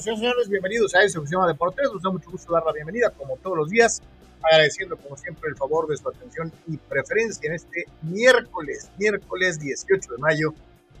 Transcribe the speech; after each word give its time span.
señores. 0.00 0.48
Bienvenidos 0.48 0.94
a 0.94 1.02
esta 1.02 1.20
llama 1.24 1.46
Deportes. 1.46 1.90
Nos 1.92 2.02
da 2.02 2.10
mucho 2.10 2.30
gusto 2.30 2.52
dar 2.52 2.64
la 2.64 2.72
bienvenida, 2.72 3.10
como 3.10 3.36
todos 3.36 3.56
los 3.56 3.68
días, 3.68 4.00
agradeciendo, 4.42 4.96
como 4.96 5.16
siempre, 5.16 5.50
el 5.50 5.56
favor 5.56 5.86
de 5.88 5.96
su 5.96 6.08
atención 6.08 6.50
y 6.66 6.78
preferencia 6.78 7.48
en 7.48 7.54
este 7.54 7.84
miércoles, 8.02 8.90
miércoles 8.98 9.60
18 9.60 10.12
de 10.12 10.18
mayo 10.18 10.54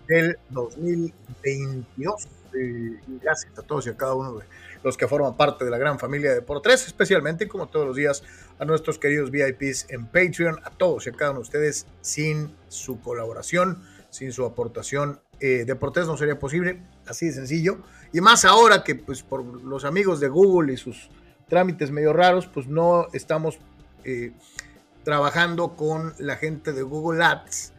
del 0.06 0.38
2022. 0.50 2.28
Eh, 2.52 3.00
y 3.06 3.18
gracias 3.22 3.56
a 3.58 3.62
todos 3.62 3.86
y 3.86 3.90
a 3.90 3.96
cada 3.96 4.14
uno 4.14 4.38
de 4.38 4.44
los 4.82 4.96
que 4.96 5.06
forman 5.06 5.36
parte 5.36 5.64
de 5.64 5.70
la 5.70 5.78
gran 5.78 5.98
familia 5.98 6.34
de 6.34 6.42
por 6.42 6.60
tres, 6.60 6.86
especialmente 6.86 7.48
como 7.48 7.68
todos 7.68 7.86
los 7.86 7.96
días 7.96 8.22
a 8.58 8.64
nuestros 8.64 8.98
queridos 8.98 9.30
VIPs 9.30 9.86
en 9.90 10.06
Patreon, 10.06 10.58
a 10.64 10.70
todos 10.70 11.06
y 11.06 11.10
a 11.10 11.12
cada 11.12 11.30
uno 11.30 11.40
de 11.40 11.44
ustedes, 11.44 11.86
sin 12.02 12.54
su 12.68 13.00
colaboración, 13.00 13.82
sin 14.10 14.32
su 14.32 14.44
aportación, 14.44 15.20
eh, 15.40 15.64
de 15.64 15.74
no 15.74 16.16
sería 16.18 16.38
posible, 16.38 16.82
así 17.06 17.26
de 17.26 17.32
sencillo, 17.32 17.78
y 18.12 18.20
más 18.20 18.44
ahora 18.44 18.82
que 18.82 18.94
pues 18.94 19.22
por 19.22 19.44
los 19.44 19.84
amigos 19.84 20.20
de 20.20 20.28
Google 20.28 20.72
y 20.72 20.76
sus 20.76 21.10
trámites 21.48 21.90
medio 21.90 22.12
raros, 22.12 22.46
pues 22.46 22.66
no 22.66 23.08
estamos 23.12 23.58
eh, 24.04 24.32
trabajando 25.04 25.76
con 25.76 26.14
la 26.18 26.36
gente 26.36 26.72
de 26.72 26.82
Google 26.82 27.22
Ads 27.24 27.72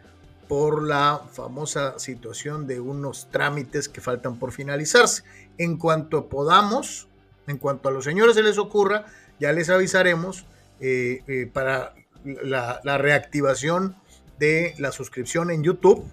por 0.47 0.83
la 0.83 1.21
famosa 1.31 1.97
situación 1.97 2.67
de 2.67 2.79
unos 2.79 3.29
trámites 3.31 3.87
que 3.87 4.01
faltan 4.01 4.37
por 4.37 4.51
finalizarse. 4.51 5.23
En 5.57 5.77
cuanto 5.77 6.27
podamos, 6.27 7.07
en 7.47 7.57
cuanto 7.57 7.87
a 7.87 7.91
los 7.91 8.03
señores 8.03 8.35
se 8.35 8.43
les 8.43 8.57
ocurra, 8.57 9.05
ya 9.39 9.53
les 9.53 9.69
avisaremos 9.69 10.45
eh, 10.81 11.23
eh, 11.27 11.49
para 11.51 11.93
la, 12.25 12.81
la, 12.83 12.97
reactivación 12.97 13.95
de 14.39 14.73
la 14.77 14.91
suscripción 14.91 15.51
en 15.51 15.63
YouTube, 15.63 16.03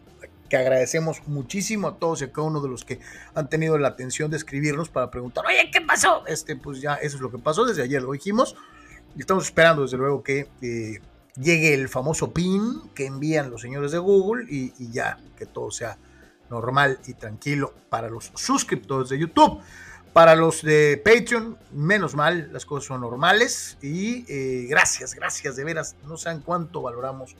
que 0.49 0.57
agradecemos 0.57 1.23
muchísimo 1.27 1.89
a 1.89 1.97
todos 1.99 2.21
y 2.21 2.25
a 2.25 2.33
cada 2.33 2.47
uno 2.47 2.61
de 2.61 2.69
los 2.69 2.85
que 2.85 3.01
han 3.35 3.49
tenido 3.49 3.79
la 3.79 3.89
atención 3.89 4.31
de 4.31 4.37
escribirnos 4.37 4.89
para 4.89 5.11
preguntar, 5.11 5.45
oye, 5.47 5.71
¿qué 5.71 5.81
pasó? 5.81 6.27
Este, 6.27 6.57
pues 6.57 6.81
ya 6.81 6.95
eso 6.95 7.17
es 7.17 7.23
lo 7.23 7.31
que 7.31 7.39
pasó, 7.39 7.65
desde 7.65 7.83
ayer 7.83 8.03
lo 8.03 8.13
dijimos, 8.13 8.57
y 9.17 9.21
estamos 9.21 9.45
esperando 9.45 9.83
desde 9.83 9.97
luego 9.97 10.23
que 10.23 10.49
eh, 10.63 11.01
llegue 11.41 11.75
el 11.75 11.89
famoso 11.89 12.33
PIN 12.33 12.91
que 12.95 13.07
envían 13.07 13.51
los 13.51 13.63
señores 13.63 13.93
de 13.93 13.99
Google 13.99 14.47
y, 14.49 14.73
ya 14.91 15.19
que 15.37 15.47
todo 15.47 15.71
sea 15.71 15.99
normal 16.51 16.99
y 17.07 17.15
tranquilo 17.15 17.75
para 17.89 18.09
los 18.09 18.33
suscriptores 18.35 19.11
de 19.11 19.19
YouTube. 19.19 19.61
Para 20.13 20.35
los 20.35 20.63
de 20.63 21.01
Patreon, 21.05 21.59
menos 21.73 22.15
mal, 22.15 22.51
las 22.53 22.65
cosas 22.65 22.89
son 22.89 23.03
normales 23.03 23.77
y 23.83 24.25
eh, 24.29 24.67
gracias, 24.69 25.15
gracias 25.15 25.55
de 25.55 25.65
veras. 25.65 25.97
No 26.07 26.17
saben 26.17 26.41
cuánto 26.41 26.83
valoramos 26.83 27.37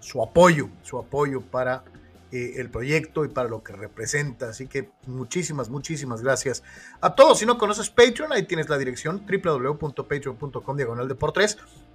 su 0.00 0.22
apoyo, 0.22 0.68
su 0.82 0.98
apoyo 0.98 1.40
para 1.42 1.84
eh, 2.32 2.54
el 2.56 2.70
proyecto 2.70 3.24
y 3.24 3.28
para 3.28 3.48
lo 3.48 3.62
que 3.62 3.72
representa. 3.72 4.48
Así 4.48 4.66
que 4.66 4.90
muchísimas, 5.06 5.68
muchísimas 5.68 6.22
gracias 6.22 6.64
a 7.00 7.14
todos. 7.14 7.38
Si 7.38 7.46
no 7.46 7.56
conoces 7.56 7.88
Patreon, 7.88 8.32
ahí 8.32 8.42
tienes 8.42 8.68
la 8.68 8.78
dirección 8.78 9.24
www.patreon.com 9.24 10.76
diagonal 10.76 11.06
de. 11.06 11.16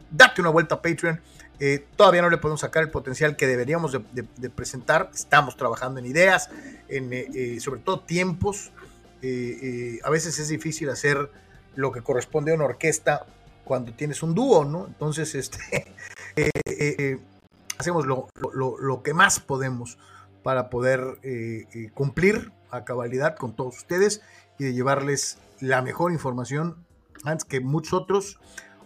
Date 0.09 0.39
una 0.39 0.49
vuelta 0.49 0.75
a 0.75 0.81
Patreon. 0.81 1.19
Eh, 1.59 1.85
todavía 1.97 2.21
no 2.21 2.29
le 2.29 2.37
podemos 2.37 2.61
sacar 2.61 2.81
el 2.81 2.89
potencial 2.89 3.35
que 3.35 3.45
deberíamos 3.45 3.91
de, 3.91 4.49
presentar. 4.49 5.11
Estamos 5.13 5.57
trabajando 5.57 5.99
en 5.99 6.05
ideas, 6.05 6.49
en 6.87 7.09
eh, 7.11 7.59
sobre 7.59 7.81
todo 7.81 7.99
tiempos. 7.99 8.71
A 9.21 10.09
veces 10.09 10.39
es 10.39 10.47
difícil 10.47 10.89
hacer 10.89 11.29
lo 11.75 11.91
que 11.91 12.01
corresponde 12.01 12.53
a 12.53 12.55
una 12.55 12.65
orquesta 12.65 13.25
cuando 13.65 13.91
tienes 13.91 14.23
un 14.23 14.33
dúo, 14.33 14.63
¿no? 14.63 14.87
Entonces, 14.87 15.35
este, 15.35 15.93
hacemos 17.77 18.05
lo, 18.05 18.29
lo, 18.53 18.77
lo, 18.77 19.03
que 19.03 19.13
más 19.13 19.41
podemos 19.41 19.97
para 20.43 20.69
poder 20.69 21.19
eh, 21.23 21.67
eh, 21.73 21.89
cumplir 21.93 22.51
a 22.69 22.83
cabalidad 22.83 23.35
con 23.35 23.55
todos 23.55 23.77
ustedes 23.77 24.21
y 24.57 24.65
de 24.65 24.73
llevarles 24.73 25.37
la 25.59 25.81
mejor 25.81 26.11
información 26.11 26.85
antes 27.23 27.45
que 27.45 27.59
muchos 27.59 27.93
otros 27.93 28.39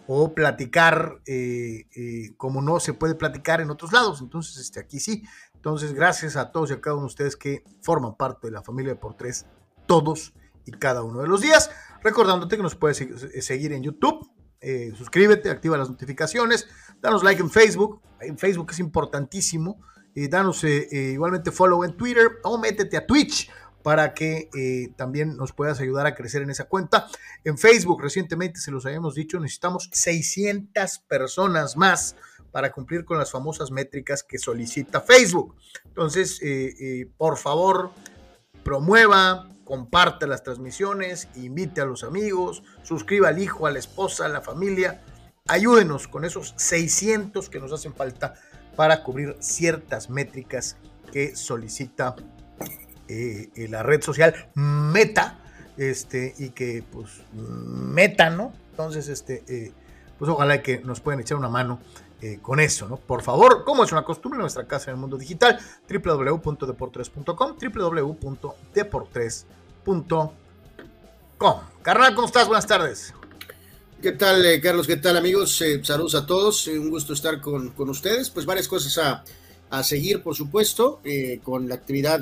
o 0.06 0.34
platicar 0.34 1.20
eh, 1.26 1.86
eh, 1.96 2.34
como 2.36 2.62
no 2.62 2.78
se 2.80 2.92
puede 2.92 3.14
platicar 3.14 3.60
en 3.60 3.70
otros 3.70 3.92
lados. 3.92 4.20
Entonces, 4.20 4.58
este, 4.58 4.80
aquí 4.80 5.00
sí. 5.00 5.24
Entonces, 5.54 5.94
gracias 5.94 6.36
a 6.36 6.52
todos 6.52 6.70
y 6.70 6.74
a 6.74 6.80
cada 6.80 6.94
uno 6.94 7.04
de 7.04 7.08
ustedes 7.08 7.36
que 7.36 7.64
forman 7.82 8.16
parte 8.16 8.46
de 8.46 8.52
la 8.52 8.62
familia 8.62 8.92
de 8.94 9.00
por 9.00 9.14
tres 9.14 9.46
todos 9.86 10.32
y 10.64 10.72
cada 10.72 11.02
uno 11.02 11.22
de 11.22 11.28
los 11.28 11.40
días. 11.40 11.70
Recordándote 12.02 12.56
que 12.56 12.62
nos 12.62 12.76
puedes 12.76 13.04
seguir 13.44 13.72
en 13.72 13.82
YouTube. 13.82 14.30
Eh, 14.60 14.92
suscríbete, 14.96 15.50
activa 15.50 15.76
las 15.76 15.90
notificaciones, 15.90 16.68
danos 17.00 17.22
like 17.24 17.40
en 17.40 17.50
Facebook. 17.50 18.00
En 18.20 18.38
Facebook 18.38 18.68
es 18.70 18.78
importantísimo 18.78 19.80
eh, 20.16 20.28
danos 20.28 20.64
eh, 20.64 20.88
eh, 20.90 21.12
igualmente 21.12 21.50
follow 21.50 21.84
en 21.84 21.94
Twitter 21.94 22.38
o 22.42 22.56
métete 22.56 22.96
a 22.96 23.06
Twitch 23.06 23.50
para 23.82 24.14
que 24.14 24.48
también 24.96 25.36
nos 25.36 25.52
puedas 25.52 25.78
ayudar 25.78 26.08
a 26.08 26.16
crecer 26.16 26.42
en 26.42 26.50
esa 26.50 26.64
cuenta. 26.64 27.06
En 27.44 27.56
Facebook, 27.56 28.02
recientemente 28.02 28.58
se 28.58 28.72
los 28.72 28.84
habíamos 28.84 29.14
dicho, 29.14 29.38
necesitamos 29.38 29.90
600 29.92 30.98
personas 31.06 31.76
más 31.76 32.16
para 32.50 32.72
cumplir 32.72 33.04
con 33.04 33.16
las 33.16 33.30
famosas 33.30 33.70
métricas 33.70 34.24
que 34.24 34.38
solicita 34.38 35.00
Facebook. 35.02 35.54
Entonces, 35.84 36.40
por 37.16 37.36
favor, 37.36 37.92
promueva, 38.64 39.48
comparte 39.64 40.26
las 40.26 40.42
transmisiones, 40.42 41.28
invite 41.36 41.80
a 41.80 41.84
los 41.84 42.02
amigos, 42.02 42.64
suscriba 42.82 43.28
al 43.28 43.40
hijo, 43.40 43.68
a 43.68 43.70
la 43.70 43.78
esposa, 43.78 44.26
a 44.26 44.28
la 44.28 44.40
familia. 44.40 45.00
Ayúdenos 45.46 46.08
con 46.08 46.24
esos 46.24 46.54
600 46.56 47.48
que 47.48 47.60
nos 47.60 47.72
hacen 47.72 47.94
falta 47.94 48.34
para 48.76 49.02
cubrir 49.02 49.36
ciertas 49.40 50.10
métricas 50.10 50.76
que 51.12 51.34
solicita 51.34 52.14
eh, 53.08 53.48
eh, 53.54 53.68
la 53.68 53.82
red 53.82 54.02
social 54.02 54.34
Meta, 54.54 55.38
este, 55.76 56.34
y 56.38 56.50
que 56.50 56.84
pues 56.90 57.22
Meta, 57.32 58.30
¿no? 58.30 58.52
Entonces, 58.70 59.08
este, 59.08 59.42
eh, 59.48 59.72
pues 60.18 60.30
ojalá 60.30 60.62
que 60.62 60.78
nos 60.80 61.00
puedan 61.00 61.20
echar 61.20 61.38
una 61.38 61.48
mano 61.48 61.80
con 62.40 62.60
eso, 62.60 62.88
¿no? 62.88 62.96
Por 62.96 63.20
favor, 63.22 63.62
como 63.64 63.84
es 63.84 63.92
una 63.92 64.02
costumbre 64.02 64.38
en 64.38 64.40
nuestra 64.40 64.66
casa 64.66 64.90
en 64.90 64.94
el 64.96 65.00
mundo 65.00 65.18
digital, 65.18 65.60
www.deportres.com, 65.88 67.56
www.deportres.com. 67.74 70.30
Carnal, 71.82 72.14
¿cómo 72.14 72.26
estás? 72.26 72.48
Buenas 72.48 72.66
tardes. 72.66 73.14
¿Qué 74.02 74.12
tal, 74.12 74.44
eh, 74.44 74.60
Carlos? 74.60 74.86
¿Qué 74.86 74.98
tal, 74.98 75.16
amigos? 75.16 75.58
Eh, 75.62 75.80
saludos 75.82 76.14
a 76.14 76.26
todos. 76.26 76.68
Eh, 76.68 76.78
un 76.78 76.90
gusto 76.90 77.14
estar 77.14 77.40
con, 77.40 77.70
con, 77.70 77.88
ustedes. 77.88 78.28
Pues 78.28 78.44
varias 78.44 78.68
cosas 78.68 78.98
a, 78.98 79.24
a 79.70 79.82
seguir, 79.82 80.22
por 80.22 80.36
supuesto, 80.36 81.00
eh, 81.02 81.40
con 81.42 81.66
la 81.66 81.76
actividad 81.76 82.20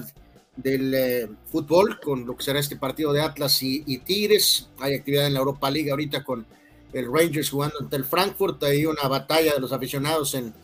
del 0.57 1.37
fútbol, 1.51 1.99
con 1.99 2.27
lo 2.27 2.37
que 2.37 2.45
será 2.45 2.61
este 2.61 2.77
partido 2.77 3.13
de 3.13 3.23
Atlas 3.23 3.61
y, 3.61 3.99
Tigres. 3.99 4.69
Hay 4.79 4.95
actividad 4.95 5.27
en 5.27 5.35
la 5.35 5.41
Europa 5.41 5.69
League 5.69 5.91
ahorita 5.91 6.23
con 6.23 6.47
el 6.93 7.13
Rangers 7.13 7.51
jugando 7.51 7.81
ante 7.81 7.97
el 7.97 8.05
Frankfurt. 8.05 8.63
Hay 8.63 8.87
una 8.87 9.09
batalla 9.09 9.55
de 9.55 9.61
los 9.61 9.73
aficionados 9.73 10.35
en, 10.35 10.55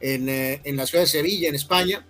en, 0.00 0.28
en 0.30 0.76
la 0.76 0.86
ciudad 0.86 1.04
de 1.04 1.08
Sevilla, 1.08 1.50
en 1.50 1.56
España. 1.56 2.06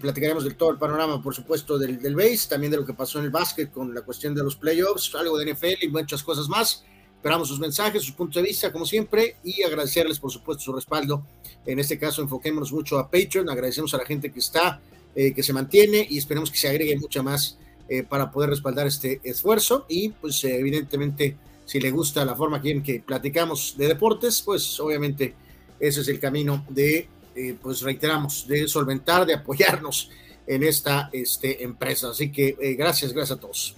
platicaremos 0.00 0.44
del 0.44 0.56
todo 0.56 0.70
el 0.70 0.78
panorama, 0.78 1.22
por 1.22 1.34
supuesto, 1.34 1.76
del, 1.78 2.00
del 2.00 2.16
base, 2.16 2.48
también 2.48 2.70
de 2.70 2.78
lo 2.78 2.86
que 2.86 2.94
pasó 2.94 3.18
en 3.18 3.26
el 3.26 3.30
básquet 3.30 3.70
con 3.70 3.94
la 3.94 4.00
cuestión 4.00 4.34
de 4.34 4.42
los 4.42 4.56
playoffs, 4.56 5.14
algo 5.14 5.36
de 5.36 5.52
NFL 5.52 5.84
y 5.84 5.88
muchas 5.88 6.22
cosas 6.22 6.48
más. 6.48 6.82
Esperamos 7.24 7.48
sus 7.48 7.58
mensajes, 7.58 8.02
sus 8.02 8.12
puntos 8.12 8.42
de 8.42 8.46
vista, 8.46 8.70
como 8.70 8.84
siempre, 8.84 9.36
y 9.42 9.62
agradecerles, 9.62 10.18
por 10.18 10.30
supuesto, 10.30 10.62
su 10.62 10.74
respaldo. 10.74 11.24
En 11.64 11.78
este 11.78 11.98
caso, 11.98 12.20
enfoquémonos 12.20 12.70
mucho 12.70 12.98
a 12.98 13.10
Patreon. 13.10 13.48
Agradecemos 13.48 13.94
a 13.94 13.96
la 13.96 14.04
gente 14.04 14.30
que 14.30 14.40
está, 14.40 14.82
eh, 15.16 15.32
que 15.32 15.42
se 15.42 15.54
mantiene, 15.54 16.06
y 16.10 16.18
esperemos 16.18 16.50
que 16.50 16.58
se 16.58 16.68
agregue 16.68 16.98
mucha 16.98 17.22
más 17.22 17.56
eh, 17.88 18.02
para 18.02 18.30
poder 18.30 18.50
respaldar 18.50 18.86
este 18.86 19.22
esfuerzo. 19.24 19.86
Y, 19.88 20.10
pues, 20.10 20.44
eh, 20.44 20.58
evidentemente, 20.58 21.38
si 21.64 21.80
le 21.80 21.90
gusta 21.90 22.26
la 22.26 22.34
forma 22.34 22.60
que, 22.60 22.82
que 22.82 23.00
platicamos 23.00 23.74
de 23.78 23.88
deportes, 23.88 24.42
pues, 24.42 24.78
obviamente, 24.78 25.34
ese 25.80 26.02
es 26.02 26.08
el 26.08 26.20
camino 26.20 26.66
de, 26.68 27.08
eh, 27.34 27.56
pues, 27.62 27.80
reiteramos, 27.80 28.46
de 28.46 28.68
solventar, 28.68 29.24
de 29.24 29.32
apoyarnos 29.32 30.10
en 30.46 30.62
esta 30.62 31.08
este, 31.10 31.64
empresa. 31.64 32.10
Así 32.10 32.30
que, 32.30 32.54
eh, 32.60 32.74
gracias, 32.74 33.14
gracias 33.14 33.38
a 33.38 33.40
todos. 33.40 33.76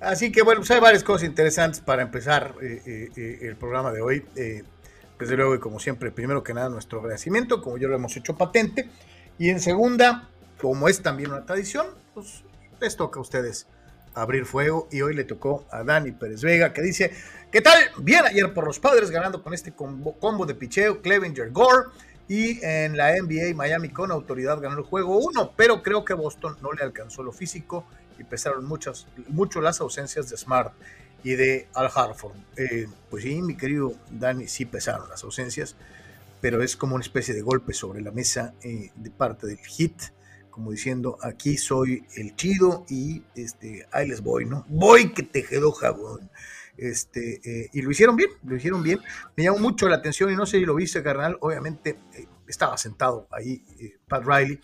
Así 0.00 0.32
que 0.32 0.42
bueno, 0.42 0.60
pues 0.60 0.70
hay 0.70 0.80
varias 0.80 1.04
cosas 1.04 1.26
interesantes 1.26 1.80
para 1.80 2.02
empezar 2.02 2.54
eh, 2.60 3.10
eh, 3.16 3.38
el 3.42 3.56
programa 3.56 3.92
de 3.92 4.00
hoy. 4.02 4.26
Eh, 4.36 4.62
desde 5.18 5.36
luego, 5.36 5.54
y 5.54 5.60
como 5.60 5.78
siempre, 5.78 6.10
primero 6.10 6.42
que 6.42 6.52
nada, 6.52 6.68
nuestro 6.68 6.98
agradecimiento, 7.00 7.62
como 7.62 7.78
ya 7.78 7.88
lo 7.88 7.94
hemos 7.94 8.16
hecho 8.16 8.36
patente. 8.36 8.88
Y 9.38 9.48
en 9.48 9.60
segunda, 9.60 10.28
como 10.60 10.88
es 10.88 11.02
también 11.02 11.30
una 11.30 11.46
tradición, 11.46 11.86
pues 12.12 12.42
les 12.80 12.96
toca 12.96 13.18
a 13.20 13.22
ustedes 13.22 13.66
abrir 14.14 14.44
fuego. 14.44 14.88
Y 14.90 15.02
hoy 15.02 15.14
le 15.14 15.24
tocó 15.24 15.66
a 15.70 15.84
Dani 15.84 16.12
Pérez 16.12 16.42
Vega, 16.42 16.72
que 16.72 16.82
dice: 16.82 17.12
¿Qué 17.50 17.60
tal? 17.60 17.78
Bien 17.98 18.24
ayer 18.26 18.52
por 18.52 18.66
los 18.66 18.80
padres, 18.80 19.10
ganando 19.10 19.42
con 19.42 19.54
este 19.54 19.72
combo, 19.72 20.18
combo 20.18 20.44
de 20.46 20.54
picheo, 20.54 21.00
Clevenger 21.00 21.50
Gore. 21.50 21.88
Y 22.26 22.64
en 22.64 22.96
la 22.96 23.12
NBA, 23.12 23.54
Miami 23.54 23.90
con 23.90 24.10
autoridad 24.10 24.58
ganó 24.58 24.78
el 24.78 24.84
juego 24.84 25.18
1, 25.18 25.52
pero 25.56 25.82
creo 25.82 26.04
que 26.06 26.14
Boston 26.14 26.56
no 26.62 26.72
le 26.72 26.82
alcanzó 26.82 27.22
lo 27.22 27.32
físico 27.32 27.86
y 28.18 28.24
pesaron 28.24 28.64
muchas, 28.64 29.06
mucho 29.28 29.60
las 29.60 29.80
ausencias 29.80 30.28
de 30.30 30.36
Smart 30.36 30.72
y 31.24 31.34
de 31.34 31.68
Al 31.74 31.90
Harford. 31.94 32.36
Eh, 32.56 32.86
pues 33.10 33.24
sí, 33.24 33.40
mi 33.42 33.56
querido 33.56 33.94
Dani, 34.10 34.46
sí 34.46 34.66
pesaron 34.66 35.08
las 35.08 35.24
ausencias, 35.24 35.76
pero 36.40 36.62
es 36.62 36.76
como 36.76 36.94
una 36.94 37.04
especie 37.04 37.34
de 37.34 37.42
golpe 37.42 37.72
sobre 37.72 38.02
la 38.02 38.10
mesa 38.10 38.54
eh, 38.62 38.92
de 38.94 39.10
parte 39.10 39.46
del 39.46 39.58
hit 39.58 39.94
como 40.50 40.70
diciendo, 40.70 41.18
aquí 41.20 41.56
soy 41.56 42.06
el 42.14 42.36
chido 42.36 42.86
y 42.88 43.24
este, 43.34 43.88
ahí 43.90 44.06
les 44.06 44.20
voy, 44.20 44.44
¿no? 44.44 44.64
Voy 44.68 45.12
que 45.12 45.24
te 45.24 45.42
quedó 45.42 45.72
jabón. 45.72 46.30
Este, 46.76 47.40
eh, 47.44 47.70
y 47.72 47.82
lo 47.82 47.90
hicieron 47.90 48.14
bien, 48.14 48.30
lo 48.44 48.54
hicieron 48.54 48.80
bien. 48.80 49.00
Me 49.36 49.42
llamó 49.42 49.58
mucho 49.58 49.88
la 49.88 49.96
atención 49.96 50.30
y 50.30 50.36
no 50.36 50.46
sé 50.46 50.58
si 50.58 50.64
lo 50.64 50.76
viste, 50.76 51.02
carnal. 51.02 51.36
Obviamente 51.40 51.98
estaba 52.46 52.78
sentado 52.78 53.26
ahí 53.32 53.64
Pat 54.06 54.24
Riley 54.24 54.60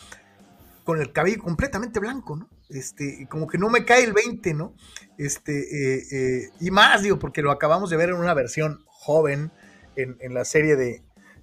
con 0.85 1.00
el 1.00 1.11
cabello 1.11 1.43
completamente 1.43 1.99
blanco, 1.99 2.37
¿no? 2.37 2.49
Este, 2.70 3.26
como 3.28 3.46
que 3.46 3.58
no 3.58 3.69
me 3.69 3.84
cae 3.84 4.05
el 4.05 4.12
20, 4.12 4.55
¿no? 4.55 4.75
Este, 5.19 6.50
y 6.61 6.70
más, 6.70 7.02
digo, 7.02 7.19
porque 7.19 7.43
lo 7.43 7.50
acabamos 7.50 7.90
de 7.90 7.96
ver 7.96 8.11
en 8.11 8.17
una 8.17 8.34
versión 8.34 8.84
joven 8.87 9.50
en, 9.96 10.17
en 10.20 10.34
la 10.34 10.44
serie 10.44 10.76
de, 10.76 11.02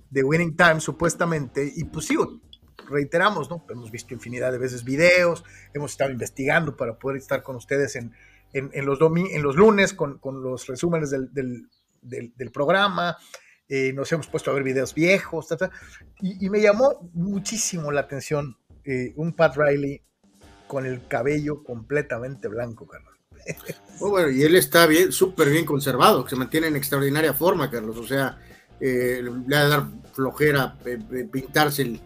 de 0.09 0.23
Winning 0.23 0.55
Time, 0.55 0.79
supuestamente, 0.79 1.71
y 1.75 1.83
pues 1.85 2.05
sigo, 2.05 2.39
reiteramos, 2.89 3.49
¿no? 3.49 3.65
Hemos 3.69 3.91
visto 3.91 4.13
infinidad 4.13 4.51
de 4.51 4.57
veces 4.57 4.83
videos, 4.83 5.43
hemos 5.73 5.91
estado 5.91 6.11
investigando 6.11 6.75
para 6.75 6.97
poder 6.97 7.17
estar 7.17 7.43
con 7.43 7.55
ustedes 7.55 7.95
en, 7.95 8.13
en, 8.53 8.85
los, 8.85 8.99
en 9.01 9.43
los 9.43 9.55
lunes 9.55 9.93
con, 9.93 10.19
los 10.23 10.67
resúmenes 10.67 11.11
del, 11.11 11.29
del, 12.01 12.51
programa, 12.51 13.17
eh, 13.67 13.91
nos 13.93 14.11
hemos 14.11 14.27
puesto 14.27 14.51
a 14.51 14.53
ver 14.53 14.63
videos 14.63 14.93
viejos, 14.93 15.47
y, 16.21 16.49
me 16.49 16.61
llamó 16.61 17.09
muchísimo 17.13 17.91
la 17.91 18.01
atención 18.01 18.57
eh, 18.85 19.13
un 19.17 19.33
Pat 19.33 19.57
Riley 19.57 20.01
con 20.67 20.85
el 20.85 21.07
cabello 21.07 21.63
completamente 21.63 22.47
blanco, 22.47 22.87
Carlos. 22.87 23.13
Oh, 23.99 24.11
bueno, 24.11 24.29
y 24.29 24.43
él 24.43 24.55
está 24.55 24.85
bien, 24.85 25.11
súper 25.11 25.49
bien 25.49 25.65
conservado, 25.65 26.27
se 26.27 26.35
mantiene 26.35 26.67
en 26.67 26.75
extraordinaria 26.75 27.33
forma, 27.33 27.71
Carlos. 27.71 27.97
O 27.97 28.05
sea, 28.05 28.37
eh, 28.79 29.23
le 29.23 29.55
va 29.55 29.61
a 29.61 29.67
dar 29.67 29.87
flojera 30.13 30.77
pintarse 31.31 31.81
el, 31.81 31.99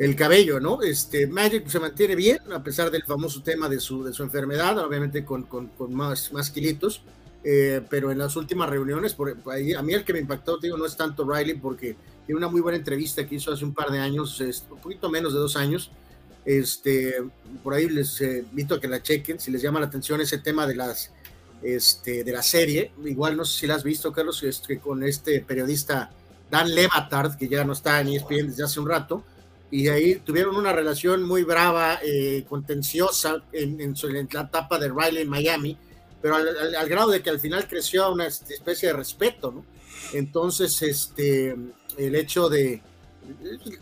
el 0.00 0.16
cabello, 0.16 0.60
¿no? 0.60 0.80
Este, 0.80 1.26
Magic 1.26 1.68
se 1.68 1.78
mantiene 1.78 2.16
bien, 2.16 2.38
a 2.52 2.62
pesar 2.62 2.90
del 2.90 3.04
famoso 3.04 3.42
tema 3.42 3.68
de 3.68 3.78
su, 3.78 4.02
de 4.02 4.14
su 4.14 4.22
enfermedad, 4.22 4.78
obviamente 4.78 5.26
con, 5.26 5.44
con, 5.44 5.70
más, 5.92 6.32
más 6.32 6.50
kilitos, 6.50 7.02
eh, 7.44 7.82
pero 7.90 8.10
en 8.10 8.16
las 8.16 8.34
últimas 8.34 8.70
reuniones, 8.70 9.12
por, 9.12 9.36
ahí, 9.52 9.74
a 9.74 9.82
mí 9.82 9.92
el 9.92 10.04
que 10.04 10.14
me 10.14 10.20
impactó, 10.20 10.56
digo, 10.56 10.78
no 10.78 10.86
es 10.86 10.96
tanto 10.96 11.30
Riley, 11.30 11.58
porque 11.58 11.96
tiene 12.24 12.38
una 12.38 12.48
muy 12.48 12.62
buena 12.62 12.78
entrevista 12.78 13.26
que 13.26 13.34
hizo 13.34 13.52
hace 13.52 13.62
un 13.62 13.74
par 13.74 13.90
de 13.90 13.98
años, 13.98 14.40
un 14.70 14.80
poquito 14.80 15.10
menos 15.10 15.34
de 15.34 15.38
dos 15.38 15.56
años, 15.56 15.90
este, 16.44 17.16
por 17.62 17.74
ahí 17.74 17.88
les 17.88 18.20
eh, 18.20 18.44
invito 18.48 18.74
a 18.74 18.80
que 18.80 18.88
la 18.88 19.02
chequen, 19.02 19.38
si 19.38 19.50
les 19.50 19.62
llama 19.62 19.80
la 19.80 19.86
atención 19.86 20.20
ese 20.20 20.38
tema 20.38 20.66
de 20.66 20.74
las, 20.74 21.12
este, 21.62 22.24
de 22.24 22.32
la 22.32 22.42
serie, 22.42 22.92
igual 23.04 23.36
no 23.36 23.44
sé 23.44 23.60
si 23.60 23.66
la 23.66 23.74
has 23.74 23.84
visto, 23.84 24.12
Carlos, 24.12 24.42
este, 24.42 24.78
con 24.78 25.02
este 25.02 25.40
periodista 25.40 26.10
Dan 26.50 26.74
Levatard, 26.74 27.36
que 27.36 27.48
ya 27.48 27.64
no 27.64 27.72
está 27.72 28.00
en 28.00 28.08
ESPN 28.08 28.48
desde 28.48 28.64
hace 28.64 28.80
un 28.80 28.88
rato, 28.88 29.24
y 29.70 29.88
ahí 29.88 30.16
tuvieron 30.16 30.56
una 30.56 30.72
relación 30.72 31.22
muy 31.22 31.44
brava, 31.44 32.00
eh, 32.02 32.44
contenciosa 32.48 33.44
en, 33.52 33.80
en, 33.80 33.94
la 34.12 34.20
etapa 34.20 34.78
de 34.78 34.88
Riley 34.88 35.22
en 35.22 35.28
Miami, 35.28 35.78
pero 36.20 36.34
al, 36.36 36.88
grado 36.88 37.10
de 37.10 37.22
que 37.22 37.30
al 37.30 37.38
final 37.38 37.68
creció 37.68 38.12
una 38.12 38.26
especie 38.26 38.88
de 38.88 38.94
respeto. 38.94 39.64
Entonces, 40.12 40.82
este, 40.82 41.56
el 41.96 42.14
hecho 42.14 42.48
de, 42.48 42.82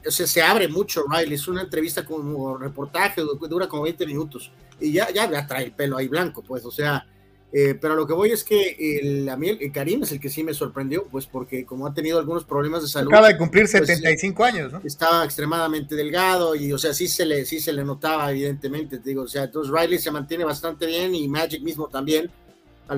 o 0.07 0.11
sea, 0.11 0.27
se 0.27 0.43
abre 0.43 0.69
mucho 0.69 1.05
Riley, 1.09 1.35
es 1.35 1.49
una 1.49 1.63
entrevista 1.63 2.05
como 2.05 2.57
reportaje, 2.57 3.23
dura 3.49 3.69
como 3.69 3.83
20 3.83 4.07
minutos, 4.07 4.51
y 4.81 4.93
ya, 4.93 5.11
ya 5.11 5.47
trae 5.47 5.65
el 5.65 5.73
pelo 5.73 5.97
ahí 5.97 6.09
blanco, 6.09 6.43
pues, 6.43 6.65
o 6.65 6.71
sea, 6.71 7.07
eh, 7.51 7.75
pero 7.81 7.95
lo 7.95 8.07
que 8.07 8.13
voy 8.13 8.31
es 8.31 8.45
que 8.45 8.77
el, 8.79 9.29
a 9.29 9.37
mí 9.37 9.49
el, 9.49 9.73
Karim 9.73 10.03
es 10.03 10.13
el 10.13 10.21
que 10.21 10.29
sí 10.29 10.45
me 10.45 10.53
sorprendió, 10.53 11.05
pues 11.05 11.27
porque 11.27 11.65
como 11.65 11.87
ha 11.87 11.95
tenido 11.95 12.19
algunos 12.19 12.45
problemas 12.45 12.83
de 12.83 12.89
salud. 12.89 13.11
Acaba 13.11 13.29
de 13.29 13.39
cumplir 13.39 13.67
75 13.67 14.37
pues, 14.37 14.55
años, 14.55 14.73
¿no? 14.73 14.83
Estaba 14.85 15.25
extremadamente 15.25 15.95
delgado 15.95 16.55
y, 16.55 16.73
o 16.73 16.79
sea, 16.79 16.93
sí 16.93 17.09
se 17.09 17.25
le, 17.25 17.47
sí 17.47 17.59
se 17.59 17.73
le 17.73 17.85
notaba, 17.85 18.31
evidentemente. 18.31 18.99
Te 18.99 19.09
digo, 19.09 19.23
o 19.23 19.29
sea, 19.29 19.45
entonces 19.45 19.73
Riley 19.73 19.99
se 19.99 20.11
mantiene 20.11 20.45
bastante 20.45 20.85
bien 20.85 21.15
y 21.15 21.27
Magic 21.27 21.63
mismo 21.63 21.89
también. 21.89 22.31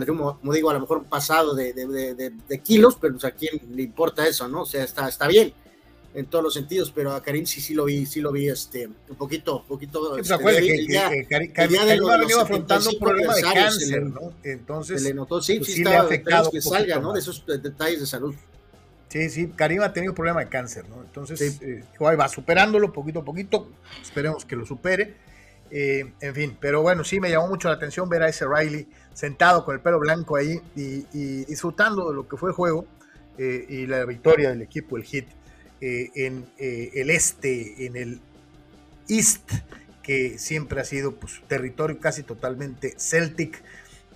Como, 0.06 0.38
como 0.38 0.52
digo, 0.52 0.70
a 0.70 0.74
lo 0.74 0.80
mejor 0.80 1.04
pasado 1.04 1.52
de, 1.52 1.72
de, 1.72 2.14
de, 2.48 2.58
kilos, 2.60 2.96
pero 3.00 3.16
a 3.24 3.30
quién 3.32 3.60
le 3.74 3.82
importa 3.82 4.26
eso, 4.26 4.46
¿no? 4.46 4.62
O 4.62 4.66
sea, 4.66 4.84
está, 4.84 5.08
está 5.08 5.26
bien 5.26 5.52
en 6.12 6.26
todos 6.26 6.42
los 6.42 6.54
sentidos, 6.54 6.92
pero 6.94 7.12
a 7.12 7.22
Karim 7.22 7.46
sí, 7.46 7.60
sí 7.60 7.74
lo 7.74 7.84
vi, 7.84 8.04
sí 8.04 8.20
lo 8.20 8.32
vi 8.32 8.48
este, 8.48 8.86
un 8.86 9.16
poquito, 9.16 9.58
un 9.58 9.66
poquito. 9.66 10.16
Este, 10.16 10.36
que, 10.36 11.52
Karim, 11.52 11.80
ha 11.80 12.16
venido 12.16 12.40
afrontando 12.40 12.90
un 12.90 12.98
problema 12.98 13.34
de 13.34 13.42
cáncer, 13.42 14.02
¿no? 14.06 14.32
Entonces, 14.42 15.02
se 15.02 15.08
le 15.08 15.14
notó, 15.14 15.40
sí, 15.40 15.58
pues 15.58 15.72
sí, 15.72 15.82
está, 15.82 16.00
afectado 16.00 16.50
que 16.50 16.60
salga, 16.60 16.98
¿no? 16.98 17.12
De 17.12 17.20
esos 17.20 17.44
detalles 17.46 18.00
de 18.00 18.06
salud. 18.06 18.34
Sí, 19.08 19.28
sí, 19.28 19.48
Karim 19.56 19.82
ha 19.82 19.92
tenido 19.92 20.12
un 20.12 20.16
problema 20.16 20.40
de 20.40 20.48
cáncer, 20.48 20.88
¿no? 20.88 21.02
Entonces, 21.02 21.60
eh, 21.62 21.84
va 22.00 22.28
superándolo 22.28 22.92
poquito 22.92 23.20
a 23.20 23.24
poquito, 23.24 23.68
esperemos 24.02 24.44
que 24.44 24.56
lo 24.56 24.66
supere. 24.66 25.16
Eh, 25.72 26.12
en 26.20 26.34
fin, 26.34 26.56
pero 26.60 26.82
bueno, 26.82 27.04
sí 27.04 27.20
me 27.20 27.30
llamó 27.30 27.46
mucho 27.46 27.68
la 27.68 27.74
atención 27.74 28.08
ver 28.08 28.24
a 28.24 28.28
ese 28.28 28.44
Riley 28.44 28.88
sentado 29.12 29.64
con 29.64 29.76
el 29.76 29.80
pelo 29.80 30.00
blanco 30.00 30.36
ahí 30.36 30.60
y, 30.74 31.44
disfrutando 31.44 32.08
de 32.08 32.14
lo 32.14 32.28
que 32.28 32.36
fue 32.36 32.50
el 32.50 32.54
juego 32.56 32.86
eh, 33.38 33.66
y 33.68 33.86
la 33.86 34.04
victoria 34.04 34.50
del 34.50 34.62
equipo, 34.62 34.96
el 34.96 35.04
hit. 35.04 35.28
Eh, 35.80 36.10
en 36.14 36.46
eh, 36.58 36.90
el 36.94 37.10
este, 37.10 37.86
en 37.86 37.96
el 37.96 38.20
East, 39.08 39.50
que 40.02 40.38
siempre 40.38 40.80
ha 40.80 40.84
sido 40.84 41.14
pues, 41.14 41.40
territorio 41.48 41.98
casi 41.98 42.22
totalmente 42.22 42.94
Celtic. 42.98 43.62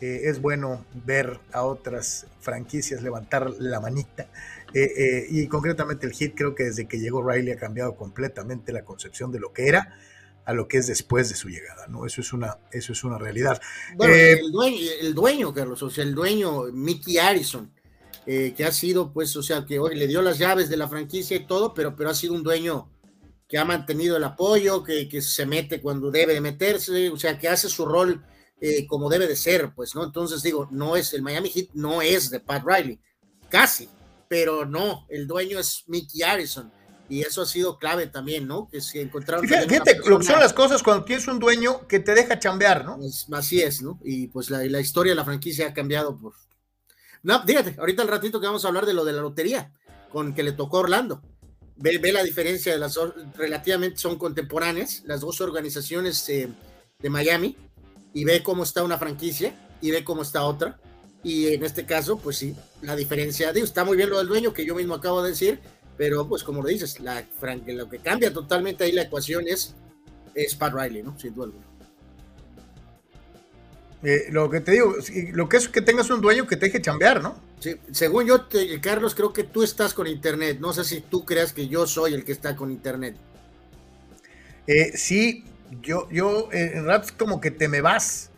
Eh, 0.00 0.22
es 0.24 0.42
bueno 0.42 0.84
ver 1.06 1.38
a 1.52 1.62
otras 1.62 2.26
franquicias 2.40 3.02
levantar 3.02 3.50
la 3.58 3.80
manita. 3.80 4.28
y 4.74 5.46
concretamente 5.46 6.04
el 6.06 6.12
hit, 6.12 6.34
creo 6.36 6.54
que 6.54 6.64
desde 6.64 6.86
que 6.86 6.98
llegó 6.98 7.22
Riley 7.22 7.52
ha 7.52 7.56
cambiado 7.56 7.94
completamente 7.96 8.72
la 8.72 8.84
concepción 8.84 9.30
de 9.30 9.38
lo 9.38 9.52
que 9.52 9.68
era 9.68 9.96
a 10.44 10.52
lo 10.52 10.68
que 10.68 10.78
es 10.78 10.86
después 10.86 11.28
de 11.28 11.36
su 11.36 11.48
llegada, 11.48 11.86
¿no? 11.86 12.06
Eso 12.06 12.20
es 12.20 12.32
una, 12.32 12.58
eso 12.70 12.92
es 12.92 13.04
una 13.04 13.18
realidad. 13.18 13.62
el, 13.98 14.50
dueño, 14.52 14.78
el 15.00 15.14
dueño, 15.14 15.54
Carlos, 15.54 15.82
o 15.82 15.90
sea, 15.90 16.04
el 16.04 16.14
dueño, 16.14 16.64
Mickey 16.72 17.18
Harrison, 17.18 17.70
eh, 18.26 18.54
que 18.56 18.64
ha 18.64 18.72
sido, 18.72 19.12
pues, 19.12 19.36
o 19.36 19.42
sea, 19.42 19.64
que 19.66 19.78
hoy 19.78 19.96
le 19.96 20.06
dio 20.06 20.22
las 20.22 20.38
llaves 20.38 20.68
de 20.68 20.76
la 20.76 20.88
franquicia 20.88 21.36
y 21.36 21.46
todo, 21.46 21.74
pero, 21.74 21.94
pero 21.94 22.10
ha 22.10 22.14
sido 22.14 22.34
un 22.34 22.42
dueño 22.42 22.90
que 23.46 23.58
ha 23.58 23.64
mantenido 23.64 24.16
el 24.16 24.24
apoyo, 24.24 24.82
que, 24.82 25.08
que 25.08 25.20
se 25.20 25.44
mete 25.44 25.80
cuando 25.80 26.10
debe 26.10 26.32
de 26.32 26.40
meterse, 26.40 27.10
o 27.10 27.16
sea, 27.18 27.38
que 27.38 27.48
hace 27.48 27.68
su 27.68 27.84
rol 27.84 28.24
eh, 28.60 28.86
como 28.86 29.10
debe 29.10 29.26
de 29.26 29.36
ser, 29.36 29.72
pues, 29.74 29.94
¿no? 29.94 30.04
Entonces 30.04 30.42
digo, 30.42 30.68
no 30.70 30.96
es, 30.96 31.12
el 31.12 31.20
Miami 31.20 31.50
Heat 31.50 31.68
no 31.74 32.00
es 32.00 32.30
de 32.30 32.40
Pat 32.40 32.64
Riley, 32.64 32.98
casi, 33.50 33.90
pero 34.26 34.64
no, 34.64 35.06
el 35.10 35.26
dueño 35.26 35.58
es 35.58 35.84
Mickey 35.86 36.22
Harrison. 36.22 36.72
Y 37.06 37.20
eso 37.20 37.42
ha 37.42 37.46
sido 37.46 37.78
clave 37.78 38.06
también, 38.06 38.48
¿no? 38.48 38.66
Que 38.66 38.80
se 38.80 39.02
encontraron. 39.02 39.46
Fíjate, 39.46 40.00
lo 40.06 40.18
que 40.18 40.24
son 40.24 40.40
las 40.40 40.54
cosas 40.54 40.82
cuando 40.82 41.04
tienes 41.04 41.28
un 41.28 41.38
dueño 41.38 41.86
que 41.86 42.00
te 42.00 42.14
deja 42.14 42.38
chambear, 42.38 42.86
¿no? 42.86 42.98
así 43.36 43.60
es, 43.60 43.82
¿no? 43.82 44.00
Y 44.02 44.28
pues 44.28 44.48
la, 44.48 44.64
la 44.64 44.80
historia 44.80 45.12
de 45.12 45.16
la 45.16 45.24
franquicia 45.26 45.68
ha 45.68 45.74
cambiado 45.74 46.18
por, 46.18 46.32
no, 47.24 47.42
dígate, 47.44 47.74
ahorita 47.78 48.02
el 48.02 48.08
ratito 48.08 48.38
que 48.38 48.46
vamos 48.46 48.64
a 48.64 48.68
hablar 48.68 48.84
de 48.84 48.92
lo 48.92 49.04
de 49.04 49.14
la 49.14 49.22
lotería, 49.22 49.72
con 50.12 50.34
que 50.34 50.42
le 50.42 50.52
tocó 50.52 50.78
Orlando. 50.78 51.22
Ve, 51.76 51.98
ve 51.98 52.12
la 52.12 52.22
diferencia 52.22 52.70
de 52.70 52.78
las 52.78 52.94
dos, 52.94 53.14
relativamente 53.36 53.98
son 53.98 54.16
contemporáneas, 54.18 55.02
las 55.06 55.22
dos 55.22 55.40
organizaciones 55.40 56.28
eh, 56.28 56.48
de 56.98 57.10
Miami, 57.10 57.56
y 58.12 58.24
ve 58.24 58.42
cómo 58.42 58.62
está 58.62 58.84
una 58.84 58.98
franquicia 58.98 59.54
y 59.80 59.90
ve 59.90 60.04
cómo 60.04 60.20
está 60.20 60.44
otra. 60.44 60.78
Y 61.22 61.48
en 61.48 61.64
este 61.64 61.86
caso, 61.86 62.18
pues 62.18 62.36
sí, 62.36 62.54
la 62.82 62.94
diferencia, 62.94 63.52
digo, 63.54 63.64
está 63.64 63.84
muy 63.84 63.96
bien 63.96 64.10
lo 64.10 64.18
del 64.18 64.28
dueño, 64.28 64.52
que 64.52 64.66
yo 64.66 64.74
mismo 64.74 64.94
acabo 64.94 65.22
de 65.22 65.30
decir, 65.30 65.60
pero 65.96 66.28
pues 66.28 66.44
como 66.44 66.60
lo 66.60 66.68
dices, 66.68 67.00
la, 67.00 67.26
lo 67.66 67.88
que 67.88 67.98
cambia 68.00 68.32
totalmente 68.32 68.84
ahí 68.84 68.92
la 68.92 69.02
ecuación 69.02 69.48
es, 69.48 69.74
es 70.34 70.54
Pat 70.54 70.74
Riley, 70.74 71.02
¿no? 71.02 71.18
Sin 71.18 71.34
duda 71.34 71.46
alguna. 71.46 71.73
Eh, 74.04 74.26
lo 74.30 74.50
que 74.50 74.60
te 74.60 74.72
digo, 74.72 74.94
lo 75.32 75.48
que 75.48 75.56
es 75.56 75.68
que 75.68 75.80
tengas 75.80 76.10
un 76.10 76.20
dueño 76.20 76.46
que 76.46 76.56
te 76.56 76.66
deje 76.66 76.82
chambear, 76.82 77.22
¿no? 77.22 77.36
Sí, 77.58 77.76
según 77.90 78.26
yo, 78.26 78.46
Carlos, 78.82 79.14
creo 79.14 79.32
que 79.32 79.44
tú 79.44 79.62
estás 79.62 79.94
con 79.94 80.06
internet. 80.06 80.58
No 80.60 80.74
sé 80.74 80.84
si 80.84 81.00
tú 81.00 81.24
creas 81.24 81.54
que 81.54 81.68
yo 81.68 81.86
soy 81.86 82.12
el 82.12 82.24
que 82.24 82.32
está 82.32 82.54
con 82.54 82.70
internet. 82.70 83.16
Eh, 84.66 84.92
sí, 84.96 85.44
yo, 85.82 86.06
yo 86.10 86.50
eh, 86.52 86.72
en 86.74 86.84
ratos 86.84 87.12
como 87.12 87.40
que 87.40 87.50
te 87.50 87.68
me 87.68 87.80
vas. 87.80 88.30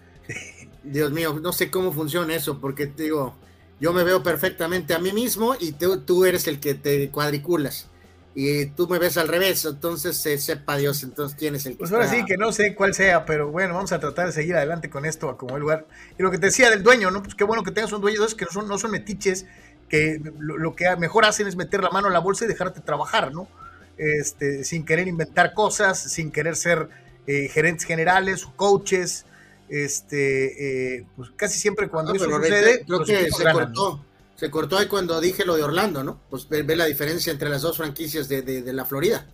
Dios 0.84 1.10
mío, 1.10 1.40
no 1.42 1.52
sé 1.52 1.68
cómo 1.68 1.92
funciona 1.92 2.34
eso, 2.34 2.60
porque 2.60 2.86
te 2.86 3.04
digo, 3.04 3.34
yo 3.80 3.92
me 3.92 4.04
veo 4.04 4.22
perfectamente 4.22 4.94
a 4.94 5.00
mí 5.00 5.12
mismo 5.12 5.56
y 5.58 5.72
tú, 5.72 6.00
tú 6.00 6.24
eres 6.24 6.46
el 6.46 6.60
que 6.60 6.74
te 6.74 7.10
cuadriculas 7.10 7.88
y 8.38 8.66
tú 8.66 8.86
me 8.86 8.98
ves 8.98 9.16
al 9.16 9.28
revés, 9.28 9.64
entonces 9.64 10.14
se 10.18 10.36
sepa 10.36 10.76
Dios, 10.76 11.02
entonces 11.02 11.38
quién 11.38 11.54
es 11.54 11.64
el 11.64 11.72
que 11.72 11.78
Pues 11.78 11.92
ahora 11.92 12.06
sí, 12.06 12.22
que 12.26 12.36
no 12.36 12.52
sé 12.52 12.74
cuál 12.74 12.92
sea, 12.92 13.24
pero 13.24 13.50
bueno, 13.50 13.72
vamos 13.72 13.92
a 13.92 13.98
tratar 13.98 14.26
de 14.26 14.32
seguir 14.32 14.54
adelante 14.54 14.90
con 14.90 15.06
esto 15.06 15.30
a 15.30 15.38
como 15.38 15.56
el 15.56 15.62
lugar. 15.62 15.86
Y 16.18 16.22
lo 16.22 16.30
que 16.30 16.36
te 16.36 16.48
decía 16.48 16.68
del 16.68 16.82
dueño, 16.82 17.10
¿no? 17.10 17.22
Pues 17.22 17.34
qué 17.34 17.44
bueno 17.44 17.62
que 17.62 17.70
tengas 17.70 17.92
un 17.92 18.02
dueño, 18.02 18.22
es 18.26 18.34
que 18.34 18.44
no 18.44 18.50
son, 18.50 18.68
no 18.68 18.76
son 18.76 18.90
metiches, 18.90 19.46
que 19.88 20.20
lo, 20.38 20.76
que 20.76 20.94
mejor 20.96 21.24
hacen 21.24 21.46
es 21.46 21.56
meter 21.56 21.82
la 21.82 21.88
mano 21.88 22.08
en 22.08 22.12
la 22.12 22.18
bolsa 22.18 22.44
y 22.44 22.48
dejarte 22.48 22.82
trabajar, 22.82 23.32
¿no? 23.32 23.48
Este, 23.96 24.64
sin 24.64 24.84
querer 24.84 25.08
inventar 25.08 25.54
cosas, 25.54 25.98
sin 25.98 26.30
querer 26.30 26.56
ser 26.56 26.90
eh, 27.26 27.48
gerentes 27.48 27.86
generales 27.86 28.44
o 28.44 28.52
coaches, 28.54 29.24
este, 29.70 30.96
eh, 30.98 31.06
pues 31.16 31.30
casi 31.36 31.58
siempre 31.58 31.88
cuando 31.88 32.12
eso 32.12 32.26
sucede, 32.26 32.84
creo 32.84 33.02
que 33.02 33.30
se 33.30 33.44
cortó 33.50 34.04
se 34.36 34.50
cortó 34.50 34.78
ahí 34.78 34.86
cuando 34.86 35.20
dije 35.20 35.44
lo 35.44 35.56
de 35.56 35.62
Orlando, 35.62 36.04
¿no? 36.04 36.20
Pues 36.28 36.48
ve, 36.48 36.76
la 36.76 36.84
diferencia 36.84 37.32
entre 37.32 37.48
las 37.48 37.62
dos 37.62 37.78
franquicias 37.78 38.28
de, 38.28 38.72
la 38.72 38.84
Florida. 38.84 39.26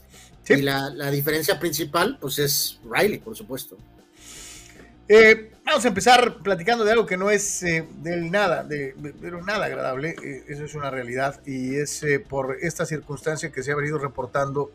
Y 0.48 0.62
la, 0.62 1.10
diferencia 1.10 1.58
principal, 1.58 2.18
pues 2.20 2.38
es 2.38 2.80
Riley, 2.88 3.18
por 3.18 3.36
supuesto. 3.36 3.76
Eh, 5.08 5.52
vamos 5.66 5.84
a 5.84 5.88
empezar 5.88 6.38
platicando 6.42 6.84
de 6.84 6.92
algo 6.92 7.04
que 7.04 7.16
no 7.16 7.30
es 7.30 7.62
eh, 7.64 7.86
del 7.98 8.30
nada, 8.30 8.62
de, 8.62 8.94
pero 9.20 9.42
nada 9.42 9.66
agradable, 9.66 10.14
eh, 10.22 10.44
eso 10.48 10.64
es 10.64 10.74
una 10.74 10.90
realidad, 10.90 11.40
y 11.44 11.74
es 11.74 12.04
por 12.28 12.56
esta 12.62 12.86
circunstancia 12.86 13.50
que 13.50 13.62
se 13.62 13.72
ha 13.72 13.76
venido 13.76 13.98
reportando 13.98 14.72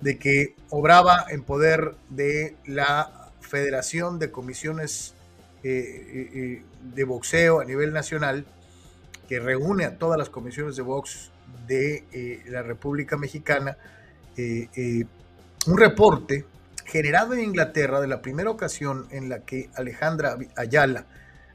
de 0.00 0.18
que 0.18 0.54
obraba 0.70 1.26
en 1.28 1.42
poder 1.42 1.94
de 2.08 2.56
la 2.64 3.32
Federación 3.40 4.18
de 4.18 4.30
Comisiones 4.30 5.14
de 5.62 7.04
Boxeo 7.04 7.60
a 7.60 7.64
nivel 7.64 7.92
nacional, 7.92 8.46
que 9.30 9.38
reúne 9.38 9.84
a 9.84 9.96
todas 9.96 10.18
las 10.18 10.28
comisiones 10.28 10.74
de 10.74 10.82
box 10.82 11.30
de 11.68 12.42
la 12.48 12.62
República 12.62 13.16
Mexicana, 13.16 13.76
eh, 14.36 14.68
eh, 14.74 15.04
un 15.68 15.78
reporte 15.78 16.46
generado 16.84 17.34
en 17.34 17.42
Inglaterra 17.42 18.00
de 18.00 18.08
la 18.08 18.22
primera 18.22 18.50
ocasión 18.50 19.06
en 19.12 19.28
la 19.28 19.44
que 19.44 19.70
Alejandra 19.76 20.36
Ayala, 20.56 21.06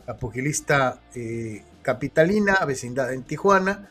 la 0.07 0.15
pugilista 0.15 1.01
eh, 1.15 1.63
capitalina, 1.81 2.63
vecindad 2.65 3.11
en 3.11 3.23
Tijuana, 3.23 3.89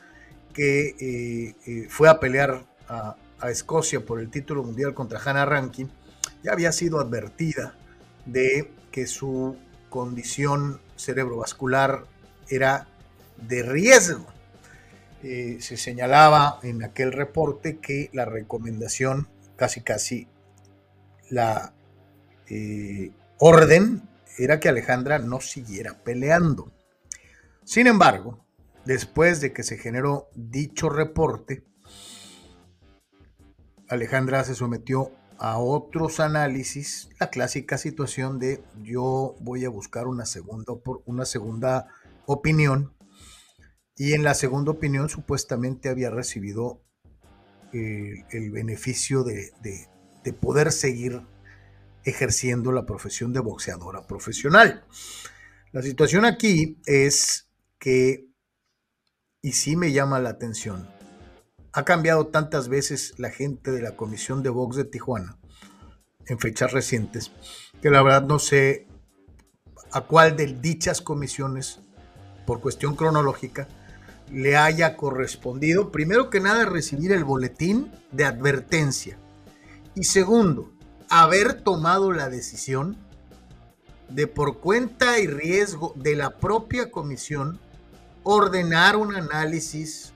que 0.55 1.87
fue 1.91 2.09
a 2.09 2.21
pelear 2.21 2.65
a, 2.89 3.17
Escocia 3.51 4.01
por 4.01 4.19
el 4.19 4.31
título 4.31 4.63
mundial 4.63 4.95
contra 4.95 5.21
Hannah 5.21 5.45
Rankin, 5.45 5.91
ya 6.43 6.53
había 6.53 6.73
sido 6.73 7.01
advertida 7.01 7.77
de 8.25 8.71
que 8.91 9.07
su 9.07 9.59
condición 9.91 10.81
cerebrovascular 10.97 12.07
era 12.49 12.89
de 13.37 13.63
riesgo 13.63 14.27
eh, 15.27 15.57
se 15.61 15.79
señalaba 15.79 16.59
en 16.63 16.85
aquel 16.85 17.11
reporte 17.11 17.79
que 17.79 18.11
la 18.13 18.27
recomendación, 18.27 19.27
casi 19.57 19.81
casi 19.81 20.29
la 21.31 21.73
eh, 22.49 23.11
orden, 23.39 24.03
era 24.37 24.61
que 24.61 24.69
Alejandra 24.69 25.19
no 25.19 25.41
siguiera 25.41 25.95
peleando. 26.05 26.71
Sin 27.65 27.87
embargo, 27.87 28.45
después 28.85 29.41
de 29.41 29.55
que 29.55 29.63
se 29.63 29.79
generó 29.79 30.29
dicho 30.35 30.91
reporte, 30.91 31.65
Alejandra 33.89 34.45
se 34.45 34.55
sometió 34.55 35.11
a 35.39 35.57
otros 35.57 36.21
análisis, 36.21 37.09
la 37.19 37.31
clásica 37.31 37.79
situación 37.79 38.39
de 38.39 38.63
yo 38.83 39.37
voy 39.41 39.65
a 39.65 39.71
buscar 39.71 40.07
una 40.07 40.27
segunda, 40.27 40.75
una 41.07 41.25
segunda 41.25 41.89
opinión 42.27 42.94
y 43.97 44.13
en 44.13 44.25
la 44.25 44.35
segunda 44.35 44.73
opinión 44.73 45.09
supuestamente 45.09 45.89
había 45.89 46.11
recibido 46.11 46.83
eh, 47.73 48.25
el 48.31 48.51
beneficio 48.51 49.25
de, 49.25 49.53
poder 50.41 50.73
seguir 50.73 51.23
ejerciendo 52.05 52.73
la 52.73 52.87
profesión 52.87 53.33
de 53.33 53.41
boxeadora 53.41 54.07
profesional. 54.07 54.85
La 55.73 55.83
situación 55.83 56.25
aquí 56.25 56.81
es 56.87 57.49
que, 57.79 58.29
y 59.43 59.53
sí 59.53 59.77
me 59.77 59.93
llama 59.93 60.19
la 60.19 60.31
atención, 60.31 60.89
ha 61.73 61.85
cambiado 61.85 62.29
tantas 62.29 62.69
veces 62.69 63.15
la 63.19 63.31
gente 63.31 63.71
de 63.71 63.83
la 63.83 63.97
Comisión 63.97 64.43
de 64.43 64.51
Box 64.51 64.77
de 64.77 64.85
Tijuana 64.85 65.39
en 66.27 66.39
fechas 66.39 66.73
recientes, 66.73 67.33
que 67.83 67.91
la 67.91 68.03
verdad 68.03 68.23
no 68.23 68.39
sé 68.39 68.87
a 69.93 70.03
cuál 70.03 70.37
de 70.37 70.47
dichas 70.47 71.03
comisiones, 71.03 71.81
por 72.47 72.61
cuestión 72.61 72.95
cronológica, 72.95 73.69
le 74.31 74.57
haya 74.57 74.97
correspondido, 74.97 75.93
primero 75.93 76.31
que 76.31 76.41
nada, 76.41 76.65
recibir 76.65 77.13
el 77.13 77.25
boletín 77.25 77.91
de 78.13 78.25
advertencia. 78.25 79.19
Y 79.95 80.05
segundo, 80.05 80.73
haber 81.09 81.63
tomado 81.63 82.13
la 82.13 82.29
decisión 82.29 82.97
de 84.09 84.27
por 84.27 84.59
cuenta 84.59 85.19
y 85.19 85.27
riesgo 85.27 85.93
de 85.97 86.17
la 86.17 86.39
propia 86.39 86.91
comisión 86.91 87.61
ordenar 88.23 88.97
un 88.97 89.15
análisis, 89.15 90.13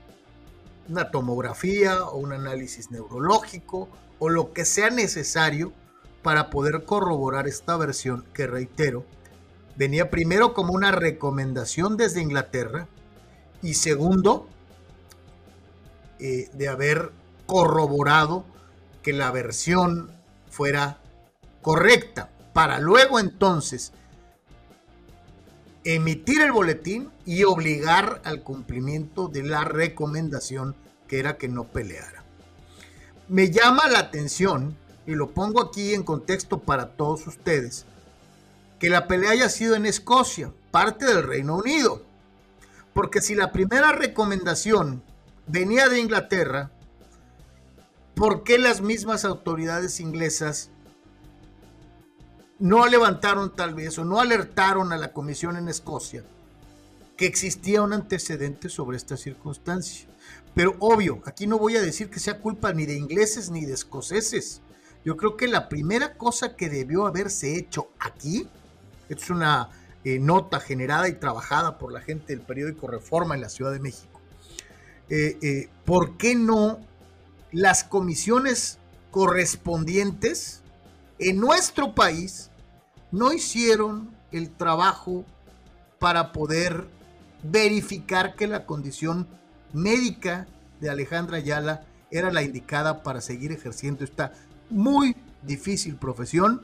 una 0.87 1.11
tomografía 1.11 2.03
o 2.03 2.17
un 2.17 2.33
análisis 2.33 2.91
neurológico 2.91 3.89
o 4.17 4.29
lo 4.29 4.51
que 4.53 4.65
sea 4.65 4.89
necesario 4.89 5.71
para 6.21 6.49
poder 6.49 6.83
corroborar 6.83 7.47
esta 7.47 7.77
versión 7.77 8.25
que 8.33 8.47
reitero, 8.47 9.05
venía 9.77 10.09
primero 10.09 10.53
como 10.53 10.73
una 10.73 10.91
recomendación 10.91 11.95
desde 11.95 12.21
Inglaterra 12.21 12.87
y 13.61 13.73
segundo, 13.73 14.47
eh, 16.19 16.49
de 16.53 16.67
haber 16.67 17.11
corroborado 17.45 18.45
que 19.01 19.13
la 19.13 19.31
versión 19.31 20.11
fuera 20.49 20.99
correcta, 21.61 22.29
para 22.53 22.79
luego 22.79 23.19
entonces 23.19 23.93
emitir 25.83 26.41
el 26.41 26.51
boletín 26.51 27.09
y 27.25 27.43
obligar 27.43 28.21
al 28.25 28.43
cumplimiento 28.43 29.27
de 29.27 29.43
la 29.43 29.63
recomendación 29.63 30.75
que 31.07 31.19
era 31.19 31.37
que 31.37 31.47
no 31.47 31.65
peleara. 31.65 32.23
Me 33.27 33.49
llama 33.49 33.87
la 33.87 33.99
atención, 33.99 34.75
y 35.05 35.15
lo 35.15 35.31
pongo 35.31 35.61
aquí 35.61 35.93
en 35.93 36.03
contexto 36.03 36.59
para 36.59 36.89
todos 36.95 37.25
ustedes, 37.27 37.85
que 38.77 38.89
la 38.89 39.07
pelea 39.07 39.31
haya 39.31 39.49
sido 39.49 39.75
en 39.75 39.85
Escocia, 39.85 40.51
parte 40.71 41.05
del 41.05 41.23
Reino 41.23 41.57
Unido. 41.57 42.03
Porque 42.99 43.21
si 43.21 43.33
la 43.33 43.53
primera 43.53 43.93
recomendación 43.93 45.01
venía 45.47 45.87
de 45.87 46.01
Inglaterra, 46.01 46.69
¿por 48.13 48.43
qué 48.43 48.59
las 48.59 48.81
mismas 48.81 49.23
autoridades 49.23 50.01
inglesas 50.01 50.69
no 52.59 52.85
levantaron 52.87 53.55
tal 53.55 53.73
vez 53.73 53.97
o 53.99 54.03
no 54.03 54.19
alertaron 54.19 54.91
a 54.91 54.97
la 54.97 55.13
comisión 55.13 55.55
en 55.55 55.69
Escocia 55.69 56.25
que 57.15 57.25
existía 57.25 57.81
un 57.83 57.93
antecedente 57.93 58.67
sobre 58.67 58.97
esta 58.97 59.15
circunstancia? 59.15 60.09
Pero 60.53 60.75
obvio, 60.79 61.21
aquí 61.25 61.47
no 61.47 61.57
voy 61.57 61.77
a 61.77 61.81
decir 61.81 62.09
que 62.09 62.19
sea 62.19 62.41
culpa 62.41 62.73
ni 62.73 62.85
de 62.85 62.97
ingleses 62.97 63.49
ni 63.49 63.63
de 63.63 63.75
escoceses. 63.75 64.59
Yo 65.05 65.15
creo 65.15 65.37
que 65.37 65.47
la 65.47 65.69
primera 65.69 66.17
cosa 66.17 66.57
que 66.57 66.67
debió 66.67 67.07
haberse 67.07 67.55
hecho 67.55 67.91
aquí, 67.97 68.49
es 69.07 69.29
una 69.29 69.69
eh, 70.03 70.19
nota 70.19 70.59
generada 70.59 71.09
y 71.09 71.13
trabajada 71.13 71.77
por 71.77 71.91
la 71.91 72.01
gente 72.01 72.27
del 72.27 72.41
periódico 72.41 72.87
Reforma 72.87 73.35
en 73.35 73.41
la 73.41 73.49
Ciudad 73.49 73.71
de 73.71 73.79
México. 73.79 74.21
Eh, 75.09 75.37
eh, 75.41 75.69
¿Por 75.85 76.17
qué 76.17 76.35
no 76.35 76.79
las 77.51 77.83
comisiones 77.83 78.77
correspondientes 79.11 80.61
en 81.17 81.39
nuestro 81.39 81.95
país 81.95 82.49
no 83.11 83.33
hicieron 83.33 84.15
el 84.31 84.51
trabajo 84.51 85.25
para 85.97 86.31
poder 86.31 86.87
verificar 87.43 88.35
que 88.35 88.47
la 88.47 88.65
condición 88.65 89.27
médica 89.73 90.47
de 90.79 90.89
Alejandra 90.89 91.37
Ayala 91.37 91.83
era 92.11 92.31
la 92.31 92.43
indicada 92.43 93.03
para 93.03 93.19
seguir 93.19 93.51
ejerciendo 93.51 94.03
esta 94.03 94.33
muy 94.69 95.15
difícil 95.43 95.95
profesión 95.95 96.61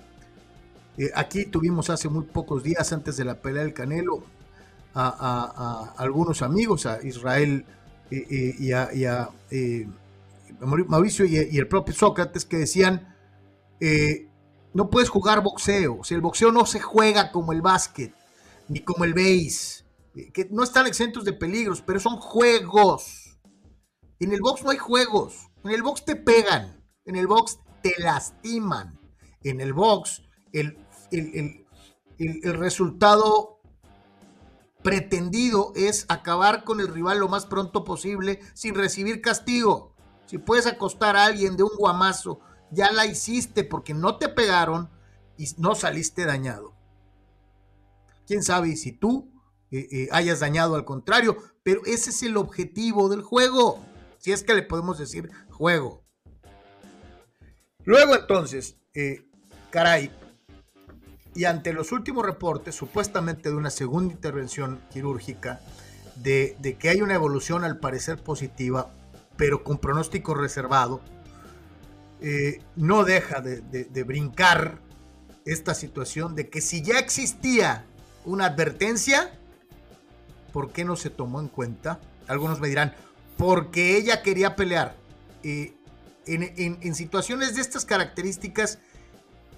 eh, 0.98 1.12
aquí 1.14 1.46
tuvimos 1.46 1.90
hace 1.90 2.08
muy 2.08 2.24
pocos 2.24 2.64
días, 2.64 2.94
antes 2.94 3.18
de 3.18 3.26
la 3.26 3.42
pelea 3.42 3.64
del 3.64 3.74
Canelo, 3.74 4.24
a, 4.94 5.94
algunos 5.98 6.42
amigos, 6.42 6.86
a 6.86 7.06
Israel 7.06 7.66
eh, 8.10 8.26
eh, 8.30 8.56
y 8.60 8.72
a, 9.06 9.30
Mauricio 10.62 11.26
y, 11.26 11.58
el 11.58 11.68
propio 11.68 11.94
Sócrates, 11.94 12.46
que 12.46 12.58
decían, 12.58 13.14
no 14.74 14.90
puedes 14.90 15.10
jugar 15.10 15.44
boxeo, 15.44 16.04
si 16.04 16.14
el 16.14 16.22
boxeo 16.22 16.52
no 16.52 16.66
se 16.66 16.80
juega 16.80 17.32
como 17.32 17.52
el 17.52 17.62
básquet, 17.62 18.14
ni 18.70 18.80
como 18.80 19.04
el 19.04 19.14
base, 19.14 19.84
que 20.34 20.48
no 20.50 20.64
están 20.64 20.88
exentos 20.88 21.26
de 21.26 21.34
peligros, 21.34 21.82
pero 21.82 22.00
son 22.00 22.16
juegos. 22.18 23.38
En 24.20 24.32
el 24.32 24.40
box 24.40 24.64
no 24.64 24.70
hay 24.70 24.78
juegos, 24.78 25.50
en 25.66 25.72
el 25.72 25.84
box 25.84 26.06
te 26.06 26.16
pegan, 26.16 26.82
en 27.04 27.18
el 27.18 27.28
box 27.28 27.60
te 27.84 27.96
lastiman, 27.98 28.98
en 29.44 29.60
el 29.60 29.74
box 29.74 30.22
el 30.54 30.78
el, 31.20 32.54
resultado 32.54 33.60
pretendido 34.84 35.74
es 35.76 36.06
acabar 36.10 36.64
con 36.64 36.80
el 36.80 36.88
rival 36.88 37.20
lo 37.20 37.28
más 37.28 37.46
pronto 37.46 37.84
posible 37.84 38.40
sin 38.54 38.76
recibir 38.76 39.22
castigo. 39.22 39.96
Si 40.26 40.38
puedes 40.38 40.68
acostar 40.68 41.16
a 41.16 41.26
alguien 41.26 41.58
de 41.58 41.64
un 41.64 41.76
guamazo, 41.78 42.40
ya 42.72 42.92
la 42.92 43.06
hiciste 43.06 43.64
porque 43.64 43.94
no 43.94 44.18
te 44.18 44.30
pegaron 44.30 44.90
y 45.38 45.48
no 45.58 45.76
saliste 45.76 46.26
dañado. 46.26 46.74
Quién 48.28 48.44
sabe 48.44 48.76
si 48.76 48.92
tú 48.92 49.32
eh, 49.72 49.88
eh, 49.92 50.08
hayas 50.12 50.40
dañado 50.40 50.76
al 50.76 50.86
contrario, 50.86 51.38
pero 51.64 51.82
ese 51.86 52.10
es 52.10 52.24
el 52.24 52.38
objetivo 52.38 53.10
del 53.10 53.22
juego. 53.22 53.84
Si 54.20 54.32
es 54.32 54.44
que 54.44 54.56
le 54.56 54.64
podemos 54.64 54.98
decir 54.98 55.30
juego. 55.52 56.04
Luego 57.84 58.16
entonces, 58.16 58.78
eh, 58.96 59.28
caray, 59.70 60.12
y 61.36 61.44
ante 61.44 61.74
los 61.74 61.92
últimos 61.92 62.26
reportes, 62.26 62.74
supuestamente 62.74 63.50
de 63.50 63.56
una 63.56 63.70
segunda 63.70 64.14
intervención 64.14 64.80
quirúrgica, 64.92 65.60
de, 66.16 66.78
que 66.80 66.90
hay 66.90 67.02
una 67.02 67.14
evolución 67.14 67.66
al 67.66 67.78
parecer 67.78 68.24
positiva, 68.24 68.94
pero 69.36 69.62
con 69.64 69.78
pronóstico 69.78 70.34
reservado, 70.34 71.02
eh, 72.22 72.62
no 72.78 73.04
deja 73.04 73.42
de, 73.42 74.04
brincar 74.04 74.80
esta 75.46 75.76
situación 75.76 76.36
de 76.36 76.50
que 76.50 76.62
si 76.62 76.82
ya 76.82 77.00
existía 77.00 77.86
una 78.24 78.46
advertencia, 78.46 79.38
¿por 80.54 80.72
qué 80.72 80.86
no 80.86 80.96
se 80.96 81.10
tomó 81.10 81.42
en 81.42 81.50
cuenta? 81.50 82.00
Algunos 82.28 82.62
me 82.62 82.70
dirán, 82.70 82.96
porque 83.38 83.98
ella 83.98 84.24
quería 84.24 84.56
pelear. 84.56 84.96
Eh, 85.44 85.74
en, 86.28 86.96
situaciones 86.96 87.56
de 87.56 87.62
estas 87.62 87.86
características, 87.86 88.80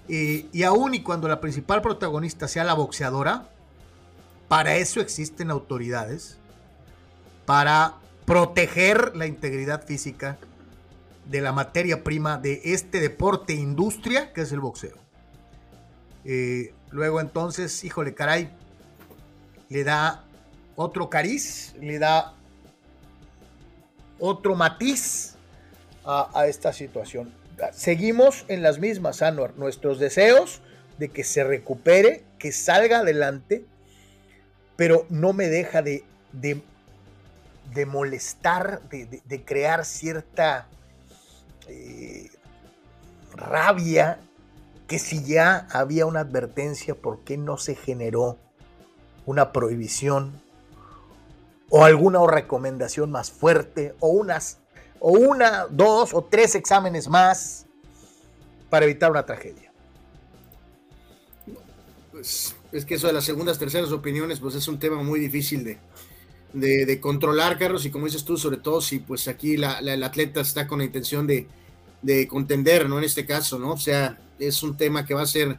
eh, 0.08 0.48
y 0.52 0.62
aún 0.62 0.94
y 0.94 1.02
cuando 1.02 1.28
la 1.28 1.40
principal 1.40 1.82
protagonista 1.82 2.48
sea 2.48 2.64
la 2.64 2.74
boxeadora, 2.74 3.48
para 4.48 4.76
eso 4.76 5.00
existen 5.00 5.50
autoridades, 5.50 6.38
para 7.44 7.94
proteger 8.24 9.16
la 9.16 9.26
integridad 9.26 9.84
física 9.84 10.38
de 11.26 11.40
la 11.40 11.52
materia 11.52 12.02
prima 12.02 12.38
de 12.38 12.60
este 12.64 13.00
deporte 13.00 13.54
industria 13.54 14.32
que 14.32 14.42
es 14.42 14.52
el 14.52 14.60
boxeo. 14.60 14.96
Eh, 16.24 16.74
luego 16.90 17.20
entonces, 17.20 17.84
híjole, 17.84 18.14
caray, 18.14 18.50
le 19.68 19.84
da 19.84 20.24
otro 20.76 21.10
cariz, 21.10 21.74
le 21.80 21.98
da 21.98 22.34
otro 24.18 24.54
matiz 24.54 25.36
a, 26.04 26.46
esta 26.46 26.72
situación. 26.72 27.32
Seguimos 27.72 28.44
en 28.48 28.62
las 28.62 28.78
mismas, 28.78 29.22
Anwar, 29.22 29.56
nuestros 29.56 29.98
deseos 29.98 30.60
de 30.98 31.08
que 31.08 31.24
se 31.24 31.44
recupere, 31.44 32.24
que 32.38 32.52
salga 32.52 33.00
adelante, 33.00 33.64
pero 34.76 35.06
no 35.08 35.32
me 35.32 35.48
deja 35.48 35.82
de, 35.82 36.04
de, 36.32 37.86
molestar, 37.86 38.80
de, 38.88 39.44
crear 39.44 39.84
cierta 39.84 40.66
eh, 41.68 42.30
rabia 43.34 44.18
que 44.86 44.98
si 44.98 45.22
ya 45.24 45.66
había 45.70 46.06
una 46.06 46.20
advertencia, 46.20 46.94
¿por 46.94 47.20
qué 47.24 47.36
no 47.36 47.58
se 47.58 47.74
generó 47.74 48.38
una 49.26 49.52
prohibición 49.52 50.40
o 51.70 51.84
alguna 51.84 52.20
recomendación 52.26 53.10
más 53.10 53.30
fuerte 53.30 53.94
o 54.00 54.08
unas 54.08 54.58
o 55.00 55.12
una, 55.12 55.66
dos 55.70 56.14
o 56.14 56.22
tres 56.22 56.54
exámenes 56.54 57.08
más 57.08 57.66
para 58.70 58.84
evitar 58.84 59.10
una 59.10 59.24
tragedia? 59.24 59.72
Pues 62.12 62.54
es 62.72 62.84
que 62.84 62.94
eso 62.94 63.06
de 63.06 63.12
las 63.12 63.24
segundas, 63.24 63.58
terceras 63.58 63.92
opiniones, 63.92 64.40
pues 64.40 64.54
es 64.54 64.68
un 64.68 64.78
tema 64.78 65.02
muy 65.02 65.20
difícil 65.20 65.64
de, 65.64 65.78
de, 66.52 67.00
controlar, 67.00 67.58
Carlos, 67.58 67.84
y 67.86 67.90
como 67.90 68.06
dices 68.06 68.24
tú, 68.24 68.36
sobre 68.36 68.58
todo 68.58 68.80
si 68.80 68.98
pues 68.98 69.28
aquí 69.28 69.54
el 69.54 69.64
atleta 70.02 70.40
está 70.40 70.66
con 70.66 70.78
la 70.78 70.84
intención 70.84 71.26
de, 71.26 71.46
de, 72.02 72.26
contender, 72.26 72.88
¿no? 72.88 72.98
En 72.98 73.04
este 73.04 73.24
caso, 73.24 73.58
¿no? 73.58 73.72
O 73.72 73.78
sea, 73.78 74.18
es 74.38 74.62
un 74.62 74.76
tema 74.76 75.06
que 75.06 75.14
va 75.14 75.22
a 75.22 75.26
ser 75.26 75.58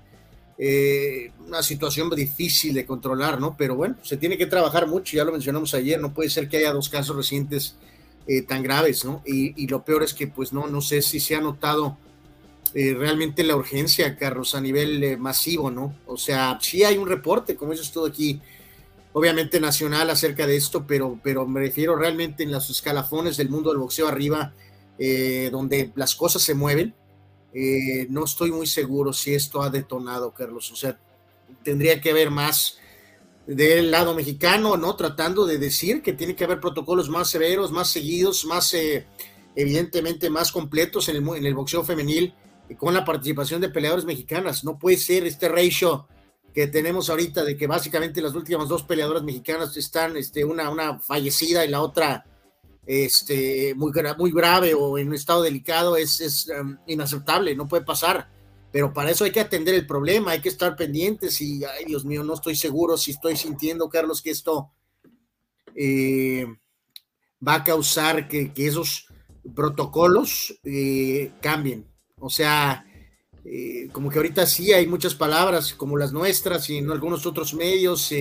eh, 0.57 1.31
una 1.47 1.63
situación 1.63 2.09
difícil 2.09 2.73
de 2.73 2.85
controlar, 2.85 3.39
¿no? 3.39 3.55
Pero 3.57 3.75
bueno, 3.75 3.95
se 4.03 4.17
tiene 4.17 4.37
que 4.37 4.45
trabajar 4.45 4.87
mucho, 4.87 5.15
ya 5.15 5.23
lo 5.23 5.31
mencionamos 5.31 5.73
ayer, 5.73 5.99
no 5.99 6.13
puede 6.13 6.29
ser 6.29 6.49
que 6.49 6.57
haya 6.57 6.73
dos 6.73 6.89
casos 6.89 7.15
recientes 7.15 7.75
eh, 8.29 8.43
tan 8.43 8.61
graves, 8.61 9.03
¿no? 9.03 9.23
Y, 9.25 9.65
lo 9.67 9.83
peor 9.83 10.03
es 10.03 10.13
que, 10.13 10.27
pues 10.27 10.53
no, 10.53 10.67
no 10.67 10.81
sé 10.81 11.01
si 11.01 11.19
se 11.19 11.35
ha 11.35 11.41
notado 11.41 11.97
eh, 12.73 12.93
realmente 12.93 13.43
la 13.43 13.55
urgencia, 13.55 14.15
Carlos, 14.15 14.53
a 14.53 14.61
nivel 14.61 15.17
masivo, 15.17 15.71
¿no? 15.71 15.95
O 16.05 16.17
sea, 16.17 16.59
sí 16.61 16.83
hay 16.83 16.97
un 16.97 17.07
reporte, 17.07 17.55
como 17.55 17.73
eso 17.73 17.81
es 17.81 17.91
todo 17.91 18.05
aquí, 18.05 18.39
obviamente 19.13 19.59
nacional 19.59 20.09
acerca 20.09 20.45
de 20.45 20.55
esto, 20.55 20.85
pero, 20.85 21.19
pero 21.23 21.47
me 21.47 21.59
refiero 21.59 21.95
realmente 21.95 22.43
en 22.43 22.51
los 22.51 22.69
escalafones 22.69 23.37
del 23.37 23.49
mundo 23.49 23.71
del 23.71 23.79
boxeo 23.79 24.07
arriba, 24.07 24.53
donde 25.51 25.93
las 25.95 26.13
cosas 26.13 26.41
se 26.41 26.53
mueven, 26.53 26.93
eh, 27.53 28.05
no 28.09 28.25
estoy 28.25 28.51
muy 28.51 28.67
seguro 28.67 29.13
si 29.13 29.33
esto 29.33 29.61
ha 29.61 29.69
detonado, 29.69 30.31
Carlos. 30.31 30.71
O 30.71 30.75
sea, 30.75 30.99
tendría 31.63 31.99
que 32.01 32.11
haber 32.11 32.29
más 32.29 32.78
del 33.55 33.89
lado 33.89 34.13
mexicano, 34.13 34.77
¿no? 34.77 34.95
Tratando 34.95 35.47
de 35.47 35.57
decir 35.57 36.03
que 36.03 36.13
tiene 36.13 36.35
que 36.35 36.43
haber 36.43 36.59
protocolos 36.59 37.09
más 37.09 37.29
severos, 37.29 37.71
más 37.71 37.89
seguidos, 37.89 38.45
más 38.45 38.71
eh, 38.75 39.07
evidentemente 39.55 40.29
más 40.29 40.51
completos 40.51 41.09
en 41.09 41.15
el, 41.15 41.37
en 41.37 41.45
el 41.45 41.55
boxeo 41.55 41.83
femenil 41.83 42.35
con 42.77 42.93
la 42.93 43.03
participación 43.03 43.59
de 43.59 43.69
peleadores 43.69 44.05
mexicanas. 44.05 44.63
No 44.63 44.77
puede 44.77 44.97
ser 44.97 45.25
este 45.25 45.49
ratio 45.49 46.07
que 46.53 46.67
tenemos 46.67 47.09
ahorita 47.09 47.43
de 47.43 47.57
que 47.57 47.65
básicamente 47.65 48.21
las 48.21 48.35
últimas 48.35 48.67
dos 48.67 48.83
peleadoras 48.83 49.23
mexicanas 49.23 49.75
están, 49.77 50.15
este, 50.15 50.45
una, 50.45 50.69
una 50.69 50.99
fallecida 50.99 51.65
y 51.65 51.69
la 51.69 51.81
otra 51.81 52.25
este, 52.85 53.73
muy, 53.75 53.91
muy 54.19 54.31
grave 54.31 54.75
o 54.75 54.99
en 54.99 55.07
un 55.07 55.15
estado 55.15 55.41
delicado 55.41 55.97
es, 55.97 56.51
um, 56.59 56.77
inaceptable, 56.85 57.55
no 57.55 57.67
puede 57.67 57.83
pasar. 57.83 58.29
Pero 58.71 58.93
para 58.93 59.11
eso 59.11 59.23
hay 59.23 59.31
que 59.31 59.39
atender 59.39 59.73
el 59.73 59.87
problema, 59.87 60.31
hay 60.31 60.41
que 60.41 60.49
estar 60.49 60.75
pendientes 60.75 61.41
y, 61.41 61.63
ay 61.63 61.85
Dios 61.85 62.05
mío, 62.05 62.23
no 62.23 62.35
estoy 62.35 62.55
seguro 62.55 62.97
si 62.97 63.11
estoy 63.11 63.35
sintiendo, 63.35 63.89
Carlos, 63.89 64.21
que 64.21 64.29
esto 64.29 64.71
eh, 65.75 66.45
va 67.45 67.55
a 67.55 67.63
causar 67.63 68.27
que, 68.27 68.51
esos 68.55 69.07
protocolos 69.55 70.59
eh, 70.63 71.31
cambien. 71.41 71.87
O 72.19 72.29
sea, 72.29 72.85
eh, 73.43 73.89
como 73.91 74.11
que 74.11 74.19
ahorita 74.19 74.45
sí 74.45 74.71
hay 74.71 74.85
muchas 74.85 75.15
palabras 75.15 75.73
como 75.73 75.97
las 75.97 76.13
nuestras 76.13 76.69
y 76.69 76.77
en 76.77 76.91
algunos 76.91 77.25
otros 77.25 77.53
medios 77.53 78.13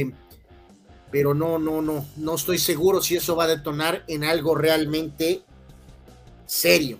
pero 1.10 1.32
no, 1.32 1.58
no, 1.58 1.80
no, 1.80 2.06
no 2.16 2.34
estoy 2.34 2.58
seguro 2.58 3.00
si 3.00 3.16
eso 3.16 3.34
va 3.34 3.44
a 3.44 3.48
detonar 3.48 4.04
en 4.08 4.24
algo 4.24 4.54
realmente 4.54 5.42
serio, 6.44 6.98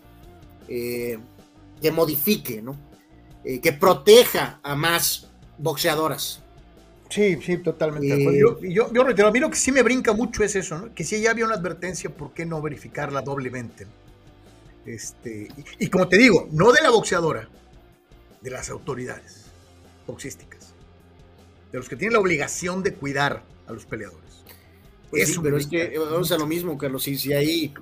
que 0.66 1.20
modifique, 1.92 2.62
¿no? 2.62 2.87
Eh, 3.44 3.60
que 3.60 3.72
proteja 3.72 4.60
a 4.62 4.74
más 4.74 5.28
boxeadoras. 5.58 6.42
Sí, 7.08 7.38
sí, 7.40 7.58
totalmente. 7.58 8.14
Eh, 8.14 8.38
yo, 8.38 8.60
yo, 8.60 8.92
yo 8.92 9.04
reitero, 9.04 9.28
a 9.28 9.30
mí 9.30 9.38
lo 9.38 9.48
que 9.48 9.56
sí 9.56 9.72
me 9.72 9.82
brinca 9.82 10.12
mucho 10.12 10.44
es 10.44 10.54
eso, 10.56 10.78
¿no? 10.78 10.94
Que 10.94 11.04
si 11.04 11.20
ya 11.20 11.30
había 11.30 11.46
una 11.46 11.54
advertencia, 11.54 12.10
¿por 12.10 12.34
qué 12.34 12.44
no 12.44 12.60
verificarla 12.60 13.22
doblemente? 13.22 13.86
Este, 14.84 15.48
y, 15.78 15.84
y 15.84 15.88
como 15.88 16.08
te 16.08 16.18
digo, 16.18 16.48
no 16.52 16.72
de 16.72 16.82
la 16.82 16.90
boxeadora, 16.90 17.48
de 18.40 18.50
las 18.50 18.70
autoridades 18.70 19.44
boxísticas, 20.06 20.74
de 21.72 21.78
los 21.78 21.88
que 21.88 21.96
tienen 21.96 22.14
la 22.14 22.20
obligación 22.20 22.82
de 22.82 22.94
cuidar 22.94 23.42
a 23.66 23.72
los 23.72 23.86
peleadores. 23.86 24.44
Pues 25.10 25.38
pero 25.42 25.56
es 25.56 25.66
que 25.66 25.96
vamos 25.98 26.30
a 26.32 26.38
lo 26.38 26.46
mismo, 26.46 26.76
Carlos. 26.76 27.02
Si, 27.02 27.16
si 27.16 27.32
ahí 27.32 27.72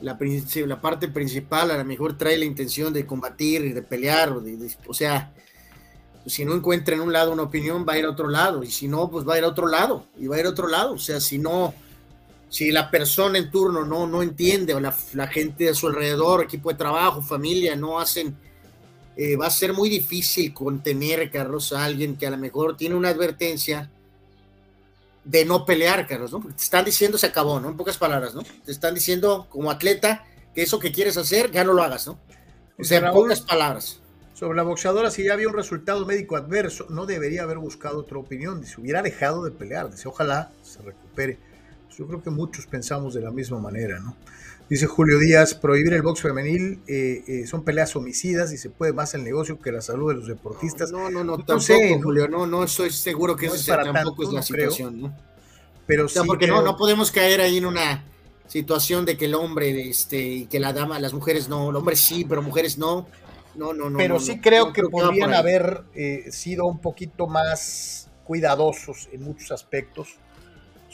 la, 0.00 0.80
parte 0.80 1.08
principal 1.08 1.70
a 1.70 1.78
lo 1.78 1.84
mejor 1.84 2.16
trae 2.18 2.36
la 2.36 2.44
intención 2.44 2.92
de 2.92 3.06
combatir 3.06 3.64
y 3.64 3.72
de 3.72 3.82
pelear, 3.82 4.30
o, 4.30 4.42
o 4.86 4.94
sea, 4.94 5.32
si 6.26 6.44
no 6.44 6.54
encuentra 6.54 6.94
en 6.94 7.00
un 7.00 7.12
lado 7.12 7.32
una 7.32 7.44
opinión, 7.44 7.86
va 7.88 7.94
a 7.94 7.98
ir 7.98 8.04
a 8.04 8.10
otro 8.10 8.28
lado, 8.28 8.62
y 8.62 8.70
si 8.70 8.88
no, 8.88 9.10
pues 9.10 9.26
va 9.26 9.34
a 9.34 9.38
ir 9.38 9.44
a 9.44 9.48
otro 9.48 9.68
lado, 9.68 10.06
y 10.18 10.26
va 10.26 10.36
a 10.36 10.40
ir 10.40 10.46
a 10.46 10.50
otro 10.50 10.68
lado. 10.68 10.94
O 10.94 10.98
sea, 10.98 11.20
si 11.20 11.38
no, 11.38 11.72
si 12.48 12.70
la 12.72 12.90
persona 12.90 13.38
en 13.38 13.50
turno 13.50 13.84
no, 13.84 14.06
no 14.06 14.22
entiende, 14.22 14.74
o 14.74 14.80
la, 14.80 14.92
gente 15.28 15.68
a 15.68 15.74
su 15.74 15.86
alrededor, 15.86 16.42
equipo 16.42 16.70
de 16.70 16.76
trabajo, 16.76 17.22
familia, 17.22 17.76
no 17.76 17.98
hacen, 17.98 18.36
eh, 19.16 19.36
va 19.36 19.46
a 19.46 19.50
ser 19.50 19.72
muy 19.72 19.88
difícil 19.88 20.52
contener, 20.52 21.30
Carlos, 21.30 21.72
a 21.72 21.84
alguien 21.84 22.16
que 22.16 22.26
a 22.26 22.30
lo 22.30 22.38
mejor 22.38 22.76
tiene 22.76 22.96
una 22.96 23.10
advertencia 23.10 23.90
de 25.26 25.44
no 25.44 25.66
pelear, 25.66 26.06
Carlos, 26.06 26.32
¿no? 26.32 26.40
te 26.40 26.62
están 26.62 26.84
diciendo 26.84 27.18
se 27.18 27.26
acabó, 27.26 27.58
¿no? 27.58 27.68
En 27.68 27.76
pocas 27.76 27.98
palabras, 27.98 28.34
¿no? 28.34 28.42
Te 28.64 28.70
están 28.70 28.94
diciendo 28.94 29.48
como 29.50 29.70
atleta 29.70 30.24
que 30.54 30.62
eso 30.62 30.78
que 30.78 30.92
quieres 30.92 31.16
hacer 31.16 31.50
ya 31.50 31.64
no 31.64 31.72
lo 31.72 31.82
hagas, 31.82 32.06
¿no? 32.06 32.18
O 32.78 32.84
sea, 32.84 32.98
en 32.98 33.12
pocas 33.12 33.40
palabras. 33.40 34.00
Sobre 34.34 34.56
la 34.56 34.62
boxeadora, 34.62 35.10
si 35.10 35.24
ya 35.24 35.32
había 35.32 35.48
un 35.48 35.54
resultado 35.54 36.06
médico 36.06 36.36
adverso, 36.36 36.86
no 36.90 37.06
debería 37.06 37.42
haber 37.42 37.58
buscado 37.58 37.98
otra 37.98 38.18
opinión, 38.18 38.64
se 38.64 38.80
hubiera 38.80 39.02
dejado 39.02 39.42
de 39.44 39.50
pelear, 39.50 39.90
dice, 39.90 40.08
ojalá 40.08 40.52
se 40.62 40.80
recupere. 40.82 41.38
Yo 41.96 42.06
creo 42.06 42.22
que 42.22 42.30
muchos 42.30 42.66
pensamos 42.66 43.14
de 43.14 43.22
la 43.22 43.30
misma 43.30 43.58
manera, 43.58 43.98
¿no? 43.98 44.14
Dice 44.68 44.86
Julio 44.86 45.18
Díaz, 45.20 45.54
prohibir 45.54 45.92
el 45.92 46.02
box 46.02 46.22
femenil 46.22 46.80
eh, 46.88 47.22
eh, 47.28 47.46
son 47.46 47.62
peleas 47.62 47.94
homicidas 47.94 48.52
y 48.52 48.56
se 48.56 48.68
puede 48.68 48.92
más 48.92 49.14
el 49.14 49.22
negocio 49.22 49.60
que 49.60 49.70
la 49.70 49.80
salud 49.80 50.08
de 50.08 50.16
los 50.16 50.26
deportistas. 50.26 50.90
No, 50.90 51.08
no, 51.08 51.22
no, 51.22 51.38
tampoco, 51.38 52.02
Julio, 52.02 52.26
no, 52.26 52.46
no 52.46 52.64
estoy 52.64 52.90
seguro 52.90 53.36
que 53.36 53.46
esa 53.46 53.80
tampoco 53.84 54.24
es 54.24 54.32
la 54.32 54.42
situación, 54.42 55.00
¿no? 55.02 55.16
Pero 55.86 56.08
sí 56.08 56.18
porque 56.26 56.48
no, 56.48 56.62
no 56.62 56.76
podemos 56.76 57.12
caer 57.12 57.40
ahí 57.40 57.58
en 57.58 57.66
una 57.66 58.04
situación 58.48 59.04
de 59.04 59.16
que 59.16 59.26
el 59.26 59.36
hombre, 59.36 59.88
este, 59.88 60.20
y 60.20 60.46
que 60.46 60.58
la 60.58 60.72
dama, 60.72 60.98
las 60.98 61.12
mujeres 61.12 61.48
no, 61.48 61.70
el 61.70 61.76
hombre 61.76 61.94
sí, 61.94 62.24
pero 62.28 62.42
mujeres 62.42 62.76
no. 62.76 63.06
No, 63.54 63.72
no, 63.72 63.88
no. 63.88 63.96
Pero 63.96 64.18
sí 64.18 64.40
creo 64.40 64.72
que 64.72 64.82
podrían 64.82 65.32
haber 65.32 65.84
eh, 65.94 66.24
sido 66.30 66.66
un 66.66 66.80
poquito 66.80 67.28
más 67.28 68.10
cuidadosos 68.24 69.08
en 69.12 69.22
muchos 69.22 69.52
aspectos 69.52 70.18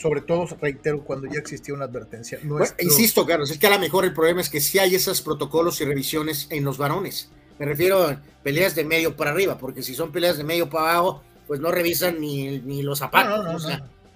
sobre 0.02 0.20
todo, 0.20 0.46
reitero, 0.60 1.04
cuando 1.04 1.28
ya 1.28 1.38
existía 1.38 1.72
una 1.72 1.84
advertencia. 1.84 2.40
Insisto, 2.80 3.24
Carlos, 3.24 3.52
es 3.52 3.58
que 3.58 3.68
a 3.68 3.70
lo 3.70 3.78
mejor 3.78 4.04
el 4.04 4.12
problema 4.12 4.40
es 4.40 4.50
que 4.50 4.60
sí 4.60 4.80
hay 4.80 4.96
esos 4.96 5.22
protocolos 5.22 5.80
y 5.80 5.84
revisiones 5.84 6.48
en 6.50 6.64
los 6.64 6.76
varones. 6.76 7.30
Me 7.60 7.66
refiero 7.66 8.02
a 8.02 8.20
peleas 8.42 8.74
de 8.74 8.82
medio 8.82 9.16
para 9.16 9.30
arriba, 9.30 9.56
porque 9.58 9.80
si 9.80 9.94
son 9.94 10.10
peleas 10.10 10.38
de 10.38 10.42
medio 10.42 10.68
para 10.68 10.90
abajo, 10.90 11.22
pues 11.46 11.60
no 11.60 11.70
revisan 11.70 12.20
ni, 12.20 12.58
ni 12.58 12.82
los 12.82 12.98
zapatos, 12.98 13.64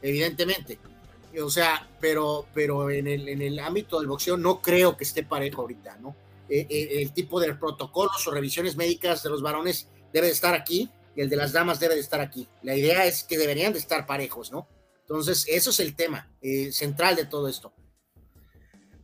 evidentemente. 0.02 0.80
O 1.40 1.50
sea, 1.50 1.88
pero, 2.00 2.46
pero 2.52 2.90
en, 2.90 3.06
el, 3.06 3.28
en 3.28 3.40
el 3.40 3.60
ámbito 3.60 4.00
del 4.00 4.08
boxeo 4.08 4.36
no 4.36 4.60
creo 4.60 4.96
que 4.96 5.04
esté 5.04 5.22
parejo 5.22 5.62
ahorita, 5.62 5.98
¿no? 6.00 6.16
el 6.48 7.12
tipo 7.12 7.40
de 7.40 7.54
protocolos 7.54 8.24
o 8.26 8.30
revisiones 8.30 8.76
médicas 8.76 9.22
de 9.24 9.30
los 9.30 9.42
varones 9.42 9.88
debe 10.12 10.28
de 10.28 10.32
estar 10.32 10.54
aquí 10.54 10.88
y 11.16 11.20
el 11.20 11.28
de 11.28 11.34
las 11.34 11.52
damas 11.52 11.80
debe 11.80 11.94
de 11.94 12.00
estar 12.00 12.20
aquí. 12.20 12.48
La 12.62 12.76
idea 12.76 13.04
es 13.04 13.24
que 13.24 13.36
deberían 13.36 13.72
de 13.72 13.80
estar 13.80 14.06
parejos, 14.06 14.52
¿no? 14.52 14.68
Entonces, 15.08 15.46
eso 15.48 15.70
es 15.70 15.78
el 15.78 15.94
tema 15.94 16.28
central 16.72 17.14
de 17.14 17.26
todo 17.26 17.48
esto. 17.48 17.72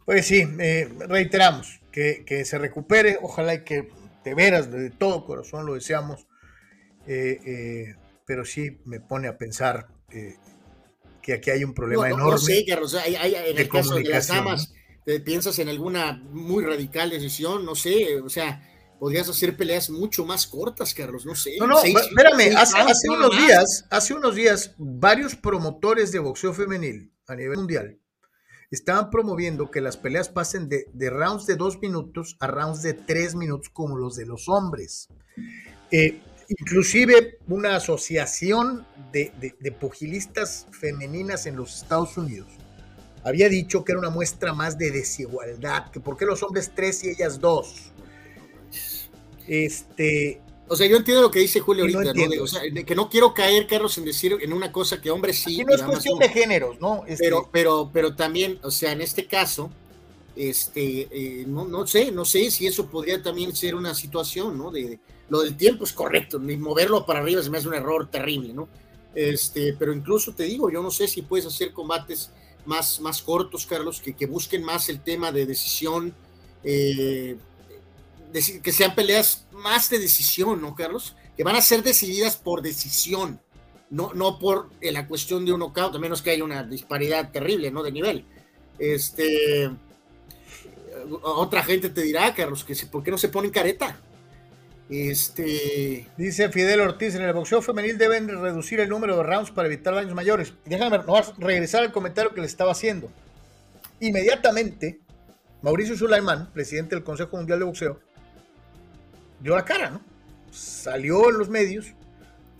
Pues 0.04 0.26
sí, 0.26 0.44
reiteramos 0.98 1.80
que, 1.92 2.24
que, 2.26 2.44
se 2.44 2.58
recupere, 2.58 3.18
ojalá 3.22 3.54
y 3.54 3.64
que 3.64 3.88
de 4.24 4.34
veras, 4.34 4.70
de 4.72 4.90
todo 4.90 5.24
corazón 5.24 5.64
lo 5.64 5.74
deseamos, 5.74 6.26
pero 8.26 8.44
sí 8.44 8.80
me 8.84 8.98
pone 8.98 9.28
a 9.28 9.38
pensar 9.38 9.86
que 11.22 11.32
aquí 11.32 11.50
hay 11.50 11.62
un 11.62 11.72
problema 11.72 12.08
enorme. 12.08 12.32
No 12.32 12.38
sé, 12.38 12.64
Carlos, 12.66 12.94
hay, 12.94 13.14
en 13.14 13.58
el 13.58 13.68
caso 13.68 13.94
de 13.94 14.02
las 14.02 14.26
damas, 14.26 14.74
piensas 15.24 15.56
en 15.60 15.68
alguna 15.68 16.14
muy 16.30 16.64
radical 16.64 17.10
decisión, 17.10 17.64
no 17.64 17.76
sé, 17.76 18.20
o 18.20 18.28
sea, 18.28 18.71
podrías 19.02 19.28
hacer 19.28 19.56
peleas 19.56 19.90
mucho 19.90 20.24
más 20.24 20.46
cortas, 20.46 20.94
Carlos, 20.94 21.26
no 21.26 21.34
sé. 21.34 21.56
No, 21.58 21.66
no, 21.66 21.82
espérame, 21.82 22.54
hace, 22.56 23.10
unos 23.10 23.36
días, 23.36 23.84
hace 23.90 24.14
unos 24.14 24.36
días, 24.36 24.76
varios 24.78 25.34
promotores 25.34 26.12
de 26.12 26.20
boxeo 26.20 26.54
femenil 26.54 27.12
a 27.26 27.34
nivel 27.34 27.56
mundial 27.56 27.98
estaban 28.70 29.10
promoviendo 29.10 29.72
que 29.72 29.80
las 29.80 29.96
peleas 29.96 30.28
pasen 30.28 30.68
de, 30.68 30.86
de 30.92 31.10
rounds 31.10 31.46
de 31.46 31.56
dos 31.56 31.80
minutos 31.80 32.36
a 32.38 32.46
rounds 32.46 32.82
de 32.82 32.94
tres 32.94 33.34
minutos 33.34 33.70
como 33.70 33.96
los 33.96 34.14
de 34.14 34.24
los 34.24 34.48
hombres. 34.48 35.08
Eh, 35.90 36.20
inclusive 36.46 37.38
una 37.48 37.74
asociación 37.74 38.86
de, 39.10 39.32
pugilistas 39.80 40.68
femeninas 40.70 41.46
en 41.46 41.56
los 41.56 41.82
Estados 41.82 42.16
Unidos 42.16 42.52
había 43.24 43.48
dicho 43.48 43.84
que 43.84 43.92
era 43.92 43.98
una 43.98 44.10
muestra 44.10 44.52
más 44.52 44.78
de 44.78 44.92
desigualdad, 44.92 45.90
que 45.90 45.98
por 45.98 46.16
qué 46.16 46.24
los 46.24 46.42
hombres 46.44 46.70
tres 46.74 47.02
y 47.04 47.10
ellas 47.10 47.40
dos. 47.40 47.91
Este, 49.46 50.40
o 50.68 50.76
sea, 50.76 50.86
yo 50.86 50.96
entiendo 50.96 51.22
lo 51.22 51.30
que 51.30 51.40
dice 51.40 51.60
Julio 51.60 51.84
ahorita, 51.84 52.12
O 52.40 52.46
sea, 52.46 52.62
que 52.84 52.94
no 52.94 53.10
quiero 53.10 53.34
caer, 53.34 53.66
Carlos, 53.66 53.98
en 53.98 54.04
decir 54.04 54.38
en 54.40 54.52
una 54.52 54.72
cosa 54.72 55.00
que 55.00 55.10
hombres 55.10 55.38
sí. 55.38 55.60
Aquí 55.60 55.64
no 55.64 55.74
es 55.74 55.82
cuestión 55.82 56.18
de 56.18 56.28
géneros, 56.28 56.80
¿no? 56.80 57.04
Este 57.06 57.24
pero, 57.24 57.48
pero, 57.52 57.90
pero 57.92 58.14
también, 58.14 58.58
o 58.62 58.70
sea, 58.70 58.92
en 58.92 59.00
este 59.00 59.26
caso, 59.26 59.70
este, 60.34 61.08
eh, 61.10 61.44
no, 61.46 61.66
no 61.66 61.86
sé, 61.86 62.10
no 62.10 62.24
sé 62.24 62.50
si 62.50 62.66
eso 62.66 62.86
podría 62.86 63.22
también 63.22 63.54
ser 63.54 63.74
una 63.74 63.94
situación, 63.94 64.56
¿no? 64.56 64.70
De, 64.70 64.98
lo 65.28 65.42
del 65.42 65.56
tiempo 65.56 65.84
es 65.84 65.92
correcto, 65.92 66.38
ni 66.38 66.56
moverlo 66.56 67.04
para 67.04 67.20
arriba 67.20 67.42
se 67.42 67.50
me 67.50 67.58
hace 67.58 67.68
un 67.68 67.74
error 67.74 68.08
terrible, 68.10 68.52
¿no? 68.52 68.68
Este, 69.14 69.74
pero 69.78 69.92
incluso 69.92 70.34
te 70.34 70.44
digo, 70.44 70.70
yo 70.70 70.82
no 70.82 70.90
sé 70.90 71.06
si 71.06 71.22
puedes 71.22 71.46
hacer 71.46 71.72
combates 71.72 72.30
más, 72.64 73.00
más 73.00 73.22
cortos, 73.22 73.66
Carlos, 73.66 74.00
que, 74.00 74.14
que 74.14 74.26
busquen 74.26 74.62
más 74.62 74.88
el 74.88 75.00
tema 75.00 75.32
de 75.32 75.46
decisión, 75.46 76.14
eh, 76.64 77.36
que 78.32 78.72
sean 78.72 78.94
peleas 78.94 79.46
más 79.52 79.90
de 79.90 79.98
decisión, 79.98 80.60
¿no, 80.60 80.74
Carlos? 80.74 81.16
Que 81.36 81.44
van 81.44 81.56
a 81.56 81.62
ser 81.62 81.82
decididas 81.82 82.36
por 82.36 82.62
decisión, 82.62 83.40
no, 83.90 84.12
no 84.14 84.38
por 84.38 84.70
eh, 84.80 84.92
la 84.92 85.06
cuestión 85.06 85.44
de 85.44 85.52
un 85.52 85.60
knockout, 85.60 85.94
a 85.94 85.98
menos 85.98 86.22
que 86.22 86.30
haya 86.30 86.44
una 86.44 86.62
disparidad 86.62 87.30
terrible, 87.30 87.70
¿no? 87.70 87.82
De 87.82 87.92
nivel. 87.92 88.24
Este, 88.78 89.70
otra 91.22 91.62
gente 91.62 91.90
te 91.90 92.02
dirá, 92.02 92.34
Carlos, 92.34 92.64
que 92.64 92.74
¿por 92.86 93.02
qué 93.02 93.10
no 93.10 93.18
se 93.18 93.28
ponen 93.28 93.50
careta? 93.50 94.00
Este... 94.88 96.06
Dice 96.16 96.48
Fidel 96.50 96.80
Ortiz, 96.80 97.14
en 97.14 97.22
el 97.22 97.32
boxeo 97.32 97.62
femenil 97.62 97.96
deben 97.96 98.28
reducir 98.28 98.80
el 98.80 98.88
número 98.88 99.16
de 99.16 99.22
rounds 99.22 99.50
para 99.50 99.68
evitar 99.68 99.94
daños 99.94 100.14
mayores. 100.14 100.52
Déjame 100.64 101.00
regresar 101.38 101.82
al 101.82 101.92
comentario 101.92 102.34
que 102.34 102.40
le 102.40 102.46
estaba 102.46 102.72
haciendo. 102.72 103.10
Inmediatamente, 104.00 105.00
Mauricio 105.62 105.96
Sulaimán, 105.96 106.52
presidente 106.52 106.94
del 106.94 107.04
Consejo 107.04 107.36
Mundial 107.36 107.60
de 107.60 107.64
Boxeo, 107.64 108.00
dio 109.42 109.54
la 109.54 109.64
cara, 109.64 109.90
¿no? 109.90 110.00
Salió 110.50 111.30
en 111.30 111.38
los 111.38 111.48
medios 111.48 111.86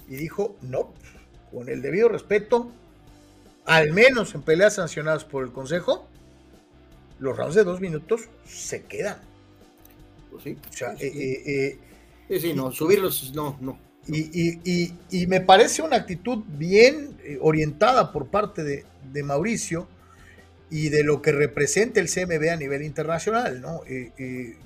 y 0.09 0.17
dijo, 0.17 0.57
no, 0.63 0.93
con 1.51 1.69
el 1.69 1.83
debido 1.83 2.09
respeto, 2.09 2.71
al 3.65 3.93
menos 3.93 4.35
en 4.35 4.43
peleas 4.43 4.75
sancionadas 4.75 5.25
por 5.25 5.45
el 5.45 5.53
Consejo, 5.53 6.09
los 7.19 7.37
rounds 7.37 7.55
de 7.55 7.65
dos 7.65 7.81
minutos 7.81 8.23
se 8.45 8.83
quedan. 8.83 9.19
Pues 10.31 10.43
sí. 10.45 10.59
O 10.69 10.73
sea, 10.73 10.95
eh, 10.95 11.13
eh, 11.15 11.79
eh 12.29 12.41
Sí, 12.41 12.55
no, 12.55 12.73
subirlos, 12.73 13.33
no, 13.35 13.59
no. 13.61 13.79
Y, 14.09 15.27
me 15.29 15.41
parece 15.43 15.83
una 15.83 15.97
actitud 15.97 16.43
bien 16.49 17.17
eh, 17.23 17.39
orientada 17.41 18.11
por 18.11 18.29
parte 18.29 18.65
de, 18.65 19.23
Mauricio 19.23 19.87
y 20.71 20.89
de 20.89 21.05
lo 21.05 21.21
que 21.21 21.33
representa 21.33 22.01
el 22.01 22.09
CMB 22.09 22.49
a 22.51 22.57
nivel 22.57 22.83
internacional, 22.83 23.61
¿no? 23.61 23.83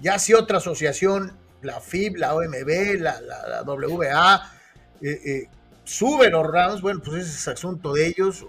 ya 0.01 0.21
si 0.21 0.35
otra 0.35 0.59
asociación, 0.59 1.33
la 1.63 1.81
FIB, 1.81 2.17
la 2.17 2.35
OMB, 2.35 3.01
la, 3.01 3.21
la, 3.21 3.63
WA, 3.63 4.53
eh, 5.01 5.21
eh, 5.25 5.49
sube 5.85 6.31
los 6.31 6.47
rounds, 6.47 6.83
bueno, 6.83 7.01
pues 7.05 7.23
ese 7.23 7.37
es 7.37 7.49
asunto 7.49 7.93
de 7.93 8.07
ellos, 8.09 8.45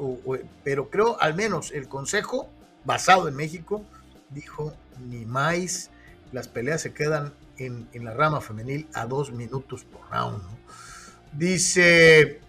pero 0.63 0.89
creo 0.89 1.19
al 1.21 1.35
menos 1.35 1.71
el 1.71 1.87
Consejo, 1.87 2.49
basado 2.83 3.27
en 3.27 3.35
México, 3.35 3.85
dijo, 4.29 4.73
ni 5.07 5.25
más, 5.25 5.91
las 6.31 6.47
peleas 6.47 6.81
se 6.81 6.93
quedan 6.93 7.33
en, 7.57 7.87
la 7.93 8.13
rama 8.13 8.41
femenil 8.41 8.87
a 8.93 9.05
dos 9.05 9.31
minutos 9.31 9.83
por 9.83 10.01
round. 10.11 10.41
Dice 11.33 12.39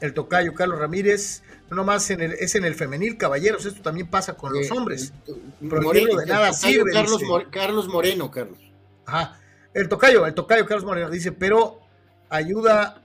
el 0.00 0.12
tocayo 0.12 0.54
Carlos 0.54 0.78
Ramírez, 0.78 1.42
no 1.70 1.76
nomás 1.76 2.10
en 2.10 2.20
el, 2.20 2.32
es 2.32 2.54
en 2.54 2.64
el 2.64 2.74
femenil, 2.74 3.16
caballeros, 3.16 3.64
esto 3.64 3.82
también 3.82 4.08
pasa 4.08 4.34
con 4.34 4.52
los 4.52 4.70
hombres. 4.70 5.12
Moreno, 5.60 6.16
de 6.16 6.26
nada 6.26 6.52
sirve. 6.52 6.92
Carlos, 6.92 7.22
Carlos 7.50 7.88
Moreno, 7.88 8.30
Carlos. 8.30 8.58
Ajá. 9.06 9.40
El 9.74 9.88
tocayo, 9.88 10.24
el 10.24 10.34
tocayo 10.34 10.66
Carlos 10.66 10.84
Moreno 10.84 11.10
dice, 11.10 11.32
pero 11.32 11.80
ayuda, 12.30 13.02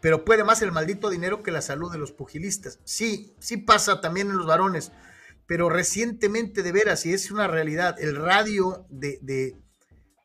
pero 0.00 0.24
puede 0.24 0.44
más 0.44 0.60
el 0.60 0.70
maldito 0.70 1.08
dinero 1.08 1.42
que 1.42 1.50
la 1.50 1.62
salud 1.62 1.90
de 1.90 1.98
los 1.98 2.12
pugilistas. 2.12 2.78
Sí, 2.84 3.34
sí 3.40 3.56
pasa 3.56 4.02
también 4.02 4.28
en 4.28 4.36
los 4.36 4.46
varones, 4.46 4.92
pero 5.46 5.70
recientemente 5.70 6.62
de 6.62 6.72
veras, 6.72 7.06
y 7.06 7.14
es 7.14 7.30
una 7.30 7.48
realidad, 7.48 7.98
el 7.98 8.16
radio 8.16 8.86
de, 8.90 9.18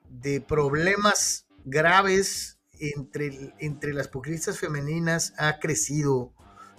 de 0.09 0.41
problemas 0.41 1.47
graves 1.63 2.59
entre, 2.79 3.53
entre 3.59 3.93
las 3.93 4.07
pugilistas 4.07 4.59
femeninas 4.59 5.33
ha 5.37 5.59
crecido, 5.59 6.33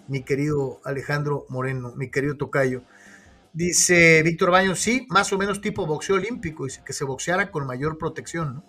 mi 0.09 0.25
querido 0.25 0.81
Alejandro 0.85 1.47
Moreno, 1.49 1.95
mi 1.97 2.11
querido 2.11 2.37
Tocayo. 2.37 2.83
Dice 3.53 4.23
Víctor 4.23 4.51
Baños, 4.51 4.79
sí, 4.81 5.07
más 5.09 5.33
o 5.33 5.39
menos 5.39 5.61
tipo 5.61 5.87
boxeo 5.87 6.17
olímpico, 6.17 6.65
dice 6.65 6.83
que 6.85 6.93
se 6.93 7.05
boxeara 7.05 7.51
con 7.51 7.67
mayor 7.67 7.97
protección. 7.97 8.63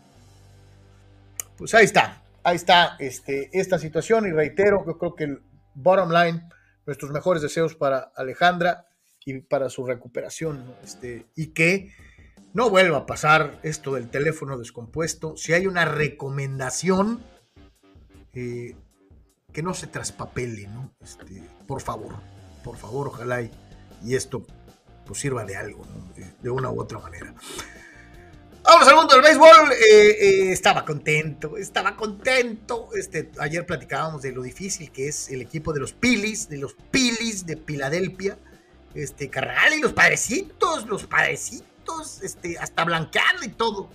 Pues 1.61 1.75
ahí 1.75 1.85
está, 1.85 2.23
ahí 2.43 2.55
está 2.55 2.95
este, 2.97 3.51
esta 3.53 3.77
situación 3.77 4.25
y 4.25 4.31
reitero, 4.31 4.83
yo 4.83 4.97
creo 4.97 5.13
que 5.13 5.25
el 5.25 5.43
bottom 5.75 6.09
line, 6.09 6.49
nuestros 6.87 7.11
mejores 7.11 7.43
deseos 7.43 7.75
para 7.75 8.11
Alejandra 8.15 8.87
y 9.23 9.41
para 9.41 9.69
su 9.69 9.85
recuperación, 9.85 10.73
este, 10.83 11.27
y 11.35 11.53
que 11.53 11.93
no 12.55 12.71
vuelva 12.71 12.97
a 12.97 13.05
pasar 13.05 13.59
esto 13.61 13.93
del 13.93 14.09
teléfono 14.09 14.57
descompuesto. 14.57 15.37
Si 15.37 15.53
hay 15.53 15.67
una 15.67 15.85
recomendación, 15.85 17.23
eh, 18.33 18.75
que 19.53 19.61
no 19.61 19.75
se 19.75 19.85
traspapele, 19.85 20.65
¿no? 20.65 20.95
Este, 20.99 21.43
por 21.67 21.83
favor, 21.83 22.15
por 22.63 22.75
favor, 22.75 23.09
ojalá 23.09 23.43
y, 23.43 24.15
esto 24.15 24.47
pues, 25.05 25.19
sirva 25.19 25.45
de 25.45 25.57
algo, 25.57 25.85
de, 26.41 26.49
una 26.49 26.71
u 26.71 26.81
otra 26.81 26.97
manera. 26.97 27.35
Vamos 28.63 28.87
al 28.87 28.95
mundo 28.95 29.13
del 29.15 29.23
béisbol. 29.23 29.71
Eh, 29.71 30.09
eh, 30.19 30.51
estaba 30.51 30.85
contento, 30.85 31.57
estaba 31.57 31.95
contento. 31.95 32.89
Este, 32.93 33.31
ayer 33.39 33.65
platicábamos 33.65 34.21
de 34.21 34.31
lo 34.31 34.43
difícil 34.43 34.91
que 34.91 35.07
es 35.07 35.29
el 35.29 35.41
equipo 35.41 35.73
de 35.73 35.79
los 35.79 35.93
Pilis, 35.93 36.47
de 36.47 36.57
los 36.57 36.75
Pilis 36.91 37.45
de 37.45 37.57
Filadelfia. 37.57 38.37
Este, 38.93 39.29
Carral 39.29 39.73
y 39.73 39.81
los 39.81 39.93
padrecitos, 39.93 40.85
los 40.85 41.05
padrecitos 41.05 42.21
este, 42.21 42.57
hasta 42.57 42.83
blanquearle 42.83 43.47
y 43.47 43.49
todo. 43.49 43.89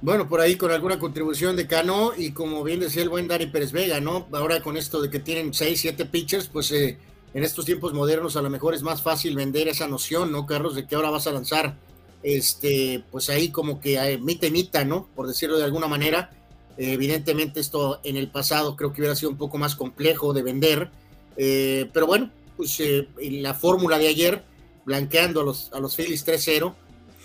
Bueno, 0.00 0.28
por 0.28 0.40
ahí 0.40 0.56
con 0.56 0.70
alguna 0.70 0.98
contribución 0.98 1.56
de 1.56 1.66
Cano 1.66 2.12
y 2.14 2.32
como 2.32 2.62
bien 2.62 2.80
decía 2.80 3.02
el 3.02 3.08
buen 3.08 3.26
Dani 3.26 3.46
Pérez 3.46 3.72
Vega, 3.72 4.00
¿no? 4.00 4.28
Ahora 4.32 4.60
con 4.60 4.76
esto 4.76 5.00
de 5.00 5.08
que 5.08 5.18
tienen 5.18 5.54
6, 5.54 5.80
7 5.80 6.04
pitchers, 6.04 6.48
pues 6.48 6.70
eh, 6.72 6.98
en 7.32 7.42
estos 7.42 7.64
tiempos 7.64 7.94
modernos 7.94 8.36
a 8.36 8.42
lo 8.42 8.50
mejor 8.50 8.74
es 8.74 8.82
más 8.82 9.02
fácil 9.02 9.34
vender 9.34 9.66
esa 9.66 9.88
noción, 9.88 10.30
¿no, 10.30 10.44
Carlos? 10.44 10.74
De 10.74 10.86
que 10.86 10.94
ahora 10.94 11.08
vas 11.08 11.26
a 11.26 11.32
lanzar, 11.32 11.78
este, 12.24 13.04
pues 13.12 13.30
ahí 13.30 13.50
como 13.50 13.80
que 13.80 13.94
eh, 13.94 14.18
mita 14.18 14.50
mita, 14.50 14.84
¿no? 14.84 15.08
Por 15.14 15.28
decirlo 15.28 15.58
de 15.58 15.64
alguna 15.64 15.86
manera. 15.86 16.30
evidentemente 16.76 17.60
esto 17.60 18.00
en 18.02 18.16
el 18.16 18.28
pasado 18.28 18.74
creo 18.74 18.92
que 18.92 19.00
hubiera 19.00 19.14
sido 19.14 19.30
un 19.30 19.38
poco 19.38 19.58
más 19.58 19.76
complejo 19.76 20.32
de 20.32 20.42
vender, 20.42 20.90
eh, 21.36 21.88
pero 21.92 22.06
bueno, 22.08 22.30
pues 22.56 22.82
la 23.18 23.54
fórmula 23.54 23.98
de 23.98 24.08
ayer 24.08 24.42
blanqueando 24.84 25.40
a 25.40 25.44
los, 25.44 25.72
a 25.72 25.80
los 25.80 25.96
Phillies 25.96 26.26
3-0, 26.26 26.74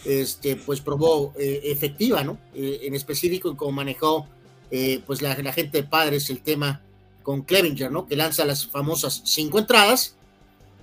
este, 0.06 0.56
pues 0.56 0.82
probó 0.82 1.34
eh, 1.38 1.62
efectiva, 1.66 2.24
¿no? 2.24 2.38
Eh, 2.54 2.82
en 2.84 2.96
específico, 2.96 3.56
como 3.58 3.74
manejó 3.74 4.28
eh, 4.72 5.02
pues 5.06 5.22
la, 5.22 5.36
gente 5.36 5.82
de 5.82 5.84
padres 5.84 6.30
el 6.30 6.42
tema 6.42 6.82
con 7.24 7.42
Clevinger, 7.42 7.92
¿no? 7.92 8.08
Que 8.08 8.16
lanza 8.16 8.46
las 8.46 8.66
famosas 8.66 9.22
cinco 9.26 9.60
entradas, 9.60 10.16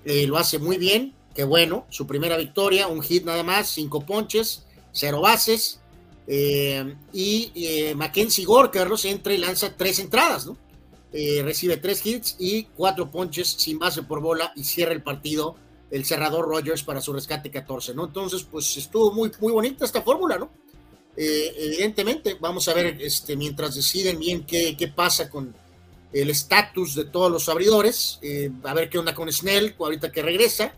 lo 0.05 0.39
hace 0.39 0.61
muy 0.61 0.79
bien, 0.79 1.15
qué 1.37 1.45
bueno, 1.45 1.87
su 1.91 2.07
primera 2.07 2.39
victoria, 2.39 2.89
un 2.89 3.03
hit 3.03 3.25
nada 3.25 3.43
más, 3.43 3.69
cinco 3.69 4.01
ponches, 4.01 4.65
cero 4.91 5.21
bases. 5.21 5.81
Eh, 6.27 6.97
y 7.13 7.53
eh, 7.55 7.95
Mackenzie 7.95 8.47
Gore, 8.47 8.71
Carlos, 8.71 9.05
entra 9.05 9.35
y 9.35 9.39
lanza 9.39 9.77
tres 9.77 9.99
entradas, 9.99 10.47
¿no? 10.47 10.57
Eh, 11.13 11.43
recibe 11.45 11.77
tres 11.77 12.05
hits 12.05 12.37
y 12.39 12.65
cuatro 12.65 13.11
ponches 13.11 13.49
sin 13.49 13.79
base 13.79 14.03
por 14.03 14.21
bola 14.21 14.53
y 14.57 14.65
cierra 14.65 14.93
el 14.93 15.03
partido 15.03 15.57
el 15.89 16.05
cerrador 16.05 16.49
Rogers 16.49 16.83
para 16.83 17.01
su 17.01 17.13
rescate 17.13 17.49
14, 17.49 17.95
¿no? 17.95 18.07
Entonces, 18.07 18.43
pues 18.43 18.77
estuvo 18.77 19.13
muy, 19.13 19.31
muy 19.41 19.53
bonita 19.53 19.85
esta 19.85 20.03
fórmula, 20.03 20.39
¿no? 20.39 20.51
evidentemente, 21.19 22.37
vamos 22.39 22.69
a 22.69 22.75
ver 22.75 22.99
este, 23.01 23.37
mientras 23.37 23.75
deciden 23.75 24.19
bien 24.19 24.45
qué, 24.45 24.77
qué 24.77 24.89
pasa 24.89 25.31
con 25.31 25.55
el 26.13 26.29
estatus 26.29 26.95
de 26.95 27.07
todos 27.07 27.33
los 27.33 27.49
abridores, 27.49 28.21
a 28.65 28.75
ver 28.75 28.91
qué 28.91 28.99
onda 28.99 29.15
con 29.15 29.33
Snell 29.33 29.75
ahorita 29.79 30.13
que 30.13 30.21
regresa. 30.21 30.75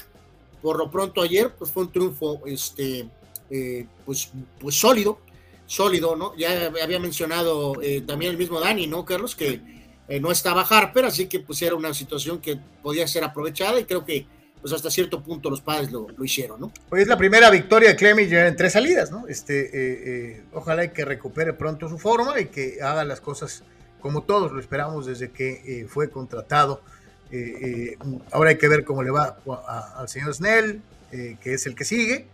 Por 0.62 0.78
lo 0.78 0.90
pronto 0.90 1.22
ayer, 1.22 1.52
pues 1.56 1.70
fue 1.70 1.84
un 1.84 1.92
triunfo 1.92 2.42
este, 2.46 3.08
pues, 4.04 4.32
pues 4.60 4.74
sólido, 4.74 5.20
sólido, 5.68 6.16
¿no? 6.16 6.34
Ya 6.36 6.72
había 6.82 6.98
mencionado 6.98 7.80
eh, 7.80 8.00
también 8.00 8.32
el 8.32 8.38
mismo 8.38 8.58
Dani, 8.58 8.86
¿no, 8.86 9.04
Carlos? 9.04 9.36
Que 9.36 9.60
eh, 10.08 10.18
no 10.18 10.32
estaba 10.32 10.62
Harper, 10.62 11.04
así 11.04 11.26
que 11.26 11.40
pues 11.40 11.62
era 11.62 11.76
una 11.76 11.94
situación 11.94 12.40
que 12.40 12.58
podía 12.82 13.06
ser 13.06 13.22
aprovechada 13.22 13.78
y 13.78 13.84
creo 13.84 14.04
que 14.04 14.26
pues 14.60 14.72
hasta 14.72 14.90
cierto 14.90 15.22
punto 15.22 15.50
los 15.50 15.60
padres 15.60 15.92
lo, 15.92 16.08
hicieron, 16.24 16.60
¿no? 16.60 16.72
Hoy 16.90 17.02
es 17.02 17.06
la 17.06 17.16
primera 17.16 17.48
victoria 17.48 17.90
de 17.90 17.96
Cleminger 17.96 18.46
en 18.46 18.56
tres 18.56 18.72
salidas, 18.72 19.12
¿no? 19.12 19.28
Este, 19.28 19.70
eh, 19.72 20.42
ojalá 20.52 20.92
que 20.92 21.04
recupere 21.04 21.52
pronto 21.52 21.88
su 21.88 21.98
forma 21.98 22.40
y 22.40 22.46
que 22.46 22.78
haga 22.82 23.04
las 23.04 23.20
cosas 23.20 23.62
como 24.00 24.22
todos 24.22 24.50
lo 24.50 24.58
esperamos 24.58 25.06
desde 25.06 25.30
que 25.30 25.86
fue 25.88 26.10
contratado. 26.10 26.82
Ahora 28.32 28.50
hay 28.50 28.58
que 28.58 28.68
ver 28.68 28.84
cómo 28.84 29.02
le 29.02 29.10
va 29.10 29.38
al 29.96 30.08
señor 30.08 30.34
Snell, 30.34 30.82
que 31.10 31.54
es 31.54 31.66
el 31.66 31.74
que 31.74 31.84
sigue. 31.84 32.26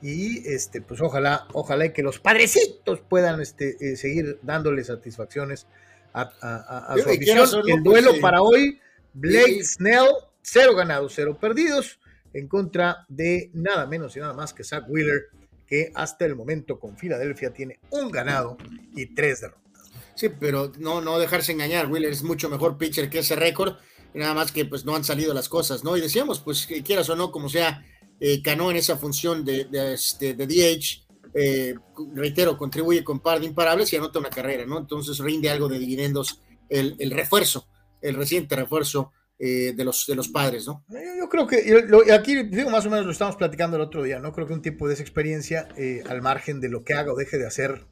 Y 0.00 0.46
este 0.48 0.80
pues 0.80 1.00
ojalá 1.00 1.46
ojalá 1.52 1.92
que 1.92 2.02
los 2.02 2.20
padrecitos 2.20 3.00
puedan 3.00 3.40
este 3.40 3.76
eh, 3.80 3.96
seguir 3.96 4.38
dándole 4.42 4.84
satisfacciones 4.84 5.66
a, 6.14 6.94
su 7.02 7.10
afición. 7.10 7.48
el 7.66 7.82
duelo 7.82 8.12
para 8.20 8.42
hoy 8.42 8.80
Blake 9.12 9.64
Snell 9.64 10.06
cero 10.40 10.74
ganados 10.76 11.12
cero 11.14 11.36
perdidos 11.40 11.98
en 12.32 12.46
contra 12.46 13.04
de 13.08 13.50
nada 13.54 13.86
menos 13.86 14.16
y 14.16 14.20
nada 14.20 14.34
más 14.34 14.52
que 14.52 14.62
Zach 14.62 14.84
Wheeler 14.88 15.26
que 15.66 15.90
hasta 15.94 16.24
el 16.24 16.36
momento 16.36 16.78
con 16.78 16.96
Filadelfia 16.96 17.52
tiene 17.52 17.78
un 17.90 18.10
ganado 18.10 18.56
y 18.94 19.06
tres 19.14 19.40
derrotas. 19.40 19.90
Sí 20.14 20.28
pero 20.28 20.72
no 20.78 21.00
no 21.00 21.18
dejarse 21.18 21.50
engañar 21.50 21.90
Wheeler 21.90 22.12
es 22.12 22.22
mucho 22.22 22.48
mejor 22.48 22.78
pitcher 22.78 23.10
que 23.10 23.18
ese 23.18 23.34
récord 23.34 23.74
nada 24.14 24.34
más 24.34 24.52
que 24.52 24.64
pues 24.64 24.84
no 24.84 24.96
han 24.96 25.04
salido 25.04 25.34
las 25.34 25.48
cosas 25.48 25.84
no 25.84 25.96
y 25.96 26.00
decíamos 26.00 26.40
pues 26.40 26.66
que 26.66 26.82
quieras 26.82 27.08
o 27.10 27.16
no 27.16 27.30
como 27.30 27.48
sea 27.48 27.84
eh, 28.20 28.42
en 28.44 28.76
esa 28.76 28.96
función 28.96 29.44
de, 29.44 29.64
de, 29.64 29.94
este, 29.94 30.34
DH, 30.34 31.06
eh, 31.34 31.74
reitero, 32.14 32.56
contribuye 32.56 33.04
con 33.04 33.20
par 33.20 33.38
de 33.38 33.46
imparables 33.46 33.92
y 33.92 33.96
anota 33.96 34.18
una 34.18 34.30
carrera, 34.30 34.66
¿no? 34.66 34.78
Entonces 34.78 35.18
rinde 35.18 35.50
algo 35.50 35.68
de 35.68 35.78
dividendos 35.78 36.40
el, 36.68 36.96
el 36.98 37.10
refuerzo, 37.12 37.68
el 38.00 38.16
reciente 38.16 38.56
refuerzo 38.56 39.12
eh, 39.38 39.72
de, 39.76 39.84
los, 39.84 40.04
de 40.06 40.16
los 40.16 40.28
padres, 40.28 40.66
¿no? 40.66 40.84
Yo, 40.88 41.28
creo 41.28 41.46
que, 41.46 42.12
aquí 42.12 42.42
digo, 42.42 42.70
más 42.70 42.86
o 42.86 42.90
menos 42.90 43.06
lo 43.06 43.12
estamos 43.12 43.36
platicando 43.36 43.76
el 43.76 43.82
otro 43.82 44.02
día, 44.02 44.18
¿no? 44.18 44.32
Creo 44.32 44.48
que 44.48 44.54
un 44.54 44.62
tipo 44.62 44.88
de 44.88 44.94
esa 44.94 45.02
experiencia, 45.02 45.68
al 46.08 46.20
margen 46.20 46.60
de 46.60 46.68
lo 46.68 46.82
que 46.82 46.94
haga 46.94 47.12
o 47.12 47.16
deje 47.16 47.38
de 47.38 47.46
hacer 47.46 47.86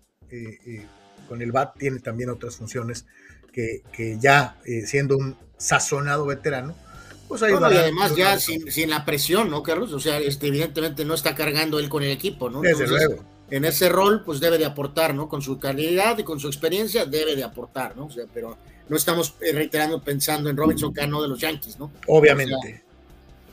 con 1.29 1.40
el 1.40 1.52
BAT, 1.52 1.79
tiene 1.79 2.00
también 2.00 2.31
otras 2.31 2.57
funciones 2.57 3.07
que, 3.52 3.83
que 3.92 4.18
ya 4.18 4.59
siendo 4.85 5.16
un 5.16 5.37
sazonado 5.57 6.27
veterano, 6.27 6.75
pues 7.29 7.42
y 7.42 7.45
además 7.47 8.14
ya 8.14 8.38
sin, 8.38 8.90
la 8.90 9.05
presión, 9.05 9.51
¿no, 9.51 9.62
Carlos? 9.62 9.92
O 9.92 10.01
sea, 10.01 10.19
este, 10.19 10.47
evidentemente 10.47 11.05
no 11.05 11.14
está 11.14 11.35
cargando 11.35 11.79
él 11.79 11.88
con 11.88 12.03
el 12.03 12.11
equipo, 12.11 12.51
¿no? 12.51 12.61
Desde 12.61 12.87
luego. 12.87 13.25
En 13.51 13.64
ese 13.64 13.88
rol, 13.88 14.23
pues 14.25 14.40
debe 14.40 14.59
de 14.59 14.64
aportar, 14.64 15.14
¿no? 15.14 15.29
Con 15.29 15.40
su 15.40 15.59
calidad 15.59 16.19
y 16.19 16.25
con 16.25 16.40
su 16.40 16.49
experiencia, 16.49 17.05
debe 17.05 17.37
de 17.37 17.45
aportar, 17.45 17.97
¿no? 17.97 18.07
O 18.07 18.11
sea, 18.11 18.25
pero 18.33 18.57
no 18.88 18.97
estamos 18.97 19.35
eh, 19.40 19.53
reiterando 19.53 20.03
pensando 20.03 20.51
en 20.51 20.57
Robinson 20.57 20.92
Cano 20.92 21.23
de 21.23 21.29
los 21.29 21.40
Yankees, 21.40 21.79
¿no? 21.79 21.90
Obviamente. 22.09 22.83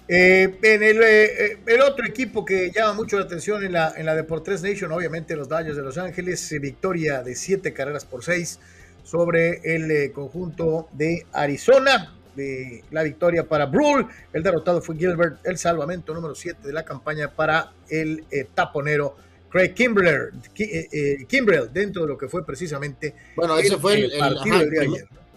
Eh, 0.07 0.59
en 0.61 0.83
eh, 0.83 1.59
el, 1.65 1.81
otro 1.81 2.05
equipo 2.05 2.43
que 2.43 2.71
llama 2.71 2.93
mucho 2.93 3.17
la 3.17 3.25
atención 3.25 3.63
en 3.63 3.71
la, 3.71 3.93
en 3.95 4.05
la 4.05 4.15
Deportes 4.15 4.61
Nation, 4.61 4.91
obviamente 4.91 5.35
los 5.35 5.47
Dodgers 5.47 5.77
de 5.77 5.83
Los 5.83 5.97
Ángeles, 5.97 6.53
victoria 6.59 7.23
de 7.23 7.35
siete 7.35 7.73
carreras 7.73 8.03
por 8.03 8.23
seis 8.23 8.59
sobre 9.03 9.61
el 9.63 10.11
conjunto 10.11 10.87
de 10.93 11.25
Arizona 11.31 12.13
de 12.35 12.83
la 12.91 13.03
victoria 13.03 13.47
para 13.47 13.65
Brule. 13.65 14.07
El 14.31 14.43
derrotado 14.43 14.81
fue 14.81 14.97
Gilbert, 14.97 15.45
el 15.45 15.57
salvamento 15.57 16.13
número 16.13 16.35
7 16.35 16.67
de 16.67 16.73
la 16.73 16.83
campaña 16.83 17.31
para 17.31 17.73
el 17.89 18.25
eh, 18.31 18.47
taponero 18.53 19.15
Craig 19.49 19.73
Kimbrell, 19.73 20.31
eh, 20.57 20.87
eh 20.91 21.67
dentro 21.71 22.03
de 22.03 22.07
lo 22.07 22.17
que 22.17 22.27
fue 22.27 22.43
precisamente. 22.45 23.13
Bueno, 23.35 23.57
ese 23.57 23.77
fue 23.77 24.05
el, 24.05 24.11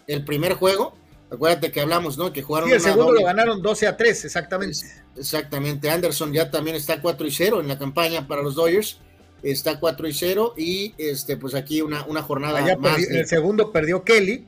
el, 0.07 0.25
primer 0.25 0.55
juego. 0.55 0.97
Acuérdate 1.31 1.71
que 1.71 1.81
hablamos, 1.81 2.17
¿no? 2.17 2.33
Que 2.33 2.41
jugaron. 2.41 2.69
Sí, 2.69 2.77
el 2.77 2.81
segundo 2.81 3.13
lo 3.13 3.25
ganaron 3.25 3.61
12 3.61 3.87
a 3.87 3.97
3, 3.97 4.25
exactamente. 4.25 4.79
Exactamente. 5.17 5.91
Anderson 5.91 6.33
ya 6.33 6.51
también 6.51 6.77
está 6.77 7.03
4 7.03 7.27
y 7.27 7.31
0 7.31 7.61
en 7.61 7.69
la 7.69 7.79
campaña 7.79 8.27
para 8.27 8.43
los 8.43 8.55
Dodgers. 8.55 9.01
Está 9.53 9.79
4 9.79 10.09
y 10.09 10.13
0 10.13 10.55
y 10.57 10.95
este, 10.99 11.37
pues 11.37 11.55
aquí 11.55 11.81
una, 11.81 12.05
una 12.07 12.23
jornada 12.23 12.77
más. 12.79 12.99
En 13.05 13.17
el 13.17 13.27
segundo 13.27 13.71
perdió 13.73 14.03
Kelly, 14.03 14.45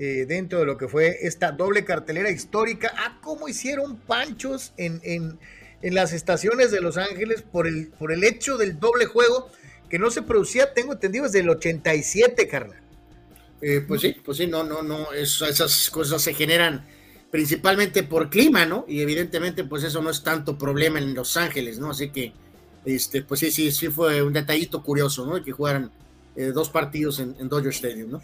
eh, 0.00 0.24
dentro 0.26 0.58
de 0.58 0.66
lo 0.66 0.76
que 0.76 0.88
fue 0.88 1.18
esta 1.22 1.52
doble 1.52 1.84
cartelera 1.84 2.30
histórica. 2.30 2.92
Ah, 2.96 3.18
cómo 3.22 3.48
hicieron 3.48 3.96
panchos 3.96 4.72
en, 4.76 5.00
en, 5.04 5.38
en, 5.82 5.94
las 5.94 6.12
estaciones 6.12 6.72
de 6.72 6.80
Los 6.80 6.96
Ángeles 6.96 7.42
por 7.42 7.68
el, 7.68 7.88
por 7.88 8.10
el 8.10 8.24
hecho 8.24 8.56
del 8.56 8.80
doble 8.80 9.06
juego 9.06 9.50
que 9.88 10.00
no 10.00 10.10
se 10.10 10.22
producía, 10.22 10.74
tengo 10.74 10.94
entendido, 10.94 11.26
desde 11.26 11.38
el 11.38 11.50
87, 11.50 12.48
carnal. 12.48 12.80
Eh, 13.62 13.84
pues 13.86 14.00
sí, 14.00 14.16
pues 14.24 14.38
sí, 14.38 14.48
no, 14.48 14.64
no, 14.64 14.82
no, 14.82 15.12
esas 15.12 15.88
cosas 15.90 16.20
se 16.20 16.34
generan 16.34 16.84
principalmente 17.30 18.02
por 18.02 18.30
clima, 18.30 18.66
¿no? 18.66 18.84
Y 18.88 19.00
evidentemente, 19.00 19.62
pues 19.62 19.84
eso 19.84 20.02
no 20.02 20.10
es 20.10 20.24
tanto 20.24 20.58
problema 20.58 20.98
en 20.98 21.14
Los 21.14 21.36
Ángeles, 21.36 21.78
¿no? 21.78 21.90
Así 21.90 22.10
que, 22.10 22.32
este, 22.84 23.22
pues 23.22 23.40
sí, 23.40 23.50
sí, 23.50 23.70
sí 23.72 23.88
fue 23.88 24.22
un 24.22 24.32
detallito 24.32 24.82
curioso, 24.82 25.26
¿no? 25.26 25.42
Que 25.42 25.52
jugaran 25.52 25.90
eh, 26.36 26.46
dos 26.46 26.70
partidos 26.70 27.20
en, 27.20 27.34
en 27.38 27.48
Dodger 27.48 27.72
Stadium, 27.72 28.10
¿no? 28.12 28.22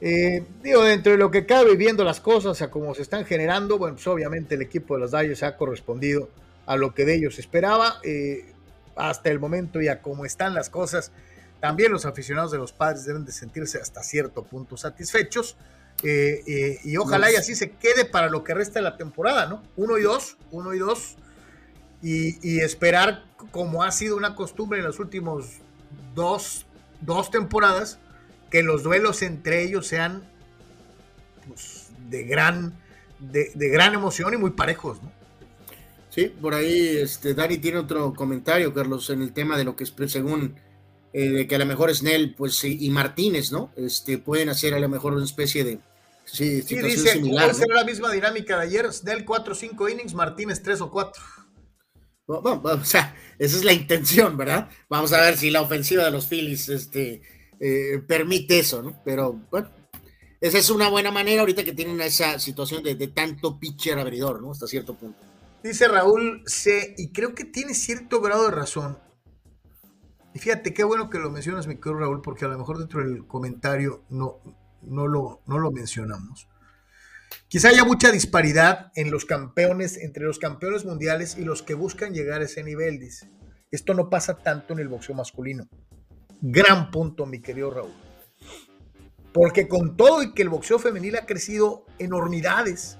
Eh, 0.00 0.44
digo, 0.62 0.84
dentro 0.84 1.12
de 1.12 1.18
lo 1.18 1.30
que 1.30 1.44
cabe, 1.44 1.76
viendo 1.76 2.04
las 2.04 2.20
cosas 2.20 2.62
a 2.62 2.70
cómo 2.70 2.94
se 2.94 3.02
están 3.02 3.24
generando, 3.24 3.78
bueno, 3.78 3.96
pues 3.96 4.06
obviamente 4.06 4.54
el 4.54 4.62
equipo 4.62 4.94
de 4.94 5.00
los 5.00 5.10
Dodgers 5.10 5.42
ha 5.42 5.56
correspondido 5.56 6.28
a 6.66 6.76
lo 6.76 6.94
que 6.94 7.04
de 7.04 7.16
ellos 7.16 7.38
esperaba. 7.38 7.98
Eh, 8.04 8.52
hasta 8.94 9.30
el 9.30 9.38
momento 9.38 9.80
y 9.80 9.88
a 9.88 10.02
cómo 10.02 10.24
están 10.24 10.54
las 10.54 10.70
cosas, 10.70 11.12
también 11.60 11.92
los 11.92 12.04
aficionados 12.04 12.50
de 12.50 12.58
los 12.58 12.72
padres 12.72 13.04
deben 13.04 13.24
de 13.24 13.30
sentirse 13.32 13.78
hasta 13.78 14.02
cierto 14.02 14.42
punto 14.42 14.76
satisfechos. 14.76 15.56
Eh, 16.04 16.78
y 16.84 16.96
ojalá 16.96 17.30
y 17.32 17.36
así 17.36 17.56
se 17.56 17.70
quede 17.70 18.04
para 18.04 18.28
lo 18.28 18.44
que 18.44 18.54
resta 18.54 18.78
de 18.78 18.84
la 18.84 18.96
temporada, 18.96 19.46
¿no? 19.46 19.62
Uno 19.76 19.98
y 19.98 20.02
dos, 20.02 20.36
uno 20.50 20.74
y 20.74 20.78
dos. 20.78 21.16
Y, 22.02 22.38
y 22.48 22.60
esperar, 22.60 23.24
como 23.50 23.82
ha 23.82 23.90
sido 23.90 24.16
una 24.16 24.34
costumbre 24.34 24.78
en 24.78 24.84
los 24.84 25.00
últimos 25.00 25.46
dos, 26.14 26.66
dos 27.00 27.30
temporadas, 27.30 27.98
que 28.50 28.62
los 28.62 28.82
duelos 28.82 29.22
entre 29.22 29.62
ellos 29.62 29.86
sean 29.86 30.22
pues, 31.46 31.88
de, 32.08 32.24
gran, 32.24 32.74
de, 33.18 33.50
gran 33.68 33.94
emoción 33.94 34.34
y 34.34 34.36
muy 34.36 34.50
parejos, 34.50 35.02
¿no? 35.02 35.12
Sí, 36.10 36.32
por 36.40 36.54
ahí 36.54 36.96
este, 36.96 37.34
Dani 37.34 37.58
tiene 37.58 37.78
otro 37.78 38.12
comentario, 38.14 38.72
Carlos, 38.72 39.08
en 39.10 39.22
el 39.22 39.32
tema 39.32 39.56
de 39.56 39.64
lo 39.64 39.76
que 39.76 39.84
es, 39.84 39.94
según 40.06 40.56
eh, 41.12 41.28
de 41.28 41.46
que 41.46 41.54
a 41.54 41.58
lo 41.58 41.66
mejor 41.66 41.94
Snell 41.94 42.34
pues, 42.34 42.64
y 42.64 42.88
Martínez, 42.90 43.52
¿no? 43.52 43.70
Este, 43.76 44.18
pueden 44.18 44.48
hacer 44.48 44.74
a 44.74 44.80
lo 44.80 44.88
mejor 44.88 45.12
una 45.12 45.24
especie 45.24 45.64
de 45.64 45.78
sí, 46.24 46.62
sí 46.62 46.78
dice, 46.78 47.12
similar. 47.12 47.54
¿no? 47.54 47.74
la 47.74 47.84
misma 47.84 48.10
dinámica 48.10 48.56
de 48.56 48.62
ayer, 48.64 48.92
Snell 48.92 49.24
4 49.24 49.52
o 49.52 49.56
5 49.56 49.88
innings, 49.90 50.14
Martínez 50.14 50.62
3 50.62 50.80
o 50.80 50.90
4. 50.90 51.22
O 52.28 52.84
sea, 52.84 53.14
esa 53.38 53.56
es 53.56 53.64
la 53.64 53.72
intención, 53.72 54.36
¿verdad? 54.36 54.68
Vamos 54.88 55.12
a 55.12 55.20
ver 55.20 55.36
si 55.36 55.50
la 55.50 55.62
ofensiva 55.62 56.04
de 56.04 56.10
los 56.10 56.26
Phillies 56.26 56.68
este, 56.68 57.22
eh, 57.58 58.02
permite 58.06 58.58
eso, 58.58 58.82
¿no? 58.82 59.00
Pero 59.04 59.40
bueno, 59.50 59.70
esa 60.40 60.58
es 60.58 60.68
una 60.70 60.90
buena 60.90 61.10
manera 61.10 61.40
ahorita 61.40 61.64
que 61.64 61.72
tienen 61.72 62.00
esa 62.00 62.38
situación 62.38 62.82
de, 62.82 62.94
tanto 63.08 63.58
pitcher 63.58 63.98
abridor, 63.98 64.42
¿no? 64.42 64.52
Hasta 64.52 64.66
cierto 64.66 64.94
punto. 64.94 65.18
Dice 65.62 65.88
Raúl 65.88 66.42
C, 66.46 66.94
y 66.98 67.10
creo 67.10 67.34
que 67.34 67.44
tiene 67.44 67.74
cierto 67.74 68.20
grado 68.20 68.44
de 68.44 68.50
razón. 68.50 68.98
Y 70.34 70.38
fíjate, 70.38 70.74
qué 70.74 70.84
bueno 70.84 71.08
que 71.08 71.18
lo 71.18 71.30
mencionas, 71.30 71.66
mi 71.66 71.76
querido 71.76 71.94
Raúl, 71.94 72.20
porque 72.20 72.44
a 72.44 72.48
lo 72.48 72.58
mejor 72.58 72.78
dentro 72.78 73.00
del 73.00 73.26
comentario 73.26 74.04
no, 74.10 74.40
no, 74.82 75.08
lo, 75.08 75.40
no 75.46 75.58
lo 75.58 75.70
mencionamos. 75.70 76.46
Quizá 77.48 77.70
haya 77.70 77.84
mucha 77.84 78.12
disparidad 78.12 78.92
en 78.94 79.10
los 79.10 79.24
campeones, 79.24 79.96
entre 79.96 80.24
los 80.24 80.38
campeones 80.38 80.84
mundiales 80.84 81.38
y 81.38 81.44
los 81.44 81.62
que 81.62 81.72
buscan 81.72 82.12
llegar 82.12 82.42
a 82.42 82.44
ese 82.44 82.62
nivel, 82.62 82.98
dice. 82.98 83.30
Esto 83.70 83.94
no 83.94 84.10
pasa 84.10 84.36
tanto 84.36 84.74
en 84.74 84.80
el 84.80 84.88
boxeo 84.88 85.14
masculino. 85.14 85.66
Gran 86.42 86.90
punto, 86.90 87.24
mi 87.24 87.40
querido 87.40 87.70
Raúl. 87.70 87.94
Porque 89.32 89.66
con 89.66 89.96
todo 89.96 90.22
y 90.22 90.34
que 90.34 90.42
el 90.42 90.50
boxeo 90.50 90.78
femenil 90.78 91.16
ha 91.16 91.24
crecido 91.24 91.86
enormidades, 91.98 92.98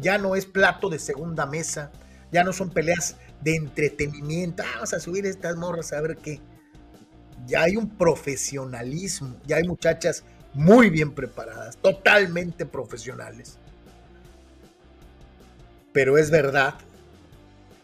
ya 0.00 0.18
no 0.18 0.34
es 0.34 0.44
plato 0.44 0.88
de 0.88 0.98
segunda 0.98 1.46
mesa, 1.46 1.92
ya 2.32 2.42
no 2.42 2.52
son 2.52 2.70
peleas 2.70 3.16
de 3.40 3.54
entretenimiento. 3.54 4.64
Ah, 4.64 4.70
vamos 4.74 4.94
a 4.94 5.00
subir 5.00 5.26
estas 5.26 5.56
morras 5.56 5.92
a 5.92 6.00
ver 6.00 6.16
qué. 6.16 6.40
Ya 7.46 7.62
hay 7.62 7.76
un 7.76 7.96
profesionalismo, 7.96 9.40
ya 9.46 9.56
hay 9.56 9.64
muchachas 9.64 10.24
muy 10.54 10.88
bien 10.88 11.12
preparadas, 11.12 11.76
totalmente 11.76 12.64
profesionales. 12.64 13.58
Pero 15.92 16.16
es 16.16 16.30
verdad 16.30 16.74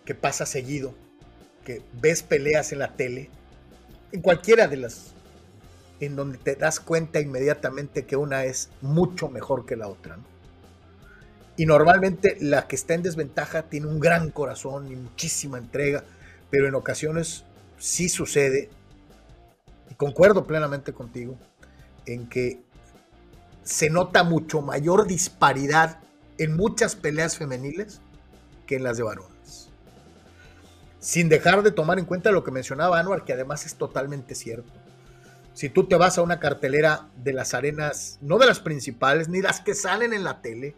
que 0.04 0.14
pasa 0.14 0.46
seguido, 0.46 0.94
que 1.64 1.82
ves 2.00 2.22
peleas 2.22 2.72
en 2.72 2.78
la 2.78 2.94
tele, 2.94 3.28
en 4.12 4.22
cualquiera 4.22 4.66
de 4.66 4.76
las, 4.76 5.12
en 6.00 6.16
donde 6.16 6.38
te 6.38 6.56
das 6.56 6.80
cuenta 6.80 7.20
inmediatamente 7.20 8.06
que 8.06 8.16
una 8.16 8.44
es 8.44 8.70
mucho 8.80 9.28
mejor 9.28 9.66
que 9.66 9.76
la 9.76 9.88
otra. 9.88 10.18
Y 11.56 11.66
normalmente 11.66 12.38
la 12.40 12.66
que 12.66 12.76
está 12.76 12.94
en 12.94 13.02
desventaja 13.02 13.64
tiene 13.64 13.86
un 13.86 14.00
gran 14.00 14.30
corazón 14.30 14.90
y 14.90 14.96
muchísima 14.96 15.58
entrega, 15.58 16.04
pero 16.50 16.66
en 16.66 16.74
ocasiones 16.74 17.44
sí 17.78 18.08
sucede, 18.08 18.70
y 19.90 19.94
concuerdo 19.94 20.46
plenamente 20.46 20.92
contigo, 20.92 21.36
en 22.06 22.28
que 22.28 22.62
se 23.62 23.90
nota 23.90 24.24
mucho 24.24 24.62
mayor 24.62 25.06
disparidad 25.06 26.00
en 26.38 26.56
muchas 26.56 26.96
peleas 26.96 27.36
femeniles 27.36 28.00
que 28.66 28.76
en 28.76 28.82
las 28.82 28.96
de 28.96 29.02
varones. 29.02 29.68
Sin 30.98 31.28
dejar 31.28 31.62
de 31.62 31.70
tomar 31.70 31.98
en 31.98 32.04
cuenta 32.04 32.30
lo 32.30 32.44
que 32.44 32.50
mencionaba 32.50 32.98
Anuar, 32.98 33.24
que 33.24 33.32
además 33.32 33.66
es 33.66 33.74
totalmente 33.74 34.34
cierto. 34.34 34.70
Si 35.54 35.68
tú 35.68 35.84
te 35.84 35.96
vas 35.96 36.18
a 36.18 36.22
una 36.22 36.40
cartelera 36.40 37.08
de 37.16 37.32
las 37.32 37.54
arenas, 37.54 38.18
no 38.20 38.38
de 38.38 38.46
las 38.46 38.60
principales, 38.60 39.28
ni 39.28 39.42
las 39.42 39.60
que 39.60 39.74
salen 39.74 40.12
en 40.12 40.24
la 40.24 40.40
tele, 40.40 40.74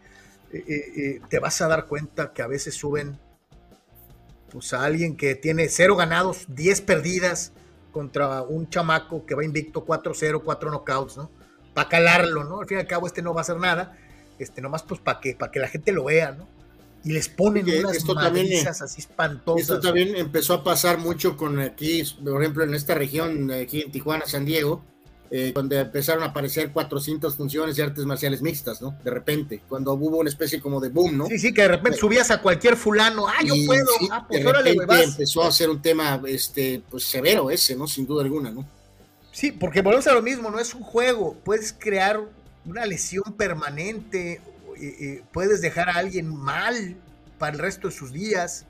eh, 0.51 0.63
eh, 0.67 0.93
eh, 0.95 1.21
te 1.29 1.39
vas 1.39 1.61
a 1.61 1.67
dar 1.67 1.87
cuenta 1.87 2.33
que 2.33 2.41
a 2.41 2.47
veces 2.47 2.75
suben 2.75 3.17
pues, 4.51 4.73
a 4.73 4.83
alguien 4.83 5.15
que 5.15 5.35
tiene 5.35 5.69
cero 5.69 5.95
ganados, 5.95 6.45
10 6.49 6.81
perdidas 6.81 7.53
contra 7.93 8.41
un 8.41 8.69
chamaco 8.69 9.25
que 9.25 9.35
va 9.35 9.45
invicto 9.45 9.85
4-0, 9.85 10.41
4 10.43 10.71
knockouts, 10.71 11.15
¿no? 11.15 11.31
Para 11.73 11.87
calarlo, 11.87 12.43
¿no? 12.43 12.59
Al 12.59 12.67
fin 12.67 12.79
y 12.79 12.81
al 12.81 12.87
cabo 12.87 13.07
este 13.07 13.21
no 13.21 13.33
va 13.33 13.39
a 13.39 13.43
hacer 13.43 13.57
nada, 13.57 13.97
este 14.39 14.61
nomás 14.61 14.83
pues 14.83 14.99
para 14.99 15.21
que, 15.21 15.35
para 15.35 15.51
que 15.51 15.59
la 15.59 15.69
gente 15.69 15.93
lo 15.93 16.05
vea, 16.05 16.31
¿no? 16.31 16.49
Y 17.05 17.11
les 17.11 17.29
ponen 17.29 17.65
unas 17.69 17.97
esto 17.97 18.17
así 18.17 19.01
espantosas. 19.01 19.61
Esto 19.61 19.79
también 19.79 20.15
empezó 20.15 20.53
a 20.53 20.63
pasar 20.63 20.97
mucho 20.97 21.37
con 21.37 21.59
aquí, 21.59 22.03
por 22.23 22.41
ejemplo, 22.41 22.63
en 22.63 22.73
esta 22.73 22.95
región, 22.95 23.51
aquí 23.51 23.81
en 23.81 23.91
Tijuana, 23.91 24.25
San 24.25 24.45
Diego, 24.45 24.83
eh, 25.35 25.51
cuando 25.51 25.75
empezaron 25.75 26.21
a 26.21 26.27
aparecer 26.27 26.71
400 26.71 27.35
funciones 27.35 27.75
de 27.75 27.81
artes 27.81 28.05
marciales 28.05 28.43
mixtas, 28.43 28.83
¿no? 28.83 28.95
De 29.03 29.09
repente, 29.09 29.63
cuando 29.67 29.91
hubo 29.93 30.19
una 30.19 30.29
especie 30.29 30.61
como 30.61 30.79
de 30.79 30.89
boom, 30.89 31.17
¿no? 31.17 31.25
Sí, 31.25 31.39
sí, 31.39 31.51
que 31.51 31.63
de 31.63 31.69
repente 31.69 31.97
subías 31.97 32.29
a 32.29 32.39
cualquier 32.39 32.77
fulano, 32.77 33.27
ah, 33.27 33.43
yo 33.43 33.55
puedo, 33.65 33.87
ah, 34.11 34.27
pues 34.27 34.45
órale, 34.45 34.77
empezó 35.03 35.41
a 35.41 35.51
ser 35.51 35.71
un 35.71 35.81
tema, 35.81 36.21
este, 36.27 36.83
pues 36.87 37.05
severo 37.05 37.49
ese, 37.49 37.75
¿no? 37.75 37.87
Sin 37.87 38.05
duda 38.05 38.23
alguna, 38.23 38.51
¿no? 38.51 38.63
Sí, 39.31 39.51
porque 39.51 39.81
volvemos 39.81 40.05
a 40.05 40.13
lo 40.13 40.21
mismo, 40.21 40.51
no 40.51 40.59
es 40.59 40.75
un 40.75 40.83
juego, 40.83 41.35
puedes 41.43 41.73
crear 41.73 42.21
una 42.63 42.85
lesión 42.85 43.33
permanente, 43.35 44.39
puedes 45.31 45.61
dejar 45.61 45.89
a 45.89 45.95
alguien 45.95 46.27
mal 46.31 46.95
para 47.39 47.53
el 47.53 47.59
resto 47.59 47.87
de 47.87 47.95
sus 47.95 48.13
días, 48.13 48.67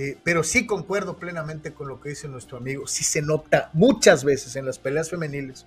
eh, 0.00 0.16
pero 0.22 0.44
sí 0.44 0.64
concuerdo 0.64 1.16
plenamente 1.16 1.74
con 1.74 1.88
lo 1.88 2.00
que 2.00 2.10
dice 2.10 2.28
nuestro 2.28 2.58
amigo. 2.58 2.86
Sí 2.86 3.02
se 3.02 3.20
nota 3.20 3.68
muchas 3.72 4.22
veces 4.22 4.54
en 4.54 4.64
las 4.64 4.78
peleas 4.78 5.10
femeniles 5.10 5.66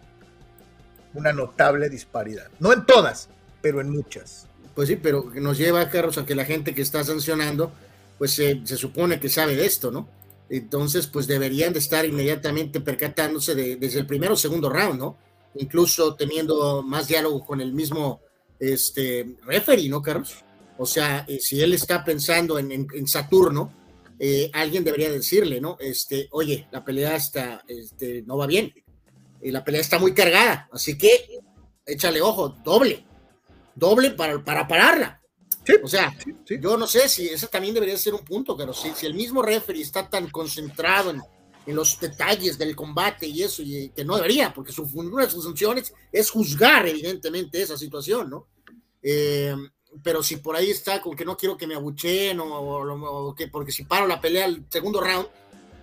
una 1.14 1.34
notable 1.34 1.90
disparidad. 1.90 2.50
No 2.58 2.72
en 2.72 2.86
todas, 2.86 3.28
pero 3.62 3.82
en 3.82 3.90
muchas. 3.90 4.48
Pues 4.74 4.88
sí, 4.88 4.96
pero 4.96 5.30
nos 5.36 5.58
lleva, 5.58 5.90
Carlos, 5.90 6.18
a 6.18 6.26
que 6.26 6.34
la 6.34 6.46
gente 6.46 6.74
que 6.74 6.82
está 6.82 7.04
sancionando, 7.04 7.74
pues 8.18 8.32
se 8.32 8.78
supone 8.78 9.20
que 9.20 9.28
sabe 9.28 9.58
de 9.58 9.66
esto, 9.66 9.92
¿no? 9.92 10.08
Entonces, 10.50 11.08
pues 11.08 11.28
deberían 11.28 11.74
de 11.74 11.80
estar 11.80 12.06
inmediatamente 12.06 12.80
percatándose 12.80 13.54
de, 13.54 13.76
desde 13.76 14.00
el 14.00 14.06
primero 14.06 14.36
o 14.36 14.38
segundo 14.38 14.70
round, 14.70 14.98
¿no? 14.98 15.18
Incluso 15.56 16.16
teniendo 16.16 16.84
más 16.84 17.10
diálogo 17.10 17.46
con 17.46 17.60
el 17.60 17.74
mismo 17.74 18.22
este, 18.62 19.36
referee, 19.46 19.90
¿no, 19.90 20.02
Carlos? 20.02 20.38
O 20.78 20.86
sea, 20.86 21.26
eh, 21.28 21.40
si 21.42 21.62
él 21.62 21.74
está 21.74 22.06
pensando 22.06 22.58
en, 22.58 22.72
en 22.72 23.08
Saturno, 23.08 23.81
eh, 24.24 24.52
alguien 24.54 24.84
debería 24.84 25.12
decirle, 25.12 25.60
¿no? 25.60 25.78
Este, 25.80 26.28
oye, 26.30 26.68
la 26.70 26.86
pelea 26.86 27.16
está, 27.16 27.64
este, 27.68 28.22
no 28.22 28.38
va 28.38 28.46
bien, 28.46 28.72
y 29.42 29.50
la 29.50 29.64
pelea 29.64 29.82
está 29.82 29.98
muy 29.98 30.14
cargada, 30.14 30.70
así 30.72 30.96
que 30.96 31.40
échale 31.84 32.22
ojo, 32.22 32.50
doble, 32.64 33.04
doble 33.74 34.12
para, 34.12 34.44
para 34.44 34.68
pararla. 34.68 35.20
o 35.84 35.88
sea, 35.88 36.16
yo 36.46 36.78
no 36.78 36.86
sé 36.86 37.10
si 37.10 37.30
ese 37.30 37.48
también 37.48 37.74
debería 37.74 37.98
ser 37.98 38.14
un 38.14 38.24
punto, 38.24 38.56
pero 38.56 38.76
si, 38.76 38.92
si 38.92 39.08
el 39.08 39.16
mismo 39.16 39.42
referee 39.42 39.82
está 39.82 40.08
tan 40.08 40.30
concentrado 40.30 41.10
en, 41.10 41.22
en, 41.66 41.76
los 41.76 42.00
detalles 42.00 42.60
del 42.60 42.76
combate 42.76 43.26
y 43.26 43.42
eso, 43.42 43.64
y 43.64 43.90
que 43.90 44.06
no 44.06 44.18
debería, 44.18 44.54
porque 44.54 44.72
su, 44.72 44.84
una 44.94 45.26
de 45.26 45.32
sus 45.32 45.46
funciones 45.46 45.96
es 46.12 46.30
juzgar, 46.30 46.88
evidentemente, 46.88 47.60
esa 47.60 47.76
situación, 47.76 48.30
¿no? 48.30 48.50
Eh, 49.02 49.56
pero 50.04 50.24
si 50.24 50.38
por 50.38 50.56
ahí 50.56 50.70
está 50.70 51.02
con 51.02 51.16
que 51.16 51.26
no 51.26 51.38
quiero 51.38 51.58
que 51.58 51.68
me 51.68 51.76
abucheen 51.76 52.40
o, 52.42 53.36
que 53.36 53.48
porque 53.48 53.72
si 53.72 53.84
paro 53.84 54.08
la 54.08 54.22
pelea 54.22 54.46
al 54.46 54.66
segundo 54.70 55.02
round, 55.02 55.28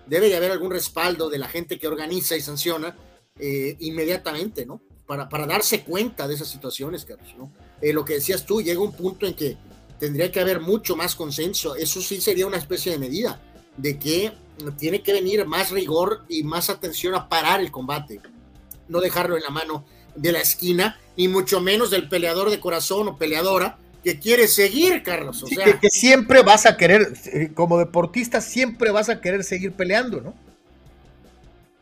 debe 0.07 0.29
de 0.29 0.37
haber 0.37 0.51
algún 0.51 0.71
respaldo 0.71 1.29
de 1.29 1.37
la 1.37 1.47
gente 1.47 1.77
que 1.77 1.87
organiza 1.87 2.35
y 2.35 2.41
sanciona 2.41 2.95
eh, 3.37 3.77
inmediatamente, 3.79 4.65
¿no? 4.65 4.81
Para, 5.05 5.29
para 5.29 5.45
darse 5.45 5.83
cuenta 5.83 6.27
de 6.27 6.35
esas 6.35 6.47
situaciones, 6.47 7.05
Carlos, 7.05 7.33
¿no? 7.37 7.51
Eh, 7.81 7.93
lo 7.93 8.03
que 8.03 8.15
decías 8.15 8.45
tú, 8.45 8.61
llega 8.61 8.79
un 8.79 8.93
punto 8.93 9.25
en 9.25 9.33
que 9.33 9.57
tendría 9.99 10.31
que 10.31 10.39
haber 10.39 10.59
mucho 10.59 10.95
más 10.95 11.15
consenso. 11.15 11.75
Eso 11.75 12.01
sí 12.01 12.21
sería 12.21 12.47
una 12.47 12.57
especie 12.57 12.91
de 12.91 12.97
medida 12.97 13.41
de 13.77 13.99
que 13.99 14.33
tiene 14.77 15.01
que 15.01 15.13
venir 15.13 15.45
más 15.45 15.71
rigor 15.71 16.25
y 16.27 16.43
más 16.43 16.69
atención 16.69 17.15
a 17.15 17.29
parar 17.29 17.61
el 17.61 17.71
combate, 17.71 18.19
no 18.87 18.99
dejarlo 18.99 19.37
en 19.37 19.43
la 19.43 19.49
mano 19.49 19.85
de 20.15 20.31
la 20.31 20.41
esquina, 20.41 20.99
ni 21.15 21.27
mucho 21.27 21.61
menos 21.61 21.91
del 21.91 22.09
peleador 22.09 22.49
de 22.49 22.59
corazón 22.59 23.07
o 23.07 23.17
peleadora 23.17 23.77
que 24.03 24.19
quiere 24.19 24.47
seguir, 24.47 25.03
Carlos. 25.03 25.43
O 25.43 25.47
sea, 25.47 25.79
que, 25.79 25.89
siempre 25.89 26.41
vas 26.43 26.65
a 26.65 26.77
querer, 26.77 27.13
eh, 27.25 27.51
como 27.53 27.77
deportista, 27.77 28.41
siempre 28.41 28.91
vas 28.91 29.09
a 29.09 29.19
querer 29.21 29.43
seguir 29.43 29.73
peleando, 29.73 30.21
¿no? 30.21 30.33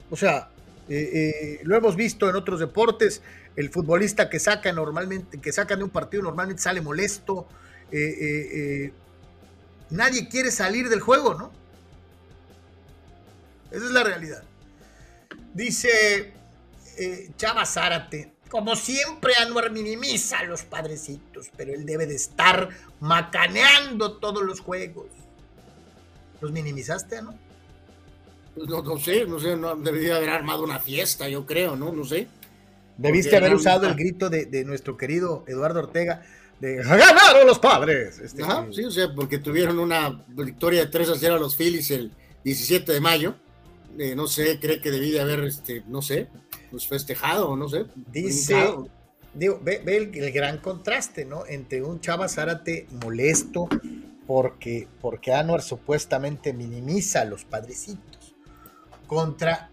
O 0.09 0.15
sea, 0.15 0.49
eh, 0.89 1.11
eh, 1.13 1.59
lo 1.63 1.75
hemos 1.75 1.95
visto 1.95 2.29
en 2.29 2.35
otros 2.35 2.59
deportes, 2.59 3.21
el 3.55 3.69
futbolista 3.69 4.29
que 4.29 4.39
saca 4.39 4.71
normalmente, 4.71 5.39
que 5.39 5.51
saca 5.51 5.75
de 5.75 5.83
un 5.83 5.89
partido 5.89 6.23
normalmente 6.23 6.61
sale 6.61 6.81
molesto. 6.81 7.47
nadie 9.89 10.27
quiere 10.27 10.51
salir 10.51 10.89
del 10.89 11.01
juego, 11.01 11.33
¿no? 11.33 11.51
Esa 13.71 13.85
es 13.85 13.91
la 13.91 14.03
realidad. 14.03 14.43
Dice 15.53 16.33
Chava 17.37 17.65
Zárate, 17.65 18.36
como 18.49 18.75
siempre, 18.75 19.33
Anuar 19.35 19.71
minimiza 19.71 20.39
a 20.39 20.43
los 20.43 20.63
padrecitos, 20.63 21.49
pero 21.55 21.73
él 21.73 21.85
debe 21.85 22.05
de 22.05 22.15
estar 22.15 22.69
macaneando 22.99 24.17
todos 24.17 24.43
los 24.43 24.59
juegos. 24.59 25.07
¿Los 26.41 26.51
minimizaste, 26.51 27.21
no? 27.21 27.35
Pues 28.55 28.69
no, 28.69 28.81
no 28.81 28.97
sé, 28.97 29.25
no 29.25 29.39
sé, 29.39 29.55
no, 29.55 29.75
debería 29.75 30.15
haber 30.15 30.29
armado 30.29 30.63
una 30.63 30.79
fiesta, 30.79 31.29
yo 31.29 31.45
creo, 31.45 31.75
¿no? 31.75 31.91
No 31.91 32.03
sé. 32.03 32.27
Debiste 32.97 33.37
haber 33.37 33.53
usado 33.53 33.87
el 33.87 33.95
grito 33.95 34.29
de, 34.29 34.63
nuestro 34.65 34.97
querido 34.97 35.43
Eduardo 35.47 35.79
Ortega 35.79 36.23
de 36.59 36.77
¡Ganaron 36.77 37.45
los 37.45 37.59
padres! 37.59 38.17
Este, 38.17 38.41
Ajá, 38.41 38.65
sí, 38.71 38.83
o 38.83 38.89
sea, 38.89 39.13
porque 39.13 39.37
tuvieron 39.37 39.77
una 39.77 40.23
victoria 40.27 40.85
de 40.85 40.87
3 40.87 41.09
a 41.09 41.15
0 41.15 41.35
a 41.35 41.39
los 41.39 41.55
Phillies 41.55 41.91
el 41.91 42.11
17 42.43 42.91
de 42.91 42.99
mayo. 42.99 43.35
Eh, 43.99 44.15
no 44.15 44.25
sé, 44.27 44.59
cree 44.59 44.81
que 44.81 44.89
debía 44.89 45.21
haber, 45.21 45.43
este, 45.43 45.83
no 45.87 46.01
sé, 46.01 46.27
pues 46.69 46.87
festejado, 46.87 47.55
no 47.55 47.67
sé. 47.69 47.85
Dice, 47.95 48.73
digo, 49.33 49.59
ve, 49.61 49.81
el, 49.85 50.31
gran 50.31 50.57
contraste, 50.59 51.25
¿no? 51.25 51.45
Entre 51.45 51.81
un 51.81 51.99
Chava 51.99 52.27
Zárate 52.27 52.87
molesto 53.03 53.67
porque, 54.25 54.87
porque 55.01 55.33
Anuar 55.33 55.61
supuestamente 55.61 56.53
minimiza 56.53 57.21
a 57.21 57.25
los 57.25 57.45
padrecitos 57.45 58.35
contra 59.07 59.69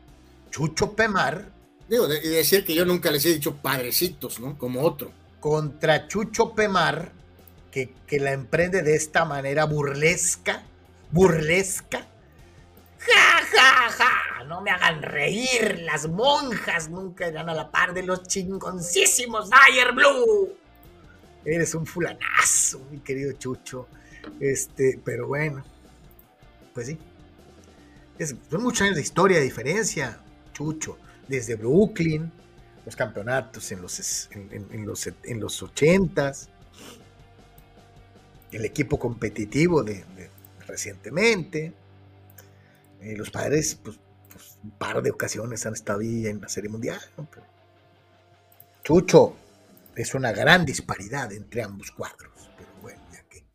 Chucho 0.51 0.93
Pemar. 0.93 1.53
Digo, 1.89 2.07
y 2.07 2.29
decir 2.29 2.65
que 2.65 2.75
yo 2.75 2.85
nunca 2.85 3.11
les 3.11 3.27
he 3.27 3.35
dicho 3.35 3.57
padrecitos, 3.57 4.41
¿no? 4.41 4.57
Como 4.57 4.83
otro. 4.83 5.13
Contra 5.41 6.09
Chucho 6.09 6.55
Pemar, 6.55 7.13
que, 7.71 7.93
que 8.07 8.21
la 8.21 8.33
emprende 8.33 8.83
de 8.83 8.95
esta 8.95 9.25
manera 9.25 9.65
burlesca, 9.65 10.63
burlesca, 11.11 12.07
¡Ja, 13.07 13.43
ja, 13.53 13.91
ja! 13.91 14.34
No 14.45 14.61
me 14.61 14.71
hagan 14.71 15.03
reír. 15.03 15.81
Las 15.81 16.09
monjas 16.09 16.89
nunca 16.89 17.29
irán 17.29 17.49
a 17.49 17.55
la 17.55 17.71
par 17.71 17.95
de 17.95 18.03
los 18.03 18.23
chingoncísimos 18.25 19.51
Dyer 19.51 19.93
Blue. 19.93 20.57
Eres 21.45 21.75
un 21.75 21.87
fulanazo, 21.87 22.81
mi 22.91 22.99
querido 23.01 23.33
Chucho. 23.33 23.89
Este, 24.41 25.01
pero 25.05 25.29
bueno. 25.29 25.65
Pues 26.73 26.89
sí. 26.89 26.99
son 28.51 28.63
muchos 28.63 28.83
años 28.83 28.97
de 28.97 29.03
historia 29.03 29.39
de 29.39 29.45
diferencia, 29.45 30.19
Chucho. 30.53 30.99
Desde 31.29 31.55
Brooklyn, 31.55 32.31
los 32.85 32.97
campeonatos 32.97 33.73
en 33.73 33.81
los, 33.81 34.29
en, 34.33 34.87
los, 34.87 35.07
en 35.07 35.41
los 35.41 35.63
80s, 35.63 36.49
el 38.53 38.65
equipo 38.65 38.99
competitivo 38.99 39.83
de 39.83 40.05
recientemente 40.67 41.73
Eh, 43.01 43.15
los 43.17 43.31
padres, 43.31 43.75
pues, 43.75 43.99
pues, 43.99 44.04
un 44.65 44.71
par 44.71 45.03
de 45.03 45.11
ocasiones 45.11 45.65
han 45.67 45.75
estado 45.75 46.01
ahí 46.01 46.27
en 46.27 46.41
la 46.41 46.49
Serie 46.49 46.71
Mundial. 46.71 46.99
Chucho, 48.83 49.37
es 49.95 50.15
una 50.15 50.33
gran 50.33 50.65
disparidad 50.65 51.31
entre 51.33 51.63
ambos 51.63 51.91
cuadros. 51.91 52.51
Pero 52.57 52.71
bueno, 52.81 53.01
ya 53.13 53.23
que. 53.29 53.47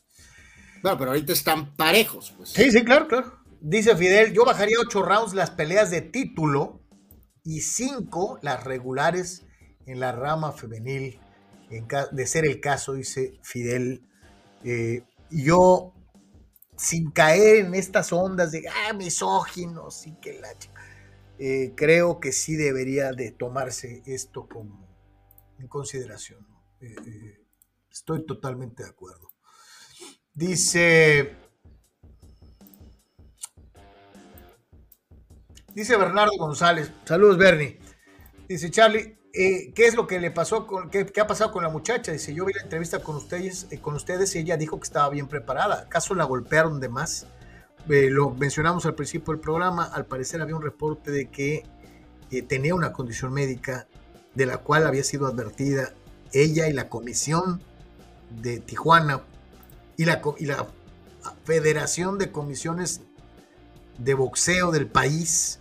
Bueno, 0.83 0.97
pero 0.97 1.11
ahorita 1.11 1.33
están 1.33 1.75
parejos, 1.75 2.33
pues. 2.37 2.49
Sí, 2.49 2.71
sí, 2.71 2.83
claro, 2.83 3.07
claro. 3.07 3.39
Dice 3.59 3.95
Fidel, 3.95 4.33
yo 4.33 4.45
bajaría 4.45 4.77
ocho 4.79 5.01
rounds 5.01 5.33
las 5.33 5.51
peleas 5.51 5.91
de 5.91 6.01
título 6.01 6.79
y 7.43 7.61
cinco 7.61 8.39
las 8.41 8.63
regulares 8.63 9.45
en 9.85 9.99
la 9.99 10.11
rama 10.11 10.51
femenil, 10.51 11.19
de 12.11 12.27
ser 12.27 12.45
el 12.45 12.61
caso, 12.61 12.93
dice 12.93 13.39
Fidel. 13.43 14.07
Eh, 14.63 15.03
yo, 15.31 15.93
sin 16.77 17.11
caer 17.11 17.65
en 17.65 17.75
estas 17.75 18.13
ondas 18.13 18.51
de 18.51 18.63
ah, 18.67 18.93
misóginos 18.93 20.07
y 20.07 20.13
que 20.21 20.39
la 20.39 20.53
eh, 21.39 21.73
creo 21.75 22.19
que 22.19 22.31
sí 22.31 22.55
debería 22.55 23.11
de 23.13 23.31
tomarse 23.31 24.03
esto 24.05 24.47
como 24.47 24.87
en 25.57 25.67
consideración. 25.67 26.45
Eh, 26.81 27.45
estoy 27.91 28.25
totalmente 28.25 28.83
de 28.83 28.89
acuerdo. 28.89 29.31
Dice 30.33 31.35
Dice 35.73 35.95
Bernardo 35.95 36.33
González. 36.37 36.91
Saludos, 37.05 37.37
Bernie. 37.37 37.79
Dice 38.47 38.69
Charlie, 38.69 39.17
eh, 39.33 39.71
¿qué 39.73 39.85
es 39.85 39.95
lo 39.95 40.07
que 40.07 40.19
le 40.19 40.31
pasó 40.31 40.65
con, 40.65 40.89
qué, 40.89 41.07
ha 41.21 41.27
pasado 41.27 41.51
con 41.51 41.63
la 41.63 41.69
muchacha? 41.69 42.11
Dice, 42.11 42.33
yo 42.33 42.45
vi 42.45 42.53
la 42.53 42.63
entrevista 42.63 42.99
con 42.99 43.15
ustedes, 43.15 43.67
eh, 43.71 43.79
con 43.79 43.95
ustedes 43.95 44.35
y 44.35 44.39
ella 44.39 44.57
dijo 44.57 44.79
que 44.79 44.85
estaba 44.85 45.09
bien 45.09 45.27
preparada. 45.27 45.83
¿Acaso 45.83 46.15
la 46.15 46.25
golpearon 46.25 46.79
de 46.79 46.89
más? 46.89 47.27
Eh, 47.89 48.09
lo 48.11 48.29
mencionamos 48.29 48.85
al 48.85 48.93
principio 48.93 49.33
del 49.33 49.41
programa. 49.41 49.83
Al 49.83 50.05
parecer 50.05 50.41
había 50.41 50.55
un 50.55 50.61
reporte 50.61 51.09
de 51.11 51.29
que 51.29 51.63
tenía 52.47 52.75
una 52.75 52.93
condición 52.93 53.33
médica 53.33 53.87
de 54.35 54.45
la 54.45 54.59
cual 54.59 54.85
había 54.85 55.03
sido 55.03 55.25
advertida 55.25 55.93
ella 56.31 56.67
y 56.67 56.73
la 56.73 56.87
comisión 56.87 57.61
de 58.29 58.59
Tijuana 58.59 59.23
y 59.97 60.05
la, 60.05 60.21
y 60.37 60.45
la 60.45 60.67
Federación 61.43 62.19
de 62.19 62.31
Comisiones 62.31 63.01
de 63.97 64.13
Boxeo 64.13 64.71
del 64.71 64.87
país 64.87 65.59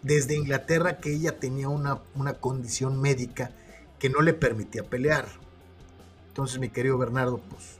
desde 0.00 0.34
Inglaterra 0.34 0.98
que 0.98 1.12
ella 1.12 1.38
tenía 1.38 1.68
una, 1.68 2.00
una 2.14 2.34
condición 2.34 3.00
médica 3.00 3.50
que 3.98 4.08
no 4.08 4.22
le 4.22 4.32
permitía 4.32 4.82
pelear. 4.82 5.26
Entonces, 6.28 6.58
mi 6.58 6.70
querido 6.70 6.96
Bernardo, 6.96 7.38
pues 7.50 7.78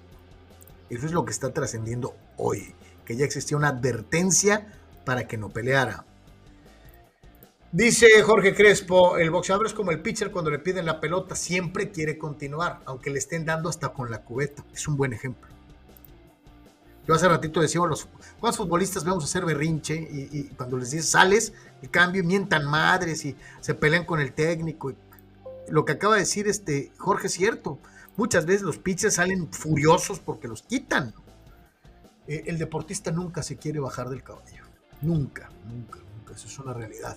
eso 0.90 1.06
es 1.06 1.12
lo 1.12 1.24
que 1.24 1.32
está 1.32 1.52
trascendiendo 1.54 2.14
hoy, 2.36 2.74
que 3.08 3.16
ya 3.16 3.24
existía 3.24 3.56
una 3.56 3.68
advertencia 3.68 4.66
para 5.06 5.26
que 5.26 5.38
no 5.38 5.48
peleara. 5.48 6.04
Dice 7.72 8.06
Jorge 8.22 8.54
Crespo, 8.54 9.16
el 9.16 9.30
boxeador 9.30 9.64
es 9.64 9.72
como 9.72 9.92
el 9.92 10.02
pitcher 10.02 10.30
cuando 10.30 10.50
le 10.50 10.58
piden 10.58 10.84
la 10.84 11.00
pelota, 11.00 11.34
siempre 11.34 11.90
quiere 11.90 12.18
continuar, 12.18 12.80
aunque 12.84 13.08
le 13.08 13.18
estén 13.18 13.46
dando 13.46 13.70
hasta 13.70 13.94
con 13.94 14.10
la 14.10 14.20
cubeta. 14.20 14.62
Es 14.74 14.86
un 14.86 14.98
buen 14.98 15.14
ejemplo. 15.14 15.48
Yo 17.06 17.14
hace 17.14 17.26
ratito 17.26 17.62
decía, 17.62 17.80
los, 17.86 18.08
¿cuántos 18.40 18.58
futbolistas 18.58 19.06
vamos 19.06 19.24
a 19.24 19.26
hacer 19.26 19.46
berrinche? 19.46 19.94
Y, 19.96 20.50
cuando 20.54 20.76
les 20.76 20.90
dices, 20.90 21.08
sales, 21.08 21.54
el 21.80 21.88
cambio, 21.88 22.22
mientan 22.24 22.66
madres 22.66 23.24
y 23.24 23.34
se 23.62 23.72
pelean 23.72 24.04
con 24.04 24.20
el 24.20 24.34
técnico. 24.34 24.92
lo 25.70 25.86
que 25.86 25.92
acaba 25.92 26.16
de 26.16 26.20
decir 26.20 26.46
este 26.46 26.92
Jorge 26.98 27.28
es 27.28 27.32
cierto. 27.32 27.78
Muchas 28.18 28.44
veces 28.44 28.62
los 28.62 28.76
pitchers 28.76 29.14
salen 29.14 29.50
furiosos 29.50 30.20
porque 30.20 30.46
los 30.46 30.60
quitan. 30.60 31.14
Eh, 32.28 32.44
el 32.46 32.58
deportista 32.58 33.10
nunca 33.10 33.42
se 33.42 33.56
quiere 33.56 33.80
bajar 33.80 34.08
del 34.08 34.22
caballo. 34.22 34.64
Nunca, 35.00 35.48
nunca, 35.68 35.98
nunca. 36.16 36.34
Eso 36.34 36.46
es 36.46 36.58
una 36.58 36.74
realidad. 36.74 37.16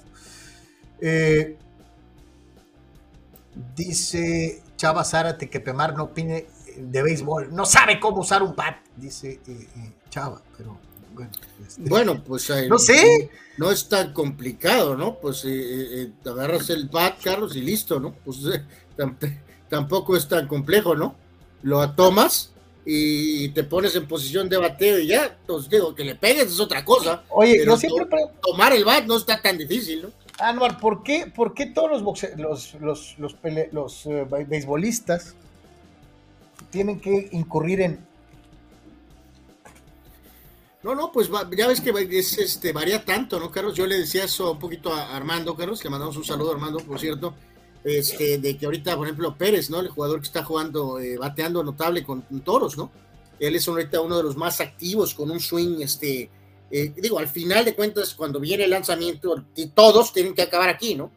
Eh, 1.00 1.58
dice 3.76 4.64
Chava 4.78 5.04
Zárate 5.04 5.50
que 5.50 5.60
Pemar 5.60 5.96
no 5.96 6.06
opine 6.06 6.48
de 6.78 7.04
béisbol. 7.04 7.54
No 7.54 7.66
sabe 7.66 8.00
cómo 8.00 8.22
usar 8.22 8.44
un 8.44 8.56
bat, 8.56 8.78
dice 8.96 9.40
eh, 9.48 9.68
eh, 9.78 9.94
Chava, 10.10 10.42
pero 10.58 10.78
bueno. 11.14 11.32
Este, 11.66 11.90
bueno, 11.90 12.24
pues 12.24 12.52
no 12.70 12.78
sé. 12.78 13.30
No 13.58 13.70
es 13.70 13.90
tan 13.90 14.14
complicado, 14.14 14.96
¿no? 14.96 15.16
Pues 15.20 15.44
eh, 15.46 16.12
agarras 16.26 16.70
el 16.70 16.88
bat, 16.88 17.22
Carlos, 17.22 17.56
y 17.56 17.62
listo, 17.62 18.00
¿no? 18.00 18.14
Pues 18.14 18.38
tampoco 19.70 20.16
es 20.16 20.28
tan 20.28 20.48
complejo, 20.48 20.96
¿no? 20.96 21.16
Lo 21.62 21.88
tomas 21.92 22.54
y 22.86 23.50
te 23.50 23.64
pones 23.64 23.96
en 23.96 24.08
posición 24.08 24.50
de 24.50 24.58
bateo 24.58 25.00
y 25.00 25.08
ya, 25.08 25.38
entonces 25.42 25.70
digo, 25.70 25.94
que 25.94 26.04
le 26.04 26.16
pegues 26.16 26.48
es 26.48 26.60
otra 26.60 26.84
cosa. 26.84 27.24
Oye, 27.30 27.58
pero 27.60 27.74
yo 27.74 27.78
siempre... 27.78 28.26
tomar 28.42 28.74
el 28.74 28.84
bat 28.84 29.06
no 29.06 29.18
está 29.18 29.42
tan 29.42 29.58
difícil, 29.58 30.04
¿no? 30.04 30.10
Anuar, 30.40 30.80
¿por 30.80 31.04
qué, 31.04 31.28
por 31.28 31.54
qué 31.54 31.68
todos 31.68 32.02
los, 32.02 32.24
los, 32.38 32.74
los, 32.80 33.16
los, 33.20 33.46
los 33.72 34.08
beisbolistas 34.48 35.36
tienen 36.72 37.00
que 37.00 37.30
incurrir 37.32 37.82
en... 37.82 38.12
No, 40.82 40.96
no, 40.96 41.12
pues 41.12 41.30
ya 41.56 41.68
ves 41.68 41.80
que 41.80 41.92
es, 42.18 42.40
este, 42.40 42.74
varía 42.74 43.06
tanto, 43.06 43.40
¿no, 43.40 43.52
Carlos? 43.52 43.76
Yo 43.76 43.86
le 43.86 44.00
decía 44.00 44.24
eso 44.24 44.54
un 44.54 44.60
poquito 44.60 44.92
a 44.92 45.16
Armando, 45.16 45.56
Carlos, 45.56 45.84
le 45.84 45.92
mandamos 45.92 46.18
un 46.18 46.24
saludo 46.24 46.50
a 46.50 46.54
Armando, 46.56 46.80
por 46.80 47.00
cierto, 47.00 47.36
este, 47.84 48.38
de 48.38 48.58
que 48.58 48.66
ahorita, 48.66 48.96
por 48.96 49.08
ejemplo, 49.08 49.38
Pérez, 49.38 49.70
¿no? 49.70 49.80
El 49.80 49.90
jugador 49.90 50.20
que 50.20 50.28
está 50.28 50.44
jugando, 50.44 51.00
eh, 51.00 51.18
bateando 51.18 51.64
notable 51.64 52.04
con, 52.04 52.24
toros, 52.44 52.78
¿no? 52.78 52.92
Él 53.40 53.56
es 53.56 53.68
ahorita 53.68 54.02
uno 54.02 54.18
de 54.18 54.24
los 54.24 54.38
más 54.38 54.62
activos 54.62 55.16
con 55.16 55.32
un 55.32 55.40
swing, 55.40 55.82
este, 55.82 56.30
eh, 56.70 56.94
digo, 56.96 57.18
al 57.18 57.28
final 57.28 57.66
de 57.66 57.76
cuentas, 57.76 58.14
cuando 58.14 58.40
viene 58.40 58.66
el 58.66 58.70
lanzamiento, 58.70 59.44
todos 59.74 60.14
tienen 60.14 60.36
que 60.36 60.44
acabar 60.44 60.70
aquí, 60.70 60.96
¿no? 60.96 61.12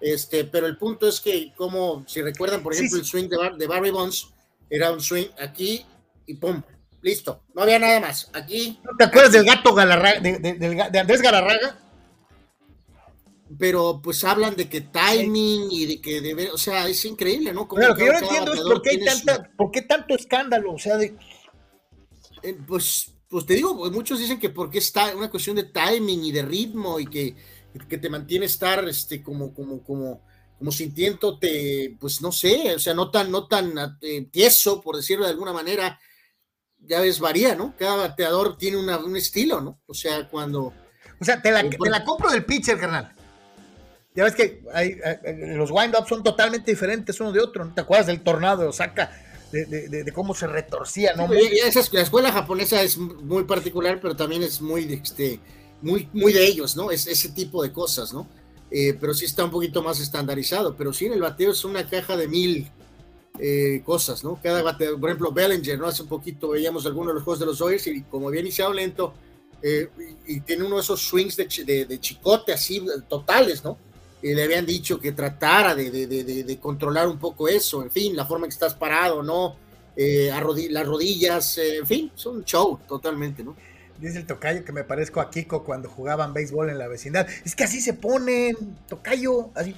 Este, 0.00 0.44
pero 0.44 0.66
el 0.66 0.76
punto 0.76 1.08
es 1.08 1.20
que, 1.20 1.52
como 1.56 2.04
si 2.06 2.22
recuerdan, 2.22 2.62
por 2.62 2.74
ejemplo, 2.74 2.98
el 2.98 3.04
swing 3.04 3.28
de, 3.28 3.36
de 3.58 3.66
Barry 3.66 3.90
Bonds, 3.90 4.28
era 4.68 4.92
un 4.92 5.00
swing 5.00 5.26
aquí 5.38 5.84
y 6.26 6.34
pum, 6.34 6.62
listo. 7.02 7.42
No 7.54 7.62
había 7.62 7.78
nada 7.78 8.00
más. 8.00 8.30
Aquí. 8.32 8.78
¿No 8.84 8.96
te 8.96 9.04
acuerdas 9.04 9.32
del 9.32 9.44
gato 9.44 9.74
Galarraga, 9.74 10.20
de, 10.20 11.00
Andrés 11.00 11.20
Galarraga? 11.20 11.78
Pero 13.58 14.00
pues 14.02 14.22
hablan 14.22 14.54
de 14.54 14.68
que 14.68 14.80
timing 14.80 15.68
y 15.72 15.86
de 15.86 16.00
que 16.00 16.20
debe, 16.20 16.50
o 16.50 16.58
sea, 16.58 16.86
es 16.88 17.04
increíble, 17.04 17.52
¿no? 17.52 17.66
Como 17.66 17.82
lo 17.82 17.96
que 17.96 18.06
yo 18.06 18.12
no 18.12 18.18
entiendo 18.18 18.52
es 18.52 18.60
por 18.60 18.82
qué, 18.82 18.90
hay 18.90 19.04
tanta, 19.04 19.50
por 19.56 19.70
qué 19.70 19.82
tanto 19.82 20.14
escándalo, 20.14 20.74
o 20.74 20.78
sea, 20.78 20.96
de... 20.96 21.16
Eh, 22.42 22.56
pues, 22.66 23.12
pues 23.28 23.44
te 23.46 23.54
digo, 23.54 23.76
pues, 23.76 23.90
muchos 23.90 24.20
dicen 24.20 24.38
que 24.38 24.50
porque 24.50 24.78
está 24.78 25.14
una 25.16 25.30
cuestión 25.30 25.56
de 25.56 25.64
timing 25.64 26.24
y 26.24 26.32
de 26.32 26.42
ritmo 26.42 27.00
y 27.00 27.06
que, 27.06 27.34
que 27.88 27.98
te 27.98 28.08
mantiene 28.08 28.46
estar 28.46 28.88
este, 28.88 29.20
como, 29.20 29.52
como, 29.52 29.82
como, 29.82 30.22
como 30.56 30.70
sintiéndote, 30.70 31.96
pues 31.98 32.22
no 32.22 32.30
sé, 32.30 32.74
o 32.76 32.78
sea, 32.78 32.94
no 32.94 33.10
tan, 33.10 33.32
no 33.32 33.48
tan 33.48 33.72
eh, 34.00 34.28
tieso, 34.30 34.80
por 34.80 34.94
decirlo 34.94 35.24
de 35.24 35.32
alguna 35.32 35.52
manera, 35.52 35.98
ya 36.78 37.00
ves, 37.00 37.18
varía, 37.18 37.56
¿no? 37.56 37.74
Cada 37.76 37.96
bateador 37.96 38.56
tiene 38.56 38.76
un 38.76 39.16
estilo, 39.16 39.60
¿no? 39.60 39.80
O 39.86 39.94
sea, 39.94 40.28
cuando... 40.28 40.72
O 41.20 41.24
sea, 41.24 41.42
te 41.42 41.50
la, 41.50 41.62
la 41.62 42.04
compro 42.04 42.30
del 42.30 42.46
pitcher, 42.46 42.78
carnal. 42.78 43.14
Ya 44.14 44.24
ves 44.24 44.34
que 44.34 44.62
hay, 44.74 44.98
los 45.56 45.70
wind-ups 45.70 46.08
son 46.08 46.22
totalmente 46.22 46.70
diferentes 46.70 47.20
uno 47.20 47.32
de 47.32 47.40
otro, 47.40 47.64
¿no 47.64 47.72
te 47.72 47.80
acuerdas 47.80 48.08
del 48.08 48.22
tornado 48.22 48.62
de 48.62 48.68
Osaka? 48.68 49.12
De, 49.52 50.12
cómo 50.14 50.34
se 50.34 50.46
retorcía, 50.46 51.14
¿no? 51.16 51.28
la 51.28 52.02
escuela 52.02 52.30
japonesa 52.30 52.82
es 52.82 52.96
muy 52.96 53.44
particular, 53.44 53.98
pero 54.00 54.14
también 54.14 54.42
es 54.44 54.60
muy, 54.60 54.92
este, 54.92 55.40
muy, 55.82 56.08
muy 56.12 56.32
de 56.32 56.46
ellos, 56.46 56.76
¿no? 56.76 56.90
Es 56.90 57.06
ese 57.06 57.30
tipo 57.30 57.62
de 57.62 57.72
cosas, 57.72 58.12
¿no? 58.12 58.28
Eh, 58.70 58.96
pero 59.00 59.12
sí 59.14 59.24
está 59.24 59.44
un 59.44 59.50
poquito 59.50 59.82
más 59.82 60.00
estandarizado. 60.00 60.76
Pero 60.76 60.92
sí 60.92 61.06
en 61.06 61.14
el 61.14 61.20
bateo 61.20 61.50
es 61.50 61.64
una 61.64 61.88
caja 61.88 62.16
de 62.16 62.28
mil 62.28 62.70
eh, 63.38 63.82
cosas, 63.84 64.22
¿no? 64.22 64.38
Cada 64.42 64.62
bateo, 64.62 64.98
por 64.98 65.10
ejemplo, 65.10 65.32
Bellinger, 65.32 65.78
¿no? 65.78 65.86
Hace 65.86 66.02
un 66.02 66.08
poquito 66.08 66.50
veíamos 66.50 66.86
algunos 66.86 67.08
de 67.08 67.14
los 67.14 67.22
juegos 67.22 67.40
de 67.40 67.46
los 67.46 67.58
Dodgers 67.58 67.86
y 67.88 68.02
como 68.02 68.28
había 68.28 68.40
iniciado 68.40 68.72
lento 68.72 69.14
eh, 69.62 69.88
y, 70.26 70.40
tiene 70.40 70.64
uno 70.64 70.76
de 70.76 70.82
esos 70.82 71.02
swings 71.02 71.36
de, 71.36 71.98
chicote 72.00 72.52
así 72.52 72.84
totales, 73.08 73.64
¿no? 73.64 73.76
Y 74.22 74.34
le 74.34 74.44
habían 74.44 74.66
dicho 74.66 75.00
que 75.00 75.12
tratara 75.12 75.74
de, 75.74 76.58
controlar 76.60 77.08
un 77.08 77.18
poco 77.18 77.48
eso, 77.48 77.82
en 77.82 77.90
fin, 77.90 78.14
la 78.14 78.26
forma 78.26 78.46
en 78.46 78.50
que 78.50 78.54
estás 78.54 78.74
parado, 78.74 79.22
¿no? 79.22 79.56
las 79.96 80.86
rodillas, 80.86 81.58
en 81.58 81.86
fin, 81.86 82.12
es 82.14 82.24
un 82.24 82.44
show 82.44 82.78
totalmente, 82.88 83.42
¿no? 83.42 83.54
Dice 83.98 84.18
el 84.18 84.26
tocayo 84.26 84.64
que 84.64 84.72
me 84.72 84.82
parezco 84.82 85.20
a 85.20 85.30
Kiko 85.30 85.62
cuando 85.62 85.90
jugaban 85.90 86.32
béisbol 86.32 86.70
en 86.70 86.78
la 86.78 86.88
vecindad. 86.88 87.28
Es 87.44 87.54
que 87.54 87.64
así 87.64 87.82
se 87.82 87.92
ponen, 87.92 88.56
tocayo, 88.88 89.50
así. 89.54 89.76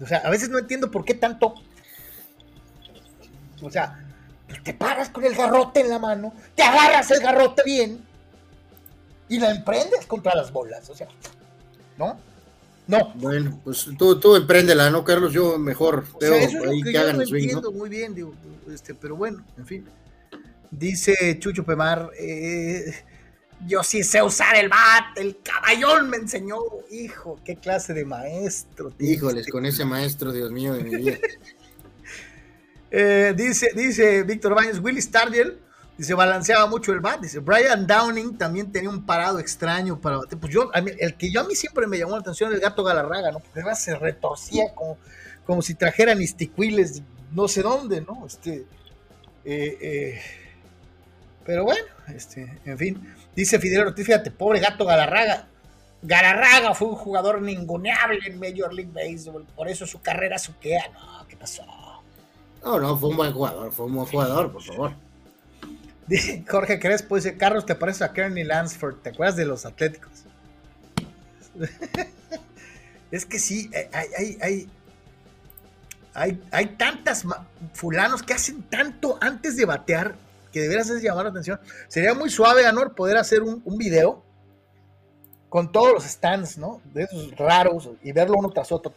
O 0.00 0.06
sea, 0.06 0.18
a 0.18 0.30
veces 0.30 0.48
no 0.48 0.58
entiendo 0.58 0.90
por 0.90 1.04
qué 1.04 1.12
tanto. 1.12 1.54
O 3.60 3.70
sea, 3.70 4.02
pues 4.48 4.62
te 4.62 4.72
paras 4.72 5.10
con 5.10 5.24
el 5.24 5.34
garrote 5.34 5.80
en 5.80 5.90
la 5.90 5.98
mano, 5.98 6.32
te 6.54 6.62
agarras 6.62 7.10
el 7.10 7.20
garrote 7.20 7.62
bien 7.64 8.04
y 9.28 9.38
la 9.38 9.50
emprendes 9.50 10.06
contra 10.06 10.34
las 10.34 10.52
bolas. 10.52 10.88
O 10.88 10.94
sea, 10.94 11.08
¿no? 11.98 12.18
No. 12.86 13.12
Bueno, 13.14 13.60
pues 13.64 13.88
tú, 13.96 14.20
tú 14.20 14.36
empréndela, 14.36 14.90
¿no, 14.90 15.04
Carlos? 15.04 15.32
Yo 15.32 15.58
mejor 15.58 16.04
veo 16.20 16.34
ahí 16.34 16.82
que, 16.82 16.98
hagan 16.98 17.20
el 17.20 17.26
swing, 17.26 17.56
muy 17.72 17.88
bien, 17.88 18.14
digo, 18.14 18.34
este, 18.70 18.94
pero 18.94 19.16
bueno, 19.16 19.42
en 19.56 19.66
fin. 19.66 19.84
Dice 20.70 21.38
Chucho 21.38 21.64
Pemar, 21.64 22.10
eh, 22.18 22.92
Yo 23.66 23.82
sí 23.82 24.02
sé 24.02 24.22
usar 24.22 24.56
el 24.56 24.68
bat, 24.68 25.16
el 25.16 25.38
caballón 25.42 26.10
me 26.10 26.18
enseñó. 26.18 26.58
Hijo, 26.90 27.38
qué 27.44 27.56
clase 27.56 27.94
de 27.94 28.04
maestro. 28.04 28.92
Híjoles, 28.98 29.46
con 29.48 29.64
ese 29.64 29.84
maestro, 29.84 30.32
Dios 30.32 30.50
mío, 30.50 30.74
de 30.74 30.84
mi 30.84 30.96
vida. 30.96 31.18
Eh, 32.96 33.34
dice, 33.36 33.70
dice 33.74 34.22
Víctor 34.22 34.54
Baños, 34.54 34.78
Willy 34.78 35.02
Stargell, 35.02 35.58
dice, 35.96 36.14
balanceaba 36.14 36.66
mucho 36.66 36.92
el 36.92 37.00
bat. 37.00 37.20
Dice, 37.20 37.40
Brian 37.40 37.86
Downing 37.86 38.36
también 38.36 38.70
tenía 38.72 38.90
un 38.90 39.04
parado 39.04 39.38
extraño 39.38 40.00
para 40.00 40.20
Pues 40.20 40.52
yo, 40.52 40.70
el 40.72 41.14
que 41.16 41.30
yo 41.30 41.40
a 41.40 41.44
mí 41.44 41.54
siempre 41.54 41.86
me 41.86 41.98
llamó 41.98 42.12
la 42.12 42.18
atención, 42.18 42.52
el 42.52 42.60
gato 42.60 42.82
Galarraga, 42.82 43.30
¿no? 43.32 43.40
Porque 43.40 43.60
además 43.60 43.82
se 43.82 43.94
retorcía 43.96 44.74
como, 44.74 44.98
como 45.46 45.62
si 45.62 45.74
trajeran 45.74 46.20
isticuiles, 46.20 47.02
no 47.32 47.48
sé 47.48 47.62
dónde, 47.62 48.00
¿no? 48.00 48.26
Este, 48.26 48.66
eh, 49.44 49.78
eh, 49.80 50.20
pero 51.44 51.64
bueno, 51.64 51.86
este, 52.08 52.60
en 52.64 52.78
fin. 52.78 53.14
Dice 53.34 53.58
Fidel 53.58 53.88
Ortiz, 53.88 54.06
fíjate, 54.06 54.30
pobre 54.30 54.60
gato 54.60 54.84
Galarraga. 54.84 55.48
Galarraga 56.02 56.74
fue 56.74 56.88
un 56.88 56.96
jugador 56.96 57.40
ninguneable 57.40 58.20
en 58.26 58.38
Major 58.38 58.72
League 58.72 58.92
Baseball, 58.92 59.46
por 59.56 59.68
eso 59.68 59.86
su 59.86 60.00
carrera 60.00 60.38
suquea. 60.38 60.90
No, 60.92 61.26
¿qué 61.26 61.36
pasó? 61.36 61.64
No, 62.62 62.78
no, 62.78 62.96
fue 62.96 63.10
un 63.10 63.16
buen 63.16 63.32
jugador, 63.32 63.72
fue 63.72 63.86
un 63.86 63.94
buen 63.94 64.06
jugador, 64.06 64.52
por 64.52 64.62
favor. 64.62 64.92
Jorge 66.48 66.78
Crespo 66.78 67.16
dice, 67.16 67.36
Carlos, 67.36 67.66
¿te 67.66 67.74
parece 67.74 68.04
a 68.04 68.12
Kearney 68.12 68.44
Lansford? 68.44 68.96
¿Te 68.96 69.10
acuerdas 69.10 69.36
de 69.36 69.46
los 69.46 69.64
Atléticos? 69.64 70.24
es 73.10 73.24
que 73.26 73.38
sí, 73.38 73.70
eh, 73.72 73.88
hay, 73.92 74.36
hay, 74.40 74.68
hay, 76.14 76.42
hay, 76.50 76.66
tantas 76.76 77.24
fulanos 77.72 78.22
que 78.22 78.34
hacen 78.34 78.62
tanto 78.64 79.18
antes 79.20 79.56
de 79.56 79.64
batear 79.64 80.16
que 80.52 80.68
de 80.68 81.00
llamar 81.02 81.24
la 81.24 81.30
atención. 81.30 81.58
Sería 81.88 82.14
muy 82.14 82.30
suave, 82.30 82.66
Anor, 82.66 82.94
poder 82.94 83.16
hacer 83.16 83.42
un, 83.42 83.62
video 83.76 84.22
con 85.48 85.70
todos 85.72 85.92
los 85.94 86.04
stands, 86.04 86.58
¿no? 86.58 86.80
De 86.92 87.04
esos 87.04 87.36
raros 87.36 87.90
y 88.02 88.12
verlo 88.12 88.36
uno 88.38 88.50
tras 88.50 88.70
otro. 88.70 88.92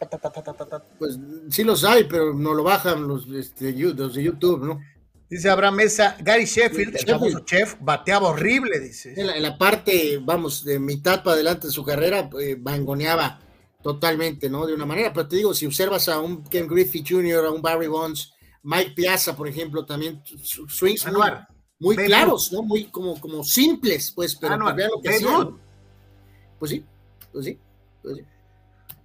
pues 0.98 1.18
sí 1.50 1.64
los 1.64 1.84
hay, 1.84 2.04
pero 2.04 2.32
no 2.32 2.54
lo 2.54 2.62
bajan 2.62 3.06
los, 3.06 3.28
este, 3.28 3.72
los 3.72 4.14
de 4.14 4.22
YouTube, 4.22 4.64
¿no? 4.64 4.80
Dice 5.30 5.50
Abraham 5.50 5.76
Mesa, 5.76 6.16
Gary 6.20 6.46
Sheffield, 6.46 6.96
el 6.96 7.06
famoso 7.06 7.40
chef, 7.40 7.76
bateaba 7.80 8.28
horrible, 8.28 8.80
dice. 8.80 9.12
En 9.14 9.42
la, 9.42 9.58
parte, 9.58 10.18
vamos, 10.22 10.64
de 10.64 10.78
mitad 10.78 11.22
para 11.22 11.34
adelante 11.34 11.66
de 11.66 11.72
su 11.72 11.84
carrera, 11.84 12.30
eh, 12.40 12.56
bangoneaba 12.58 13.38
totalmente, 13.82 14.48
¿no? 14.48 14.66
De 14.66 14.72
una 14.72 14.86
manera, 14.86 15.12
pero 15.12 15.28
te 15.28 15.36
digo, 15.36 15.52
si 15.52 15.66
observas 15.66 16.08
a 16.08 16.18
un 16.18 16.44
Ken 16.44 16.66
Griffey 16.66 17.04
Jr., 17.06 17.44
a 17.44 17.50
un 17.50 17.60
Barry 17.60 17.88
Bonds, 17.88 18.32
Mike 18.62 18.92
Piazza, 18.96 19.36
por 19.36 19.48
ejemplo, 19.48 19.84
también 19.84 20.22
swings 20.42 21.06
muy, 21.78 21.96
claros, 21.96 22.50
¿no? 22.52 22.62
Muy 22.62 22.84
como, 22.84 23.20
como 23.20 23.44
simples, 23.44 24.10
pues, 24.10 24.34
pero 24.34 24.58
vean 24.74 24.90
lo 24.90 25.00
que 25.00 25.10
hacían. 25.10 25.56
Pues 26.58 26.70
sí, 26.72 26.84
pues 27.32 27.44
sí, 27.44 27.58
pues 28.02 28.16
sí. 28.16 28.24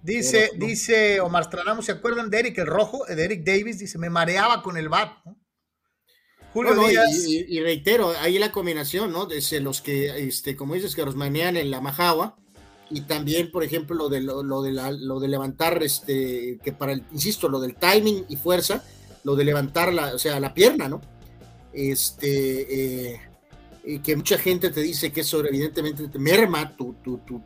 Dice, 0.02 0.50
dice 0.56 1.20
Omar 1.20 1.44
Stranamo, 1.44 1.82
¿se 1.82 1.92
acuerdan 1.92 2.28
de 2.28 2.40
Eric 2.40 2.58
el 2.58 2.66
Rojo? 2.66 3.04
De 3.06 3.24
Eric 3.24 3.44
Davis, 3.44 3.78
dice, 3.78 3.96
me 3.96 4.10
mareaba 4.10 4.62
con 4.62 4.76
el 4.76 4.88
bat. 4.88 5.12
Julio 6.54 6.88
Díaz. 6.88 7.26
Y, 7.26 7.60
reitero, 7.60 8.12
ahí 8.20 8.38
la 8.38 8.52
combinación, 8.52 9.12
¿no? 9.12 9.26
De 9.26 9.42
los 9.60 9.82
que, 9.82 10.28
este, 10.28 10.54
como 10.54 10.74
dices, 10.74 10.94
que 10.94 11.04
los 11.04 11.16
manean 11.16 11.56
en 11.56 11.70
la 11.70 11.80
majagua, 11.80 12.36
y 12.90 13.00
también, 13.02 13.50
por 13.50 13.64
ejemplo, 13.64 13.96
lo 13.96 14.08
de, 14.08 14.20
lo, 14.20 14.62
de, 14.62 14.72
lo 14.72 15.18
de 15.18 15.28
levantar, 15.28 15.82
este, 15.82 16.60
que 16.62 16.72
para 16.72 16.92
el, 16.92 17.02
insisto, 17.10 17.48
lo 17.48 17.58
del 17.58 17.74
timing 17.74 18.24
y 18.28 18.36
fuerza, 18.36 18.84
lo 19.24 19.34
de 19.34 19.44
levantar 19.44 19.92
la, 19.92 20.14
o 20.14 20.18
sea, 20.18 20.38
la 20.38 20.54
pierna, 20.54 20.88
¿no? 20.88 21.00
Este, 21.72 23.14
eh, 23.14 23.20
y 23.84 23.98
que 23.98 24.14
mucha 24.14 24.38
gente 24.38 24.70
te 24.70 24.80
dice 24.80 25.10
que 25.10 25.22
eso 25.22 25.44
evidentemente 25.44 26.06
te 26.06 26.18
merma 26.20 26.76
tu, 26.76 26.94
tu, 27.02 27.18
tu, 27.18 27.42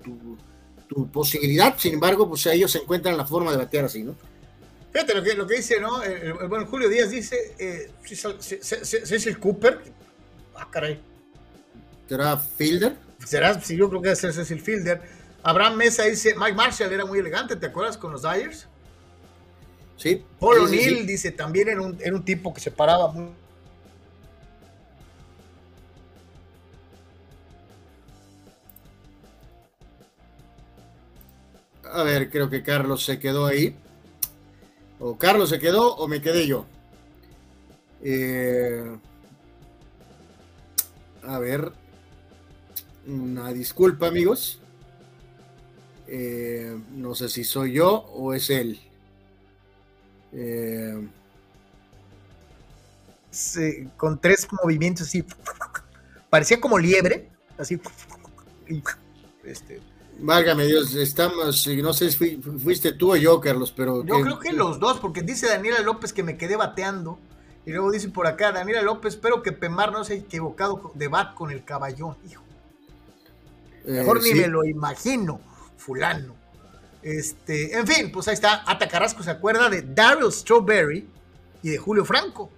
tu, 0.87 1.11
posibilidad, 1.11 1.75
sin 1.79 1.95
embargo, 1.95 2.29
pues 2.29 2.45
ellos 2.47 2.71
se 2.71 2.79
encuentran 2.79 3.17
la 3.17 3.25
forma 3.25 3.53
de 3.53 3.57
batear 3.57 3.87
así, 3.87 4.03
¿no? 4.03 4.15
Fíjate 4.93 5.15
lo 5.15 5.23
que, 5.23 5.35
lo 5.35 5.47
que 5.47 5.57
dice, 5.57 5.81
¿no? 5.81 6.03
El, 6.03 6.33
bueno, 6.49 6.67
Julio 6.67 6.89
Díaz 6.89 7.11
dice, 7.11 7.55
eh, 7.59 7.91
es 8.11 9.27
el 9.27 9.39
Cooper, 9.39 9.81
ah, 10.57 10.69
caray. 10.71 11.01
¿Será 12.09 12.37
Fielder? 12.39 12.97
¿Será? 13.25 13.61
Sí, 13.61 13.77
yo 13.77 13.89
creo 13.91 14.01
que 14.01 14.11
es 14.13 14.25
el 14.25 14.61
Fielder. 14.61 15.03
Abraham 15.43 15.77
Mesa 15.77 16.05
dice, 16.05 16.35
Mike 16.37 16.55
Marshall 16.55 16.93
era 16.93 17.05
muy 17.05 17.19
elegante, 17.19 17.57
¿te 17.57 17.67
acuerdas 17.67 17.97
con 17.97 18.13
los 18.13 18.23
Dyers? 18.23 18.67
Sí. 19.97 20.25
Paul 20.39 20.61
O'Neill 20.61 21.07
dice, 21.07 21.33
también 21.33 21.69
era 21.69 21.83
un, 21.83 21.99
era 22.01 22.15
un 22.15 22.25
tipo 22.25 22.55
que 22.55 22.61
se 22.61 22.71
paraba 22.71 23.11
muy 23.11 23.31
A 31.91 32.03
ver, 32.03 32.31
creo 32.31 32.51
que 32.51 32.63
Carlos 32.63 33.05
se 33.05 33.19
quedó 33.19 33.47
ahí. 33.47 33.75
O 35.01 35.17
Carlos 35.17 35.51
se 35.51 35.59
quedó 35.59 35.95
o 35.97 36.09
me 36.09 36.21
quedé 36.21 36.47
yo. 36.47 36.67
Eh, 38.03 38.97
a 41.23 41.39
ver. 41.39 41.73
Una 43.07 43.53
disculpa, 43.53 44.09
amigos. 44.09 44.61
Eh, 46.07 46.77
no 46.93 47.15
sé 47.15 47.29
si 47.29 47.45
soy 47.45 47.75
yo 47.75 47.91
o 47.91 48.35
es 48.35 48.51
él. 48.51 48.81
Eh, 50.33 51.07
con 53.97 54.21
tres 54.21 54.49
movimientos 54.63 55.07
así. 55.07 55.25
Parecía 56.29 56.61
como 56.61 56.79
liebre. 56.79 57.29
Así. 57.57 57.81
Este, 59.45 59.81
Válgame 60.21 60.67
Dios, 60.67 60.95
estamos, 60.95 61.67
no 61.67 61.93
sé 61.93 62.11
si 62.11 62.37
fuiste 62.37 62.93
tú 62.93 63.13
o 63.13 63.17
yo, 63.17 63.41
Carlos, 63.41 63.73
pero... 63.75 64.05
Yo 64.05 64.21
creo 64.21 64.39
que 64.41 64.53
los 64.53 64.81
dos, 64.81 64.99
porque 64.99 65.23
dice 65.23 65.47
Daniela 65.47 65.81
López 65.81 66.13
que 66.13 66.25
me 66.25 66.37
quedé 66.37 66.57
bateando, 66.57 67.19
y 67.65 67.71
luego 67.71 67.93
dice 67.93 68.09
por 68.09 68.27
acá, 68.27 68.51
Daniela 68.51 68.83
López, 68.83 69.15
espero 69.15 69.43
que 69.43 69.53
Pemar 69.53 69.93
no 69.93 70.03
se 70.03 70.15
haya 70.15 70.23
equivocado 70.23 70.91
de 70.95 71.09
bat 71.09 71.35
con 71.35 71.51
el 71.53 71.65
caballón, 71.65 72.17
hijo. 72.29 72.43
Eh, 73.85 73.93
Mejor 73.93 74.23
ni 74.23 74.35
me 74.35 74.49
lo 74.49 74.65
imagino, 74.65 75.41
fulano. 75.77 76.35
Este, 77.03 77.79
en 77.79 77.87
fin, 77.87 78.11
pues 78.11 78.27
ahí 78.27 78.35
está, 78.35 78.65
Ata 78.67 78.89
Carrasco 78.89 79.23
se 79.23 79.31
acuerda 79.31 79.71
de 79.71 79.83
Daryl 79.83 80.33
Strawberry 80.33 81.09
y 81.63 81.71
de 81.71 81.79
Julio 81.79 82.05
Franco. 82.05 82.51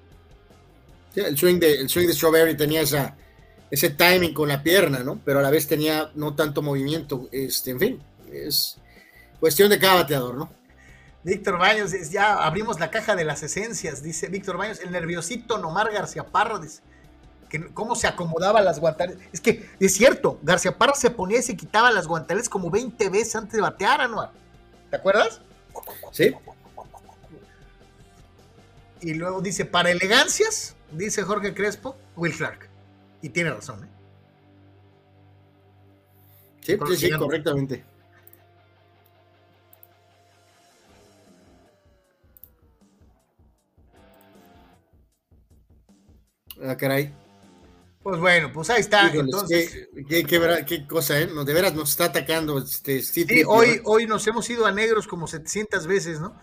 el, 1.15 1.37
swing 1.37 1.59
de, 1.59 1.81
el 1.81 1.89
swing 1.91 2.07
de 2.07 2.15
Strawberry 2.15 2.57
tenía 2.57 2.81
esa 2.81 3.15
ese 3.71 3.91
timing 3.91 4.35
con 4.35 4.49
la 4.49 4.63
pierna, 4.63 5.01
¿no? 5.01 5.21
Pero 5.25 5.39
a 5.39 5.43
la 5.43 5.51
vez 5.51 5.67
tenía 5.67 6.11
no 6.15 6.35
tanto 6.35 6.63
movimiento. 6.63 7.29
Este, 7.33 7.71
en 7.71 7.79
fin, 7.79 8.03
es 8.33 8.79
cuestión 9.39 9.71
de 9.71 9.79
cada 9.79 9.95
bateador, 9.97 10.37
¿no? 10.37 10.51
Víctor 11.23 11.59
Baños, 11.59 11.93
ya 12.11 12.43
abrimos 12.45 12.81
la 12.81 12.91
caja 12.91 13.15
de 13.15 13.25
las 13.25 13.43
esencias, 13.43 14.03
dice 14.03 14.29
Víctor 14.29 14.57
Baños, 14.57 14.81
el 14.81 14.91
nerviosito 14.91 15.59
Nomar 15.59 15.93
García 15.93 16.25
Parra, 16.25 16.59
dice, 16.59 16.81
que 17.51 17.69
cómo 17.75 17.95
se 17.95 18.07
acomodaba 18.07 18.63
las 18.63 18.81
guantales. 18.81 19.19
Es 19.31 19.41
que 19.41 19.69
es 19.79 19.95
cierto, 19.95 20.39
García 20.43 20.79
Parra 20.79 20.95
se 20.95 21.11
ponía 21.11 21.41
y 21.41 21.43
se 21.43 21.57
quitaba 21.57 21.91
las 21.91 22.07
guantales 22.07 22.49
como 22.49 22.71
20 22.71 23.11
veces 23.11 23.37
antes 23.37 23.53
de 23.53 23.61
batear, 23.61 24.01
Anuar. 24.01 24.31
¿Te 24.89 24.97
acuerdas? 24.97 25.43
Sí. 26.11 26.35
Y 29.03 29.15
luego 29.15 29.43
dice, 29.43 29.67
para 29.67 29.91
elegancias, 29.91 30.75
dice 30.93 31.23
Jorge 31.23 31.55
Crespo, 31.55 31.97
Will 32.17 32.35
Clark. 32.35 32.70
Y 33.23 33.29
tiene 33.29 33.51
razón, 33.51 33.85
¿eh? 33.85 33.89
Sí, 36.61 36.79
sí, 36.89 36.97
sí, 36.97 37.11
correctamente. 37.13 37.85
Ah, 46.63 46.77
caray. 46.77 47.13
Pues 48.03 48.19
bueno, 48.19 48.51
pues 48.53 48.71
ahí 48.71 48.81
está. 48.81 49.11
Entonces, 49.13 49.89
qué, 50.09 50.25
qué, 50.25 50.87
cosa, 50.87 51.21
¿eh? 51.21 51.27
de 51.27 51.55
veras 51.55 51.75
nos 51.75 51.91
está 51.91 52.07
atacando 52.07 52.59
este 52.59 53.03
Sí, 53.03 53.27
hoy, 53.47 53.81
hoy 53.85 54.07
nos 54.07 54.27
hemos 54.27 54.49
ido 54.49 54.67
a 54.67 54.73
negros 54.73 55.07
como 55.07 55.27
700 55.27 55.87
veces, 55.87 56.21
¿no? 56.21 56.35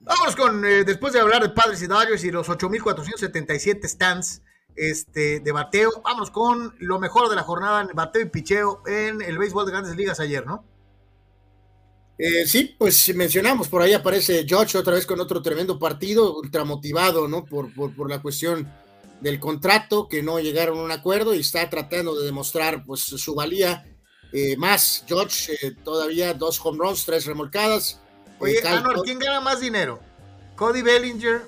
Vamos 0.00 0.36
con, 0.36 0.64
eh, 0.66 0.84
después 0.84 1.14
de 1.14 1.20
hablar 1.20 1.42
de 1.42 1.48
Padres 1.48 1.80
y 1.80 1.86
Dodgers 1.86 2.22
y 2.24 2.30
los 2.30 2.48
8.477 2.50 3.88
stands, 3.88 4.42
este, 4.76 5.40
de 5.40 5.52
bateo. 5.52 6.02
Vámonos 6.02 6.30
con 6.30 6.74
lo 6.78 6.98
mejor 6.98 7.28
de 7.28 7.36
la 7.36 7.42
jornada 7.42 7.82
en 7.82 7.88
bateo 7.94 8.22
y 8.22 8.28
picheo 8.28 8.82
en 8.86 9.22
el 9.22 9.38
béisbol 9.38 9.66
de 9.66 9.72
grandes 9.72 9.96
ligas 9.96 10.20
ayer, 10.20 10.46
¿no? 10.46 10.64
Eh, 12.16 12.46
sí, 12.46 12.76
pues 12.78 13.12
mencionamos, 13.14 13.68
por 13.68 13.82
ahí 13.82 13.92
aparece 13.92 14.44
George 14.46 14.78
otra 14.78 14.94
vez 14.94 15.04
con 15.04 15.18
otro 15.18 15.42
tremendo 15.42 15.78
partido, 15.78 16.36
ultramotivado, 16.36 17.26
¿no? 17.26 17.44
Por, 17.44 17.74
por, 17.74 18.08
la 18.08 18.22
cuestión 18.22 18.70
del 19.20 19.40
contrato, 19.40 20.08
que 20.08 20.22
no 20.22 20.38
llegaron 20.38 20.78
a 20.78 20.82
un 20.82 20.92
acuerdo 20.92 21.34
y 21.34 21.40
está 21.40 21.68
tratando 21.68 22.14
de 22.14 22.26
demostrar 22.26 22.84
pues 22.84 23.00
su 23.00 23.34
valía 23.34 23.84
eh, 24.32 24.56
más. 24.56 25.04
George, 25.08 25.54
eh, 25.60 25.72
todavía 25.82 26.34
dos 26.34 26.60
home 26.62 26.78
runs, 26.78 27.04
tres 27.04 27.26
remolcadas. 27.26 28.00
Oye, 28.38 28.60
¿quién 29.04 29.18
gana 29.18 29.40
más 29.40 29.60
dinero? 29.60 29.98
¿Cody 30.54 30.82
Bellinger 30.82 31.42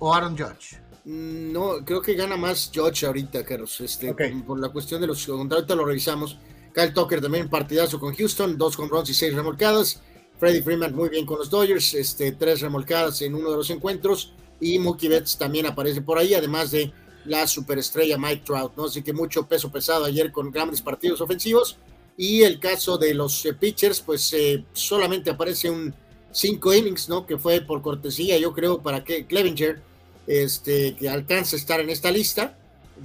o 0.00 0.12
Aaron 0.12 0.36
Judge? 0.36 0.80
Mm, 1.08 1.52
no, 1.54 1.82
creo 1.86 2.02
que 2.02 2.12
gana 2.12 2.36
más 2.36 2.70
George 2.70 3.06
ahorita, 3.06 3.42
Carlos. 3.42 3.80
Este, 3.80 4.14
por, 4.46 4.60
la 4.60 4.68
cuestión 4.68 5.00
de 5.00 5.06
los 5.06 5.26
ahorita 5.26 5.74
lo 5.74 5.86
revisamos. 5.86 6.36
Kyle 6.74 6.92
Tucker 6.92 7.22
también 7.22 7.48
partidazo 7.48 7.98
con 7.98 8.14
Houston, 8.14 8.58
dos 8.58 8.76
con 8.76 8.90
runs 8.90 9.08
y 9.08 9.14
seis 9.14 9.32
remolcadas. 9.32 10.02
Freddie 10.38 10.62
Freeman 10.62 10.94
muy 10.94 11.08
bien 11.08 11.24
con 11.24 11.38
los 11.38 11.48
Dodgers, 11.48 11.94
este, 11.94 12.32
tres 12.32 12.60
remolcadas 12.60 13.22
en 13.22 13.34
uno 13.34 13.50
de 13.50 13.56
los 13.56 13.70
encuentros. 13.70 14.34
Y 14.60 14.78
Mookie 14.78 15.08
Betts 15.08 15.38
también 15.38 15.64
aparece 15.64 16.02
por 16.02 16.18
ahí, 16.18 16.34
además 16.34 16.72
de 16.72 16.92
la 17.24 17.46
superestrella 17.46 18.18
Mike 18.18 18.42
Trout, 18.44 18.76
¿no? 18.76 18.84
Así 18.84 19.02
que 19.02 19.14
mucho 19.14 19.48
peso 19.48 19.72
pesado 19.72 20.04
ayer 20.04 20.30
con 20.30 20.50
grandes 20.50 20.82
partidos 20.82 21.22
ofensivos. 21.22 21.78
Y 22.18 22.42
el 22.42 22.60
caso 22.60 22.98
de 22.98 23.14
los 23.14 23.46
eh, 23.46 23.54
pitchers, 23.54 24.02
pues 24.02 24.30
eh, 24.34 24.62
solamente 24.74 25.30
aparece 25.30 25.70
un 25.70 25.94
cinco 26.32 26.74
innings, 26.74 27.08
¿no? 27.08 27.24
Que 27.24 27.38
fue 27.38 27.62
por 27.62 27.80
cortesía, 27.80 28.36
yo 28.36 28.52
creo, 28.52 28.82
para 28.82 29.04
que 29.04 29.26
Clevinger 29.26 29.80
este, 30.28 30.94
que 30.94 31.08
alcanza 31.08 31.56
a 31.56 31.58
estar 31.58 31.80
en 31.80 31.88
esta 31.90 32.10
lista, 32.10 32.56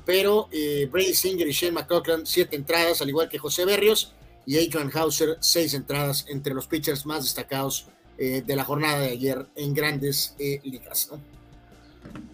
pero 0.05 0.49
eh, 0.51 0.87
Brady 0.91 1.13
Singer 1.13 1.47
y 1.47 1.53
Shane 1.53 1.71
McCochran, 1.71 2.25
siete 2.25 2.57
entradas, 2.57 3.01
al 3.01 3.09
igual 3.09 3.29
que 3.29 3.37
José 3.37 3.65
Berrios, 3.65 4.13
y 4.45 4.57
Adrian 4.57 4.91
Hauser, 4.93 5.37
seis 5.39 5.73
entradas 5.73 6.25
entre 6.27 6.53
los 6.53 6.67
pitchers 6.67 7.05
más 7.05 7.23
destacados 7.23 7.87
eh, 8.17 8.43
de 8.45 8.55
la 8.57 8.65
jornada 8.65 8.99
de 8.99 9.07
ayer 9.07 9.45
en 9.55 9.73
grandes 9.73 10.35
eh, 10.37 10.59
ligas. 10.65 11.11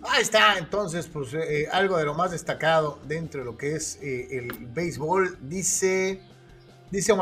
Ahí 0.02 0.24
está, 0.24 0.58
entonces, 0.58 1.08
pues 1.08 1.30
algo 1.72 1.98
de 1.98 2.06
lo 2.06 2.16
más 2.16 2.32
destacado 2.32 3.00
dentro 3.08 3.42
de 3.42 3.46
lo 3.46 3.58
que 3.58 3.76
es 3.76 4.00
el 4.02 4.52
béisbol. 4.74 5.38
Dice, 5.48 6.20
dice 6.90 7.14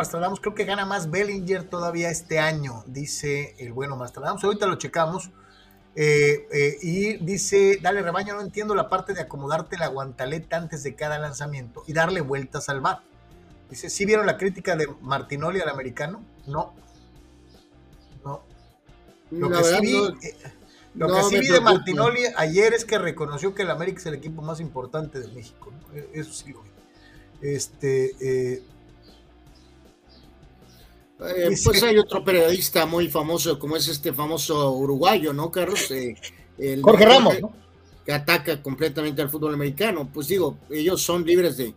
creo 0.41 0.55
que 0.55 0.63
gana 0.63 0.85
más 0.85 1.11
Bellinger 1.11 1.65
todavía 1.65 2.09
este 2.09 2.39
año, 2.39 2.83
dice 2.87 3.55
el 3.59 3.73
bueno 3.73 3.97
Mastradamus. 3.97 4.43
Ahorita 4.45 4.65
lo 4.65 4.77
checamos. 4.77 5.29
Eh, 5.99 6.47
eh, 6.51 6.77
y 6.83 7.17
dice, 7.25 7.79
dale 7.81 8.03
rebaño, 8.03 8.35
no 8.35 8.41
entiendo 8.41 8.75
la 8.75 8.87
parte 8.87 9.15
de 9.15 9.21
acomodarte 9.21 9.79
la 9.79 9.87
guantaleta 9.87 10.55
antes 10.55 10.83
de 10.83 10.93
cada 10.93 11.17
lanzamiento 11.17 11.83
y 11.87 11.93
darle 11.93 12.21
vueltas 12.21 12.69
al 12.69 12.81
bat. 12.81 12.99
Dice, 13.67 13.89
¿sí 13.89 14.05
vieron 14.05 14.27
la 14.27 14.37
crítica 14.37 14.75
de 14.75 14.87
Martinoli 15.01 15.59
al 15.59 15.69
americano? 15.69 16.23
No. 16.45 16.75
No. 18.23 18.43
Lo 19.31 19.49
que 19.49 19.63
sí 19.63 19.81
vi, 19.81 19.95
eh, 20.21 20.35
lo 20.93 21.07
que 21.07 21.23
sí 21.23 21.39
vi 21.39 21.47
de 21.47 21.61
Martinoli 21.61 22.21
ayer 22.35 22.75
es 22.75 22.85
que 22.85 22.99
reconoció 22.99 23.55
que 23.55 23.63
el 23.63 23.71
América 23.71 23.97
es 23.97 24.05
el 24.05 24.13
equipo 24.13 24.43
más 24.43 24.59
importante 24.59 25.19
de 25.19 25.29
México. 25.29 25.73
E, 25.95 26.11
eso 26.13 26.31
sí 26.31 26.53
lo 26.53 26.61
vi. 26.61 26.69
Este, 27.41 28.61
eh, 31.19 31.57
pues 31.63 31.81
hay 31.83 31.97
otro 31.97 32.23
periodista 32.23 32.85
muy 32.85 33.09
famoso, 33.09 33.57
como 33.57 33.75
es 33.75 33.87
este 33.87 34.13
famoso 34.13 34.71
uruguayo, 34.73 35.33
¿no, 35.33 35.49
Carlos? 35.49 35.89
Eh, 35.91 36.15
Jorge 36.81 37.05
Ramos, 37.05 37.37
Que 38.05 38.13
ataca 38.13 38.61
completamente 38.61 39.21
al 39.21 39.29
fútbol 39.29 39.53
americano. 39.53 40.09
Pues 40.13 40.27
digo, 40.27 40.57
ellos 40.69 41.01
son 41.01 41.25
libres 41.25 41.57
de, 41.57 41.73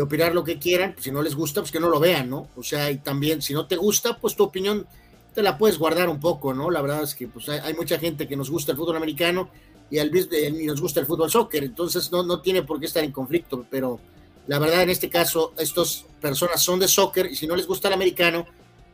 opinar 0.00 0.34
lo 0.34 0.44
que 0.44 0.58
quieran. 0.58 0.94
Si 1.00 1.10
no 1.10 1.22
les 1.22 1.34
gusta, 1.34 1.62
pues 1.62 1.72
que 1.72 1.80
no 1.80 1.88
lo 1.88 1.98
vean, 1.98 2.28
¿no? 2.28 2.48
O 2.54 2.62
sea, 2.62 2.90
y 2.90 2.98
también, 2.98 3.40
si 3.40 3.54
no 3.54 3.66
te 3.66 3.76
gusta, 3.76 4.18
pues 4.18 4.36
tu 4.36 4.44
opinión 4.44 4.86
te 5.34 5.42
la 5.42 5.56
puedes 5.56 5.78
guardar 5.78 6.08
un 6.10 6.20
poco, 6.20 6.52
¿no? 6.52 6.70
La 6.70 6.82
verdad 6.82 7.02
es 7.02 7.14
que 7.14 7.28
pues 7.28 7.48
hay, 7.48 7.74
mucha 7.74 7.98
gente 7.98 8.28
que 8.28 8.36
nos 8.36 8.50
gusta 8.50 8.72
el 8.72 8.78
fútbol 8.78 8.96
americano 8.96 9.50
y, 9.90 9.98
al, 9.98 10.10
y 10.14 10.66
nos 10.66 10.80
gusta 10.80 11.00
el 11.00 11.06
fútbol 11.06 11.30
soccer, 11.30 11.62
entonces 11.62 12.10
no, 12.10 12.22
no 12.22 12.40
tiene 12.40 12.62
por 12.62 12.80
qué 12.80 12.86
estar 12.86 13.04
en 13.04 13.12
conflicto, 13.12 13.66
pero 13.70 14.00
la 14.46 14.58
verdad 14.58 14.82
en 14.82 14.90
este 14.90 15.10
caso, 15.10 15.52
estas 15.58 16.06
personas 16.20 16.62
son 16.62 16.78
de 16.78 16.88
soccer 16.88 17.26
y 17.26 17.36
si 17.36 17.46
no 17.46 17.54
les 17.54 17.66
gusta 17.66 17.88
el 17.88 17.94
americano, 17.94 18.46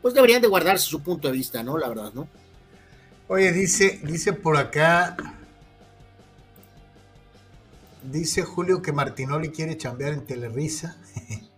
pues 0.03 0.13
deberían 0.15 0.43
de 0.43 0.49
guardarse 0.49 0.85
su 0.85 1.03
punto 1.03 1.29
de 1.29 1.35
vista, 1.35 1.63
¿no? 1.63 1.79
La 1.79 1.89
verdad, 1.89 2.13
¿no? 2.13 2.29
Oye, 3.29 3.53
dice, 3.53 4.01
dice 4.03 4.33
por 4.33 4.57
acá, 4.57 5.17
dice 8.03 8.43
Julio 8.43 8.83
que 8.83 8.93
Martinoli 8.93 9.51
quiere 9.51 9.77
chambear 9.77 10.13
en 10.13 10.27
Telerisa. 10.27 10.99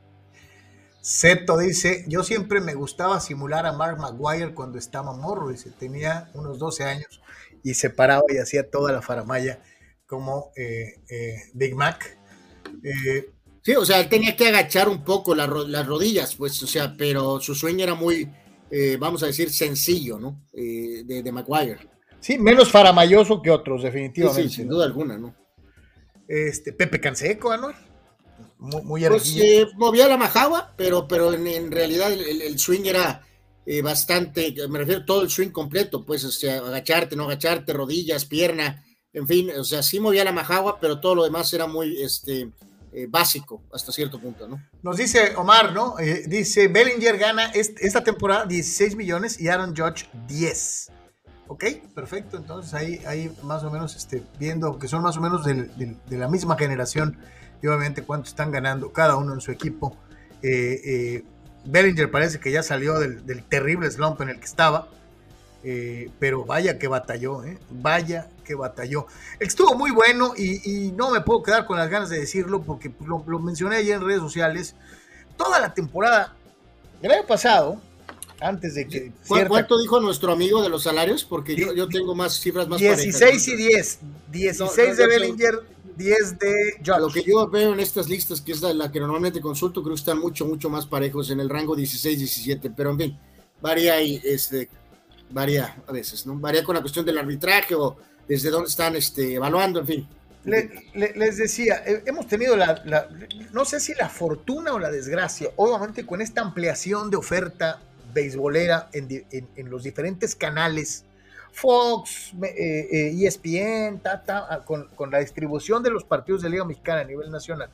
Seto 1.01 1.59
dice, 1.59 2.05
yo 2.09 2.23
siempre 2.23 2.61
me 2.61 2.75
gustaba 2.75 3.21
simular 3.21 3.67
a 3.67 3.73
Mark 3.73 3.99
Maguire 3.99 4.55
cuando 4.55 4.79
estaba 4.79 5.13
morro, 5.13 5.49
dice, 5.49 5.71
tenía 5.71 6.31
unos 6.33 6.59
12 6.59 6.85
años 6.85 7.21
y 7.63 7.75
se 7.75 7.91
paraba 7.91 8.23
y 8.29 8.39
hacía 8.39 8.71
toda 8.71 8.93
la 8.93 9.03
faramaya 9.03 9.61
como 10.07 10.53
eh, 10.57 11.03
eh, 11.11 11.43
Big 11.55 11.75
Mac. 11.75 12.19
Eh, 12.83 13.34
Sí, 13.65 13.75
o 13.77 13.85
sea, 13.85 13.99
él 13.99 14.11
tenía 14.11 14.37
que 14.37 14.49
agachar 14.49 14.91
un 14.91 15.03
poco 15.03 15.35
las, 15.35 15.49
rodillas, 15.49 16.35
pues, 16.35 16.63
o 16.63 16.67
sea, 16.67 16.95
pero 16.99 17.41
su 17.41 17.55
sueño 17.55 17.85
era 17.85 17.95
muy, 17.95 18.29
eh, 18.71 18.99
vamos 19.01 19.23
a 19.23 19.27
decir, 19.27 19.51
sencillo, 19.51 20.19
¿no? 20.19 20.43
Eh, 20.53 21.03
de, 21.07 21.23
de, 21.23 21.33
Maguire. 21.33 21.89
Sí, 22.21 22.37
menos 22.39 22.71
faramayoso 22.71 23.41
que 23.41 23.51
otros, 23.51 23.83
definitivamente. 23.83 24.51
Sí, 24.51 24.57
sin 24.57 24.69
duda 24.69 24.85
alguna, 24.85 25.17
¿no? 25.17 25.35
Este, 26.29 26.75
Pepe 26.75 27.01
Canseco, 27.01 27.57
¿no? 27.57 27.73
Muy, 28.59 28.83
muy 28.83 29.05
pues, 29.07 29.35
eh, 29.41 29.67
movía 29.77 30.09
la 30.09 30.19
majagua, 30.19 30.75
pero, 30.77 31.09
pero 31.09 31.33
en, 31.33 31.73
realidad 31.73 32.13
el, 32.13 32.59
swing 32.59 32.85
era 32.85 33.27
bastante, 33.83 34.55
me 34.69 34.81
refiero 34.81 35.07
todo 35.07 35.23
el 35.23 35.31
swing 35.31 35.49
completo, 35.49 36.05
pues, 36.05 36.23
o 36.25 36.31
sea, 36.31 36.59
agacharte, 36.59 37.17
no 37.17 37.25
agacharte, 37.25 37.73
rodillas, 37.73 38.27
pierna, 38.27 38.85
en 39.15 39.27
fin, 39.27 39.51
o 39.59 39.65
sea, 39.65 39.83
sí 39.83 40.01
movía 40.01 40.23
la 40.23 40.33
majagua, 40.33 40.79
pero 40.79 41.01
todo 41.01 41.15
lo 41.15 41.25
demás 41.25 41.51
era 41.55 41.67
muy, 41.67 42.03
este, 42.03 42.51
eh, 42.97 43.09
básico 43.11 43.61
hasta 43.73 43.91
cierto 43.91 44.21
punto, 44.21 44.47
¿no? 44.47 44.63
Nos 44.81 44.97
dice 44.99 45.35
Omar, 45.35 45.73
¿no? 45.73 45.99
Eh, 45.99 46.27
dice, 46.29 46.69
Bellinger 46.69 47.19
gana 47.19 47.51
esta 47.53 48.05
temporada 48.05 48.47
16 48.47 48.95
millones 48.95 49.41
y 49.41 49.49
Aaron 49.49 49.75
Judge 49.75 50.09
10. 50.29 50.93
Ok, 51.49 51.65
perfecto. 51.93 52.37
Entonces 52.37 52.73
ahí, 52.73 53.03
ahí 53.05 53.37
más 53.43 53.65
o 53.65 53.71
menos 53.73 53.97
este, 53.97 54.23
viendo 54.39 54.79
que 54.79 54.87
son 54.87 55.03
más 55.03 55.17
o 55.17 55.21
menos 55.21 55.45
de 55.45 56.17
la 56.17 56.29
misma 56.29 56.57
generación 56.57 57.19
y 57.61 57.67
obviamente 57.67 58.03
cuánto 58.03 58.29
están 58.29 58.53
ganando 58.53 58.93
cada 58.93 59.17
uno 59.17 59.35
en 59.35 59.41
su 59.41 59.51
equipo. 59.51 59.97
Eh, 60.41 61.25
Bellinger 61.65 62.13
parece 62.13 62.39
que 62.39 62.53
ya 62.53 62.63
salió 62.63 63.01
del, 63.01 63.43
terrible 63.43 63.91
slump 63.91 64.21
en 64.21 64.29
el 64.29 64.39
que 64.39 64.47
estaba. 64.47 64.87
Pero 66.21 66.45
vaya 66.45 66.79
que 66.79 66.87
batalló, 66.87 67.43
¿eh? 67.43 67.59
vaya 67.71 68.29
que 68.45 68.55
batalló. 68.55 69.07
Estuvo 69.41 69.75
muy 69.75 69.91
bueno 69.91 70.35
y, 70.37 70.93
no 70.93 71.11
me 71.11 71.21
puedo 71.21 71.43
quedar 71.43 71.67
con 71.67 71.79
las 71.79 71.91
ganas 71.91 72.11
de 72.11 72.21
decirlo 72.21 72.63
porque 72.63 72.93
lo, 73.05 73.39
mencioné 73.39 73.77
ayer 73.77 73.97
en 73.97 74.07
redes 74.07 74.21
sociales. 74.21 74.77
Toda 75.37 75.59
la 75.59 75.75
temporada 75.75 76.37
el 77.03 77.11
año 77.11 77.27
pasado, 77.27 77.81
antes 78.41 78.75
de 78.75 78.87
que... 78.87 79.13
¿Cuánto 79.27 79.79
dijo 79.79 80.01
nuestro 80.01 80.33
amigo 80.33 80.63
de 80.63 80.69
los 80.69 80.85
salarios? 80.85 81.25
Porque 81.25 81.57
yo, 81.57 81.73
yo 81.73 81.89
tengo 81.89 82.15
más 82.15 82.39
cifras 82.39 82.69
más 82.69 82.79
16 82.79 83.49
y 83.49 83.57
10. 83.57 83.99
16 84.31 84.97
de 84.97 85.07
Bellinger, 85.07 85.61
10 85.97 86.39
de 86.39 86.55
Josh. 86.85 86.99
Lo 86.99 87.09
que 87.09 87.23
yo 87.23 87.49
veo 87.49 87.73
en 87.73 87.81
estas 87.81 88.09
listas, 88.09 88.41
que 88.41 88.53
es 88.53 88.63
la, 88.63 88.91
que 88.91 89.01
normalmente 89.01 89.41
consulto, 89.41 89.83
creo 89.83 89.95
que 89.95 90.01
están 90.01 90.19
mucho, 90.19 90.47
mucho 90.47 90.69
más 90.69 90.87
parejos 90.87 91.31
en 91.31 91.41
el 91.41 91.49
rango 91.49 91.77
16-17, 91.77 92.73
pero 92.77 92.91
en 92.91 92.99
fin, 92.99 93.19
varía 93.61 94.01
y 94.03 94.21
este, 94.25 94.69
varía 95.31 95.83
a 95.87 95.93
veces, 95.93 96.27
¿no? 96.27 96.37
Varía 96.37 96.65
con 96.65 96.75
la 96.75 96.81
cuestión 96.81 97.05
del 97.05 97.19
arbitraje 97.19 97.75
o 97.75 97.97
desde 98.29 98.51
dónde 98.51 98.69
están 98.69 98.97
este, 98.97 99.35
evaluando, 99.35 99.81
en 99.81 99.87
fin. 99.87 100.09
les 100.45 101.37
decía, 101.37 101.83
eh, 101.87 102.03
hemos 102.07 102.27
tenido 102.27 102.57
la, 102.57 103.09
no 103.53 103.65
sé 103.65 103.81
si 103.81 103.95
la 103.95 104.09
fortuna 104.09 104.73
o 104.73 104.79
la 104.79 104.91
desgracia, 104.91 105.51
obviamente 105.57 106.07
con 106.07 106.21
esta 106.21 106.43
ampliación 106.43 107.11
de 107.11 107.17
oferta 107.17 107.81
beisbolera 108.13 108.89
en, 108.93 109.27
en, 109.31 109.71
los 109.71 109.83
diferentes 109.83 110.35
canales, 110.35 111.05
Fox, 111.53 112.33
ESPN, 112.33 112.45
eh, 112.45 112.89
eh, 112.91 113.89
e 113.95 113.99
Tata, 114.03 114.47
ah, 114.49 114.65
con, 114.65 114.89
con, 114.95 115.11
la 115.11 115.19
distribución 115.19 115.83
de 115.83 115.91
los 115.91 116.05
partidos 116.05 116.43
de 116.43 116.51
Liga 116.51 116.65
Mexicana 116.65 117.01
a 117.01 117.05
nivel 117.05 117.31
nacional, 117.31 117.71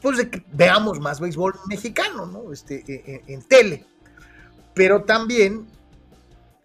pues 0.00 0.18
de 0.18 0.28
que 0.28 0.42
veamos 0.52 1.00
más 1.00 1.20
béisbol 1.20 1.54
mexicano, 1.66 2.26
¿no? 2.26 2.52
Este, 2.52 3.22
en 3.26 3.42
tele. 3.42 3.84
Pero 4.74 5.04
también 5.04 5.66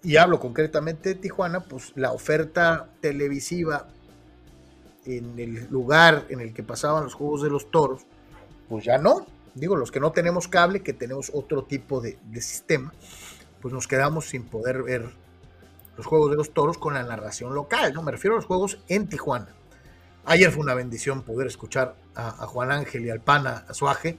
y 0.03 0.17
hablo 0.17 0.39
concretamente 0.39 1.09
de 1.09 1.15
Tijuana, 1.15 1.61
pues 1.61 1.91
la 1.95 2.11
oferta 2.11 2.89
televisiva 3.01 3.87
en 5.05 5.37
el 5.39 5.67
lugar 5.69 6.25
en 6.29 6.39
el 6.39 6.53
que 6.53 6.63
pasaban 6.63 7.03
los 7.03 7.13
juegos 7.13 7.41
de 7.41 7.49
los 7.49 7.71
toros, 7.71 8.01
pues 8.67 8.85
ya 8.85 8.97
no. 8.97 9.25
Digo, 9.55 9.75
los 9.75 9.91
que 9.91 9.99
no 9.99 10.11
tenemos 10.11 10.47
cable, 10.47 10.81
que 10.81 10.93
tenemos 10.93 11.31
otro 11.33 11.63
tipo 11.63 11.99
de, 12.01 12.17
sistema, 12.39 12.93
pues 13.61 13.73
nos 13.73 13.87
quedamos 13.87 14.29
sin 14.29 14.43
poder 14.43 14.83
ver 14.83 15.09
los 15.97 16.05
juegos 16.05 16.31
de 16.31 16.37
los 16.37 16.53
toros 16.53 16.77
con 16.77 16.93
la 16.93 17.03
narración 17.03 17.53
local, 17.53 17.93
¿no? 17.93 18.03
Me 18.03 18.11
refiero 18.11 18.35
a 18.35 18.37
los 18.37 18.45
juegos 18.45 18.79
en 18.87 19.07
Tijuana. 19.07 19.49
Ayer 20.23 20.51
fue 20.51 20.61
una 20.61 20.75
bendición 20.75 21.23
poder 21.23 21.47
escuchar 21.47 21.95
a, 22.15 22.31
Juan 22.45 22.71
Ángel 22.71 23.05
y 23.05 23.09
al 23.09 23.19
Pana 23.19 23.65
Azuaje 23.67 24.17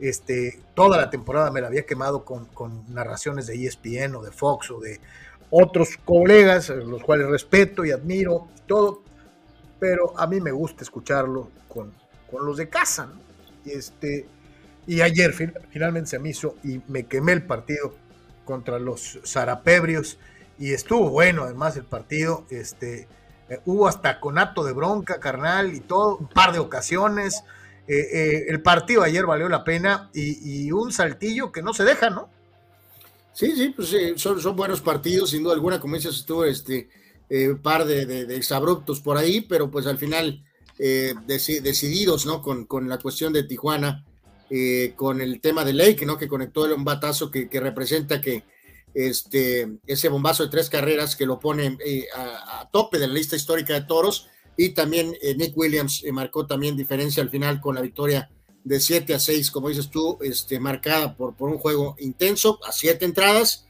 este, 0.00 0.60
toda 0.74 0.96
la 0.98 1.10
temporada 1.10 1.50
me 1.50 1.60
la 1.60 1.68
había 1.68 1.86
quemado 1.86 2.24
con, 2.24 2.48
narraciones 2.92 3.46
de 3.46 3.66
ESPN 3.66 4.16
o 4.16 4.22
de 4.22 4.30
Fox 4.30 4.70
o 4.70 4.80
de 4.80 5.00
otros 5.50 5.96
colegas, 6.04 6.68
los 6.68 7.02
cuales 7.02 7.28
respeto 7.28 7.84
y 7.84 7.92
admiro 7.92 8.48
todo, 8.66 9.02
pero 9.78 10.18
a 10.18 10.26
mí 10.26 10.40
me 10.40 10.50
gusta 10.50 10.82
escucharlo 10.82 11.50
con, 11.68 11.92
los 12.40 12.56
de 12.56 12.68
casa. 12.68 13.08
Este, 13.64 14.26
y 14.86 15.00
ayer 15.00 15.32
finalmente 15.70 16.10
se 16.10 16.18
me 16.18 16.30
hizo 16.30 16.56
y 16.62 16.80
me 16.88 17.06
quemé 17.06 17.32
el 17.32 17.44
partido 17.44 17.94
contra 18.44 18.78
los 18.78 19.18
Zarapebrios 19.24 20.18
y 20.58 20.72
estuvo 20.72 21.10
bueno 21.10 21.44
además 21.44 21.76
el 21.76 21.84
partido. 21.84 22.44
Este, 22.50 23.08
Eh, 23.48 23.60
hubo 23.64 23.86
hasta 23.86 24.18
conato 24.20 24.64
de 24.64 24.72
bronca, 24.72 25.20
carnal, 25.20 25.74
y 25.74 25.80
todo, 25.80 26.16
un 26.16 26.28
par 26.28 26.52
de 26.52 26.58
ocasiones. 26.58 27.44
Eh, 27.88 28.46
el 28.48 28.62
partido 28.62 29.02
ayer 29.02 29.24
valió 29.26 29.48
la 29.48 29.64
pena 29.64 30.10
y, 30.12 30.70
un 30.72 30.92
saltillo 30.92 31.52
que 31.52 31.62
no 31.62 31.72
se 31.72 31.84
deja, 31.84 32.10
¿no? 32.10 32.28
Sí, 33.32 33.52
sí, 33.54 33.72
pues 33.76 33.94
son, 34.16 34.40
son 34.40 34.56
buenos 34.56 34.80
partidos, 34.80 35.30
sin 35.30 35.42
duda 35.42 35.54
alguna, 35.54 35.78
como 35.78 35.94
dices, 35.94 36.16
estuvo 36.16 36.44
este 36.44 36.88
par 37.62 37.84
de, 37.84 38.06
de, 38.06 38.36
exabruptos 38.36 39.00
por 39.00 39.16
ahí, 39.16 39.40
pero 39.42 39.70
pues 39.70 39.86
al 39.86 39.98
final 39.98 40.42
decididos, 40.78 42.26
¿no? 42.26 42.42
Con, 42.42 42.88
la 42.88 42.98
cuestión 42.98 43.32
de 43.32 43.44
Tijuana 43.44 44.04
eh, 44.50 44.92
con 44.94 45.20
el 45.20 45.40
tema 45.40 45.64
de 45.64 45.72
Lake, 45.72 46.06
¿no? 46.06 46.18
Que 46.18 46.28
conectó 46.28 46.62
un 46.74 46.84
batazo 46.84 47.30
que, 47.30 47.48
representa 47.52 48.20
que 48.20 48.44
este, 48.94 49.78
ese 49.86 50.08
bombazo 50.08 50.44
de 50.44 50.50
tres 50.50 50.70
carreras 50.70 51.16
que 51.16 51.26
lo 51.26 51.40
pone 51.40 51.76
eh, 51.84 52.06
a, 52.14 52.68
tope 52.70 52.98
de 52.98 53.08
la 53.08 53.14
lista 53.14 53.36
histórica 53.36 53.74
de 53.74 53.82
toros. 53.82 54.28
Y 54.56 54.70
también 54.70 55.16
eh, 55.20 55.34
Nick 55.34 55.56
Williams 55.56 56.04
marcó 56.12 56.46
también 56.46 56.76
diferencia 56.76 57.22
al 57.22 57.30
final 57.30 57.60
con 57.60 57.74
la 57.74 57.80
victoria 57.80 58.30
de 58.64 58.80
7 58.80 59.14
a 59.14 59.20
6, 59.20 59.50
como 59.50 59.68
dices 59.68 59.90
tú, 59.90 60.18
este, 60.22 60.58
marcada 60.58 61.16
por, 61.16 61.34
por 61.36 61.50
un 61.50 61.58
juego 61.58 61.94
intenso, 61.98 62.58
a 62.66 62.72
siete 62.72 63.04
entradas, 63.04 63.64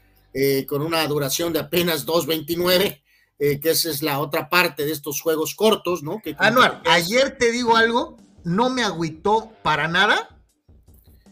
con 0.67 0.83
una 0.83 1.05
duración 1.07 1.51
de 1.51 1.59
apenas 1.59 2.05
2.29. 2.05 3.01
que 3.37 3.69
esa 3.69 3.89
es 3.89 4.03
la 4.03 4.19
otra 4.19 4.49
parte 4.49 4.85
de 4.85 4.91
estos 4.91 5.19
juegos 5.19 5.55
cortos, 5.55 6.03
¿no? 6.03 6.21
Que 6.23 6.35
Anual, 6.37 6.81
ayer 6.85 7.37
te 7.39 7.51
digo 7.51 7.75
algo, 7.75 8.17
no 8.43 8.69
me 8.69 8.83
agüitó 8.83 9.51
para 9.63 9.87
nada 9.87 10.37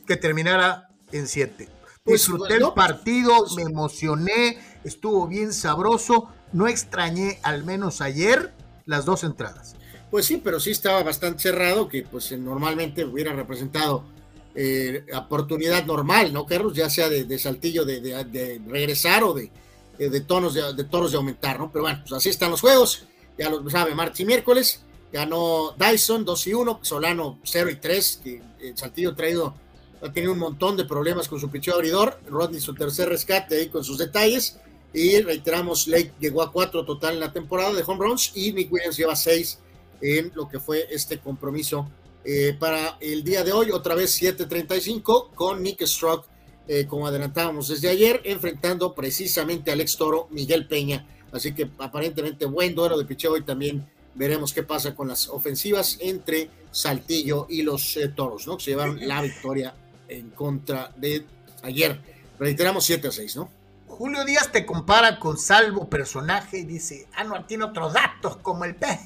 que 0.06 0.18
terminara 0.18 0.90
en 1.12 1.28
7. 1.28 1.70
Pues, 2.04 2.22
Disfruté 2.22 2.56
el 2.56 2.72
partido, 2.76 3.34
me 3.56 3.64
emocioné, 3.64 4.60
estuvo 4.84 5.28
bien 5.28 5.54
sabroso, 5.54 6.30
no 6.54 6.68
extrañé 6.68 7.40
al 7.42 7.64
menos 7.64 8.02
ayer 8.02 8.54
las 8.86 9.06
dos 9.06 9.24
entradas. 9.24 9.76
Pues 10.12 10.26
sí, 10.26 10.42
pero 10.44 10.60
sí 10.60 10.72
estaba 10.72 11.04
bastante 11.04 11.44
cerrado, 11.44 11.88
que 11.88 12.04
pues 12.04 12.32
normalmente 12.34 13.04
hubiera 13.04 13.34
representado 13.34 14.06
eh, 14.54 15.06
oportunidad 15.14 15.86
normal, 15.86 16.32
¿no, 16.32 16.46
Carlos? 16.46 16.74
Ya 16.74 16.90
sea 16.90 17.10
de, 17.10 17.40
saltillo 17.40 17.84
de, 17.84 18.62
regresar 18.68 19.24
o 19.24 19.34
de, 19.34 19.52
eh, 20.00 20.10
de 20.10 20.22
tonos 20.22 20.54
de, 20.54 20.84
toros 20.86 21.12
de 21.12 21.18
aumentar, 21.18 21.60
¿no? 21.60 21.72
Pero 21.72 21.84
bueno, 21.84 22.00
pues 22.02 22.14
así 22.14 22.30
están 22.30 22.52
los 22.52 22.62
juegos, 22.62 23.06
ya 23.38 23.50
lo 23.50 23.70
sabe, 23.70 23.96
martes 23.96 24.22
y 24.22 24.26
miércoles, 24.26 24.82
ganó 25.12 25.76
Dyson 25.78 26.24
2 26.24 26.48
y 26.48 26.54
1, 26.54 26.80
Solano 26.82 27.40
0 27.44 27.70
y 27.72 27.76
3, 27.76 28.22
que 28.24 28.42
el 28.62 28.78
saltillo 28.78 29.16
traído 29.16 29.56
ha 30.02 30.12
tenido 30.12 30.34
un 30.34 30.40
montón 30.40 30.78
de 30.78 30.86
problemas 30.86 31.28
con 31.28 31.40
su 31.40 31.50
picheo 31.50 31.76
abridor. 31.76 32.20
Rodney 32.28 32.60
su 32.60 32.74
tercer 32.74 33.10
rescate 33.10 33.58
ahí 33.58 33.70
con 33.70 33.84
sus 33.84 33.98
detalles. 33.98 34.60
Y 34.96 35.20
reiteramos, 35.20 35.90
Lake 35.90 36.14
llegó 36.22 36.42
a 36.42 36.54
cuatro 36.54 36.86
total 36.86 37.16
en 37.16 37.20
la 37.20 37.34
temporada 37.34 37.74
de 37.74 37.84
home 37.86 38.00
runs 38.00 38.32
y 38.34 38.54
Nick 38.54 38.72
Williams 38.72 38.96
lleva 38.96 39.14
seis 39.18 39.60
en 40.02 40.32
lo 40.36 40.48
que 40.48 40.58
fue 40.58 40.88
este 40.90 41.20
compromiso 41.20 41.90
eh, 42.24 42.56
para 42.58 42.98
el 43.02 43.22
día 43.26 43.44
de 43.44 43.52
hoy. 43.52 43.72
Otra 43.72 43.94
vez 43.94 44.18
7:35 44.22 45.32
con 45.36 45.62
Nick 45.62 45.86
Strock, 45.86 46.26
eh, 46.70 46.86
como 46.88 47.08
adelantábamos 47.08 47.68
desde 47.68 47.90
ayer, 47.90 48.22
enfrentando 48.24 48.96
precisamente 48.96 49.70
al 49.70 49.82
ex 49.82 49.98
toro 49.98 50.30
Miguel 50.32 50.66
Peña. 50.66 51.06
Así 51.34 51.54
que 51.54 51.70
aparentemente 51.78 52.46
buen 52.46 52.74
duelo 52.74 52.98
de 52.98 53.04
picheo 53.04 53.36
y 53.36 53.44
también 53.44 53.86
veremos 54.14 54.54
qué 54.54 54.64
pasa 54.64 54.96
con 54.96 55.10
las 55.10 55.28
ofensivas 55.28 55.98
entre 56.00 56.50
Saltillo 56.72 57.48
y 57.50 57.64
los 57.64 57.98
eh, 57.98 58.08
toros, 58.08 58.48
¿no? 58.48 58.56
Que 58.56 58.64
se 58.64 58.72
llevaron 58.72 59.06
la 59.06 59.22
victoria 59.22 59.76
en 60.08 60.30
contra 60.30 60.94
de 60.96 61.26
ayer. 61.64 62.00
Reiteramos 62.40 62.86
7 62.86 63.10
a 63.10 63.12
6, 63.12 63.36
¿no? 63.36 63.50
Julio 63.98 64.26
Díaz 64.26 64.52
te 64.52 64.66
compara 64.66 65.20
con 65.20 65.38
Salvo 65.38 65.90
personaje 65.90 66.58
y 66.58 66.66
dice, 66.66 67.08
ah, 67.16 67.24
no, 67.24 67.46
tiene 67.46 67.64
otros 67.64 67.94
datos 67.94 68.36
como 68.38 68.66
el 68.66 68.76
pez. 68.76 69.00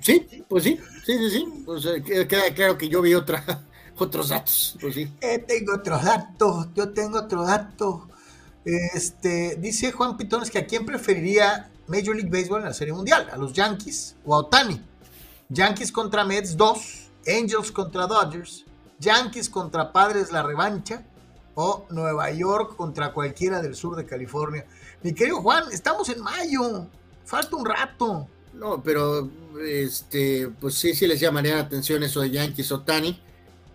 Sí, 0.00 0.44
pues 0.46 0.64
sí, 0.64 0.78
sí, 1.06 1.16
sí, 1.16 1.30
sí. 1.30 1.62
Pues, 1.64 1.86
eh, 1.86 2.26
queda 2.28 2.52
claro 2.54 2.76
que 2.76 2.90
yo 2.90 3.00
vi 3.00 3.14
otra, 3.14 3.42
otros 3.96 4.28
datos, 4.28 4.76
pues 4.82 4.94
sí. 4.94 5.10
Eh, 5.18 5.38
tengo 5.38 5.76
otros 5.76 6.04
datos, 6.04 6.68
yo 6.74 6.90
tengo 6.90 7.20
otros 7.20 7.46
datos. 7.46 8.02
Este, 8.66 9.56
dice 9.56 9.92
Juan 9.92 10.18
Pitones 10.18 10.50
que 10.50 10.58
a 10.58 10.66
quién 10.66 10.84
preferiría 10.84 11.70
Major 11.86 12.14
League 12.14 12.30
Baseball 12.30 12.60
en 12.60 12.66
la 12.66 12.74
Serie 12.74 12.92
Mundial, 12.92 13.30
a 13.32 13.38
los 13.38 13.54
Yankees 13.54 14.16
o 14.26 14.34
a 14.34 14.40
Otani. 14.40 14.78
Yankees 15.48 15.90
contra 15.90 16.22
Mets 16.24 16.54
2, 16.54 17.10
Angels 17.40 17.72
contra 17.72 18.06
Dodgers, 18.06 18.66
Yankees 18.98 19.48
contra 19.48 19.90
Padres 19.90 20.32
la 20.32 20.42
revancha 20.42 21.02
o 21.54 21.86
Nueva 21.90 22.30
York 22.30 22.76
contra 22.76 23.12
cualquiera 23.12 23.62
del 23.62 23.74
sur 23.74 23.96
de 23.96 24.06
California. 24.06 24.66
Mi 25.02 25.12
querido 25.14 25.40
Juan, 25.40 25.64
estamos 25.72 26.08
en 26.08 26.20
mayo, 26.20 26.86
falta 27.24 27.56
un 27.56 27.64
rato. 27.64 28.28
No, 28.54 28.82
pero 28.82 29.28
este, 29.66 30.48
pues 30.60 30.74
sí, 30.74 30.94
sí 30.94 31.06
les 31.06 31.20
llamaría 31.20 31.56
la 31.56 31.62
atención 31.62 32.02
eso 32.02 32.20
de 32.20 32.30
Yankees 32.30 32.70
o 32.72 32.80
Tani. 32.80 33.20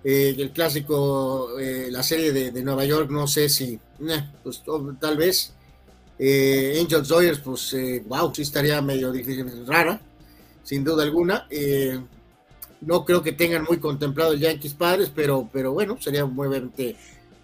Eh, 0.03 0.33
el 0.37 0.51
clásico, 0.51 1.59
eh, 1.59 1.89
la 1.91 2.03
serie 2.03 2.31
de, 2.31 2.63
Nueva 2.63 2.85
York, 2.85 3.09
no 3.11 3.27
sé 3.27 3.49
si, 3.49 3.73
eh, 3.73 4.29
pues 4.43 4.63
tal 4.99 5.17
vez. 5.17 5.53
Angels 6.21 7.07
Dodgers, 7.07 7.39
pues 7.39 7.73
wow, 8.05 8.33
sí 8.35 8.41
estaría 8.41 8.81
medio 8.81 9.09
difícil, 9.09 9.65
rara, 9.65 10.01
sin 10.63 10.83
duda 10.83 11.03
alguna. 11.03 11.47
No 12.81 13.05
creo 13.05 13.23
que 13.23 13.31
tengan 13.31 13.63
muy 13.63 13.79
contemplado 13.79 14.33
Yankees 14.33 14.73
Padres, 14.73 15.09
pero, 15.15 15.49
pero 15.51 15.71
bueno, 15.71 15.97
sería 16.01 16.25
muy, 16.25 16.49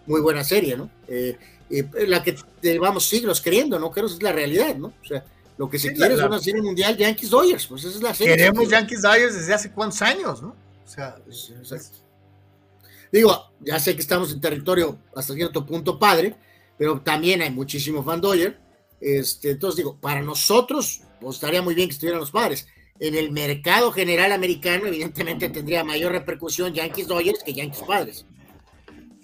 muy 0.08 0.22
buena 0.22 0.44
serie, 0.44 0.78
¿no? 0.78 0.90
Eh, 1.08 1.38
eh, 1.70 1.86
la 2.08 2.24
que 2.24 2.36
llevamos 2.62 3.06
siglos 3.06 3.42
queriendo, 3.42 3.80
¿no? 3.80 3.92
Creo 3.92 4.08
que 4.08 4.14
es 4.14 4.24
la 4.24 4.32
realidad, 4.32 4.76
¿no? 4.76 4.88
O 4.88 5.06
sea, 5.06 5.24
lo 5.58 5.70
que 5.70 5.80
se 5.80 5.94
quiere 5.94 6.16
es 6.16 6.22
una 6.22 6.40
serie 6.40 6.62
mundial 6.62 6.98
Yankees 6.98 7.30
Dodgers, 7.30 7.68
pues 7.68 7.84
esa 7.84 7.98
es 7.98 8.04
la 8.04 8.14
serie. 8.14 8.36
Queremos 8.36 8.70
Yankees 8.70 9.02
Dodgers 9.02 9.36
desde 9.36 9.54
hace 9.54 9.72
cuántos 9.72 10.02
años, 10.02 10.42
¿no? 10.42 10.50
O 10.50 10.88
sea, 10.88 11.16
digo, 13.12 13.52
ya 13.60 13.80
sé 13.80 13.96
que 13.96 14.02
estamos 14.02 14.32
en 14.32 14.42
territorio 14.42 15.00
hasta 15.16 15.34
cierto 15.34 15.66
punto 15.66 15.98
padre, 15.98 16.36
pero 16.78 17.02
también 17.02 17.42
hay 17.42 17.50
muchísimo 17.50 18.04
fan 18.04 18.22
Dodger. 18.22 18.60
Este, 19.00 19.52
entonces 19.52 19.78
digo, 19.78 19.98
para 20.00 20.22
nosotros, 20.22 21.02
pues 21.20 21.36
estaría 21.36 21.62
muy 21.62 21.74
bien 21.74 21.88
que 21.88 21.94
estuvieran 21.94 22.20
los 22.20 22.32
padres 22.32 22.68
en 23.00 23.16
el 23.16 23.32
mercado 23.32 23.92
general 23.92 24.32
americano, 24.32 24.88
evidentemente 24.88 25.50
tendría 25.50 25.84
mayor 25.84 26.14
repercusión 26.14 26.74
Yankees 26.74 27.08
Dodgers 27.08 27.44
que 27.44 27.54
Yankees 27.54 27.84
Padres. 27.86 28.26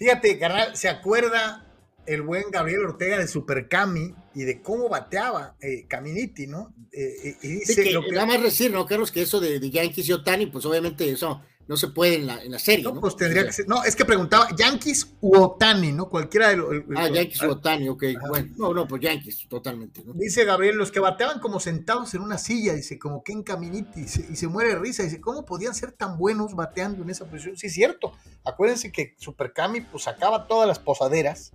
Fíjate, 0.01 0.39
carnal, 0.39 0.75
¿se 0.75 0.89
acuerda 0.89 1.63
el 2.07 2.23
buen 2.23 2.45
Gabriel 2.49 2.85
Ortega 2.85 3.19
de 3.19 3.27
Super 3.27 3.67
Cami 3.67 4.15
y 4.33 4.45
de 4.45 4.59
cómo 4.59 4.89
bateaba 4.89 5.55
eh, 5.61 5.85
Caminiti, 5.87 6.47
¿no? 6.47 6.73
Eh, 6.91 7.35
y 7.43 7.47
dice 7.47 7.91
lo 7.91 8.01
que... 8.01 8.13
Nada 8.13 8.25
más 8.25 8.41
decir, 8.41 8.71
¿no, 8.71 8.87
Carlos? 8.87 9.11
Que 9.11 9.21
eso 9.21 9.39
de, 9.39 9.59
de 9.59 9.69
Yankees 9.69 10.09
y 10.09 10.13
Otani, 10.13 10.47
pues 10.47 10.65
obviamente 10.65 11.07
eso 11.07 11.43
no 11.71 11.77
se 11.77 11.87
puede 11.87 12.15
en 12.15 12.27
la, 12.27 12.43
en 12.43 12.51
la 12.51 12.59
serie. 12.59 12.83
No, 12.83 12.99
pues 12.99 13.15
tendría 13.15 13.45
que 13.45 13.53
ser. 13.53 13.65
No, 13.65 13.81
es 13.85 13.95
que 13.95 14.03
preguntaba 14.03 14.49
Yankees 14.57 15.15
u 15.21 15.37
Otani, 15.37 15.93
¿no? 15.93 16.09
Cualquiera 16.09 16.49
de 16.49 16.57
los. 16.57 16.69
Ah, 16.97 17.07
Yankees 17.07 17.41
u 17.43 17.51
Otani, 17.51 17.87
ok. 17.87 18.03
Bueno, 18.27 18.49
no, 18.57 18.73
no, 18.73 18.85
pues 18.89 19.01
Yankees, 19.01 19.47
totalmente. 19.47 20.03
Dice 20.15 20.43
Gabriel, 20.43 20.75
los 20.75 20.91
que 20.91 20.99
bateaban 20.99 21.39
como 21.39 21.61
sentados 21.61 22.13
en 22.13 22.23
una 22.23 22.37
silla, 22.37 22.73
dice, 22.73 22.99
como 22.99 23.23
Ken 23.23 23.41
Caminiti, 23.41 24.01
y 24.01 24.35
se, 24.35 24.47
muere 24.49 24.71
de 24.71 24.79
risa. 24.79 25.03
Dice, 25.03 25.21
¿cómo 25.21 25.45
podían 25.45 25.73
ser 25.73 25.93
tan 25.93 26.17
buenos 26.17 26.55
bateando 26.55 27.03
en 27.03 27.09
esa 27.09 27.23
posición? 27.23 27.55
Sí, 27.55 27.67
es 27.67 27.73
cierto. 27.73 28.11
Acuérdense 28.43 28.91
que 28.91 29.15
Super 29.17 29.53
Cami, 29.53 29.79
pues 29.79 30.03
sacaba 30.03 30.47
todas 30.47 30.67
las 30.67 30.77
posaderas. 30.77 31.53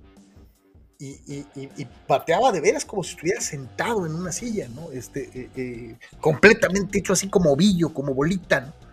Y, 0.98 1.10
y, 1.26 1.46
y, 1.54 1.86
bateaba 2.08 2.52
de 2.52 2.62
veras 2.62 2.86
como 2.86 3.04
si 3.04 3.10
estuviera 3.10 3.42
sentado 3.42 4.06
en 4.06 4.14
una 4.14 4.32
silla, 4.32 4.66
¿no? 4.74 4.90
Este, 4.92 5.28
eh, 5.34 5.50
eh, 5.54 5.98
completamente 6.22 7.00
hecho 7.00 7.12
así 7.12 7.28
como 7.28 7.52
ovillo, 7.52 7.92
como 7.92 8.14
bolita, 8.14 8.60
¿no? 8.62 8.85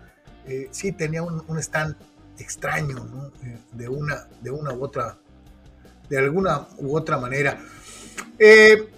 Eh, 0.47 0.67
sí 0.71 0.91
tenía 0.91 1.23
un, 1.23 1.59
stand 1.59 1.95
extraño, 2.37 3.31
eh, 3.43 3.57
de, 3.71 3.87
una, 3.87 4.27
de 4.41 4.51
una 4.51 4.73
u 4.73 4.83
otra, 4.83 5.17
de 6.09 6.17
alguna 6.17 6.67
u 6.77 6.95
otra 6.95 7.17
manera. 7.17 7.59
Eh, 8.37 8.89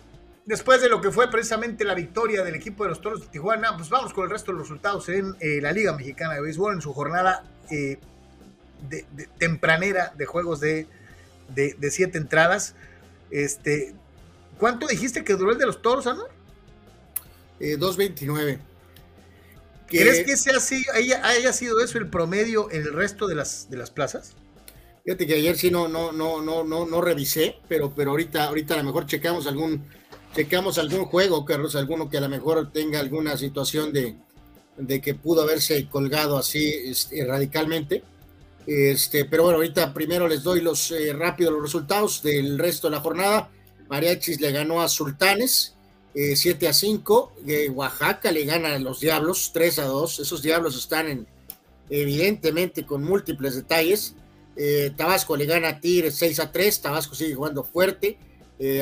después 0.46 0.82
de 0.82 0.90
lo 0.90 1.02
que 1.02 1.12
fue 1.12 1.30
precisamente 1.30 1.84
la 1.84 1.94
victoria 1.94 2.44
del 2.44 2.56
equipo 2.56 2.84
de 2.84 2.90
los 2.90 3.02
Toros 3.02 3.22
de 3.22 3.28
Tijuana, 3.28 3.78
pues 3.78 3.90
vamos 3.90 4.14
con 4.14 4.24
el 4.24 4.32
resto 4.32 4.52
de 4.52 4.58
los 4.58 4.68
resultados 4.68 5.10
en 5.10 5.36
la 5.62 5.72
Liga 5.72 5.96
Mexicana 5.96 6.34
de 6.34 6.42
Béisbol 6.42 6.74
en 6.74 6.82
su 6.82 6.94
jornada 6.94 7.44
de, 7.70 8.00
tempranera 9.38 10.14
de 10.18 10.26
juegos 10.26 10.60
de, 10.60 10.88
de, 11.50 11.92
siete 11.92 12.18
entradas. 12.18 12.76
Este, 13.30 13.94
¿Cuánto 14.58 14.88
dijiste 14.88 15.24
que 15.24 15.36
duró 15.36 15.52
el 15.52 15.58
de 15.58 15.66
los 15.68 15.82
Toros, 15.82 16.08
Ana? 16.08 16.24
2.29. 17.60 18.60
¿Crees 19.88 20.26
que 20.26 20.34
ese 20.34 20.52
así, 20.52 20.84
haya, 20.94 21.54
sido 21.54 21.80
eso 21.80 21.98
el 21.98 22.10
promedio 22.10 22.72
en 22.72 22.82
el 22.82 22.94
resto 22.94 23.28
de 23.28 23.36
las, 23.36 23.70
de 23.70 23.78
las 23.78 23.92
plazas? 23.92 24.34
Fíjate 25.04 25.28
que 25.28 25.36
ayer 25.36 25.56
sí 25.56 25.70
no, 25.70 25.88
no, 25.88 26.12
no, 26.12 26.42
no, 26.42 26.64
no, 26.64 26.86
no 26.86 27.02
revisé, 27.02 27.58
pero, 27.68 27.94
pero 27.94 28.12
ahorita, 28.12 28.46
ahorita 28.46 28.74
a 28.74 28.78
lo 28.78 28.86
mejor 28.86 29.06
checamos 29.06 29.46
algún, 29.46 29.86
checamos 30.36 30.80
algún 30.80 31.06
juego, 31.06 31.46
Carlos, 31.46 31.76
alguno 31.76 32.10
que 32.10 32.18
a 32.18 32.22
lo 32.22 32.30
mejor 32.30 32.72
tenga 32.72 33.00
alguna 33.00 33.38
situación 33.38 33.94
de, 33.94 34.16
de 34.78 35.02
que 35.02 35.14
pudo 35.14 35.44
haberse 35.44 35.88
colgado 35.88 36.38
así 36.38 36.68
este, 36.86 37.24
radicalmente. 37.24 38.04
Este, 38.66 39.26
pero 39.26 39.44
bueno, 39.44 39.58
ahorita 39.58 39.94
primero 39.94 40.28
les 40.28 40.42
doy 40.42 40.62
los 40.62 40.90
eh, 40.90 41.14
rápidos 41.14 41.54
los 41.54 41.62
resultados 41.62 42.24
del 42.24 42.58
resto 42.58 42.88
de 42.88 42.96
la 42.96 43.02
jornada. 43.02 43.52
Mariachis 43.88 44.42
le 44.42 44.52
ganó 44.52 44.82
a 44.82 44.90
Sultanes 44.90 45.75
7 46.16 46.68
a 46.68 46.74
5. 46.74 47.34
Oaxaca 47.74 48.32
le 48.32 48.46
gana 48.46 48.76
a 48.76 48.80
los 48.80 49.02
Diablos 49.02 49.52
3 49.54 49.80
a 49.80 49.86
2. 49.86 50.20
Esos 50.22 50.42
Diablos 50.42 50.78
están 50.78 51.10
en, 51.10 51.28
evidentemente 51.90 52.86
con 52.86 53.04
múltiples 53.04 53.56
detalles. 53.56 54.16
Tabasco 54.96 55.36
le 55.36 55.46
gana 55.46 55.70
a 55.70 55.80
Tigres 55.82 56.16
6 56.16 56.40
a 56.40 56.52
3. 56.52 56.82
Tabasco 56.82 57.16
sigue 57.16 57.36
jugando 57.36 57.64
fuerte, 57.66 58.18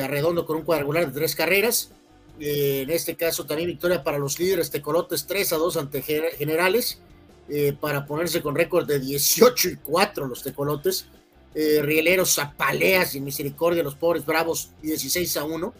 arredondo 0.02 0.46
con 0.46 0.58
un 0.58 0.62
cuadrangular 0.62 1.06
de 1.06 1.12
tres 1.12 1.34
carreras. 1.34 1.90
en 2.38 2.90
este 2.90 3.16
caso 3.16 3.44
también 3.46 3.68
victoria 3.68 4.04
para 4.04 4.18
los 4.18 4.38
líderes 4.38 4.70
Tecolotes 4.70 5.26
3 5.26 5.52
a 5.54 5.56
2 5.56 5.76
ante 5.76 6.02
Generales. 6.02 7.00
para 7.80 8.06
ponerse 8.06 8.42
con 8.42 8.54
récord 8.54 8.86
de 8.86 9.00
18 9.00 9.70
y 9.70 9.76
4 9.76 10.28
los 10.28 10.42
tecolotes. 10.44 11.06
Rieleros 11.54 12.38
apaleas 12.38 13.10
sin 13.10 13.24
misericordia, 13.24 13.82
los 13.82 13.96
pobres 13.96 14.24
bravos 14.24 14.70
16 14.82 15.36
a 15.36 15.44
1. 15.44 15.74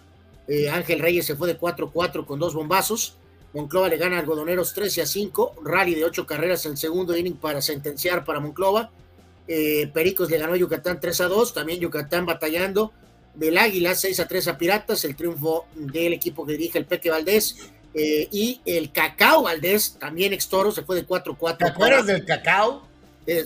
Eh, 0.46 0.68
Ángel 0.68 0.98
Reyes 0.98 1.26
se 1.26 1.36
fue 1.36 1.48
de 1.48 1.58
4-4 1.58 2.26
con 2.26 2.38
dos 2.38 2.54
bombazos. 2.54 3.16
Monclova 3.52 3.88
le 3.88 3.96
gana 3.96 4.16
a 4.16 4.20
Algodoneros 4.20 4.74
13 4.74 5.02
a 5.02 5.06
5. 5.06 5.56
Rally 5.64 5.94
de 5.94 6.04
8 6.04 6.26
carreras 6.26 6.64
en 6.66 6.72
el 6.72 6.78
segundo 6.78 7.16
inning 7.16 7.36
para 7.36 7.62
sentenciar 7.62 8.24
para 8.24 8.40
Monclova. 8.40 8.90
Eh, 9.46 9.90
Pericos 9.92 10.30
le 10.30 10.38
ganó 10.38 10.54
a 10.54 10.56
Yucatán 10.56 11.00
3 11.00 11.20
a 11.22 11.28
2. 11.28 11.54
También 11.54 11.80
Yucatán 11.80 12.26
batallando. 12.26 12.92
Del 13.34 13.58
Águila 13.58 13.94
6 13.94 14.20
a 14.20 14.28
3 14.28 14.48
a 14.48 14.58
Piratas. 14.58 15.04
El 15.04 15.16
triunfo 15.16 15.66
del 15.74 16.12
equipo 16.12 16.44
que 16.44 16.52
dirige 16.52 16.78
el 16.78 16.84
Peque 16.84 17.10
Valdés. 17.10 17.56
Eh, 17.94 18.28
y 18.32 18.60
el 18.64 18.90
Cacao 18.90 19.44
Valdés, 19.44 19.96
también 20.00 20.32
ex 20.32 20.48
toro, 20.48 20.72
se 20.72 20.82
fue 20.82 20.96
de 20.96 21.06
4-4. 21.06 21.58
¿Te 21.58 21.64
acuerdas 21.64 22.06
del 22.06 22.24
Cacao? 22.24 22.82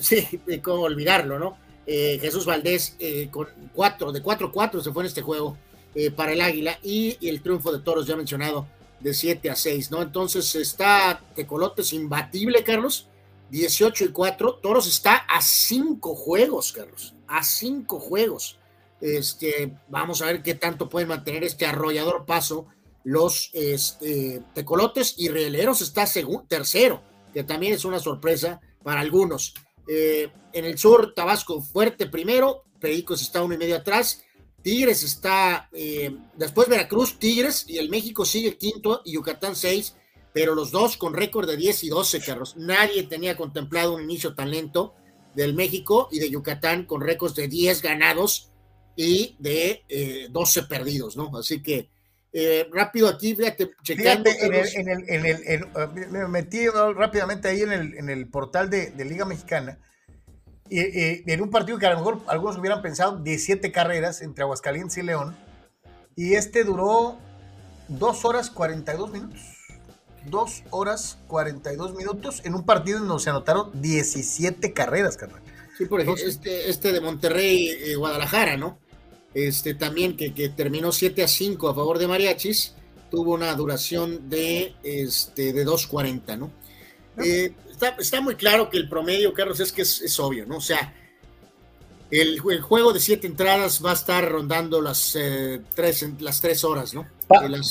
sí, 0.01 0.41
cómo 0.63 0.83
olvidarlo, 0.83 1.37
¿no? 1.37 1.57
Jesús 1.85 2.45
Valdés 2.45 2.97
con 3.31 3.47
4, 3.73 4.11
de 4.11 4.21
4-4 4.23 4.81
se 4.81 4.91
fue 4.91 5.03
en 5.03 5.07
este 5.07 5.21
juego. 5.21 5.57
Eh, 6.01 6.11
para 6.11 6.31
el 6.31 6.39
Águila 6.39 6.79
y, 6.81 7.17
el 7.27 7.41
triunfo 7.41 7.73
de 7.73 7.79
Toros 7.79 8.07
ya 8.07 8.15
mencionado 8.15 8.65
de 9.01 9.13
7 9.13 9.49
a 9.49 9.55
6, 9.57 9.91
¿no? 9.91 10.01
Entonces 10.01 10.55
está 10.55 11.21
Tecolotes 11.35 11.91
imbatible, 11.91 12.63
Carlos, 12.63 13.09
18 13.51 14.05
y 14.05 14.07
4. 14.07 14.59
Toros 14.63 14.87
está 14.87 15.17
a 15.17 15.41
5 15.41 16.15
juegos, 16.15 16.71
Carlos, 16.71 17.15
a 17.27 17.43
5 17.43 17.99
juegos. 17.99 18.57
Este, 19.01 19.75
vamos 19.89 20.21
a 20.21 20.27
ver 20.27 20.41
qué 20.41 20.55
tanto 20.55 20.87
pueden 20.87 21.09
mantener 21.09 21.43
este 21.43 21.65
arrollador 21.65 22.25
paso 22.25 22.67
los 23.03 23.49
este, 23.51 24.41
Tecolotes 24.53 25.15
y 25.17 25.27
Rieleros 25.27 25.81
está 25.81 26.05
segundo, 26.05 26.45
tercero, 26.47 27.01
que 27.33 27.43
también 27.43 27.73
es 27.73 27.83
una 27.83 27.99
sorpresa 27.99 28.61
para 28.83 29.01
algunos. 29.01 29.53
Eh, 29.85 30.31
en 30.53 30.63
el 30.63 30.77
sur, 30.77 31.13
Tabasco 31.13 31.61
fuerte 31.61 32.05
primero, 32.05 32.63
Pericos 32.79 33.21
está 33.21 33.43
uno 33.43 33.55
y 33.55 33.57
medio 33.57 33.75
atrás, 33.75 34.23
Tigres 34.61 35.03
está, 35.03 35.69
eh, 35.71 36.15
después 36.35 36.67
Veracruz, 36.67 37.17
Tigres 37.19 37.65
y 37.67 37.77
el 37.77 37.89
México 37.89 38.25
sigue 38.25 38.57
quinto 38.57 39.01
y 39.05 39.13
Yucatán 39.13 39.55
seis, 39.55 39.95
pero 40.33 40.55
los 40.55 40.71
dos 40.71 40.97
con 40.97 41.13
récord 41.13 41.47
de 41.47 41.57
10 41.57 41.83
y 41.85 41.89
12, 41.89 42.21
Carlos. 42.21 42.55
Nadie 42.57 43.03
tenía 43.03 43.35
contemplado 43.35 43.95
un 43.95 44.03
inicio 44.03 44.35
tan 44.35 44.51
lento 44.51 44.93
del 45.35 45.53
México 45.53 46.09
y 46.11 46.19
de 46.19 46.29
Yucatán 46.29 46.85
con 46.85 47.01
récords 47.01 47.35
de 47.35 47.47
10 47.47 47.81
ganados 47.81 48.51
y 48.95 49.35
de 49.39 49.85
eh, 49.89 50.27
12 50.29 50.63
perdidos, 50.63 51.17
¿no? 51.17 51.35
Así 51.37 51.63
que 51.63 51.89
eh, 52.31 52.67
rápido 52.71 53.07
aquí, 53.07 53.35
fíjate, 53.35 53.71
checando. 53.81 54.29
en 54.29 54.53
el, 54.53 54.67
en 54.75 55.25
el, 55.25 55.41
en 55.45 55.63
el 55.85 56.09
me 56.09 56.27
metí 56.27 56.67
rápidamente 56.67 57.47
ahí 57.47 57.61
en 57.61 57.71
el, 57.71 57.93
en 57.95 58.09
el 58.09 58.27
portal 58.27 58.69
de, 58.69 58.91
de 58.91 59.05
Liga 59.05 59.25
Mexicana 59.25 59.79
en 60.69 61.41
un 61.41 61.49
partido 61.49 61.77
que 61.77 61.85
a 61.85 61.91
lo 61.91 61.97
mejor 61.97 62.19
algunos 62.27 62.57
hubieran 62.57 62.81
pensado 62.81 63.17
17 63.17 63.71
carreras 63.71 64.21
entre 64.21 64.43
Aguascalientes 64.43 64.97
y 64.97 65.03
León, 65.03 65.35
y 66.15 66.33
este 66.33 66.63
duró 66.63 67.17
2 67.87 68.25
horas 68.25 68.49
42 68.49 69.11
minutos. 69.11 69.41
2 70.25 70.63
horas 70.71 71.17
42 71.27 71.95
minutos 71.95 72.41
en 72.43 72.55
un 72.55 72.65
partido 72.65 72.99
en 72.99 73.07
donde 73.07 73.23
se 73.23 73.29
anotaron 73.29 73.71
17 73.81 74.73
carreras, 74.73 75.17
carnal. 75.17 75.41
Sí, 75.77 75.85
por 75.85 76.01
ejemplo, 76.01 76.23
este, 76.25 76.69
este 76.69 76.91
de 76.91 76.99
Monterrey, 76.99 77.69
eh, 77.69 77.95
Guadalajara, 77.95 78.57
¿no? 78.57 78.77
Este 79.33 79.75
también 79.75 80.17
que, 80.17 80.33
que, 80.33 80.49
terminó 80.49 80.91
7 80.91 81.23
a 81.23 81.27
5 81.27 81.69
a 81.69 81.75
favor 81.75 81.99
de 81.99 82.07
Mariachis, 82.07 82.75
tuvo 83.09 83.33
una 83.33 83.53
duración 83.55 84.29
de, 84.29 84.75
este, 84.83 85.53
de 85.53 85.65
2.40, 85.65 86.37
¿no? 86.37 86.51
Eh, 87.23 87.53
está, 87.99 88.21
muy 88.21 88.35
claro 88.35 88.69
que 88.69 88.77
el 88.77 88.89
promedio, 88.89 89.33
Carlos, 89.33 89.59
es 89.59 89.71
que 89.71 89.81
es, 89.83 90.19
obvio, 90.19 90.45
¿no? 90.45 90.57
O 90.57 90.61
sea, 90.61 90.93
el, 92.11 92.39
juego 92.39 92.93
de 92.93 92.99
siete 92.99 93.27
entradas 93.27 93.83
va 93.83 93.91
a 93.91 93.93
estar 93.93 94.29
rondando 94.29 94.81
las, 94.81 95.15
eh, 95.15 95.61
tres, 95.75 96.05
las 96.19 96.41
tres 96.41 96.63
horas, 96.63 96.93
¿no? 96.93 97.07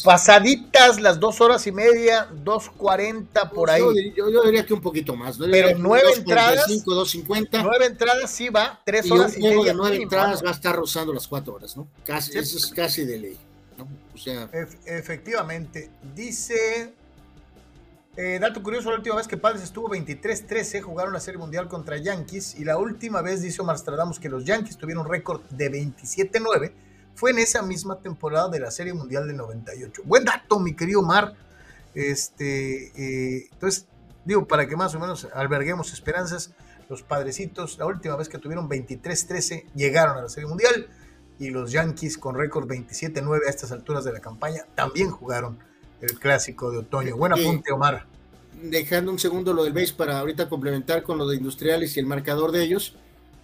pasaditas 0.04 1.00
las 1.00 1.18
dos 1.18 1.40
horas 1.40 1.66
y 1.66 1.72
media, 1.72 2.28
dos 2.44 2.70
cuarenta 2.70 3.50
por 3.50 3.70
ahí. 3.70 3.82
Yo, 4.16 4.44
diría 4.44 4.64
que 4.64 4.72
un 4.72 4.80
poquito 4.80 5.16
más, 5.16 5.38
¿no? 5.38 5.46
Pero 5.50 5.76
nueve 5.78 6.10
entradas. 6.16 6.66
dos 6.84 7.10
cincuenta. 7.10 7.62
Nueve 7.62 7.86
entradas 7.86 8.30
sí 8.30 8.48
va, 8.48 8.80
tres 8.84 9.10
horas 9.10 9.36
y, 9.36 9.42
un 9.42 9.48
juego 9.48 9.64
de 9.64 9.74
nueve 9.74 9.96
entradas 9.96 10.44
va 10.44 10.50
a 10.50 10.52
estar 10.52 10.76
rozando 10.76 11.12
las 11.12 11.26
cuatro 11.26 11.54
horas, 11.54 11.76
¿no? 11.76 11.88
Casi, 12.04 12.38
Eso 12.38 12.56
es 12.56 12.66
casi 12.66 13.04
de 13.04 13.18
ley, 13.18 13.36
¿no? 13.76 13.88
O 14.14 14.18
sea. 14.18 14.48
efectivamente. 14.86 15.90
Dice 16.14 16.94
eh, 18.20 18.38
dato 18.40 18.62
curioso, 18.64 18.90
la 18.90 18.96
última 18.96 19.14
vez 19.14 19.28
que 19.28 19.36
Padres 19.36 19.62
estuvo 19.62 19.88
23-13, 19.88 20.82
jugaron 20.82 21.12
la 21.12 21.20
Serie 21.20 21.38
Mundial 21.38 21.68
contra 21.68 21.96
Yankees 21.98 22.56
y 22.58 22.64
la 22.64 22.76
última 22.76 23.22
vez 23.22 23.42
dice 23.42 23.62
Omar 23.62 23.78
Stradamus 23.78 24.18
que 24.18 24.28
los 24.28 24.44
Yankees 24.44 24.76
tuvieron 24.76 25.08
récord 25.08 25.42
de 25.50 25.70
27-9, 25.70 26.72
fue 27.14 27.30
en 27.30 27.38
esa 27.38 27.62
misma 27.62 28.00
temporada 28.00 28.48
de 28.48 28.58
la 28.58 28.72
Serie 28.72 28.92
Mundial 28.92 29.28
de 29.28 29.34
98. 29.34 30.02
Buen 30.04 30.24
dato, 30.24 30.58
mi 30.58 30.74
querido 30.74 31.00
Omar. 31.00 31.34
Este, 31.94 32.88
eh, 32.96 33.48
entonces, 33.52 33.86
digo, 34.24 34.48
para 34.48 34.66
que 34.66 34.76
más 34.76 34.94
o 34.96 34.98
menos 34.98 35.28
alberguemos 35.32 35.92
esperanzas, 35.92 36.52
los 36.88 37.02
Padrecitos, 37.02 37.78
la 37.78 37.86
última 37.86 38.16
vez 38.16 38.28
que 38.28 38.38
tuvieron 38.38 38.68
23-13, 38.68 39.66
llegaron 39.74 40.18
a 40.18 40.22
la 40.22 40.28
Serie 40.28 40.48
Mundial 40.48 40.88
y 41.38 41.50
los 41.50 41.70
Yankees 41.70 42.18
con 42.18 42.34
récord 42.34 42.68
27-9 42.68 43.46
a 43.46 43.50
estas 43.50 43.70
alturas 43.70 44.04
de 44.04 44.12
la 44.12 44.20
campaña 44.20 44.64
también 44.74 45.10
jugaron 45.10 45.58
el 46.00 46.18
clásico 46.18 46.70
de 46.70 46.78
otoño. 46.78 47.16
Buen 47.16 47.32
apunte, 47.32 47.72
Omar. 47.72 48.06
Dejando 48.62 49.12
un 49.12 49.18
segundo 49.18 49.52
lo 49.52 49.64
del 49.64 49.72
base 49.72 49.94
para 49.94 50.18
ahorita 50.18 50.48
complementar 50.48 51.02
con 51.02 51.18
lo 51.18 51.26
de 51.28 51.36
industriales 51.36 51.96
y 51.96 52.00
el 52.00 52.06
marcador 52.06 52.52
de 52.52 52.64
ellos. 52.64 52.94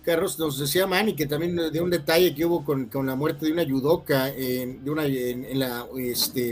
Carlos 0.02 0.38
nos 0.38 0.59
decía 0.59 0.86
Manny 0.86 1.14
que 1.14 1.26
también 1.26 1.57
de 1.57 1.80
un 1.80 1.88
detalle 1.88 2.34
que 2.34 2.44
hubo 2.44 2.64
con, 2.64 2.86
con 2.86 3.07
la 3.07 3.14
muerte 3.14 3.46
de 3.46 3.52
una 3.52 3.62
yudoka 3.62 4.28
en, 4.28 4.84
de 4.84 4.90
una, 4.90 5.07
en, 5.07 5.59
la, 5.59 5.86
este, 5.98 6.50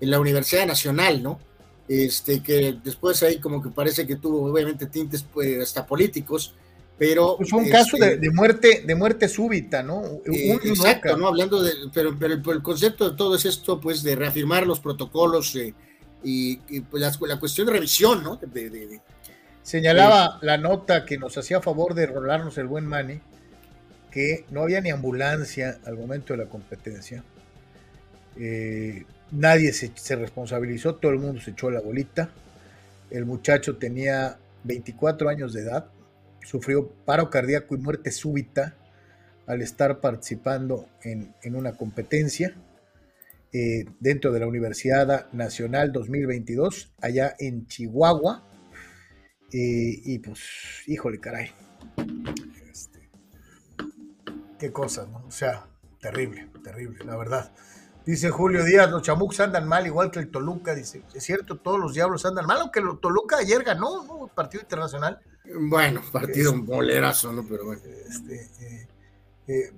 en 0.00 0.10
la 0.10 0.18
Universidad 0.18 0.66
Nacional, 0.66 1.22
¿no? 1.22 1.38
Este, 1.86 2.42
que 2.42 2.78
después 2.82 3.22
ahí 3.22 3.38
como 3.38 3.62
que 3.62 3.68
parece 3.70 4.06
que 4.06 4.16
tuvo 4.16 4.50
obviamente 4.50 4.86
tintes 4.86 5.22
pues, 5.22 5.60
hasta 5.60 5.86
políticos, 5.86 6.54
pero 7.00 7.38
pues 7.38 7.48
fue 7.48 7.60
un 7.60 7.70
caso 7.70 7.96
de, 7.96 8.12
este, 8.12 8.30
muerte 8.30 8.82
de 8.86 8.94
muerte 8.94 9.26
súbita 9.26 9.82
no 9.82 10.20
eh, 10.26 10.58
exacto 10.62 11.16
no 11.16 11.28
hablando 11.28 11.62
de 11.62 11.72
pero, 11.94 12.14
pero 12.18 12.34
el, 12.34 12.62
concepto 12.62 13.08
de 13.08 13.16
todo 13.16 13.36
es 13.36 13.46
esto 13.46 13.80
pues 13.80 14.02
de 14.02 14.14
reafirmar 14.16 14.66
los 14.66 14.80
protocolos 14.80 15.56
eh, 15.56 15.72
y, 16.22 16.56
pues 16.82 17.18
la, 17.18 17.40
cuestión 17.40 17.68
de 17.68 17.72
revisión 17.72 18.22
no 18.22 18.38
señalaba 19.62 20.38
la 20.42 20.58
nota 20.58 21.06
que 21.06 21.16
nos 21.16 21.38
hacía 21.38 21.62
favor 21.62 21.94
de 21.94 22.04
rolarnos 22.04 22.58
el 22.58 22.66
buen 22.66 22.84
Mani 22.84 23.18
que 24.10 24.44
no 24.50 24.60
había 24.60 24.82
ni 24.82 24.90
ambulancia 24.90 25.78
al 25.86 25.96
momento 25.96 26.34
de 26.34 26.44
la 26.44 26.50
competencia. 26.50 27.22
Eh, 28.36 29.04
nadie 29.30 29.72
se, 29.72 29.92
se 29.94 30.16
responsabilizó 30.16 30.96
todo 30.96 31.12
el 31.12 31.18
mundo 31.18 31.40
se 31.40 31.52
echó 31.52 31.70
la 31.70 31.80
bolita. 31.80 32.28
El 33.10 33.24
muchacho 33.24 33.76
tenía 33.76 34.36
24 34.64 35.28
años 35.28 35.52
de 35.52 35.62
edad 35.62 35.86
sufrió 36.44 36.88
paro 37.04 37.30
cardíaco 37.30 37.74
y 37.74 37.78
muerte 37.78 38.10
súbita 38.10 38.76
al 39.46 39.62
estar 39.62 40.00
participando 40.00 40.88
en, 41.02 41.34
una 41.54 41.72
competencia 41.72 42.54
eh, 43.52 43.84
dentro 43.98 44.32
de 44.32 44.40
la 44.40 44.46
Universidad 44.46 45.30
Nacional 45.32 45.92
2022, 45.92 46.92
allá 47.00 47.34
en 47.38 47.66
Chihuahua. 47.66 48.46
Eh, 49.52 50.00
y 50.04 50.18
pues, 50.20 50.40
híjole, 50.86 51.18
caray. 51.18 51.50
Este, 52.70 53.10
qué 54.58 54.70
cosa, 54.70 55.06
¿no? 55.06 55.26
O 55.26 55.32
sea, 55.32 55.66
terrible, 56.00 56.48
terrible, 56.62 57.04
la 57.04 57.16
verdad. 57.16 57.52
Dice 58.10 58.28
Julio 58.28 58.64
Díaz, 58.64 58.90
los 58.90 59.02
chamucos 59.02 59.38
andan 59.38 59.68
mal, 59.68 59.86
igual 59.86 60.10
que 60.10 60.18
el 60.18 60.32
Toluca. 60.32 60.74
Dice, 60.74 61.04
es 61.14 61.22
cierto, 61.22 61.58
todos 61.58 61.78
los 61.78 61.94
diablos 61.94 62.26
andan 62.26 62.44
mal, 62.44 62.60
aunque 62.60 62.80
el 62.80 62.98
Toluca 63.00 63.36
ayer 63.36 63.62
ganó, 63.62 64.02
¿no? 64.02 64.26
Partido 64.34 64.62
internacional. 64.62 65.20
Bueno, 65.60 66.02
partido 66.10 66.50
un 66.50 66.66
bolerazo, 66.66 67.32
¿no? 67.32 67.46
Pero 67.46 67.66
bueno. 67.66 67.80
Este, 68.08 68.50
eh, 68.60 68.88
eh, 69.46 69.72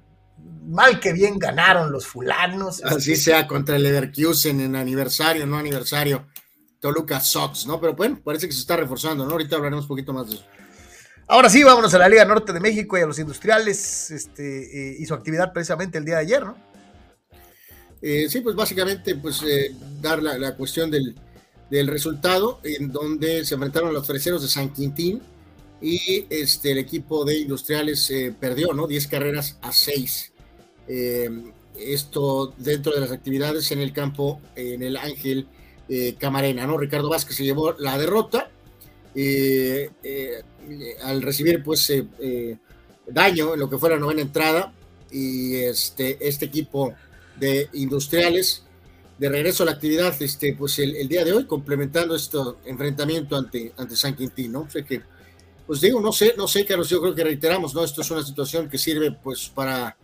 mal 0.66 0.98
que 0.98 1.12
bien 1.12 1.38
ganaron 1.38 1.92
los 1.92 2.06
fulanos. 2.06 2.82
Así 2.82 3.12
este, 3.12 3.32
sea 3.32 3.46
contra 3.46 3.76
el 3.76 3.82
Leverkusen 3.82 4.62
en 4.62 4.76
aniversario, 4.76 5.46
no 5.46 5.58
aniversario. 5.58 6.26
Toluca 6.80 7.20
Sox, 7.20 7.66
¿no? 7.66 7.78
Pero 7.82 7.92
bueno, 7.92 8.18
parece 8.24 8.46
que 8.46 8.54
se 8.54 8.60
está 8.60 8.78
reforzando, 8.78 9.26
¿no? 9.26 9.32
Ahorita 9.32 9.56
hablaremos 9.56 9.84
un 9.84 9.88
poquito 9.88 10.14
más 10.14 10.30
de 10.30 10.36
eso. 10.36 10.44
Ahora 11.28 11.50
sí, 11.50 11.62
vámonos 11.62 11.92
a 11.92 11.98
la 11.98 12.08
Liga 12.08 12.24
Norte 12.24 12.54
de 12.54 12.60
México 12.60 12.96
y 12.96 13.02
a 13.02 13.06
los 13.06 13.18
industriales. 13.18 14.10
Este, 14.10 14.92
eh, 14.92 14.96
hizo 15.00 15.14
actividad 15.14 15.52
precisamente 15.52 15.98
el 15.98 16.06
día 16.06 16.14
de 16.14 16.22
ayer, 16.22 16.44
¿no? 16.46 16.71
Eh, 18.02 18.26
sí, 18.28 18.40
pues 18.40 18.56
básicamente, 18.56 19.14
pues 19.14 19.42
eh, 19.44 19.72
dar 20.00 20.20
la, 20.20 20.56
cuestión 20.56 20.90
del, 20.90 21.14
del, 21.70 21.86
resultado, 21.86 22.58
en 22.64 22.90
donde 22.90 23.44
se 23.44 23.54
enfrentaron 23.54 23.94
los 23.94 24.04
freseros 24.04 24.42
de 24.42 24.48
San 24.48 24.72
Quintín 24.72 25.22
y 25.80 26.26
este, 26.28 26.72
el 26.72 26.78
equipo 26.78 27.24
de 27.24 27.38
Industriales 27.38 28.10
eh, 28.10 28.34
perdió, 28.38 28.72
¿no? 28.72 28.88
10 28.88 29.06
carreras 29.06 29.56
a 29.62 29.72
6. 29.72 30.32
esto 31.78 32.52
dentro 32.58 32.92
de 32.92 33.00
las 33.00 33.12
actividades 33.12 33.70
en 33.70 33.78
el 33.78 33.92
campo, 33.92 34.40
en 34.56 34.82
el 34.82 34.96
Ángel 34.96 35.46
Camarena, 36.18 36.66
¿no? 36.66 36.78
Ricardo 36.78 37.08
Vázquez 37.08 37.36
se 37.36 37.44
llevó 37.44 37.72
la 37.78 37.98
derrota 37.98 38.50
al 41.04 41.22
recibir, 41.22 41.62
pues, 41.62 41.92
daño 43.06 43.54
en 43.54 43.60
lo 43.60 43.70
que 43.70 43.78
fue 43.78 43.90
la 43.90 43.98
novena 43.98 44.22
entrada 44.22 44.72
y 45.10 45.54
este, 45.56 46.16
este 46.26 46.46
equipo 46.46 46.94
de 47.42 47.68
industriales 47.72 48.62
de 49.18 49.28
regreso 49.28 49.64
a 49.64 49.66
la 49.66 49.72
actividad 49.72 50.14
este, 50.22 50.54
pues 50.54 50.78
el, 50.78 51.08
día 51.08 51.24
de 51.24 51.32
hoy, 51.32 51.44
complementando 51.44 52.14
este 52.14 52.38
enfrentamiento 52.66 53.36
ante, 53.36 53.72
ante 53.76 53.96
San 53.96 54.14
Quintín, 54.14 54.52
¿no? 54.52 54.70
sé 54.70 54.84
que, 54.84 55.02
pues 55.66 55.80
digo, 55.80 56.00
no 56.00 56.12
sé, 56.12 56.34
no 56.36 56.46
sé, 56.46 56.64
Carlos, 56.64 56.88
yo 56.88 57.00
creo 57.00 57.14
que 57.14 57.24
reiteramos, 57.24 57.74
¿no? 57.74 57.82
Esto 57.82 58.02
es 58.02 58.10
una 58.12 58.22
situación 58.22 58.68
que 58.68 58.78
sirve 58.78 59.10
pues 59.10 59.48
para 59.48 59.96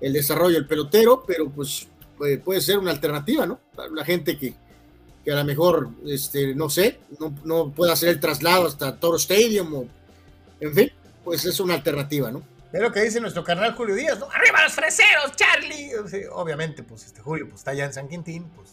el 0.00 0.12
desarrollo 0.12 0.54
del 0.54 0.66
pelotero, 0.66 1.24
pero 1.26 1.48
pues 1.48 1.86
puede, 2.44 2.60
ser 2.60 2.78
una 2.78 2.90
alternativa, 2.90 3.46
¿no? 3.46 3.58
Para 3.74 3.88
la 3.90 4.04
gente 4.04 4.38
que, 4.38 4.54
que 5.24 5.32
a 5.32 5.36
lo 5.36 5.44
mejor, 5.44 5.88
este, 6.06 6.54
no 6.54 6.68
sé, 6.68 7.00
no, 7.18 7.34
no 7.44 7.70
pueda 7.70 7.94
hacer 7.94 8.10
el 8.10 8.20
traslado 8.20 8.66
hasta 8.66 8.98
Toro 8.98 9.16
Stadium 9.16 9.74
o, 9.74 9.86
en 10.60 10.74
fin, 10.74 10.92
pues 11.24 11.44
es 11.46 11.58
una 11.58 11.74
alternativa, 11.74 12.30
¿no? 12.30 12.42
Es 12.72 12.80
lo 12.80 12.90
que 12.90 13.02
dice 13.02 13.20
nuestro 13.20 13.44
carnal 13.44 13.74
Julio 13.74 13.94
Díaz, 13.94 14.18
¿no? 14.18 14.30
¡Arriba 14.30 14.62
los 14.62 14.72
freseros, 14.72 15.36
Charlie! 15.36 15.92
obviamente, 16.32 16.82
pues 16.82 17.04
este 17.04 17.20
Julio 17.20 17.46
pues, 17.46 17.60
está 17.60 17.72
allá 17.72 17.84
en 17.84 17.92
San 17.92 18.08
Quintín, 18.08 18.44
pues 18.56 18.70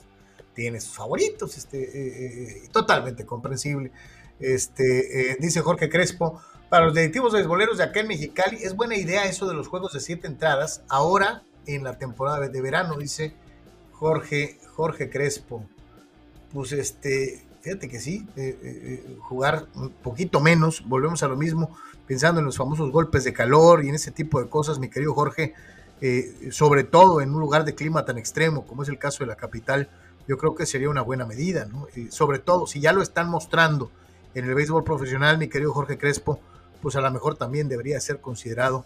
tiene 0.54 0.80
sus 0.80 0.96
favoritos, 0.96 1.58
este, 1.58 1.82
eh, 1.82 2.64
eh, 2.64 2.70
totalmente 2.72 3.26
comprensible. 3.26 3.92
Este, 4.40 5.32
eh, 5.32 5.38
dice 5.40 5.60
Jorge 5.60 5.90
Crespo, 5.90 6.42
para 6.70 6.86
los 6.86 6.96
directivos 6.96 7.34
de 7.34 7.46
boleros 7.46 7.78
de 7.78 7.84
acá 7.84 8.00
en 8.00 8.08
Mexicali, 8.08 8.58
es 8.64 8.74
buena 8.74 8.96
idea 8.96 9.26
eso 9.26 9.48
de 9.48 9.54
los 9.54 9.68
juegos 9.68 9.92
de 9.92 10.00
siete 10.00 10.28
entradas, 10.28 10.82
ahora 10.88 11.44
en 11.66 11.84
la 11.84 11.98
temporada 11.98 12.48
de 12.48 12.62
verano, 12.62 12.98
dice 12.98 13.36
Jorge, 13.92 14.60
Jorge 14.76 15.10
Crespo. 15.10 15.66
Pues 16.54 16.72
este, 16.72 17.46
fíjate 17.62 17.90
que 17.90 18.00
sí, 18.00 18.26
jugar 19.20 19.68
un 19.76 19.90
poquito 19.90 20.40
menos, 20.40 20.84
volvemos 20.88 21.22
a 21.22 21.28
lo 21.28 21.36
mismo 21.36 21.78
pensando 22.10 22.40
en 22.40 22.46
los 22.48 22.58
famosos 22.58 22.92
golpes 22.92 23.24
de 23.24 23.34
calor 23.34 23.86
y 23.86 23.90
en 23.90 23.94
ese 23.94 24.10
tipo 24.10 24.42
de 24.42 24.50
cosas, 24.50 24.80
mi 24.80 24.90
querido 24.90 25.14
Jorge, 25.14 25.54
eh, 26.02 26.50
sobre 26.50 26.84
todo 26.84 27.22
en 27.22 27.32
un 27.32 27.40
lugar 27.40 27.66
de 27.66 27.76
clima 27.76 28.04
tan 28.04 28.18
extremo 28.18 28.66
como 28.66 28.82
es 28.82 28.90
el 28.90 28.98
caso 28.98 29.20
de 29.24 29.28
la 29.28 29.36
capital, 29.36 29.90
yo 30.28 30.40
creo 30.40 30.56
que 30.56 30.66
sería 30.66 30.90
una 30.90 31.04
buena 31.04 31.28
medida, 31.28 31.66
¿no? 31.66 31.86
sobre 32.10 32.40
todo, 32.40 32.66
si 32.66 32.80
ya 32.80 32.94
lo 32.94 33.04
están 33.04 33.30
mostrando 33.30 33.92
en 34.34 34.46
el 34.46 34.56
béisbol 34.56 34.84
profesional, 34.84 35.38
mi 35.38 35.50
querido 35.50 35.72
Jorge 35.72 36.00
Crespo, 36.00 36.40
pues 36.82 36.96
a 36.96 37.02
lo 37.02 37.12
mejor 37.12 37.36
también 37.36 37.70
debería 37.70 38.00
ser 38.00 38.20
considerado 38.22 38.86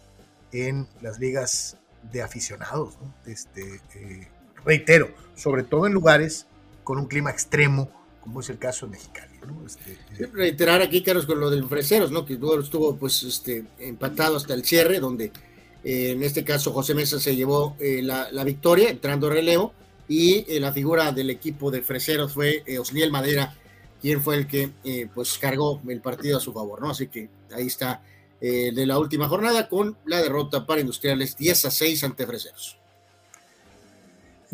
en 0.52 0.86
las 1.02 1.18
ligas 1.18 1.78
de 2.12 2.24
aficionados, 2.24 2.98
¿no? 3.02 3.14
Este, 3.32 3.80
eh, 3.96 4.28
reitero, 4.66 5.08
sobre 5.36 5.64
todo 5.64 5.88
en 5.88 5.94
lugares 5.94 6.46
con 6.84 7.00
un 7.00 7.06
clima 7.06 7.32
extremo, 7.32 7.90
como 8.20 8.42
es 8.42 8.50
el 8.50 8.58
caso 8.58 8.86
de 8.86 8.92
Este, 9.66 9.98
eh, 10.20 10.30
reiterar 10.32 10.82
aquí, 10.82 11.02
Carlos, 11.02 11.26
con 11.26 11.40
lo 11.40 11.50
del 11.50 11.66
Freseros, 11.66 12.12
¿no? 12.12 12.26
Que 12.26 12.34
estuvo 12.34 12.96
pues 12.96 13.24
este, 13.24 13.66
empatado 13.80 14.38
hasta 14.38 14.54
el 14.54 14.64
cierre, 14.64 15.00
donde 15.00 15.32
eh, 15.84 16.12
en 16.12 16.24
este 16.24 16.44
caso 16.44 16.72
José 16.72 16.94
Mesa 16.94 17.20
se 17.20 17.36
llevó 17.36 17.76
eh, 17.80 18.02
la, 18.02 18.44
victoria, 18.44 18.90
entrando 18.90 19.30
relevo, 19.30 19.74
y 20.08 20.60
la 20.60 20.74
figura 20.74 21.12
del 21.12 21.30
equipo 21.30 21.72
de 21.72 21.82
Freseros 21.82 22.34
fue 22.34 22.64
Osniel 22.80 23.10
Madera, 23.10 23.56
quien 24.02 24.22
fue 24.22 24.36
el 24.36 24.48
que 24.48 24.72
pues 25.16 25.38
cargó 25.38 25.82
el 25.88 26.02
partido 26.02 26.38
a 26.38 26.42
su 26.42 26.52
favor, 26.52 26.82
¿no? 26.82 26.90
Así 26.90 27.08
que 27.08 27.30
ahí 27.56 27.68
está 27.68 28.04
de 28.42 28.86
la 28.86 29.00
última 29.00 29.30
jornada 29.30 29.70
con 29.70 29.98
la 30.06 30.22
derrota 30.22 30.66
para 30.66 30.82
Industriales 30.82 31.38
10 31.38 31.66
a 31.66 31.72
6 31.72 32.04
ante 32.04 32.28
Freseros. 32.28 32.83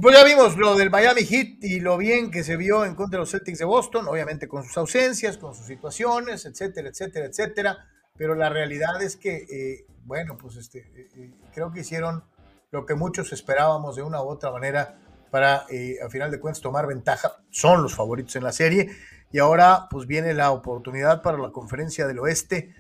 Pues 0.02 0.16
ya 0.16 0.24
vimos 0.24 0.56
lo 0.56 0.78
del 0.78 0.90
Miami 0.90 1.26
Heat 1.26 1.62
y 1.62 1.82
lo 1.82 1.98
bien 1.98 2.32
que 2.32 2.46
se 2.46 2.56
vio 2.56 2.86
en 2.86 2.96
contra 2.96 3.18
de 3.18 3.22
los 3.24 3.32
Celtics 3.32 3.60
de 3.60 3.66
Boston, 3.66 4.08
obviamente 4.08 4.48
con 4.48 4.64
sus 4.64 4.78
ausencias, 4.78 5.38
con 5.38 5.54
sus 5.54 5.66
situaciones, 5.66 6.46
etcétera, 6.46 6.88
etcétera, 6.88 7.26
etcétera. 7.26 7.86
Pero 8.16 8.34
la 8.34 8.48
realidad 8.48 9.02
es 9.02 9.18
que, 9.18 9.36
eh, 9.36 9.88
bueno, 10.06 10.38
pues 10.38 10.56
este, 10.56 10.80
eh, 10.80 11.10
eh, 11.18 11.32
creo 11.54 11.74
que 11.74 11.82
hicieron 11.82 12.24
lo 12.72 12.86
que 12.86 12.96
muchos 12.96 13.34
esperábamos 13.34 13.98
de 13.98 14.04
una 14.04 14.24
u 14.24 14.30
otra 14.30 14.52
manera 14.52 15.02
para, 15.32 15.66
a 15.66 16.10
final 16.10 16.32
de 16.32 16.40
cuentas, 16.40 16.62
tomar 16.62 16.88
ventaja. 16.88 17.34
Son 17.50 17.84
los 17.84 17.94
favoritos 17.94 18.38
en 18.38 18.44
la 18.46 18.54
serie. 18.54 18.90
Y 19.34 19.40
ahora, 19.40 19.88
pues 19.92 20.08
viene 20.08 20.34
la 20.34 20.52
oportunidad 20.52 21.22
para 21.22 21.38
la 21.38 21.52
conferencia 21.52 22.08
del 22.08 22.20
oeste 22.20 22.74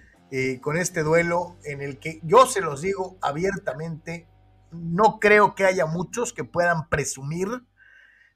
con 0.61 0.77
este 0.77 1.03
duelo 1.03 1.57
en 1.65 1.81
el 1.81 1.99
que 1.99 2.21
yo 2.23 2.45
se 2.45 2.61
los 2.61 2.81
digo 2.81 3.17
abiertamente, 3.21 4.28
no 4.71 5.19
creo 5.19 5.55
que 5.55 5.65
haya 5.65 5.85
muchos 5.85 6.33
que 6.33 6.43
puedan 6.43 6.89
presumir 6.89 7.47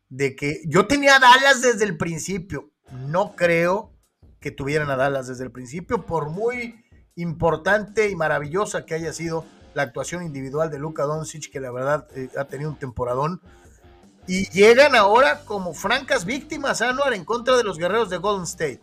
de 0.10 0.36
que 0.36 0.62
yo 0.68 0.88
tenía 0.88 1.20
Dallas 1.20 1.62
desde 1.62 1.86
el 1.86 1.98
principio. 1.98 2.72
No 3.08 3.36
creo 3.36 3.94
que 4.40 4.52
tuvieran 4.52 4.92
a 4.92 4.96
Dallas 4.96 5.28
desde 5.28 5.44
el 5.44 5.52
principio, 5.52 6.06
por 6.06 6.30
muy 6.30 6.86
importante 7.16 8.10
y 8.10 8.16
maravillosa 8.16 8.86
que 8.86 8.94
haya 8.94 9.14
sido 9.14 9.46
la 9.74 9.84
actuación 9.84 10.24
individual 10.24 10.70
de 10.70 10.80
Luka 10.80 11.04
Doncic, 11.04 11.52
que 11.52 11.60
la 11.60 11.72
verdad 11.72 12.08
eh, 12.16 12.30
ha 12.38 12.46
tenido 12.46 12.70
un 12.70 12.78
temporadón. 12.78 13.42
Y 14.28 14.50
llegan 14.52 14.96
ahora 14.96 15.42
como 15.46 15.74
francas 15.74 16.26
víctimas, 16.26 16.82
Anuar, 16.82 17.14
en 17.14 17.26
contra 17.26 17.58
de 17.58 17.64
los 17.64 17.78
guerreros 17.78 18.10
de 18.10 18.18
Golden 18.18 18.44
State. 18.44 18.82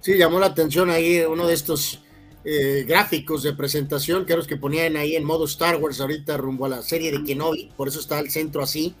Sí, 0.00 0.18
llamó 0.18 0.38
la 0.38 0.46
atención 0.46 0.90
ahí 0.90 1.22
uno 1.22 1.46
de 1.46 1.54
estos 1.54 2.03
eh, 2.44 2.84
gráficos 2.86 3.42
de 3.42 3.54
presentación, 3.54 4.26
que 4.26 4.36
los 4.36 4.46
que 4.46 4.56
ponían 4.56 4.96
ahí 4.96 5.16
en 5.16 5.24
modo 5.24 5.46
Star 5.46 5.76
Wars 5.76 6.00
ahorita 6.00 6.36
rumbo 6.36 6.66
a 6.66 6.68
la 6.68 6.82
serie 6.82 7.10
de 7.10 7.24
Kenobi, 7.24 7.70
por 7.76 7.88
eso 7.88 8.00
está 8.00 8.20
el 8.20 8.30
centro 8.30 8.62
así, 8.62 8.94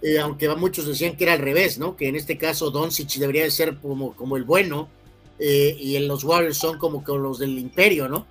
eh, 0.00 0.18
aunque 0.18 0.48
muchos 0.54 0.86
decían 0.86 1.16
que 1.16 1.24
era 1.24 1.34
al 1.34 1.40
revés, 1.40 1.78
¿no? 1.78 1.96
Que 1.96 2.08
en 2.08 2.16
este 2.16 2.38
caso 2.38 2.70
Doncic 2.70 3.10
debería 3.16 3.42
de 3.42 3.50
ser 3.50 3.76
como, 3.76 4.16
como 4.16 4.36
el 4.36 4.44
bueno 4.44 4.88
eh, 5.38 5.76
y 5.78 5.98
los 5.98 6.24
Warriors 6.24 6.56
son 6.56 6.78
como, 6.78 7.04
los 7.06 7.38
del 7.38 7.58
Imperio, 7.58 8.08
¿no? 8.08 8.26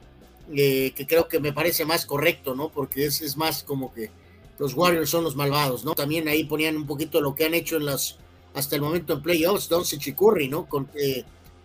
que 0.49 1.05
creo 1.05 1.28
que 1.28 1.41
me 1.41 1.51
parece 1.51 1.84
más 1.84 2.05
correcto, 2.05 2.55
¿no? 2.55 2.70
Porque 2.70 3.05
es, 3.05 3.22
es 3.22 3.36
más 3.36 3.64
como 3.64 3.93
que 3.93 4.10
los 4.58 4.74
Warriors 4.76 5.10
son 5.10 5.26
los 5.26 5.36
malvados, 5.36 5.84
¿no? 5.84 5.93
También 5.93 6.30
ahí 6.30 6.45
ponían 6.45 6.78
un 6.78 6.88
poquito 6.88 7.20
lo 7.20 7.36
que 7.36 7.43
han 7.43 7.53
hecho 7.53 7.76
en 7.76 7.86
las 7.86 8.18
hasta 8.53 8.76
el 8.76 8.82
momento 8.82 9.14
en 9.14 9.22
playoffs, 9.22 9.70
Doncic 9.70 10.08
y 10.08 10.14
Curry, 10.14 10.47
¿no? 10.47 10.68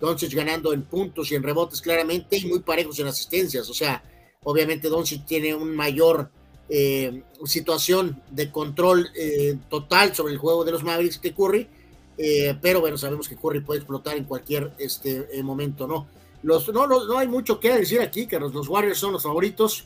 Doncic 0.02 0.34
ganando 0.34 0.72
en 0.72 0.82
puntos 0.82 1.30
y 1.30 1.36
en 1.36 1.44
rebotes 1.44 1.80
claramente 1.80 2.36
y 2.36 2.46
muy 2.46 2.58
parejos 2.58 2.98
en 2.98 3.06
asistencias. 3.06 3.70
O 3.70 3.74
sea, 3.74 4.02
obviamente 4.42 4.88
Doncic 4.88 5.24
tiene 5.24 5.54
un 5.54 5.76
mayor 5.76 6.28
eh, 6.68 7.22
situación 7.44 8.20
de 8.32 8.50
control 8.50 9.08
eh, 9.14 9.56
total 9.70 10.12
sobre 10.12 10.32
el 10.32 10.40
juego 10.40 10.64
de 10.64 10.72
los 10.72 10.82
Mavericks 10.82 11.18
que 11.18 11.32
Curry, 11.32 11.68
eh, 12.18 12.58
pero 12.60 12.80
bueno, 12.80 12.98
sabemos 12.98 13.28
que 13.28 13.36
Curry 13.36 13.60
puede 13.60 13.78
explotar 13.78 14.16
en 14.16 14.24
cualquier 14.24 14.72
este, 14.76 15.28
momento, 15.44 15.86
¿no? 15.86 16.08
Los, 16.42 16.68
no, 16.70 16.88
no, 16.88 17.18
hay 17.18 17.28
mucho 17.28 17.60
que 17.60 17.72
decir 17.72 18.00
aquí, 18.00 18.26
que 18.26 18.40
los, 18.40 18.68
Warriors 18.68 18.98
son 18.98 19.12
los 19.12 19.22
favoritos 19.22 19.84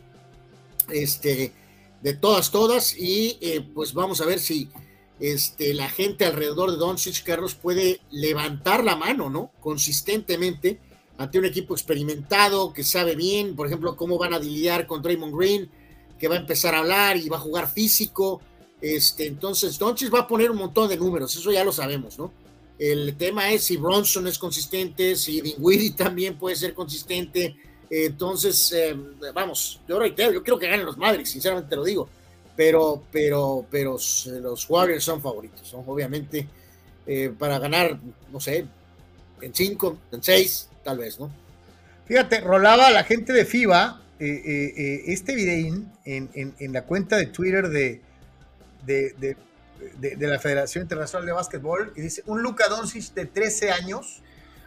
este, 0.90 1.52
de 2.00 2.14
todas, 2.14 2.50
todas, 2.50 2.96
y 2.96 3.38
pues 3.74 3.92
vamos 3.92 4.22
a 4.22 4.24
ver 4.24 4.38
si 4.38 4.70
este, 5.18 5.72
la 5.72 5.88
gente 5.88 6.26
alrededor 6.26 6.70
de 6.70 6.76
Doncic, 6.76 7.22
Carlos, 7.24 7.54
puede 7.54 8.00
levantar 8.10 8.84
la 8.84 8.96
mano, 8.96 9.30
¿no? 9.30 9.50
Consistentemente 9.60 10.78
ante 11.18 11.38
un 11.38 11.46
equipo 11.46 11.74
experimentado 11.74 12.72
que 12.74 12.84
sabe 12.84 13.16
bien, 13.16 13.56
por 13.56 13.66
ejemplo, 13.66 13.96
cómo 13.96 14.18
van 14.18 14.34
a 14.34 14.38
lidiar 14.38 14.86
con 14.86 15.00
Draymond 15.00 15.34
Green, 15.34 15.70
que 16.18 16.28
va 16.28 16.34
a 16.34 16.38
empezar 16.38 16.74
a 16.74 16.80
hablar 16.80 17.16
y 17.16 17.28
va 17.28 17.38
a 17.38 17.40
jugar 17.40 17.72
físico. 17.72 18.42
Este, 18.82 19.26
entonces, 19.26 19.78
Doncic 19.78 20.12
va 20.12 20.20
a 20.20 20.28
poner 20.28 20.50
un 20.50 20.58
montón 20.58 20.88
de 20.88 20.96
números, 20.98 21.34
eso 21.34 21.50
ya 21.50 21.64
lo 21.64 21.72
sabemos, 21.72 22.18
¿no? 22.18 22.30
El 22.78 23.16
tema 23.16 23.50
es 23.52 23.64
si 23.64 23.78
Bronson 23.78 24.26
es 24.26 24.38
consistente, 24.38 25.16
si 25.16 25.40
Dinwiddie 25.40 25.92
también 25.92 26.36
puede 26.36 26.56
ser 26.56 26.74
consistente. 26.74 27.56
Entonces, 27.88 28.70
eh, 28.72 28.94
vamos, 29.32 29.80
yo 29.88 29.98
reitero, 29.98 30.32
yo 30.32 30.42
creo 30.42 30.58
que 30.58 30.68
ganen 30.68 30.84
los 30.84 30.98
Madrid, 30.98 31.24
sinceramente 31.24 31.70
te 31.70 31.76
lo 31.76 31.84
digo 31.84 32.06
pero, 32.56 33.04
pero, 33.12 33.66
pero 33.70 33.92
los 34.40 34.70
Warriors 34.70 35.04
son 35.04 35.20
favoritos, 35.20 35.68
son 35.68 35.84
obviamente 35.86 36.48
eh, 37.06 37.32
para 37.38 37.58
ganar, 37.58 37.98
no 38.32 38.40
sé, 38.40 38.66
en 39.40 39.54
cinco, 39.54 39.98
en 40.10 40.22
seis, 40.22 40.68
tal 40.82 40.98
vez, 40.98 41.20
¿no? 41.20 41.30
Fíjate, 42.06 42.40
rolaba 42.40 42.90
la 42.90 43.04
gente 43.04 43.32
de 43.32 43.44
FIBA 43.44 44.02
eh, 44.18 44.72
eh, 44.76 45.02
este 45.08 45.34
videín 45.34 45.92
en, 46.04 46.30
en, 46.34 46.72
la 46.72 46.82
cuenta 46.82 47.16
de 47.16 47.26
Twitter 47.26 47.68
de, 47.68 48.00
de, 48.86 49.14
de, 49.98 50.16
de, 50.16 50.26
la 50.26 50.38
Federación 50.38 50.82
Internacional 50.82 51.26
de 51.26 51.32
Básquetbol 51.32 51.92
y 51.96 52.00
dice, 52.00 52.22
un 52.26 52.40
Luka 52.42 52.68
Doncic 52.68 53.12
de 53.12 53.26
13 53.26 53.72
años 53.72 54.22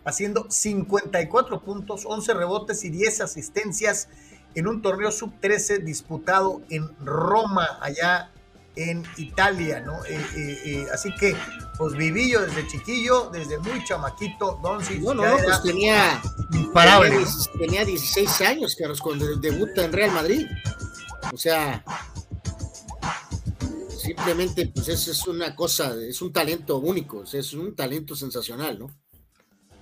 haciendo 0.06 0.46
54 0.52 1.62
puntos, 1.62 2.06
11 2.06 2.34
rebotes 2.36 2.84
y 2.84 2.90
10 2.90 3.22
asistencias 3.22 4.10
en 4.56 4.68
un 4.68 4.82
torneo 4.82 5.12
sub-13 5.12 5.84
disputado 5.84 6.62
en 6.70 6.90
Roma, 7.04 7.78
allá 7.82 8.32
en 8.76 9.04
Italia, 9.18 9.82
¿no? 9.82 10.04
Eh, 10.06 10.26
eh, 10.36 10.62
eh, 10.66 10.88
así 10.94 11.14
que, 11.16 11.36
pues 11.78 11.96
viví 11.96 12.32
yo 12.32 12.42
desde 12.42 12.68
chiquillo, 12.68 13.30
desde 13.32 13.58
muy 13.60 13.84
chamaquito, 13.84 14.60
Doncic. 14.64 15.02
No, 15.02 15.14
no, 15.14 15.26
no, 15.26 15.38
pues 15.44 15.62
tenía, 15.62 16.22
imparable. 16.54 17.10
Tenía, 17.10 17.26
tenía 17.60 17.86
16 17.86 18.42
años, 18.42 18.76
Carlos, 18.78 19.02
cuando 19.02 19.36
debuta 19.38 19.84
en 19.84 19.92
Real 19.92 20.12
Madrid. 20.12 20.48
O 21.34 21.38
sea, 21.38 21.84
simplemente, 23.98 24.68
pues 24.68 24.88
eso 24.88 25.12
es 25.12 25.28
una 25.28 25.56
cosa, 25.56 25.94
es 26.02 26.22
un 26.22 26.32
talento 26.32 26.78
único, 26.78 27.24
es 27.24 27.54
un 27.54 27.76
talento 27.76 28.16
sensacional, 28.16 28.80
¿no? 28.80 28.88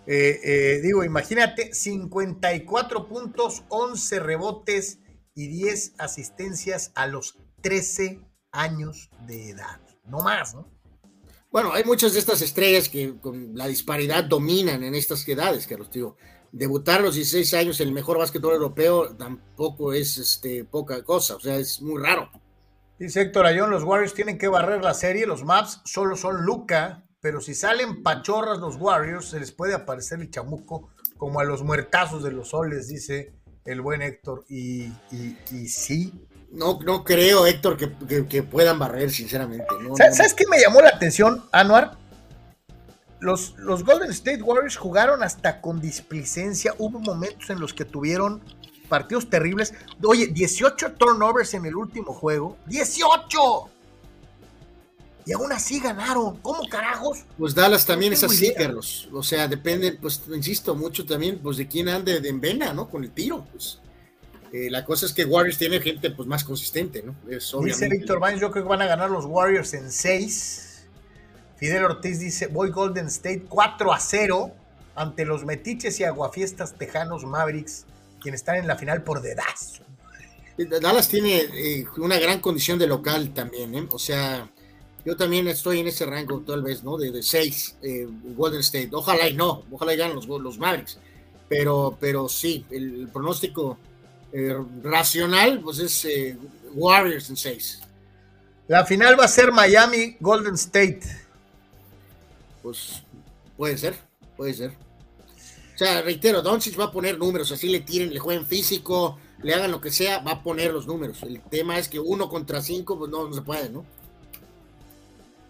Digo, 0.07 1.03
imagínate, 1.03 1.73
54 1.73 3.07
puntos, 3.07 3.63
11 3.69 4.19
rebotes 4.19 4.99
y 5.35 5.47
10 5.47 5.95
asistencias 5.97 6.91
a 6.95 7.07
los 7.07 7.37
13 7.61 8.21
años 8.51 9.09
de 9.27 9.49
edad, 9.49 9.81
no 10.05 10.19
más, 10.19 10.55
¿no? 10.55 10.77
Bueno, 11.51 11.71
hay 11.73 11.83
muchas 11.85 12.13
de 12.13 12.19
estas 12.19 12.41
estrellas 12.41 12.89
que 12.89 13.19
con 13.19 13.55
la 13.55 13.67
disparidad 13.67 14.23
dominan 14.23 14.83
en 14.83 14.95
estas 14.95 15.27
edades, 15.27 15.65
que 15.65 15.77
los 15.77 15.89
digo. 15.89 16.17
Debutar 16.51 16.99
a 16.99 17.03
los 17.03 17.15
16 17.15 17.53
años 17.53 17.79
en 17.79 17.89
el 17.89 17.93
mejor 17.93 18.17
básquetbol 18.17 18.53
europeo 18.53 19.15
tampoco 19.15 19.93
es 19.93 20.17
este, 20.17 20.65
poca 20.65 21.03
cosa, 21.03 21.35
o 21.35 21.39
sea, 21.39 21.57
es 21.57 21.81
muy 21.81 22.01
raro. 22.01 22.29
Dice 22.99 23.21
Héctor 23.21 23.45
Ayón, 23.45 23.69
los 23.69 23.83
Warriors 23.83 24.13
tienen 24.13 24.37
que 24.37 24.47
barrer 24.47 24.83
la 24.83 24.93
serie, 24.93 25.27
los 25.27 25.43
maps 25.43 25.81
solo 25.85 26.15
son 26.15 26.43
Luca, 26.45 27.06
pero 27.19 27.41
si 27.41 27.55
salen 27.55 28.03
pachorras 28.03 28.59
los 28.59 28.75
Warriors, 28.75 29.29
se 29.29 29.39
les 29.39 29.51
puede 29.51 29.73
aparecer 29.73 30.19
el 30.19 30.29
chamuco 30.29 30.89
como 31.17 31.39
a 31.39 31.43
los 31.43 31.63
muertazos 31.63 32.23
de 32.23 32.31
los 32.31 32.49
soles, 32.49 32.87
dice 32.87 33.33
el 33.65 33.81
buen 33.81 34.01
Héctor. 34.01 34.45
Y, 34.47 34.83
y, 35.11 35.37
y 35.51 35.67
sí, 35.67 36.27
no, 36.51 36.79
no 36.83 37.03
creo, 37.03 37.45
Héctor, 37.45 37.77
que, 37.77 38.43
puedan 38.43 38.79
barrer, 38.79 39.11
sinceramente. 39.11 39.65
¿Sabes, 39.95 40.33
qué 40.33 40.45
me 40.49 40.59
llamó 40.59 40.81
la 40.81 40.89
atención, 40.89 41.43
Anuar? 41.51 41.97
Los, 43.19 43.55
los, 43.57 43.83
Golden 43.83 44.11
State 44.11 44.43
Warriors 44.43 44.77
jugaron 44.77 45.23
hasta 45.23 45.59
con 45.59 45.81
displicencia. 45.81 46.73
Hubo 46.77 46.99
momentos 46.99 47.49
en 47.49 47.59
los 47.59 47.73
que 47.73 47.83
tuvieron 47.83 48.41
partidos 48.87 49.29
terribles. 49.29 49.73
Oye, 50.03 50.27
18 50.27 50.93
turnovers 50.93 51.53
en 51.55 51.65
el 51.65 51.75
último 51.75 52.13
juego. 52.13 52.57
¡18! 52.67 53.69
Y 55.27 55.33
aún 55.33 55.51
así 55.51 55.81
ganaron. 55.81 56.37
¿Cómo 56.37 56.63
carajos? 56.69 57.25
Pues 57.37 57.53
Dallas 57.53 57.85
también 57.85 58.13
es 58.13 58.23
así, 58.23 58.53
Carlos. 58.53 59.09
O 59.11 59.21
sea, 59.21 59.49
depende, 59.49 59.91
pues 59.91 60.21
insisto, 60.33 60.73
mucho 60.73 61.05
también 61.05 61.39
pues 61.39 61.57
de 61.57 61.67
quién 61.67 61.89
ande 61.89 62.15
en 62.23 62.39
vena, 62.39 62.71
¿no? 62.71 62.89
Con 62.89 63.03
el 63.03 63.11
tiro. 63.11 63.45
Pues. 63.51 63.79
Eh, 64.53 64.69
la 64.71 64.85
cosa 64.85 65.05
es 65.05 65.11
que 65.11 65.25
Warriors 65.25 65.57
tiene 65.57 65.81
gente 65.81 66.11
pues 66.11 66.29
más 66.29 66.45
consistente, 66.45 67.03
¿no? 67.03 67.13
dice 67.27 67.89
Víctor 67.89 68.25
Vines, 68.25 68.39
yo 68.39 68.49
creo 68.51 68.63
que 68.63 68.69
van 68.69 68.81
a 68.81 68.87
ganar 68.87 69.11
los 69.11 69.25
Warriors 69.25 69.73
en 69.73 69.91
6. 69.91 70.87
Fidel 71.57 71.83
Ortiz 71.83 72.19
dice, 72.19 72.47
voy 72.47 72.69
Golden 72.69 73.07
State 73.07 73.47
4 73.49 73.91
a 73.91 73.99
0 73.99 74.51
ante 74.95 75.25
los 75.25 75.43
metiches 75.43 75.99
y 75.99 76.05
aguafiestas 76.05 76.77
tejanos 76.77 77.25
Mavericks, 77.25 77.85
quienes 78.21 78.39
están 78.39 78.55
en 78.55 78.67
la 78.67 78.77
final 78.77 79.03
por 79.03 79.21
dedazo. 79.21 79.83
Eh, 80.57 80.65
Dallas 80.81 81.09
tiene 81.09 81.37
eh, 81.39 81.85
una 81.97 82.17
gran 82.17 82.39
condición 82.39 82.79
de 82.79 82.87
local 82.87 83.33
también, 83.33 83.75
¿eh? 83.75 83.87
O 83.91 83.99
sea, 83.99 84.49
yo 85.07 85.15
también 85.15 85.47
estoy 85.47 85.79
en 85.79 85.87
ese 85.87 86.05
rango 86.05 86.41
tal 86.41 86.61
vez, 86.61 86.83
¿no? 86.83 86.97
De 86.97 87.23
6, 87.23 87.77
Golden 88.35 88.59
State. 88.59 88.89
Ojalá 88.91 89.29
y 89.29 89.35
no, 89.35 89.63
ojalá 89.71 89.93
y 89.93 89.97
ganen 89.97 90.17
los, 90.17 90.27
los 90.27 90.57
Mavericks. 90.57 90.99
Pero, 91.47 91.97
pero 91.97 92.27
sí, 92.27 92.65
el 92.71 93.07
pronóstico 93.13 93.77
eh, 94.33 94.53
racional, 94.83 95.61
pues 95.61 95.79
es 95.79 96.03
eh, 96.03 96.37
Warriors 96.73 97.29
en 97.29 97.37
6. 97.37 97.79
La 98.67 98.85
final 98.85 99.17
va 99.17 99.23
a 99.23 99.29
ser 99.29 99.53
Miami 99.53 100.17
Golden 100.19 100.55
State. 100.55 100.99
Pues 102.61 103.01
puede 103.55 103.77
ser, 103.77 103.95
puede 104.35 104.53
ser. 104.55 104.71
O 104.71 105.77
sea, 105.77 106.01
reitero, 106.01 106.41
Doncic 106.41 106.77
va 106.77 106.85
a 106.85 106.91
poner 106.91 107.17
números, 107.17 107.49
así 107.53 107.69
le 107.69 107.79
tiren, 107.79 108.13
le 108.13 108.19
jueguen 108.19 108.45
físico, 108.45 109.17
le 109.41 109.53
hagan 109.53 109.71
lo 109.71 109.79
que 109.79 109.89
sea, 109.89 110.19
va 110.19 110.31
a 110.31 110.43
poner 110.43 110.73
los 110.73 110.85
números. 110.85 111.23
El 111.23 111.39
tema 111.43 111.79
es 111.79 111.87
que 111.87 111.97
uno 111.97 112.27
contra 112.27 112.61
cinco, 112.61 112.99
pues 112.99 113.09
no, 113.09 113.31
se 113.31 113.41
puede, 113.41 113.69
¿no? 113.69 113.85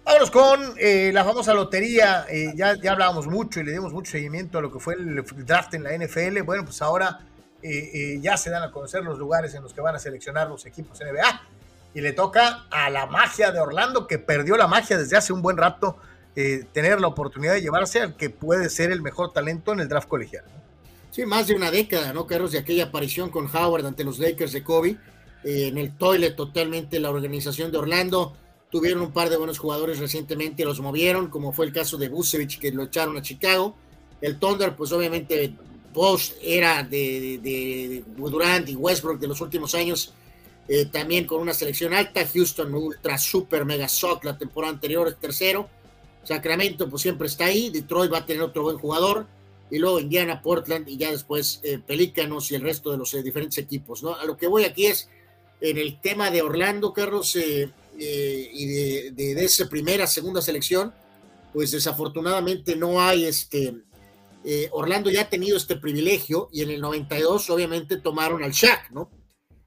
Vámonos 0.08 0.32
con 0.32 0.74
eh, 0.80 1.12
la 1.14 1.26
famosa 1.26 1.54
lotería. 1.54 2.26
ya, 2.56 2.76
ya 2.82 2.94
hablábamos 2.94 3.28
mucho 3.28 3.60
y 3.60 3.64
le 3.64 3.74
dimos 3.74 3.92
mucho 3.92 4.10
seguimiento 4.10 4.58
a 4.58 4.62
lo 4.62 4.72
que 4.72 4.80
fue 4.80 4.94
el 4.94 5.22
draft 5.46 5.74
en 5.74 5.84
la 5.84 5.92
NFL. 5.98 6.44
Bueno, 6.44 6.64
pues 6.64 6.82
ahora 6.82 7.20
eh, 7.62 7.90
eh, 7.94 8.20
ya 8.22 8.38
se 8.38 8.50
dan 8.50 8.64
a 8.64 8.72
conocer 8.72 9.04
los 9.04 9.18
lugares 9.18 9.54
en 9.54 9.64
los 9.64 9.74
que 9.74 9.82
van 9.82 9.94
a 9.94 10.00
seleccionar 10.00 10.48
los 10.48 10.66
equipos 10.66 10.98
NBA. 11.02 11.42
Y 11.94 12.00
le 12.00 12.14
toca 12.14 12.68
a 12.72 12.90
la 12.90 13.08
magia 13.08 13.52
de 13.52 13.60
Orlando, 13.60 14.08
que 14.08 14.18
perdió 14.18 14.56
la 14.56 14.68
magia 14.68 14.98
desde 14.98 15.18
hace 15.18 15.34
un 15.34 15.42
buen 15.42 15.58
rato, 15.58 15.98
eh, 16.38 16.64
tener 16.72 17.02
la 17.02 17.08
oportunidad 17.08 17.56
de 17.56 17.62
llevarse 17.62 18.00
al 18.00 18.16
que 18.16 18.30
puede 18.30 18.70
ser 18.70 18.92
el 18.92 19.02
mejor 19.02 19.34
talento 19.34 19.74
en 19.74 19.82
el 19.82 19.90
draft 19.90 20.08
colegial. 20.08 20.46
Sí, 21.12 21.26
más 21.26 21.48
de 21.48 21.56
una 21.56 21.70
década, 21.70 22.14
¿no, 22.14 22.28
Carlos? 22.28 22.54
De 22.54 22.60
aquella 22.60 22.86
aparición 22.86 23.30
con 23.30 23.54
Howard 23.54 23.86
ante 23.86 24.06
los 24.06 24.20
Lakers 24.20 24.54
de 24.54 24.64
Kobe, 24.64 24.98
en 25.44 25.78
el 25.78 25.98
toilet 25.98 26.36
totalmente 26.36 26.98
la 27.00 27.10
organización 27.10 27.74
de 27.74 27.78
Orlando. 27.78 28.38
Tuvieron 28.70 29.02
un 29.02 29.12
par 29.12 29.30
de 29.30 29.38
buenos 29.38 29.60
jugadores 29.60 30.00
recientemente, 30.00 30.66
los 30.66 30.82
movieron, 30.82 31.30
como 31.30 31.54
fue 31.54 31.66
el 31.66 31.72
caso 31.72 31.98
de 31.98 32.10
Busevich, 32.10 32.60
que 32.60 32.72
lo 32.72 32.84
echaron 32.84 33.16
a 33.18 33.22
Chicago. 33.22 33.76
El 34.20 34.40
Thunder, 34.40 34.76
pues 34.76 34.92
obviamente 34.92 35.54
post 35.94 36.34
era 36.42 36.84
de, 36.84 37.40
de, 37.42 38.04
Durant 38.18 38.70
y 38.70 38.76
Westbrook 38.76 39.20
de 39.20 39.28
los 39.28 39.42
últimos 39.42 39.74
años, 39.74 40.14
eh, 40.68 40.86
también 40.86 41.26
con 41.26 41.42
una 41.42 41.54
selección 41.54 41.94
alta. 41.94 42.28
Houston, 42.28 42.74
ultra, 42.74 43.18
super, 43.18 43.66
mega 43.66 43.88
sock 43.88 44.24
la 44.26 44.38
temporada 44.38 44.74
anterior, 44.74 45.08
es 45.08 45.18
tercero. 45.18 45.70
Sacramento, 46.24 46.90
pues 46.90 47.02
siempre 47.02 47.28
está 47.28 47.46
ahí. 47.46 47.70
Detroit 47.70 48.12
va 48.12 48.20
a 48.20 48.26
tener 48.26 48.44
otro 48.44 48.64
buen 48.64 48.78
jugador. 48.78 49.26
Y 49.72 49.80
luego 49.80 50.00
Indiana, 50.00 50.42
Portland 50.42 50.88
y 50.88 50.98
ya 50.98 51.12
después 51.12 51.62
eh, 51.64 51.80
Pelícanos 51.80 52.52
y 52.52 52.56
el 52.56 52.62
resto 52.62 52.92
de 52.92 52.98
los 52.98 53.14
eh, 53.14 53.24
diferentes 53.24 53.58
equipos. 53.58 54.04
¿no? 54.04 54.14
A 54.14 54.26
lo 54.26 54.38
que 54.38 54.48
voy 54.48 54.66
aquí 54.66 54.86
es 54.86 55.10
en 55.62 55.78
el 55.78 56.00
tema 56.00 56.30
de 56.30 56.42
Orlando, 56.42 56.94
Carlos, 56.94 57.36
y 57.98 58.66
de, 58.66 59.12
de, 59.12 59.36
de, 59.36 59.46
esa 59.46 59.68
primera, 59.68 60.06
segunda 60.08 60.42
selección, 60.42 60.94
pues 61.54 61.72
desafortunadamente 61.72 62.76
no 62.76 63.02
hay 63.02 63.26
este 63.26 63.74
eh, 64.50 64.70
Orlando 64.72 65.10
ya 65.10 65.24
ha 65.24 65.30
tenido 65.30 65.58
este 65.58 65.76
privilegio 65.76 66.48
y 66.54 66.62
en 66.62 66.70
el 66.70 66.80
92 66.80 67.50
obviamente 67.50 67.98
tomaron 67.98 68.44
al 68.46 68.52
Shaq, 68.52 68.92
¿no? 68.92 69.12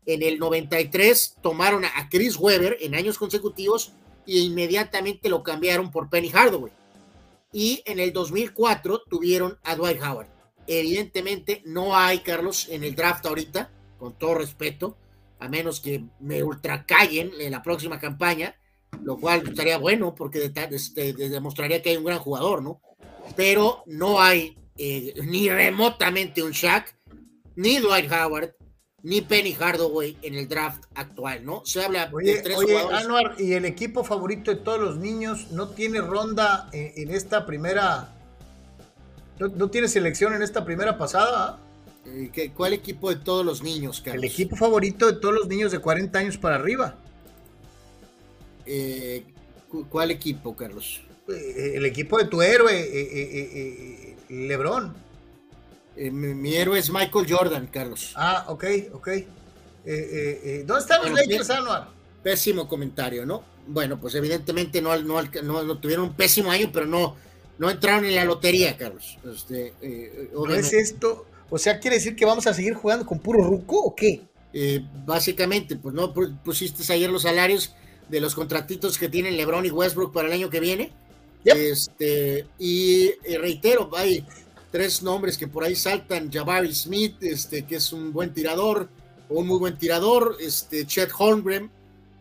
En 0.07 0.23
el 0.23 0.39
93 0.39 1.37
tomaron 1.43 1.85
a 1.85 2.09
Chris 2.09 2.37
Webber 2.39 2.79
en 2.81 2.95
años 2.95 3.19
consecutivos 3.19 3.93
e 4.27 4.39
inmediatamente 4.39 5.29
lo 5.29 5.43
cambiaron 5.43 5.91
por 5.91 6.09
Penny 6.09 6.31
Hardaway. 6.31 6.73
Y 7.53 7.83
en 7.85 7.99
el 7.99 8.15
2004 8.15 9.03
tuvieron 9.11 9.59
a 9.65 9.77
Dwight 9.77 10.01
Howard. 10.03 10.29
Evidentemente 10.67 11.63
no 11.67 11.95
hay, 11.95 12.21
Carlos, 12.21 12.67
en 12.71 12.83
el 12.83 12.95
draft 12.95 13.27
ahorita, 13.27 13.71
con 13.99 14.17
todo 14.17 14.37
respeto, 14.37 14.97
a 15.41 15.49
menos 15.49 15.81
que 15.81 16.05
me 16.21 16.43
ultracallen 16.43 17.33
en 17.39 17.51
la 17.51 17.63
próxima 17.63 17.99
campaña, 17.99 18.55
lo 19.03 19.19
cual 19.19 19.43
estaría 19.49 19.79
bueno 19.79 20.15
porque 20.15 20.53
este, 20.71 21.13
demostraría 21.13 21.83
que 21.83 21.91
hay 21.91 21.97
un 21.97 22.05
gran 22.05 22.19
jugador, 22.19 22.63
¿no? 22.63 22.81
Pero 23.37 23.83
no 23.87 24.21
hay 24.21 24.57
eh, 24.77 25.15
ni 25.25 25.49
remotamente 25.49 26.43
un 26.43 26.53
Shaq, 26.53 26.95
ni 27.57 27.79
Dwight 27.79 28.11
Howard, 28.11 28.55
ni 29.03 29.21
Penny 29.23 29.53
Hardaway 29.53 30.17
en 30.23 30.35
el 30.35 30.49
draft 30.49 30.85
actual, 30.95 31.45
¿no? 31.45 31.63
Se 31.65 31.85
habla 31.85 32.11
de 32.13 32.43
tres 32.43 32.57
oye, 32.57 32.79
Anuar, 32.79 33.35
¿y 33.39 33.55
el 33.55 33.65
equipo 33.65 34.05
favorito 34.05 34.51
de 34.51 34.59
todos 34.59 34.81
los 34.81 34.97
niños 34.99 35.51
no 35.53 35.69
tiene 35.71 36.01
ronda 36.01 36.69
en, 36.73 37.11
esta 37.11 37.47
primera? 37.47 38.15
¿No, 39.39 39.71
tiene 39.71 39.89
selección 39.89 40.35
en 40.35 40.43
esta 40.43 40.65
primera 40.65 40.99
pasada? 40.99 41.59
Eh, 42.07 42.51
¿Cuál 42.55 42.73
equipo 42.73 43.11
de 43.11 43.17
todos 43.17 43.45
los 43.45 43.63
niños, 43.63 44.01
Carlos? 44.01 44.25
El 44.25 44.31
equipo 44.31 44.57
favorito 44.57 45.07
de 45.07 45.15
todos 45.15 45.35
los 45.35 45.49
niños 45.49 45.73
de 45.73 45.79
40 45.79 46.19
años 46.19 46.39
para 46.39 46.57
arriba. 46.57 46.97
Eh, 48.67 49.25
¿Cuál 49.89 50.11
equipo, 50.11 50.55
Carlos? 50.57 51.03
el 51.29 51.87
equipo 51.87 52.19
de 52.19 52.25
tu 52.25 52.43
héroe, 52.43 54.17
LeBron. 54.29 54.93
Eh, 55.97 56.11
mi, 56.11 56.55
héroe 56.55 56.79
es 56.79 56.91
Michael 56.91 57.27
Jordan, 57.29 57.67
Carlos. 57.67 58.13
Ah, 58.17 58.47
ok, 58.49 58.65
ok. 58.95 59.09
Eh, 59.09 59.27
eh, 59.85 60.65
¿Dónde 60.67 60.81
están 60.81 61.03
los 61.03 61.13
Lakers, 61.13 61.51
Anuar? 61.51 61.89
Pésimo 62.23 62.67
comentario, 62.67 63.27
¿no? 63.27 63.45
Bueno, 63.67 64.01
pues 64.01 64.15
evidentemente 64.15 64.81
no, 64.81 64.97
no, 65.03 65.23
no, 65.23 65.79
tuvieron 65.79 66.07
un 66.07 66.15
pésimo 66.15 66.51
año, 66.51 66.71
pero 66.73 66.87
no, 66.87 67.17
no 67.59 67.71
entraron 67.71 68.07
en 68.07 68.15
la 68.15 68.25
lotería, 68.25 68.79
Carlos. 68.79 69.19
Este, 69.31 69.75
¿No 70.33 70.55
es 70.55 70.73
esto? 70.73 71.27
O 71.51 71.59
sea, 71.59 71.79
¿quiere 71.81 71.97
decir 71.97 72.17
que 72.17 72.25
vamos 72.25 72.47
a 72.47 72.55
seguir 72.55 72.75
jugando 72.75 73.05
con 73.05 73.19
puro 73.19 73.43
ruco 73.43 73.79
o 73.79 73.95
qué? 73.95 74.23
básicamente, 75.07 75.77
pues 75.77 75.95
no 75.95 76.13
pusiste 76.13 76.93
ayer 76.93 77.09
los 77.09 77.23
salarios 77.23 77.73
de 78.09 78.21
los 78.21 78.35
contratitos 78.35 78.99
que 78.99 79.09
tienen 79.09 79.37
LeBron 79.37 79.65
y 79.65 79.71
Westbrook 79.71 80.13
para 80.13 80.27
el 80.27 80.35
año 80.35 80.51
que 80.51 80.59
viene. 80.59 80.93
Este, 81.45 82.47
y, 82.59 83.13
reitero, 83.39 83.91
hay 83.95 84.27
tres 84.71 85.03
nombres 85.03 85.39
que 85.39 85.49
por 85.49 85.65
ahí 85.65 85.75
saltan: 85.75 86.31
Jabari 86.31 86.75
Smith, 86.75 87.23
este, 87.23 87.65
que 87.65 87.77
es 87.77 87.93
un 87.93 88.13
buen 88.13 88.35
tirador, 88.35 88.89
o 89.29 89.41
un 89.41 89.47
muy 89.47 89.59
buen 89.59 89.79
tirador, 89.79 90.37
este, 90.41 90.87
Chet 90.87 91.11
Holmgren, 91.17 91.71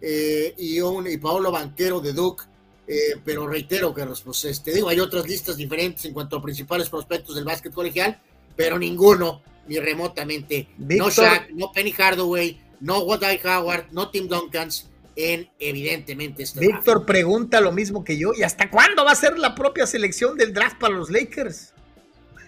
eh, 0.02 0.54
y, 0.58 0.80
un, 0.80 1.08
y 1.08 1.18
Paolo 1.18 1.52
Banquero 1.52 2.00
de 2.00 2.14
Duke. 2.14 2.46
Eh, 2.88 3.20
pero 3.24 3.48
reitero, 3.48 3.94
Carlos, 3.94 4.22
pues 4.22 4.46
este, 4.46 4.74
digo, 4.74 4.90
hay 4.90 5.00
otras 5.00 5.28
listas 5.28 5.58
diferentes 5.58 6.06
en 6.06 6.14
cuanto 6.14 6.38
a 6.38 6.42
principales 6.42 6.90
prospectos 6.90 7.36
del 7.36 7.46
básquet 7.46 7.72
colegial, 7.72 8.20
pero 8.60 8.78
ninguno, 8.78 9.42
ni 9.70 9.80
remotamente, 9.80 10.68
no 10.78 11.10
Shaq, 11.10 11.52
no 11.52 11.72
Penny 11.72 11.94
Hardaway, 11.94 12.60
no 12.82 13.00
Wadai 13.06 13.40
Howard, 13.46 13.86
no 13.92 14.10
Tim 14.10 14.28
Duncans, 14.28 14.90
en 15.16 15.50
evidentemente 15.60 16.44
este 16.44 16.60
Víctor 16.60 17.06
pregunta 17.06 17.62
lo 17.62 17.72
mismo 17.72 18.04
que 18.04 18.18
yo, 18.18 18.32
¿y 18.36 18.44
hasta 18.44 18.70
cuándo 18.70 19.06
va 19.06 19.14
a 19.14 19.16
ser 19.16 19.40
la 19.40 19.56
propia 19.56 19.88
selección 19.88 20.38
del 20.38 20.54
draft 20.54 20.78
para 20.78 20.94
los 20.94 21.10
Lakers? 21.10 21.74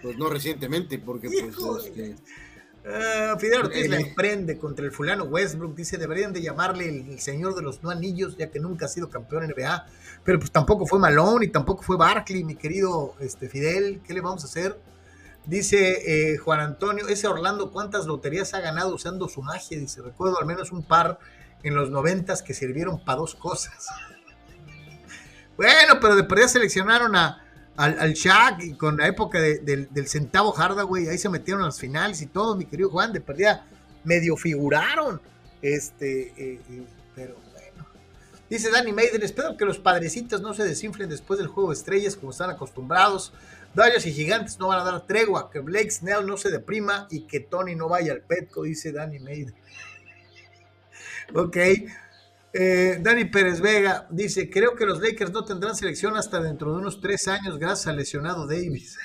Pues 0.02 0.18
no 0.18 0.30
recientemente, 0.30 1.00
porque 1.00 1.30
pues... 1.30 1.86
Este, 1.86 2.16
Uh, 2.84 3.38
Fidel 3.38 3.62
Ortiz 3.62 3.88
la 3.88 4.00
emprende 4.00 4.58
contra 4.58 4.84
el 4.84 4.92
fulano 4.92 5.26
Westbrook. 5.26 5.76
Dice, 5.76 6.00
deberían 6.00 6.34
de 6.34 6.42
llamarle 6.42 6.90
el, 6.90 7.20
señor 7.20 7.54
de 7.54 7.62
los 7.62 7.84
no 7.84 7.92
anillos, 7.92 8.36
ya 8.38 8.50
que 8.50 8.60
nunca 8.60 8.88
ha 8.88 8.90
sido 8.90 9.08
campeón 9.08 9.44
en 9.44 9.52
NBA. 9.52 9.86
Pero 10.24 10.40
pues 10.40 10.50
tampoco 10.50 10.88
fue 10.88 10.98
Malone 10.98 11.46
y 11.46 11.50
tampoco 11.50 11.84
fue 11.84 11.96
Barkley, 11.96 12.44
mi 12.44 12.56
querido 12.56 13.14
este, 13.20 13.50
Fidel. 13.50 14.02
¿Qué 14.04 14.16
le 14.16 14.22
vamos 14.22 14.44
a 14.46 14.48
hacer? 14.48 14.76
Dice 15.46 16.34
eh, 16.34 16.38
Juan 16.38 16.60
Antonio, 16.60 17.08
ese 17.08 17.28
Orlando, 17.28 17.72
¿cuántas 17.72 18.06
loterías 18.06 18.54
ha 18.54 18.60
ganado 18.60 18.94
usando 18.94 19.28
su 19.28 19.42
magia? 19.42 19.80
Dice, 19.80 20.02
recuerdo 20.02 20.40
al 20.40 20.46
menos 20.46 20.72
un 20.72 20.84
par 20.84 21.20
en 21.64 21.76
los 21.76 21.90
noventas 21.90 22.44
que 22.44 22.54
sirvieron 22.54 23.04
para 23.04 23.20
dos 23.20 23.36
cosas. 23.36 23.88
bueno, 25.58 26.00
pero 26.00 26.16
de 26.16 26.24
perdida 26.24 26.48
seleccionaron 26.48 27.16
a, 27.16 27.44
al, 27.78 28.00
al 28.00 28.14
Shaq 28.14 28.64
y 28.64 28.74
con 28.74 28.98
la 28.98 29.08
época 29.08 29.40
del, 29.40 30.08
centavo 30.08 30.52
Hardaway, 30.52 31.08
ahí 31.08 31.18
se 31.18 31.30
metieron 31.30 31.64
a 31.64 31.66
las 31.66 31.80
finales 31.80 32.22
y 32.22 32.28
todo, 32.28 32.56
mi 32.56 32.66
querido 32.66 32.90
Juan, 32.90 33.12
de 33.12 33.22
perdida 33.22 33.66
medio 34.04 34.36
figuraron. 34.36 35.22
Este, 35.62 36.34
eh, 36.38 36.62
eh, 36.70 36.86
pero 37.16 37.36
bueno. 37.54 37.88
Dice 38.50 38.70
Danny 38.72 38.92
Maiden, 38.92 39.24
espero 39.24 39.58
que 39.58 39.66
los 39.66 39.80
padrecitos 39.80 40.42
no 40.42 40.54
se 40.54 40.64
desinflen 40.64 41.10
después 41.10 41.40
del 41.40 41.48
juego 41.48 41.70
de 41.70 41.76
estrellas 41.76 42.16
como 42.16 42.32
están 42.32 42.50
acostumbrados. 42.50 43.34
Dodgers 43.74 44.06
y 44.06 44.14
Gigantes 44.14 44.60
no 44.60 44.68
van 44.68 44.80
a 44.80 44.84
dar 44.84 45.08
tregua, 45.08 45.50
que 45.50 45.60
Blake 45.60 45.92
Snell 45.92 46.26
no 46.26 46.38
se 46.38 46.52
deprima 46.52 47.08
y 47.10 47.26
que 47.28 47.40
Tony 47.40 47.76
no 47.76 47.88
vaya 47.88 48.14
al 48.14 48.22
Petco, 48.22 48.64
dice 48.64 48.92
Danny 48.92 49.20
Maiden. 49.20 49.56
ok. 51.34 51.58
Eh, 52.54 52.98
Dani 53.02 53.26
Pérez 53.26 53.62
Vega 53.62 54.08
dice, 54.10 54.50
creo 54.50 54.76
que 54.76 54.86
los 54.86 55.00
Lakers 55.00 55.32
no 55.32 55.46
tendrán 55.46 55.74
selección 55.74 56.18
hasta 56.18 56.42
dentro 56.42 56.74
de 56.74 56.80
unos 56.80 57.00
tres 57.00 57.28
años 57.30 57.58
gracias 57.58 57.88
al 57.88 57.98
lesionado 57.98 58.46
Davis. 58.46 58.98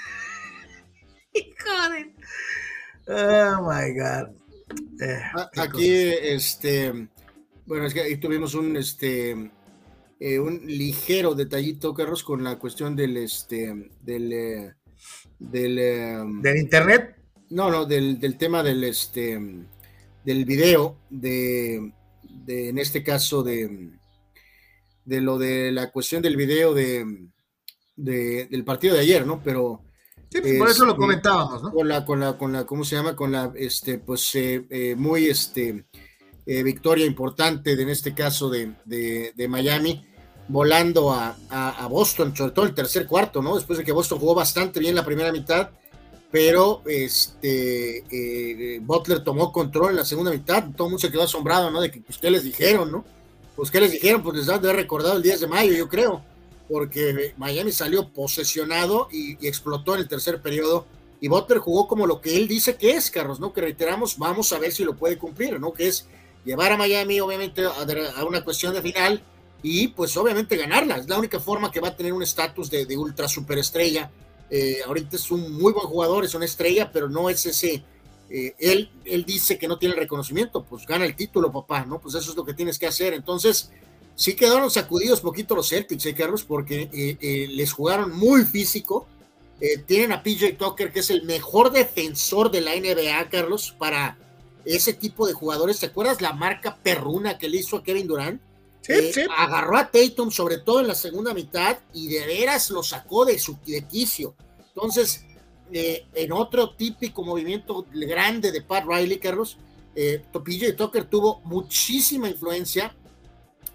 Joder. 1.65 2.13
Oh 3.07 3.63
my 3.63 3.93
God. 3.93 4.47
Eh, 5.01 5.23
ah, 5.37 5.51
aquí, 5.59 5.89
este, 5.89 7.09
bueno, 7.67 7.87
es 7.87 7.95
que 7.95 8.01
ahí 8.01 8.17
tuvimos 8.17 8.55
un, 8.55 8.77
este, 8.77 9.53
eh, 10.19 10.39
un 10.39 10.61
ligero 10.67 11.35
detallito, 11.35 11.95
Carlos, 11.95 12.23
con 12.25 12.43
la 12.43 12.59
cuestión 12.59 12.97
del, 12.97 13.17
este, 13.17 13.91
del, 14.03 14.75
del, 15.39 15.79
em, 15.79 16.43
del 16.43 16.57
internet. 16.57 17.17
No, 17.51 17.71
no, 17.71 17.85
del, 17.85 18.19
del 18.19 18.37
tema 18.37 18.63
del, 18.63 18.83
este, 18.85 19.39
del 20.25 20.45
video 20.45 20.99
de 21.11 21.93
en 22.47 22.79
este 22.79 23.03
caso 23.03 23.43
de, 23.43 23.91
de 25.05 25.21
lo 25.21 25.39
de 25.39 25.73
la 25.73 25.91
cuestión 25.91 26.23
del 26.23 26.37
video 26.37 26.75
de, 26.75 27.29
del 27.97 28.65
partido 28.65 28.95
de 28.95 29.01
ayer, 29.01 29.27
¿no? 29.27 29.43
Pero 29.43 29.83
sí, 30.31 30.41
pues, 30.41 30.59
por 30.59 30.69
eso 30.69 30.85
lo 30.85 30.93
este, 30.93 31.01
comentábamos, 31.01 31.63
¿no? 31.63 31.73
Con 31.73 31.89
la, 31.89 32.05
con 32.05 32.21
la, 32.21 32.39
con 32.39 32.53
la, 32.53 32.65
¿cómo 32.67 32.85
se 32.85 32.97
llama? 32.97 33.17
Con 33.17 33.33
la, 33.33 33.53
este, 33.57 33.99
pues 33.99 34.35
eh, 34.35 34.67
eh, 34.71 34.95
muy, 34.97 35.27
este, 35.27 35.87
eh, 36.47 36.63
victoria 36.63 37.05
importante 37.05 37.77
de, 37.77 37.83
en 37.83 37.89
este 37.91 38.15
caso 38.15 38.49
de, 38.49 38.73
de, 38.85 39.49
Miami, 39.49 40.07
volando 40.49 41.13
a, 41.13 41.37
a, 41.51 41.87
Boston, 41.89 42.35
sobre 42.37 42.53
todo 42.53 42.65
el 42.65 42.75
tercer 42.75 43.07
cuarto, 43.07 43.43
¿no? 43.43 43.57
Después 43.57 43.79
de 43.79 43.85
que 43.85 43.93
Boston 43.93 44.19
jugó 44.19 44.35
bastante 44.35 44.81
bien 44.81 44.95
la 44.95 45.05
primera 45.05 45.33
mitad 45.33 45.71
pero 46.31 46.83
este 46.87 48.05
eh, 48.11 48.81
Butler 48.83 49.23
tomó 49.23 49.53
control 49.53 49.91
en 49.91 49.97
la 49.97 50.05
segunda 50.05 50.31
mitad, 50.31 50.65
todo 50.77 50.89
el 50.89 50.93
mundo 50.93 50.99
se 50.99 51.11
quedó 51.11 51.23
asombrado, 51.23 51.71
¿no? 51.71 51.81
De 51.81 51.91
que, 51.91 52.01
pues, 52.01 52.19
¿qué 52.19 52.31
les 52.31 52.45
dijeron, 52.45 52.91
no? 52.91 53.05
Pues, 53.55 53.71
¿qué 53.71 53.81
les 53.81 53.93
dijeron? 53.93 54.23
Pues 54.23 54.37
les 54.37 54.49
han 54.49 54.61
de 54.61 54.69
haber 54.69 54.83
recordado 54.83 55.17
el 55.17 55.23
10 55.23 55.41
de 55.41 55.47
mayo, 55.47 55.73
yo 55.73 55.89
creo, 55.89 56.23
porque 56.69 57.33
Miami 57.37 57.73
salió 57.73 58.13
posesionado 58.13 59.09
y, 59.11 59.47
explotó 59.47 59.95
en 59.95 60.01
el 60.01 60.09
tercer 60.09 60.43
periodo, 60.43 60.87
y 61.21 61.29
Butler 61.29 61.59
jugó 61.59 61.89
como 61.89 62.07
lo 62.07 62.21
que 62.21 62.37
él 62.37 62.49
dice 62.49 62.77
que 62.77 62.91
es, 62.91 63.11
Carlos, 63.11 63.41
¿no? 63.41 63.53
Que 63.53 63.63
reiteramos, 63.63 64.19
vamos 64.19 64.53
a 64.53 64.59
ver 64.59 64.73
si 64.73 64.85
lo 64.85 64.97
puede 64.97 65.17
cumplir, 65.17 65.59
¿no? 65.59 65.73
Que 65.73 65.89
es 65.89 66.07
llevar 66.47 66.73
a 66.73 66.79
Miami, 66.79 67.21
obviamente, 67.21 67.63
a, 67.67 68.25
una 68.25 68.43
cuestión 68.43 68.73
de 68.73 68.81
final, 68.81 69.23
y 69.63 69.89
pues 69.89 70.17
obviamente 70.17 70.57
ganarla, 70.57 70.97
es 70.97 71.09
la 71.09 71.19
única 71.19 71.41
forma 71.41 71.71
que 71.71 71.81
va 71.81 71.89
a 71.89 71.97
tener 71.97 72.13
un 72.13 72.23
estatus 72.23 72.71
de, 72.71 72.97
ultra 72.97 73.29
superestrella 73.29 74.11
eh, 74.51 74.79
ahorita 74.87 75.17
es 75.17 75.31
un 75.31 75.53
muy 75.53 75.73
buen 75.73 75.87
jugador, 75.87 76.25
es 76.25 76.35
una 76.35 76.45
estrella, 76.45 76.91
pero 76.93 77.09
no 77.09 77.29
es 77.29 77.45
ese. 77.47 77.83
Eh, 78.29 78.55
él, 78.59 78.91
él 79.05 79.25
dice 79.25 79.59
que 79.59 79.69
no 79.69 79.79
tiene 79.79 79.95
reconocimiento, 79.95 80.65
pues 80.65 80.87
gana 80.87 81.05
el 81.05 81.17
título, 81.17 81.53
papá, 81.53 81.85
¿no? 81.85 82.01
Pues 82.01 82.15
eso 82.15 82.31
es 82.31 82.37
lo 82.37 82.45
que 82.45 82.55
tienes 82.55 82.79
que 82.79 82.87
hacer. 82.87 83.13
Entonces, 83.13 83.71
sí 84.15 84.35
quedaron 84.35 84.71
sacudidos 84.71 85.21
poquito 85.21 85.55
los 85.55 85.69
Celtics, 85.69 86.07
¿eh, 86.07 86.15
Carlos? 86.15 86.45
Porque 86.45 86.89
eh, 86.93 87.49
les 87.51 87.73
jugaron 87.73 88.17
muy 88.17 88.45
físico. 88.45 89.07
tienen 89.87 90.13
a 90.13 90.23
PJ 90.23 90.53
Tucker, 90.57 90.93
que 90.93 91.01
es 91.01 91.11
el 91.11 91.25
mejor 91.25 91.73
defensor 91.73 92.51
de 92.51 92.61
la 92.61 92.73
NBA, 92.77 93.29
Carlos, 93.31 93.75
para 93.77 94.17
ese 94.67 94.93
tipo 94.93 95.27
de 95.27 95.33
jugadores. 95.33 95.79
¿Te 95.79 95.87
acuerdas 95.87 96.21
la 96.21 96.33
marca 96.33 96.77
perruna 96.83 97.39
que 97.39 97.49
le 97.49 97.59
hizo 97.59 97.77
a 97.77 97.83
Kevin 97.83 98.07
Durant? 98.07 98.43
Eh, 98.89 99.13
agarró 99.37 99.79
a 99.79 99.91
Tatum, 99.91 100.31
sobre 100.31 100.59
todo 100.59 100.81
en 100.81 100.89
la 100.89 100.95
segunda 100.95 101.33
mitad, 101.35 101.79
y 101.93 102.09
de 102.09 102.27
veras 102.27 102.71
lo 102.71 102.83
sacó 102.83 103.25
de 103.25 103.39
su 103.39 103.57
de 103.67 103.83
quicio. 103.83 104.35
Entonces, 104.69 105.25
eh, 105.73 106.07
en 106.15 106.33
otro 106.33 106.75
típico 106.75 107.25
movimiento 107.25 107.87
grande 107.93 108.53
de 108.53 108.63
Pat 108.63 108.85
Riley, 108.87 109.19
Carlos, 109.19 109.59
eh, 109.95 110.23
Topillo 110.33 110.69
y 110.69 110.75
Tucker 110.75 111.05
tuvo 111.07 111.41
muchísima 111.45 112.29
influencia 112.29 112.95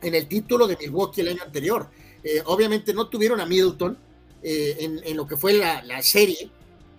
en 0.01 0.15
el 0.15 0.27
título 0.27 0.67
de 0.67 0.77
Milwaukee 0.77 1.21
el 1.21 1.29
año 1.29 1.43
anterior. 1.43 1.89
Eh, 2.23 2.41
obviamente 2.45 2.93
no 2.93 3.07
tuvieron 3.07 3.41
a 3.41 3.45
Middleton 3.45 3.97
en, 4.43 5.17
lo 5.17 5.27
que 5.27 5.37
fue 5.37 5.53
la, 5.53 5.83
la 5.83 6.01
serie, 6.01 6.49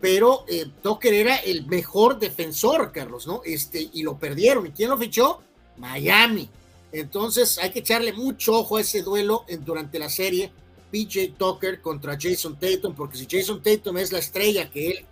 pero 0.02 0.44
Tucker 0.82 1.14
era 1.14 1.36
el 1.36 1.64
mejor 1.66 2.18
defensor, 2.18 2.90
Carlos, 2.90 3.24
¿no? 3.28 3.40
Este, 3.44 3.88
y 3.92 4.02
lo 4.02 4.18
perdieron. 4.18 4.66
¿Y 4.66 4.72
quién 4.72 4.90
lo 4.90 4.98
fichó? 4.98 5.40
Miami. 5.76 6.50
Entonces 6.90 7.56
hay 7.58 7.70
que 7.70 7.78
echarle 7.78 8.12
mucho 8.12 8.58
ojo 8.58 8.78
a 8.78 8.80
ese 8.80 9.02
duelo 9.02 9.44
en, 9.46 9.64
durante 9.64 10.00
la 10.00 10.10
serie. 10.10 10.50
PJ 10.90 11.34
Tucker 11.38 11.80
contra 11.80 12.18
Jason 12.20 12.58
Tatum, 12.58 12.96
porque 12.96 13.16
si 13.16 13.28
Jason 13.30 13.62
Tatum 13.62 13.96
es 13.98 14.10
la 14.10 14.18
estrella 14.18 14.68
que 14.68 14.90
él, 14.90 15.06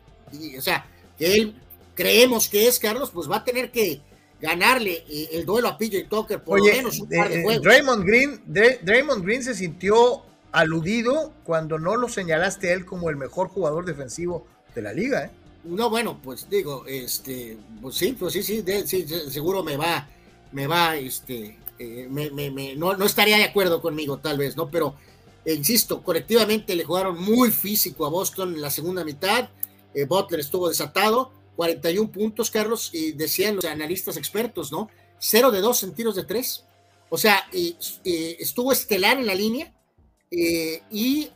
o 0.59 0.61
sea, 0.61 0.85
que 1.17 1.35
él 1.37 1.55
creemos 1.95 2.49
que 2.49 2.67
es, 2.67 2.81
Carlos, 2.81 3.13
pues 3.15 3.31
va 3.31 3.37
a 3.37 3.45
tener 3.45 3.71
que 3.71 4.01
ganarle 4.41 5.05
eh, 5.09 5.29
el 5.33 5.47
duelo 5.47 5.69
a 5.69 5.79
PJ 5.79 6.09
Tucker 6.09 6.43
por 6.43 6.59
lo 6.59 6.65
menos 6.65 6.99
un 6.99 7.09
par 7.09 7.29
de 7.29 7.39
eh, 7.39 7.43
juegos. 7.45 7.63
Draymond 7.63 8.05
Green, 8.05 8.43
Draymond 8.83 9.25
Green 9.25 9.45
se 9.45 9.55
sintió 9.55 10.23
aludido 10.51 11.33
cuando 11.45 11.79
no 11.79 11.97
lo 11.97 12.09
señalaste 12.09 12.71
a 12.71 12.75
él 12.75 12.85
como 12.85 13.09
el 13.09 13.17
mejor 13.17 13.49
jugador 13.49 13.85
defensivo 13.85 14.47
de 14.75 14.83
la 14.83 14.93
liga, 14.93 15.25
¿eh? 15.27 15.31
No, 15.65 15.91
bueno, 15.91 16.19
pues 16.23 16.49
digo, 16.49 16.87
este, 16.87 17.59
pues 17.83 17.95
sí, 17.95 18.17
pues 18.19 18.33
sí, 18.33 18.43
sí, 18.43 18.65
sí 18.87 19.07
seguro 19.29 19.63
me 19.63 19.77
va, 19.77 20.09
me 20.53 20.67
va, 20.67 20.97
este, 20.97 21.59
eh, 21.79 22.09
me, 22.11 22.75
no, 22.77 22.93
estaría 23.05 23.39
de 23.39 23.45
acuerdo 23.45 23.81
conmigo, 23.81 24.19
tal 24.19 24.37
vez, 24.37 24.55
¿no? 24.55 24.71
Pero, 24.71 24.97
eh, 25.47 25.55
insisto, 25.55 26.03
colectivamente 26.03 26.75
le 26.75 26.85
jugaron 26.85 27.19
muy 27.19 27.51
físico 27.51 28.05
a 28.05 28.11
Boston 28.11 28.55
en 28.55 28.61
la 28.61 28.71
segunda 28.71 29.05
mitad. 29.05 29.49
Eh, 29.95 30.05
Butler 30.05 30.41
estuvo 30.41 30.69
desatado, 30.69 31.33
41 31.57 32.13
puntos, 32.13 32.51
Carlos, 32.51 32.91
y 32.93 33.13
decían 33.13 33.57
los 33.57 33.65
analistas 33.65 34.17
expertos, 34.17 34.73
¿no? 34.73 34.91
0 35.19 35.51
de 35.51 35.61
2 35.61 35.83
en 35.85 35.95
tiros 35.95 36.17
de 36.17 36.25
3. 36.25 36.65
O 37.09 37.19
sea, 37.19 37.49
estuvo 38.05 38.73
estelar 38.73 39.19
en 39.19 39.27
la 39.27 39.35
línea 39.35 39.75
y 40.31 41.31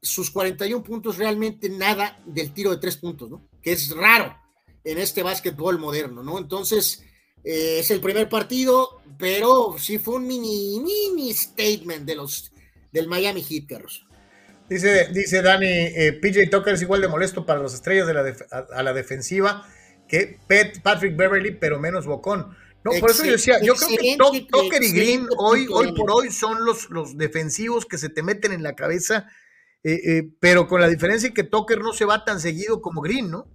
sus 0.00 0.30
41 0.30 0.82
puntos 0.82 1.18
realmente 1.18 1.68
nada 1.68 2.20
del 2.26 2.52
tiro 2.52 2.70
de 2.70 2.78
3 2.78 2.96
puntos, 2.98 3.30
¿no? 3.30 3.48
Que 3.62 3.72
es 3.72 3.90
raro 3.90 4.36
en 4.84 4.98
este 4.98 5.22
básquetbol 5.22 5.78
moderno, 5.78 6.22
¿no? 6.22 6.38
Entonces, 6.38 7.02
eh, 7.42 7.78
es 7.80 7.90
el 7.90 8.00
primer 8.00 8.28
partido, 8.28 9.02
pero 9.18 9.76
sí 9.78 9.98
fue 9.98 10.16
un 10.16 10.26
mini, 10.26 10.80
mini 10.80 11.32
statement 11.32 12.04
de 12.04 12.14
los 12.14 12.52
del 12.92 13.08
Miami 13.08 13.42
Heat, 13.42 13.66
Carlos. 13.68 14.06
Dice, 14.68 15.08
dice 15.12 15.42
Dani, 15.42 15.66
eh, 15.66 16.18
PJ 16.20 16.48
Tucker 16.50 16.74
es 16.74 16.82
igual 16.82 17.00
de 17.00 17.08
molesto 17.08 17.46
para 17.46 17.62
las 17.62 17.74
estrellas 17.74 18.06
de 18.06 18.14
la 18.14 18.34
a, 18.50 18.82
la 18.82 18.92
defensiva 18.92 19.64
que 20.08 20.38
Patrick 20.82 21.16
Beverly, 21.16 21.52
pero 21.52 21.78
menos 21.78 22.06
bocón. 22.06 22.56
No, 22.84 22.92
por 23.00 23.10
eso 23.10 23.24
yo 23.24 23.32
decía, 23.32 23.60
yo 23.60 23.74
creo 23.74 24.30
que 24.30 24.46
Tucker 24.50 24.82
y 24.82 24.92
Green 24.92 25.26
hoy, 25.38 25.66
hoy 25.70 25.92
por 25.92 26.10
hoy 26.10 26.30
son 26.30 26.64
los, 26.64 26.88
los 26.90 27.16
defensivos 27.16 27.84
que 27.84 27.98
se 27.98 28.08
te 28.08 28.22
meten 28.22 28.52
en 28.52 28.62
la 28.62 28.74
cabeza, 28.74 29.28
eh, 29.92 30.28
pero 30.40 30.66
con 30.66 30.80
la 30.80 30.88
diferencia 30.88 31.32
que 31.32 31.44
Tucker 31.44 31.78
no 31.78 31.92
se 31.92 32.04
va 32.04 32.24
tan 32.24 32.40
seguido 32.40 32.80
como 32.80 33.00
Green, 33.00 33.30
¿no? 33.30 33.46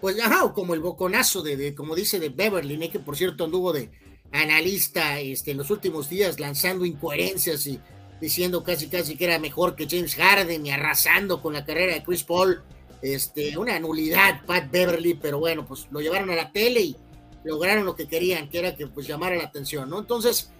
pues 0.00 0.20
ajá, 0.20 0.52
como 0.52 0.74
el 0.74 0.80
boconazo 0.80 1.42
de, 1.42 1.74
como 1.74 1.94
dice, 1.94 2.20
de 2.20 2.28
Beverly, 2.28 2.88
que 2.88 3.00
por 3.00 3.16
cierto 3.16 3.44
anduvo 3.44 3.72
de 3.72 3.90
analista 4.32 5.18
este, 5.20 5.52
en 5.52 5.56
los 5.58 5.70
últimos 5.70 6.08
días 6.08 6.38
lanzando 6.38 6.84
incoherencias 6.84 7.66
y 7.66 7.80
diciendo 8.20 8.62
casi 8.62 8.88
casi 8.88 9.16
que 9.16 9.24
era 9.24 9.38
mejor 9.38 9.74
que 9.74 9.88
James 9.88 10.14
Harden 10.14 10.66
y 10.66 10.70
arrasando 10.70 11.42
con 11.42 11.54
la 11.54 11.64
carrera 11.64 11.94
de 11.94 12.02
Chris 12.02 12.24
Paul. 12.24 12.62
Este, 13.02 13.58
una 13.58 13.78
nulidad, 13.78 14.44
Pat 14.46 14.70
Beverly, 14.70 15.14
pero 15.14 15.38
bueno, 15.38 15.66
pues 15.66 15.86
lo 15.90 16.00
llevaron 16.00 16.30
a 16.30 16.34
la 16.34 16.50
tele 16.50 16.80
y 16.80 16.96
lograron 17.44 17.84
lo 17.84 17.94
que 17.94 18.08
querían, 18.08 18.48
que 18.48 18.58
era 18.58 18.74
que 18.74 18.86
pues 18.86 19.06
llamara 19.06 19.36
la 19.36 19.44
atención, 19.44 19.90
¿no? 19.90 19.98
Entonces, 19.98 20.50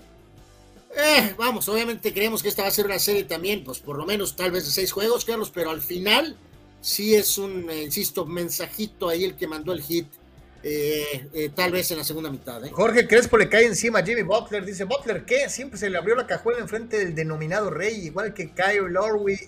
eh, 0.97 1.35
vamos, 1.37 1.69
obviamente 1.69 2.13
creemos 2.15 2.43
que 2.43 2.49
esta 2.49 2.63
va 2.63 2.69
a 2.69 2.71
ser 2.71 2.87
una 2.87 2.99
serie 2.99 3.25
también, 3.25 3.63
pues 3.65 3.81
por 3.81 3.99
lo 3.99 4.07
menos 4.07 4.35
tal 4.35 4.51
vez 4.51 4.65
de 4.65 4.71
seis 4.71 4.93
juegos, 4.93 5.27
Carlos, 5.27 5.51
pero 5.55 5.71
al 5.71 5.83
final 5.83 6.37
sí 6.81 7.15
es 7.15 7.37
un, 7.37 7.69
eh, 7.69 7.83
insisto, 7.83 8.25
mensajito 8.25 9.09
ahí 9.09 9.25
el 9.25 9.35
que 9.35 9.47
mandó 9.47 9.73
el 9.75 9.83
hit, 9.83 10.07
eh, 10.63 11.51
tal 11.55 11.71
vez 11.71 11.91
en 11.91 11.99
la 11.99 12.05
segunda 12.05 12.31
mitad. 12.31 12.63
Jorge 12.73 13.07
Crespo 13.07 13.37
le 13.37 13.49
cae 13.49 13.67
encima 13.67 13.99
a 13.99 14.05
Jimmy 14.05 14.23
Butler, 14.23 14.65
dice, 14.65 14.85
Butler, 14.85 15.25
¿qué? 15.25 15.49
Siempre 15.51 15.79
se 15.79 15.91
le 15.91 15.99
abrió 15.99 16.17
la 16.17 16.27
cajuela 16.27 16.61
enfrente 16.61 16.99
del 16.99 17.15
denominado 17.15 17.71
rey, 17.71 18.07
igual 18.07 18.33
que 18.33 18.51
Kyle 18.51 18.89
Lowry, 18.89 19.39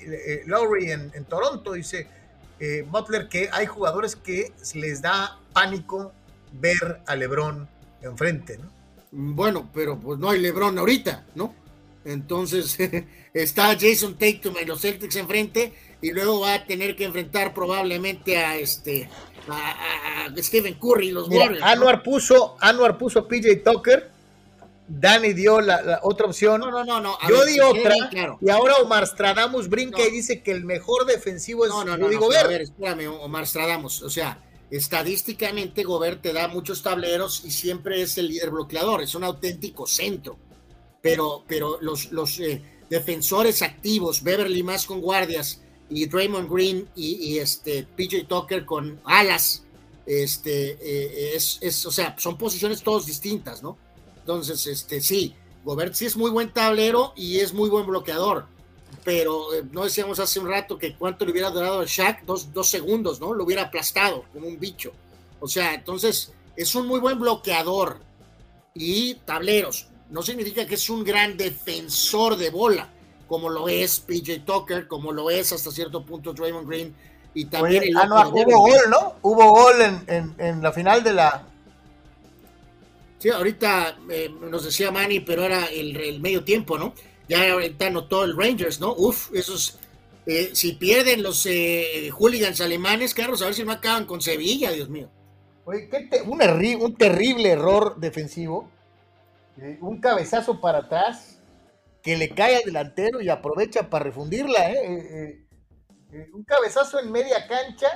Lowry 0.47 0.93
en, 0.93 1.11
en, 1.15 1.25
Toronto, 1.25 1.73
dice 1.73 2.07
Butler 2.87 3.29
que 3.29 3.49
hay 3.53 3.67
jugadores 3.67 4.17
que 4.17 4.53
les 4.75 5.01
da 5.01 5.41
pánico 5.53 6.13
ver 6.53 7.01
a 7.07 7.17
Lebron 7.17 7.69
enfrente, 8.03 8.59
¿no? 8.59 8.78
Bueno, 9.11 9.71
pero 9.73 9.99
pues 9.99 10.19
no 10.19 10.31
hay 10.31 10.41
Lebron 10.41 10.79
ahorita, 10.79 11.27
¿no? 11.35 11.55
Entonces 12.05 12.77
está 13.35 13.77
Jason 13.79 14.17
Tatum 14.19 14.57
en 14.59 14.69
los 14.69 14.81
Celtics 14.81 15.17
enfrente 15.17 15.73
y 16.01 16.13
luego 16.13 16.41
va 16.41 16.55
a 16.55 16.67
tener 16.67 16.95
que 16.95 17.05
enfrentar 17.05 17.53
probablemente 17.55 18.39
a 18.39 18.57
este 18.57 19.09
a, 19.49 20.29
Stephen 20.39 20.75
Curry 20.75 21.11
los 21.11 21.29
Warriors. 21.29 21.63
Anuar 21.63 22.03
puso 22.03 22.57
Anuar 22.61 22.99
puso 22.99 23.27
PJ 23.27 23.57
Tucker. 23.65 24.11
Dani 24.91 25.35
dio 25.35 25.61
la, 25.61 26.01
otra 26.03 26.27
opción. 26.27 26.61
No, 26.61 26.71
no, 26.71 26.83
no, 26.83 26.99
no. 26.99 27.19
Yo 27.29 27.45
di 27.45 27.61
otra. 27.61 27.95
Y 28.41 28.49
ahora 28.49 28.77
Omar 28.77 29.07
Stradamus 29.07 29.69
brinca 29.69 30.01
y 30.03 30.11
dice 30.11 30.43
que 30.43 30.51
el 30.51 30.65
mejor 30.65 31.05
defensivo 31.05 31.67
es 31.67 31.71
no, 31.71 31.85
no, 31.85 31.99
no, 31.99 32.09
no, 32.09 32.27
A 32.33 32.49
ver, 32.49 32.63
espérame, 32.63 33.09
Omar 33.09 33.47
Stradamus. 33.47 34.01
O 34.03 34.09
sea, 34.09 34.39
estadísticamente 34.71 35.85
Gobert 35.85 36.23
te 36.23 36.33
da 36.33 36.49
muchos 36.49 36.83
tableros 36.83 37.43
y 37.45 37.51
siempre 37.51 38.03
es 38.03 38.19
el 38.19 38.29
líder 38.29 38.51
bloqueador, 38.51 39.03
es 39.03 39.15
un 39.15 39.25
auténtico 39.25 39.87
centro. 39.87 40.37
Pero, 41.01 41.45
pero 41.47 41.79
los, 41.81 42.41
eh, 42.41 42.63
defensores 42.91 43.63
activos, 43.63 44.23
Beverly 44.23 44.63
más 44.63 44.87
con 44.87 45.01
guardias 45.01 45.61
y 45.89 46.07
Draymond 46.07 46.51
Green 46.51 46.89
y, 46.97 47.39
este 47.39 47.85
PJ 47.85 48.25
Tucker 48.27 48.65
con 48.65 49.01
alas, 49.05 49.65
este, 50.07 50.71
eh, 50.81 51.37
es, 51.37 51.59
es, 51.61 51.87
o 51.87 51.91
sea, 51.91 52.17
son 52.19 52.37
posiciones 52.37 52.83
todos 52.83 53.07
distintas, 53.07 53.63
¿no? 53.63 53.79
Entonces, 54.19 54.67
este, 54.67 55.01
sí, 55.01 55.35
Gobert 55.65 55.95
sí 55.95 56.07
es 56.07 56.17
muy 56.17 56.31
buen 56.31 56.53
tablero 56.53 57.13
y 57.17 57.39
es 57.39 57.53
muy 57.53 57.71
buen 57.71 57.87
bloqueador 57.87 58.47
pero 59.05 59.55
eh, 59.55 59.65
no 59.73 59.85
decíamos 59.85 60.19
hace 60.19 60.39
un 60.39 60.49
rato 60.49 60.79
que 60.79 60.95
cuánto 60.95 61.25
le 61.25 61.33
hubiera 61.33 61.51
durado 61.51 61.81
a 61.81 61.85
Shaq, 61.87 62.25
dos, 62.25 62.53
dos 62.53 62.69
segundos, 62.69 63.21
¿no? 63.21 63.33
Lo 63.33 63.45
hubiera 63.45 63.63
aplastado 63.63 64.25
como 64.33 64.47
un 64.47 64.59
bicho. 64.59 64.93
O 65.41 65.49
sea, 65.49 65.75
entonces 65.75 66.33
es 66.57 66.75
un 66.75 66.87
muy 66.87 67.01
buen 67.01 67.19
bloqueador 67.19 67.99
y 68.75 69.15
tableros. 69.15 69.89
No 70.11 70.23
significa 70.23 70.67
que 70.67 70.75
es 70.75 70.91
un 70.91 71.05
gran 71.05 71.37
defensor 71.37 72.37
de 72.37 72.51
bola, 72.51 72.89
como 73.27 73.49
lo 73.49 73.69
es 73.69 74.01
PJ 74.01 74.41
Tucker, 74.45 74.89
como 74.89 75.13
lo 75.13 75.31
es 75.31 75.53
hasta 75.53 75.71
cierto 75.71 76.05
punto 76.05 76.33
Draymond 76.33 76.69
Green. 76.69 76.95
Y 77.35 77.45
también 77.45 77.97
ah, 77.97 78.07
no, 78.07 78.31
hubo 78.31 78.59
gol, 78.59 78.91
¿no? 78.91 79.15
Hubo 79.23 79.51
gol 79.51 79.83
en, 80.07 80.35
en, 80.39 80.63
la 80.63 80.73
final 80.73 81.05
de 81.05 81.13
la. 81.13 81.47
Sí, 83.19 83.31
ahorita 83.31 83.99
eh, 84.11 84.31
nos 84.51 84.65
decía 84.65 84.91
Manny, 84.91 85.21
pero 85.21 85.45
era 85.45 85.67
el, 85.67 85.97
el 85.97 86.21
medio 86.21 86.43
tiempo, 86.43 86.79
¿no? 86.79 86.95
Ya 87.29 87.53
ahorita 87.53 87.89
anotó 87.89 88.25
el 88.25 88.37
Rangers, 88.37 88.81
¿no? 88.81 88.95
Uf, 88.95 89.31
esos. 89.35 89.79
Eh, 90.27 90.51
si 90.53 90.73
pierden 90.73 91.23
los 91.23 91.47
eh, 91.47 92.11
hooligans 92.13 92.61
alemanes, 92.61 93.15
Carlos, 93.15 93.41
a 93.41 93.47
ver 93.47 93.55
si 93.55 93.65
no 93.65 93.73
acaban 93.73 94.05
con 94.05 94.21
Sevilla, 94.21 94.71
Dios 94.73 94.89
mío. 94.89 95.09
Oye, 95.65 95.89
qué 95.89 96.23
un, 96.23 96.97
terrible 96.97 97.51
error 97.51 97.97
defensivo. 97.99 98.71
Eh, 99.59 99.79
un 99.81 100.01
cabezazo 100.01 100.61
para 100.61 100.79
atrás 100.79 101.41
que 102.03 102.17
le 102.17 102.31
cae 102.31 102.57
al 102.57 102.63
delantero 102.63 103.21
y 103.21 103.29
aprovecha 103.29 103.89
para 103.91 104.05
refundirla. 104.05 104.71
¿eh? 104.73 105.45
un 106.33 106.45
cabezazo 106.45 107.01
en 107.01 107.11
media 107.11 107.47
cancha, 107.47 107.89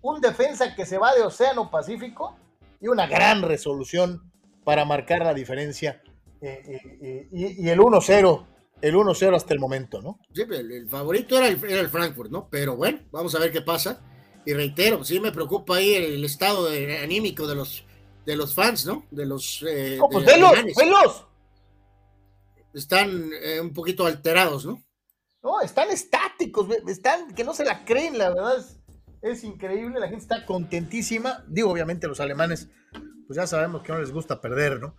un 0.00 0.20
defensa 0.20 0.74
que 0.74 0.86
se 0.86 0.96
va 0.96 1.14
de 1.14 1.22
Océano 1.22 1.70
Pacífico 1.70 2.36
y 2.80 2.88
una 2.88 3.06
gran 3.06 3.42
resolución 3.42 4.30
para 4.64 4.84
marcar 4.84 5.20
la 5.20 5.34
diferencia. 5.34 6.02
y, 6.40 7.68
el 7.68 7.78
1-0 7.78 8.49
el 8.82 8.94
1-0 8.94 9.36
hasta 9.36 9.54
el 9.54 9.60
momento, 9.60 10.00
¿no? 10.00 10.18
Sí, 10.34 10.42
el, 10.42 10.88
favorito 10.88 11.36
era 11.36 11.48
el, 11.48 11.62
era 11.64 11.80
el, 11.80 11.88
Frankfurt, 11.88 12.30
¿no? 12.30 12.48
Pero 12.50 12.76
bueno, 12.76 13.00
vamos 13.10 13.34
a 13.34 13.38
ver 13.38 13.52
qué 13.52 13.60
pasa. 13.60 14.00
Y 14.46 14.54
reitero, 14.54 15.04
sí 15.04 15.20
me 15.20 15.32
preocupa 15.32 15.76
ahí 15.76 15.94
el, 15.94 16.24
estado 16.24 16.68
anímico 17.02 17.46
de 17.46 17.54
los, 17.54 17.84
de 18.24 18.36
los 18.36 18.54
fans, 18.54 18.86
¿no? 18.86 19.06
De 19.10 19.26
los... 19.26 19.64
Eh, 19.68 19.98
pues 20.10 20.24
velos, 20.24 21.26
Están 22.72 23.30
eh, 23.42 23.60
un 23.60 23.72
poquito 23.72 24.06
alterados, 24.06 24.64
¿no? 24.64 24.82
No, 25.42 25.60
están 25.60 25.90
estáticos, 25.90 26.68
están 26.86 27.34
que 27.34 27.44
no 27.44 27.54
se 27.54 27.64
la 27.64 27.84
creen, 27.84 28.18
la 28.18 28.28
verdad 28.30 28.58
es, 28.58 28.78
es 29.22 29.44
increíble, 29.44 30.00
la 30.00 30.08
gente 30.08 30.22
está 30.22 30.44
contentísima. 30.44 31.44
Digo, 31.48 31.70
obviamente 31.70 32.08
los 32.08 32.20
alemanes, 32.20 32.68
pues 33.26 33.36
ya 33.36 33.46
sabemos 33.46 33.82
que 33.82 33.92
no 33.92 34.00
les 34.00 34.12
gusta 34.12 34.40
perder, 34.40 34.80
¿no? 34.80 34.96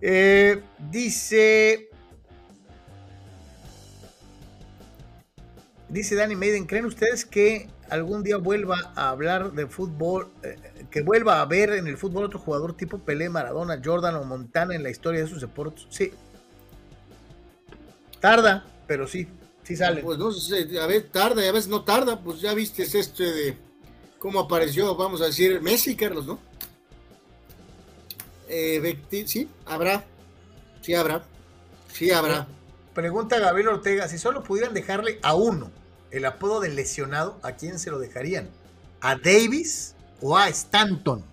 Eh, 0.00 0.62
dice 0.90 1.89
Dice 5.90 6.14
Danny 6.14 6.36
Maiden, 6.36 6.66
¿creen 6.66 6.86
ustedes 6.86 7.24
que 7.24 7.68
algún 7.88 8.22
día 8.22 8.36
vuelva 8.36 8.92
a 8.94 9.08
hablar 9.08 9.50
de 9.52 9.66
fútbol, 9.66 10.30
eh, 10.44 10.56
que 10.88 11.02
vuelva 11.02 11.40
a 11.40 11.46
ver 11.46 11.70
en 11.70 11.88
el 11.88 11.98
fútbol 11.98 12.24
otro 12.24 12.38
jugador 12.38 12.76
tipo 12.76 13.00
Pelé, 13.00 13.28
Maradona, 13.28 13.80
Jordan 13.84 14.14
o 14.14 14.22
Montana 14.22 14.76
en 14.76 14.84
la 14.84 14.90
historia 14.90 15.22
de 15.22 15.26
sus 15.26 15.40
deportes? 15.40 15.86
Sí. 15.90 16.12
Tarda, 18.20 18.64
pero 18.86 19.08
sí, 19.08 19.26
sí 19.64 19.74
sale. 19.74 20.00
Pues 20.00 20.16
no 20.16 20.30
sé, 20.30 20.78
a 20.80 20.86
ver, 20.86 21.08
tarda 21.10 21.44
y 21.44 21.48
a 21.48 21.52
veces 21.52 21.68
no 21.68 21.82
tarda, 21.82 22.20
pues 22.20 22.40
ya 22.40 22.54
viste 22.54 22.84
este 22.84 23.24
de 23.24 23.56
cómo 24.20 24.38
apareció, 24.38 24.94
vamos 24.94 25.20
a 25.22 25.26
decir, 25.26 25.60
Messi, 25.60 25.96
Carlos, 25.96 26.24
¿no? 26.24 26.38
Eh, 28.48 28.96
sí, 29.26 29.48
habrá, 29.66 30.04
sí 30.82 30.94
habrá, 30.94 31.24
sí 31.92 32.12
habrá. 32.12 32.46
Pregunta 32.94 33.40
Gabriel 33.40 33.68
Ortega, 33.68 34.06
si 34.06 34.18
solo 34.18 34.44
pudieran 34.44 34.74
dejarle 34.74 35.18
a 35.22 35.34
uno 35.34 35.79
el 36.10 36.24
apodo 36.24 36.60
del 36.60 36.76
lesionado, 36.76 37.38
¿a 37.42 37.52
quién 37.52 37.78
se 37.78 37.90
lo 37.90 37.98
dejarían? 37.98 38.48
¿A 39.00 39.16
Davis 39.16 39.94
o 40.20 40.36
a 40.36 40.48
Stanton? 40.48 41.24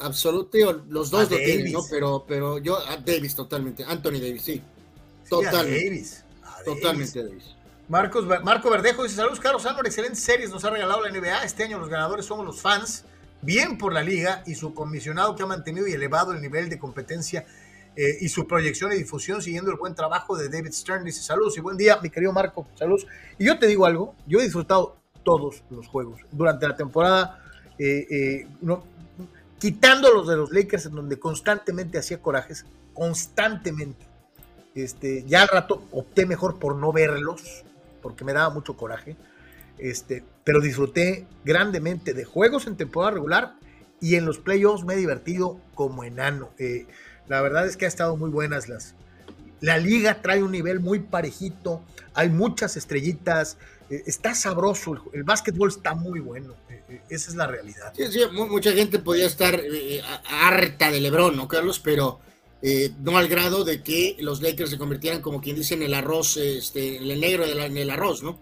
Absolutamente, 0.00 0.82
los 0.88 1.10
dos 1.10 1.30
lo 1.30 1.36
tienen, 1.36 1.72
¿no? 1.72 1.80
Pero, 1.88 2.24
pero 2.26 2.58
yo, 2.58 2.78
a 2.88 2.96
Davis 2.96 3.34
totalmente, 3.34 3.84
Anthony 3.84 4.20
Davis, 4.20 4.42
sí. 4.42 4.62
Totalmente. 5.28 5.84
Davis. 5.84 6.24
Totalmente 6.64 7.22
Davis. 7.22 7.44
Marcos, 7.88 8.26
Marco 8.42 8.70
Verdejo 8.70 9.02
dice: 9.02 9.16
Saludos, 9.16 9.40
Carlos 9.40 9.64
Álvaro, 9.66 9.86
excelentes 9.86 10.22
series 10.22 10.50
nos 10.50 10.64
ha 10.64 10.70
regalado 10.70 11.02
la 11.02 11.10
NBA. 11.10 11.44
Este 11.44 11.64
año 11.64 11.78
los 11.78 11.88
ganadores 11.88 12.26
somos 12.26 12.44
los 12.44 12.60
fans, 12.60 13.04
bien 13.42 13.78
por 13.78 13.92
la 13.92 14.02
liga 14.02 14.42
y 14.46 14.54
su 14.54 14.74
comisionado 14.74 15.36
que 15.36 15.42
ha 15.42 15.46
mantenido 15.46 15.86
y 15.86 15.92
elevado 15.92 16.32
el 16.32 16.40
nivel 16.40 16.68
de 16.68 16.78
competencia 16.78 17.46
eh, 17.96 18.18
y 18.20 18.28
su 18.28 18.46
proyección 18.46 18.92
y 18.92 18.96
difusión 18.96 19.40
siguiendo 19.40 19.70
el 19.70 19.76
buen 19.76 19.94
trabajo 19.94 20.36
de 20.36 20.48
David 20.48 20.72
Stern. 20.72 21.04
Dice, 21.04 21.22
saludos 21.22 21.56
y 21.56 21.60
buen 21.60 21.76
día, 21.76 21.98
mi 22.02 22.10
querido 22.10 22.32
Marco, 22.32 22.66
saludos. 22.74 23.06
Y 23.38 23.46
yo 23.46 23.58
te 23.58 23.66
digo 23.66 23.86
algo, 23.86 24.14
yo 24.26 24.40
he 24.40 24.42
disfrutado 24.42 24.96
todos 25.22 25.62
los 25.70 25.86
juegos 25.86 26.20
durante 26.30 26.68
la 26.68 26.76
temporada, 26.76 27.40
eh, 27.78 28.06
eh, 28.10 28.46
de 30.26 30.36
los 30.36 30.52
Lakers, 30.52 30.86
en 30.86 30.94
donde 30.94 31.18
constantemente 31.18 31.98
hacía 31.98 32.20
corajes, 32.20 32.66
constantemente. 32.92 34.04
Este, 34.74 35.24
ya 35.24 35.42
al 35.42 35.48
rato 35.48 35.84
opté 35.92 36.26
mejor 36.26 36.58
por 36.58 36.76
no 36.76 36.92
verlos, 36.92 37.64
porque 38.02 38.24
me 38.24 38.32
daba 38.32 38.52
mucho 38.52 38.76
coraje. 38.76 39.16
Este, 39.78 40.22
pero 40.44 40.60
disfruté 40.60 41.26
grandemente 41.44 42.12
de 42.12 42.24
juegos 42.24 42.66
en 42.66 42.76
temporada 42.76 43.14
regular 43.14 43.54
y 44.00 44.16
en 44.16 44.26
los 44.26 44.38
playoffs 44.38 44.84
me 44.84 44.94
he 44.94 44.96
divertido 44.96 45.58
como 45.74 46.04
enano. 46.04 46.50
Eh, 46.58 46.86
la 47.28 47.40
verdad 47.40 47.66
es 47.66 47.76
que 47.76 47.84
ha 47.84 47.88
estado 47.88 48.16
muy 48.16 48.30
buenas 48.30 48.68
las. 48.68 48.94
La 49.60 49.78
liga 49.78 50.20
trae 50.20 50.42
un 50.42 50.52
nivel 50.52 50.80
muy 50.80 51.00
parejito, 51.00 51.82
hay 52.12 52.28
muchas 52.28 52.76
estrellitas, 52.76 53.56
eh, 53.90 54.02
está 54.06 54.34
sabroso, 54.34 55.02
el, 55.12 55.24
básquetbol 55.24 55.68
está 55.68 55.94
muy 55.94 56.20
bueno, 56.20 56.54
eh, 56.68 56.82
eh, 56.88 57.00
esa 57.08 57.30
es 57.30 57.36
la 57.36 57.46
realidad. 57.46 57.92
Sí, 57.96 58.04
sí, 58.10 58.20
mucha 58.32 58.72
gente 58.72 58.98
podía 58.98 59.26
estar 59.26 59.60
harta 60.28 60.90
de 60.90 61.00
Lebron, 61.00 61.36
¿no, 61.36 61.48
Carlos? 61.48 61.80
Pero 61.80 62.20
no 63.00 63.18
al 63.18 63.28
grado 63.28 63.62
de 63.62 63.82
que 63.82 64.16
los 64.20 64.40
Lakers 64.40 64.70
se 64.70 64.78
convirtieran, 64.78 65.20
como 65.20 65.42
quien 65.42 65.54
dice, 65.54 65.74
en 65.74 65.82
el 65.82 65.92
arroz, 65.92 66.38
este, 66.38 66.96
en 66.96 67.10
el 67.10 67.20
negro 67.20 67.44
en 67.44 67.76
el 67.76 67.90
arroz, 67.90 68.22
¿no? 68.22 68.38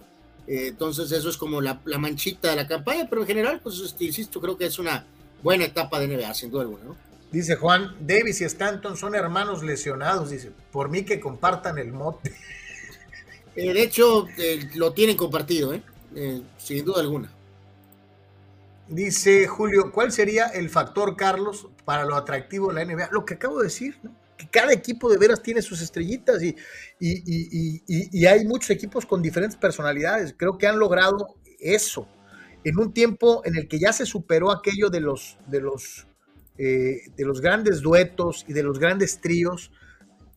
entonces 0.46 1.10
eso 1.12 1.28
es 1.28 1.36
como 1.36 1.60
la, 1.60 1.80
manchita 1.98 2.50
de 2.50 2.56
la 2.56 2.68
campaña, 2.68 3.08
pero 3.08 3.22
en 3.22 3.28
general, 3.28 3.60
pues 3.60 3.80
este, 3.80 4.04
insisto, 4.04 4.40
creo 4.40 4.56
que 4.56 4.66
es 4.66 4.78
una 4.78 5.06
buena 5.42 5.64
etapa 5.64 5.98
de 5.98 6.06
NBA, 6.06 6.34
sin 6.34 6.50
duda 6.50 6.64
¿no? 6.64 6.96
Dice 7.32 7.56
Juan, 7.56 7.96
Davis 8.00 8.42
y 8.42 8.44
Stanton 8.44 8.96
son 8.96 9.14
hermanos 9.14 9.62
lesionados. 9.62 10.30
Dice, 10.30 10.52
por 10.70 10.90
mí 10.90 11.02
que 11.04 11.18
compartan 11.18 11.78
el 11.78 11.92
mote. 11.92 12.34
Eh, 13.54 13.74
de 13.74 13.82
hecho, 13.82 14.26
eh, 14.38 14.70
lo 14.76 14.94
tienen 14.94 15.14
compartido, 15.14 15.74
¿eh? 15.74 15.82
sin 16.56 16.86
duda 16.86 17.02
alguna. 17.02 17.30
Dice 18.88 19.46
Julio, 19.46 19.92
¿cuál 19.92 20.10
sería 20.10 20.46
el 20.46 20.70
factor, 20.70 21.16
Carlos, 21.16 21.68
para 21.84 22.06
lo 22.06 22.16
atractivo 22.16 22.72
de 22.72 22.74
la 22.74 22.84
NBA? 22.90 23.10
Lo 23.12 23.26
que 23.26 23.34
acabo 23.34 23.58
de 23.58 23.64
decir, 23.64 23.98
¿no? 24.02 24.10
que 24.38 24.48
cada 24.48 24.72
equipo 24.72 25.10
de 25.10 25.18
veras 25.18 25.42
tiene 25.42 25.60
sus 25.60 25.82
estrellitas 25.82 26.42
y, 26.42 26.56
y, 26.98 28.26
hay 28.26 28.46
muchos 28.46 28.70
equipos 28.70 29.04
con 29.04 29.20
diferentes 29.20 29.58
personalidades. 29.58 30.34
Creo 30.34 30.56
que 30.56 30.66
han 30.66 30.78
logrado 30.78 31.36
eso 31.60 32.08
en 32.64 32.78
un 32.78 32.92
tiempo 32.92 33.42
en 33.44 33.56
el 33.56 33.68
que 33.68 33.78
ya 33.78 33.92
se 33.92 34.06
superó 34.06 34.50
aquello 34.50 34.88
de 34.88 35.00
los, 35.00 35.36
de 35.46 35.60
los, 35.60 36.06
eh, 36.58 37.02
de 37.16 37.24
los 37.24 37.40
grandes 37.40 37.80
duetos 37.80 38.44
y 38.48 38.52
de 38.52 38.62
los 38.62 38.78
grandes 38.78 39.20
tríos. 39.20 39.72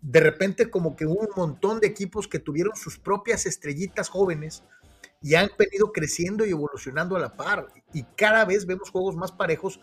De 0.02 0.20
repente 0.20 0.70
como 0.70 0.96
que 0.96 1.06
hubo 1.06 1.22
un 1.22 1.30
montón 1.36 1.80
de 1.80 1.88
equipos 1.88 2.28
que 2.28 2.40
tuvieron 2.40 2.76
sus 2.76 2.98
propias 3.00 3.46
estrellitas 3.46 4.10
jóvenes 4.10 4.64
y 5.22 5.36
han 5.36 5.50
venido 5.58 5.92
creciendo 5.92 6.46
y 6.46 6.52
evolucionando 6.52 7.16
a 7.16 7.20
la 7.20 7.36
par. 7.36 7.68
Y 7.94 8.04
cada 8.16 8.46
vez 8.46 8.66
vemos 8.66 8.92
juegos 8.92 9.16
más 9.16 9.32
parejos 9.32 9.80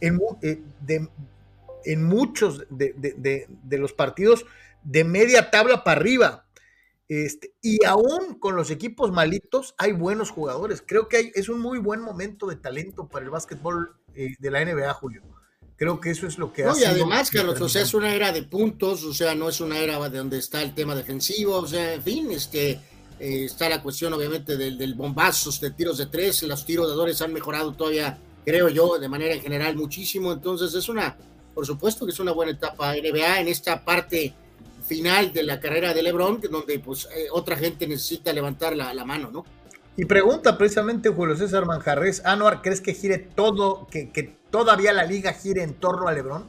en, 0.00 0.18
eh, 0.42 1.96
muchos 1.96 2.66
de, 2.70 3.46
los 3.70 3.92
partidos 3.92 4.46
de 4.82 5.04
media 5.04 5.50
tabla 5.50 5.84
para 5.84 6.00
arriba. 6.00 6.46
Este, 7.08 7.54
y 7.62 7.84
aún 7.84 8.38
con 8.40 8.56
los 8.56 8.70
equipos 8.70 9.12
malitos 9.12 9.74
hay 9.78 9.92
buenos 9.92 10.30
jugadores. 10.30 10.82
Creo 10.84 11.08
que 11.08 11.30
es 11.34 11.48
un 11.48 11.60
muy 11.60 11.78
buen 11.78 12.00
momento 12.00 12.46
de 12.46 12.56
talento 12.56 13.08
para 13.08 13.24
el 13.24 13.30
básquetbol 13.30 13.96
eh, 14.14 14.34
de 14.38 14.50
la 14.50 14.64
NBA, 14.64 14.92
Julio. 14.94 15.22
Creo 15.76 16.00
que 16.00 16.10
eso 16.10 16.26
es 16.26 16.38
lo 16.38 16.52
que 16.52 16.64
no, 16.64 16.78
Y 16.78 16.84
además, 16.84 17.30
Carlos, 17.30 17.60
o 17.60 17.68
sea, 17.68 17.82
es 17.82 17.92
una 17.92 18.14
era 18.14 18.32
de 18.32 18.42
puntos, 18.42 19.04
o 19.04 19.12
sea, 19.12 19.34
no 19.34 19.48
es 19.48 19.60
una 19.60 19.78
era 19.78 20.08
de 20.08 20.18
donde 20.18 20.38
está 20.38 20.62
el 20.62 20.74
tema 20.74 20.94
defensivo, 20.94 21.56
o 21.56 21.66
sea, 21.66 21.94
en 21.94 22.02
fin, 22.02 22.30
este, 22.30 22.80
eh, 23.20 23.44
está 23.44 23.68
la 23.68 23.82
cuestión 23.82 24.12
obviamente 24.14 24.56
del, 24.56 24.78
del 24.78 24.94
bombazos, 24.94 25.60
de 25.60 25.72
tiros 25.72 25.98
de 25.98 26.06
tres, 26.06 26.42
los 26.44 26.66
de 26.66 27.24
han 27.24 27.32
mejorado 27.32 27.72
todavía, 27.74 28.18
creo 28.44 28.70
yo, 28.70 28.98
de 28.98 29.08
manera 29.08 29.34
en 29.34 29.42
general 29.42 29.76
muchísimo, 29.76 30.32
entonces 30.32 30.74
es 30.74 30.88
una, 30.88 31.16
por 31.54 31.66
supuesto 31.66 32.06
que 32.06 32.12
es 32.12 32.20
una 32.20 32.32
buena 32.32 32.52
etapa 32.52 32.94
NBA 32.94 33.40
en 33.40 33.48
esta 33.48 33.84
parte 33.84 34.34
final 34.86 35.32
de 35.32 35.42
la 35.42 35.60
carrera 35.60 35.92
de 35.92 36.02
LeBron, 36.02 36.40
donde 36.50 36.78
pues 36.78 37.08
eh, 37.14 37.26
otra 37.32 37.56
gente 37.56 37.86
necesita 37.86 38.32
levantar 38.32 38.76
la, 38.76 39.04
mano, 39.04 39.30
¿no? 39.30 39.44
Y 39.96 40.04
pregunta 40.04 40.58
precisamente 40.58 41.08
Julio 41.08 41.36
César 41.36 41.64
Manjarres, 41.64 42.24
Anuar, 42.24 42.60
¿crees 42.60 42.80
que 42.80 42.92
gire 42.92 43.18
todo, 43.18 43.86
que, 43.90 44.10
que 44.10 44.36
todavía 44.50 44.92
la 44.92 45.04
liga 45.04 45.32
gire 45.32 45.62
en 45.62 45.74
torno 45.74 46.06
a 46.08 46.12
LeBron? 46.12 46.44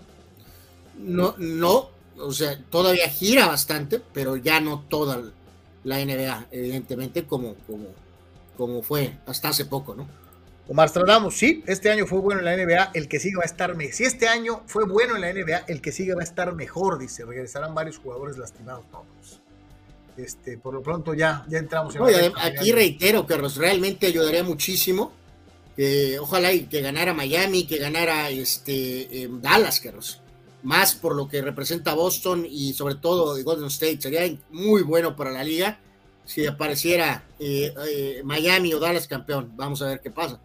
No, 0.98 1.36
no, 1.38 1.90
o 2.18 2.32
sea, 2.32 2.60
todavía 2.69 3.07
gira 3.07 3.48
bastante, 3.48 4.02
pero 4.14 4.36
ya 4.36 4.60
no 4.60 4.82
toda 4.90 5.22
la 5.84 6.03
NBA, 6.03 6.48
evidentemente, 6.52 7.26
como, 7.26 7.56
como, 7.68 7.88
como 8.57 8.82
fue 8.82 9.18
hasta 9.26 9.49
hace 9.49 9.65
poco, 9.65 9.95
¿no? 9.95 10.07
Omar 10.69 10.90
Stradamos, 10.90 11.38
sí, 11.38 11.64
este 11.65 11.90
año 11.90 12.06
fue 12.06 12.19
bueno 12.19 12.41
en 12.41 12.45
la 12.45 12.57
NBA, 12.57 12.91
el 12.94 13.07
que 13.07 13.22
sigue 13.22 13.38
va 13.38 13.44
a 13.44 13.45
estar 13.45 13.74
mejor. 13.76 13.94
Si 13.94 14.03
este 14.03 14.28
año 14.28 14.64
fue 14.65 14.86
bueno 14.86 15.15
en 15.15 15.22
la 15.22 15.32
NBA, 15.32 15.64
el 15.68 15.80
que 15.82 15.94
sigue 15.94 16.14
va 16.14 16.19
a 16.19 16.26
estar 16.26 16.53
mejor, 16.53 16.99
dice. 16.99 17.24
Regresarán 17.24 17.74
varios 17.74 17.98
jugadores 17.99 18.38
lastimados. 18.38 18.84
todos. 18.91 19.37
Este, 20.18 20.57
por 20.57 20.73
lo 20.73 20.81
pronto 20.81 21.14
ya, 21.14 21.45
ya 21.48 21.60
entramos 21.60 21.95
en 21.95 22.02
Oye, 22.02 22.31
Aquí 22.41 22.72
reitero 22.72 23.26
que 23.27 23.38
realmente 23.38 24.07
ayudaría 24.07 24.44
muchísimo. 24.44 25.11
ojalá 26.19 26.52
y 26.52 26.65
que 26.65 26.81
ganara 26.81 27.14
Miami, 27.14 27.68
que 27.68 27.77
ganara 27.77 28.30
este, 28.30 29.23
eh, 29.23 29.30
Dallas, 29.30 29.80
Carlos. 29.80 30.22
Más 30.64 30.95
por 30.95 31.15
lo 31.15 31.27
que 31.27 31.41
representa 31.41 31.94
Boston 31.94 32.45
y 32.49 32.73
sobre 32.73 32.95
todo 32.95 33.41
Golden 33.44 33.68
State. 33.68 34.02
Sería 34.02 34.35
muy 34.49 34.81
bueno 34.81 35.15
para 35.15 35.31
la 35.31 35.44
liga 35.44 35.80
si 36.26 36.45
apareciera 36.45 37.23
eh, 37.39 37.73
eh, 37.88 38.22
Miami 38.23 38.73
o 38.73 38.80
Dallas 38.80 39.07
campeón. 39.07 39.52
Vamos 39.56 39.81
a 39.81 39.88
ver 39.88 40.02
qué 40.02 40.11
pasa. 40.11 40.39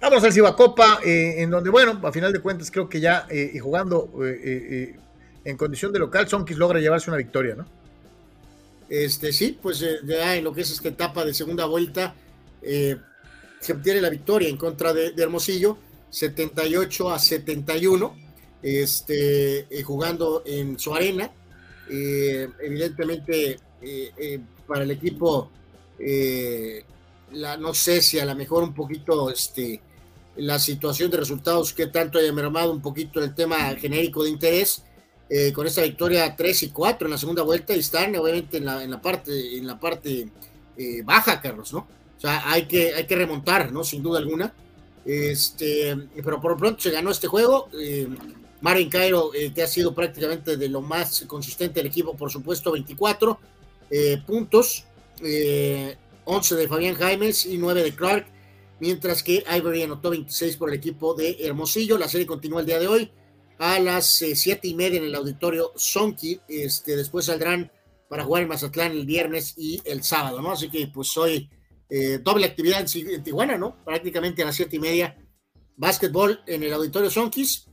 Vamos 0.00 0.24
al 0.24 0.32
Cibacopa, 0.32 1.00
eh, 1.04 1.42
en 1.42 1.50
donde, 1.50 1.68
bueno, 1.68 2.00
a 2.02 2.10
final 2.10 2.32
de 2.32 2.40
cuentas 2.40 2.70
creo 2.70 2.88
que 2.88 3.00
ya 3.00 3.26
eh, 3.28 3.50
y 3.52 3.58
jugando 3.58 4.10
eh, 4.24 4.96
en 5.44 5.56
condición 5.58 5.92
de 5.92 5.98
local, 5.98 6.26
Sonkis 6.26 6.56
logra 6.56 6.80
llevarse 6.80 7.10
una 7.10 7.18
victoria, 7.18 7.54
¿no? 7.54 7.66
Este, 8.90 9.32
sí, 9.32 9.56
pues 9.62 9.78
ya 10.04 10.36
en 10.36 10.44
lo 10.44 10.52
que 10.52 10.62
es 10.62 10.70
esta 10.70 10.88
etapa 10.88 11.24
de 11.24 11.32
segunda 11.32 11.64
vuelta, 11.64 12.14
se 12.60 13.72
obtiene 13.72 14.00
la 14.00 14.10
victoria 14.10 14.48
en 14.48 14.56
contra 14.56 14.92
de, 14.92 15.14
Hermosillo, 15.16 15.78
78 16.10 17.10
a 17.10 17.18
71, 17.18 18.16
este, 18.62 19.66
jugando 19.84 20.42
en 20.44 20.76
su 20.78 20.92
arena. 20.92 21.30
evidentemente, 21.88 23.60
para 24.66 24.82
el 24.82 24.90
equipo, 24.90 25.50
la, 27.32 27.56
no 27.56 27.74
sé 27.74 28.02
si 28.02 28.18
a 28.18 28.24
lo 28.24 28.34
mejor 28.34 28.64
un 28.64 28.74
poquito 28.74 29.30
este, 29.30 29.80
la 30.36 30.58
situación 30.58 31.10
de 31.10 31.18
resultados, 31.18 31.72
que 31.72 31.86
tanto 31.86 32.18
haya 32.18 32.32
mermado 32.32 32.72
un 32.72 32.80
poquito 32.80 33.22
el 33.22 33.34
tema 33.34 33.74
genérico 33.76 34.24
de 34.24 34.30
interés, 34.30 34.84
eh, 35.32 35.52
con 35.52 35.64
esta 35.64 35.82
victoria 35.82 36.34
3 36.34 36.64
y 36.64 36.70
4 36.70 37.06
en 37.06 37.12
la 37.12 37.18
segunda 37.18 37.42
vuelta 37.44 37.74
y 37.74 37.78
están 37.78 38.16
obviamente 38.16 38.56
en 38.56 38.64
la, 38.64 38.82
en 38.82 38.90
la 38.90 39.00
parte, 39.00 39.56
en 39.56 39.64
la 39.64 39.78
parte 39.78 40.28
eh, 40.76 41.02
baja, 41.04 41.40
Carlos, 41.40 41.72
¿no? 41.72 41.86
O 42.16 42.20
sea, 42.20 42.50
hay 42.50 42.66
que, 42.66 42.92
hay 42.92 43.06
que 43.06 43.14
remontar, 43.14 43.70
¿no? 43.70 43.84
Sin 43.84 44.02
duda 44.02 44.18
alguna. 44.18 44.52
Este, 45.04 45.96
pero 46.16 46.40
por 46.40 46.52
lo 46.52 46.56
pronto 46.56 46.80
se 46.80 46.90
ganó 46.90 47.10
este 47.10 47.28
juego. 47.28 47.68
Eh, 47.80 48.08
Cairo, 48.90 49.32
eh, 49.32 49.52
que 49.54 49.62
ha 49.62 49.66
sido 49.66 49.94
prácticamente 49.94 50.56
de 50.56 50.68
lo 50.68 50.82
más 50.82 51.24
consistente 51.26 51.80
del 51.80 51.86
equipo, 51.86 52.16
por 52.16 52.30
supuesto, 52.30 52.72
24 52.72 53.38
puntos, 54.26 54.84
11 56.24 56.54
de 56.54 56.68
Fabián 56.68 56.94
Jaimes 56.94 57.46
y 57.46 57.58
9 57.58 57.82
de 57.82 57.94
Clark 57.94 58.26
mientras 58.78 59.22
que 59.22 59.44
Ivory 59.56 59.82
anotó 59.82 60.10
26 60.10 60.56
por 60.56 60.70
el 60.70 60.76
equipo 60.76 61.14
de 61.14 61.36
Hermosillo. 61.40 61.98
La 61.98 62.08
serie 62.08 62.26
continúa 62.26 62.60
el 62.60 62.66
día 62.66 62.78
de 62.78 62.88
hoy 62.88 63.10
a 63.60 63.78
las 63.78 64.22
eh, 64.22 64.34
siete 64.34 64.68
y 64.68 64.74
media 64.74 64.98
en 64.98 65.04
el 65.04 65.14
auditorio 65.14 65.72
Sonki. 65.76 66.40
Este, 66.48 66.96
después 66.96 67.26
saldrán 67.26 67.70
para 68.08 68.24
jugar 68.24 68.42
en 68.42 68.48
Mazatlán 68.48 68.92
el 68.92 69.04
viernes 69.04 69.52
y 69.56 69.82
el 69.84 70.02
sábado, 70.02 70.40
¿no? 70.40 70.50
Así 70.50 70.70
que 70.70 70.88
pues 70.88 71.14
hoy 71.18 71.50
eh, 71.90 72.18
doble 72.22 72.46
actividad 72.46 72.86
en, 72.94 73.22
Tijuana, 73.22 73.58
¿no? 73.58 73.76
Prácticamente 73.84 74.42
a 74.42 74.46
las 74.46 74.56
siete 74.56 74.76
y 74.76 74.80
media. 74.80 75.16
Básquetbol 75.76 76.40
en 76.46 76.62
el 76.62 76.72
auditorio 76.72 77.10
Sonkis 77.10 77.66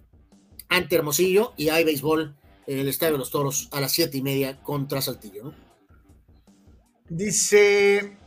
ante 0.68 0.98
Hermosillo 0.98 1.54
y 1.56 1.70
hay 1.70 1.86
béisbol 1.86 2.36
en 2.68 2.80
el 2.80 2.90
Estadio 2.90 3.14
de 3.14 3.20
los 3.20 3.32
Toros 3.32 3.70
a 3.72 3.80
las 3.80 3.94
siete 3.94 4.18
y 4.18 4.22
media 4.22 4.62
contra 4.62 5.02
Saltillo, 5.02 5.46
¿no? 5.46 5.54
Dice 7.10 8.18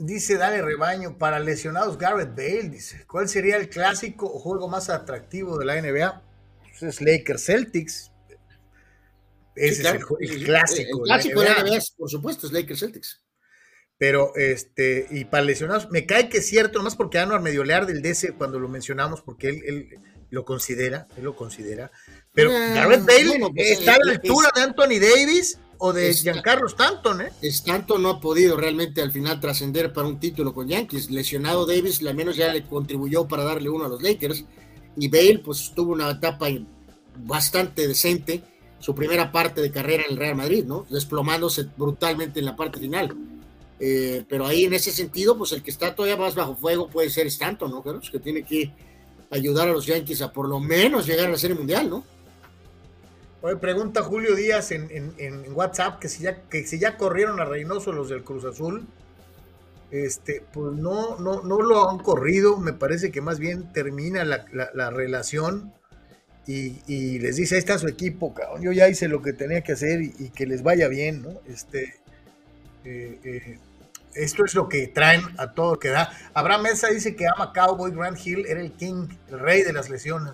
Dice 0.00 0.36
Dale 0.36 0.60
Rebaño, 0.60 1.18
para 1.18 1.38
lesionados 1.38 1.98
Garrett 1.98 2.34
Bale, 2.34 2.68
dice, 2.68 3.06
¿cuál 3.06 3.28
sería 3.28 3.56
el 3.56 3.68
clásico 3.68 4.26
o 4.26 4.40
juego 4.40 4.68
más 4.68 4.90
atractivo 4.90 5.56
de 5.56 5.66
la 5.66 5.80
NBA? 5.80 6.33
Es 6.80 7.00
Lakers 7.00 7.44
Celtics. 7.44 8.10
Ese 9.54 9.82
es 9.82 9.88
el, 9.88 10.44
clásico. 10.44 10.98
El, 10.98 11.04
clásico 11.04 11.40
de 11.40 11.48
la 11.48 11.62
NBA, 11.62 11.78
por 11.96 12.10
supuesto, 12.10 12.46
es 12.46 12.52
Lakers 12.52 12.80
Celtics. 12.80 13.24
Pero, 13.96 14.34
este, 14.34 15.06
y 15.10 15.24
para 15.24 15.44
lesionados, 15.44 15.90
me 15.90 16.04
cae 16.04 16.28
que 16.28 16.38
es 16.38 16.46
cierto, 16.48 16.78
nomás 16.78 16.96
porque 16.96 17.18
Anuar 17.18 17.40
medio 17.40 17.62
lear 17.62 17.86
del 17.86 18.02
DC 18.02 18.32
cuando 18.32 18.58
lo 18.58 18.68
mencionamos, 18.68 19.22
porque 19.22 19.48
él, 19.48 19.88
lo 20.30 20.44
considera, 20.44 21.06
él 21.16 21.24
lo 21.24 21.36
considera. 21.36 21.92
Pero 22.32 22.50
ah, 22.50 22.72
Garrett 22.74 23.04
Bale 23.04 23.38
pues, 23.54 23.70
está 23.70 23.94
a 23.94 23.98
la 24.02 24.12
altura 24.12 24.50
de 24.54 24.62
Anthony 24.62 24.98
Davis 25.00 25.58
o 25.78 25.92
de 25.92 26.12
Giancarlo 26.12 26.66
Stanton, 26.66 27.22
¿eh? 27.22 27.32
Stanton 27.42 28.02
no 28.02 28.10
ha 28.10 28.20
podido 28.20 28.56
realmente 28.56 29.00
al 29.00 29.12
final 29.12 29.38
trascender 29.38 29.92
para 29.92 30.08
un 30.08 30.18
título 30.18 30.52
con 30.52 30.66
Yankees. 30.66 31.10
Lesionado 31.10 31.66
Davis, 31.66 32.02
al 32.04 32.16
menos 32.16 32.36
ya 32.36 32.52
le 32.52 32.64
contribuyó 32.64 33.28
para 33.28 33.44
darle 33.44 33.68
uno 33.68 33.84
a 33.84 33.88
los 33.88 34.02
Lakers. 34.02 34.44
Y 34.96 35.08
Bale, 35.08 35.40
pues 35.44 35.72
tuvo 35.74 35.92
una 35.92 36.10
etapa 36.10 36.48
bastante 37.24 37.86
decente, 37.86 38.42
su 38.78 38.94
primera 38.94 39.32
parte 39.32 39.60
de 39.60 39.70
carrera 39.70 40.04
en 40.04 40.12
el 40.12 40.18
Real 40.18 40.36
Madrid, 40.36 40.64
¿no? 40.64 40.86
Desplomándose 40.90 41.66
brutalmente 41.76 42.40
en 42.40 42.46
la 42.46 42.56
parte 42.56 42.78
final. 42.78 43.16
Eh, 43.80 44.24
pero 44.28 44.46
ahí 44.46 44.64
en 44.64 44.74
ese 44.74 44.92
sentido, 44.92 45.36
pues 45.36 45.52
el 45.52 45.62
que 45.62 45.70
está 45.70 45.94
todavía 45.94 46.16
más 46.16 46.34
bajo 46.34 46.54
fuego 46.54 46.88
puede 46.88 47.10
ser 47.10 47.26
Stanton, 47.26 47.70
¿no? 47.70 47.82
Que 47.82 48.20
tiene 48.20 48.42
que 48.42 48.72
ayudar 49.30 49.68
a 49.68 49.72
los 49.72 49.86
Yankees 49.86 50.22
a 50.22 50.32
por 50.32 50.48
lo 50.48 50.60
menos 50.60 51.06
llegar 51.06 51.26
a 51.26 51.30
la 51.30 51.38
Serie 51.38 51.56
Mundial, 51.56 51.90
¿no? 51.90 52.04
Oye, 53.42 53.56
pregunta 53.56 54.02
Julio 54.02 54.34
Díaz 54.34 54.70
en, 54.70 55.12
WhatsApp 55.52 55.98
que 55.98 56.08
si, 56.08 56.22
ya, 56.22 56.42
que 56.42 56.66
si 56.66 56.78
ya 56.78 56.96
corrieron 56.96 57.40
a 57.40 57.44
Reynoso 57.44 57.92
los 57.92 58.08
del 58.08 58.24
Cruz 58.24 58.44
Azul. 58.44 58.86
Este, 59.94 60.42
pues 60.52 60.74
no, 60.74 61.20
no, 61.20 61.44
no 61.44 61.62
lo 61.62 61.88
han 61.88 61.98
corrido. 61.98 62.56
Me 62.56 62.72
parece 62.72 63.12
que 63.12 63.20
más 63.20 63.38
bien 63.38 63.72
termina 63.72 64.24
la, 64.24 64.90
relación 64.90 65.72
y, 66.48 67.20
les 67.20 67.36
dice: 67.36 67.54
Ahí 67.54 67.60
está 67.60 67.78
su 67.78 67.86
equipo, 67.86 68.34
cabrón. 68.34 68.60
Yo 68.60 68.72
ya 68.72 68.88
hice 68.88 69.06
lo 69.06 69.22
que 69.22 69.32
tenía 69.32 69.60
que 69.60 69.70
hacer 69.70 70.02
y, 70.02 70.30
que 70.30 70.46
les 70.46 70.64
vaya 70.64 70.88
bien, 70.88 71.22
¿no? 71.22 71.40
Este, 71.46 71.94
eh, 72.84 73.20
eh, 73.22 73.58
esto 74.14 74.44
es 74.44 74.56
lo 74.56 74.68
que 74.68 74.88
traen 74.88 75.22
a 75.38 75.52
todo 75.52 75.78
que 75.78 75.90
da. 75.90 76.10
Abraham 76.34 76.62
Mesa 76.62 76.88
dice 76.88 77.14
que 77.14 77.28
ama 77.28 77.52
Cowboy 77.52 77.92
Grand 77.92 78.18
Hill, 78.18 78.46
era 78.46 78.60
el 78.60 78.72
king, 78.72 79.06
el 79.30 79.38
rey 79.38 79.62
de 79.62 79.72
las 79.72 79.90
lesiones. 79.90 80.32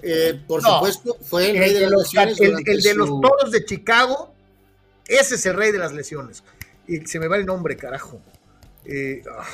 Eh, 0.00 0.40
por 0.46 0.62
supuesto, 0.62 1.18
fue 1.20 1.50
el, 1.50 1.58
rey 1.58 1.74
de, 1.74 1.80
las 1.80 2.14
lesiones. 2.14 2.40
El, 2.66 2.80
de 2.80 2.94
los 2.94 3.08
toros 3.08 3.50
de 3.50 3.62
Chicago, 3.66 4.32
ese 5.06 5.34
es 5.34 5.44
el 5.44 5.52
rey 5.52 5.70
de 5.70 5.78
las 5.80 5.92
lesiones. 5.92 6.42
Y 6.88 7.04
se 7.04 7.20
me 7.20 7.28
va 7.28 7.36
el 7.36 7.44
nombre, 7.44 7.76
carajo. 7.76 8.18
Eh, 8.84 9.22
ah. 9.30 9.46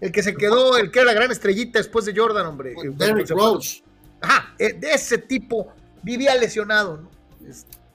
el 0.00 0.12
que 0.12 0.22
se 0.22 0.34
quedó, 0.34 0.76
el 0.78 0.90
que 0.90 1.00
era 1.00 1.06
la 1.06 1.14
gran 1.14 1.30
estrellita 1.30 1.78
después 1.78 2.04
de 2.04 2.14
Jordan, 2.14 2.46
hombre. 2.46 2.74
Derrick 2.96 3.30
Rose. 3.30 3.82
Ajá, 4.20 4.54
de 4.58 4.90
ese 4.92 5.18
tipo 5.18 5.72
vivía 6.02 6.34
lesionado, 6.34 6.96
¿no? 6.96 7.10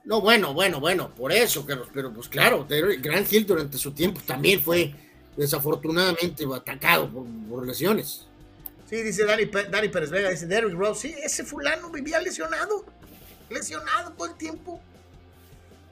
No, 0.03 0.19
bueno, 0.19 0.53
bueno, 0.53 0.79
bueno, 0.79 1.13
por 1.13 1.31
eso, 1.31 1.63
pero, 1.65 1.87
pero 1.93 2.11
pues 2.11 2.27
claro, 2.27 2.65
Grant 2.67 3.31
Hill 3.31 3.45
durante 3.45 3.77
su 3.77 3.91
tiempo 3.91 4.19
también 4.25 4.59
fue 4.59 4.93
desafortunadamente 5.37 6.45
atacado 6.53 7.09
por, 7.09 7.65
lesiones. 7.65 8.25
Sí, 8.89 9.01
dice 9.03 9.25
Dani, 9.25 9.45
Dani, 9.45 9.89
Pérez 9.89 10.09
Vega, 10.09 10.29
dice 10.29 10.47
Derrick 10.47 10.73
Rose, 10.73 11.07
sí, 11.07 11.15
ese 11.23 11.43
fulano 11.43 11.89
vivía 11.91 12.19
lesionado, 12.19 12.83
lesionado 13.49 14.11
todo 14.13 14.27
el 14.27 14.35
tiempo. 14.35 14.81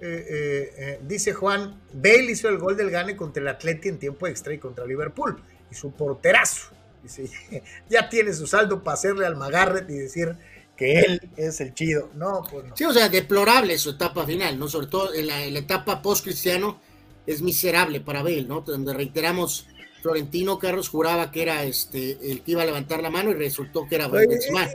Eh, 0.02 0.26
eh, 0.30 0.74
eh, 0.78 1.00
dice 1.06 1.34
Juan, 1.34 1.82
Bale 1.92 2.32
hizo 2.32 2.48
el 2.48 2.58
gol 2.58 2.78
del 2.78 2.90
gane 2.90 3.18
contra 3.18 3.42
el 3.42 3.50
Atleti 3.50 3.90
en 3.90 4.00
tiempo 4.00 4.28
extra 4.28 4.54
y 4.54 4.58
contra 4.58 4.86
Liverpool, 4.86 5.42
y 5.70 5.76
su 5.76 5.92
porterazo. 5.92 6.70
Dice, 7.04 7.30
ya 7.90 8.08
tiene 8.08 8.34
su 8.34 8.48
saldo 8.48 8.82
para 8.84 8.94
hacerle 8.94 9.26
al 9.26 9.36
Magarret 9.36 9.90
y 9.90 9.98
decir 9.98 10.38
que 10.78 11.00
él 11.00 11.30
es 11.36 11.60
el 11.60 11.74
chido. 11.74 12.10
No, 12.16 12.44
pues 12.50 12.66
no. 12.66 12.78
Sí, 12.78 12.86
o 12.86 12.94
sea, 12.94 13.10
deplorable 13.10 13.78
su 13.78 13.92
etapa 13.92 14.26
final, 14.26 14.58
¿no? 14.58 14.70
Sobre 14.70 14.88
todo 14.88 15.14
en 15.14 15.28
la, 15.28 15.44
etapa 15.44 16.02
post-cristiano 16.02 16.80
es 17.28 17.42
miserable 17.42 18.00
para 18.00 18.24
Bale, 18.24 18.44
¿no? 18.44 18.62
Donde 18.62 18.94
reiteramos, 18.94 19.68
Florentino 20.02 20.58
Carlos 20.58 20.88
juraba 20.88 21.30
que 21.30 21.42
era 21.42 21.64
este 21.66 22.32
el 22.32 22.42
que 22.42 22.52
iba 22.52 22.62
a 22.62 22.66
levantar 22.66 23.02
la 23.02 23.10
mano 23.10 23.32
y 23.32 23.34
resultó 23.34 23.86
que 23.86 23.96
era 23.96 24.08
Benzema. 24.08 24.70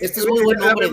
Este 0.00 0.20
es 0.20 0.26
muy 0.26 0.42
buen 0.42 0.62
hombre. 0.62 0.88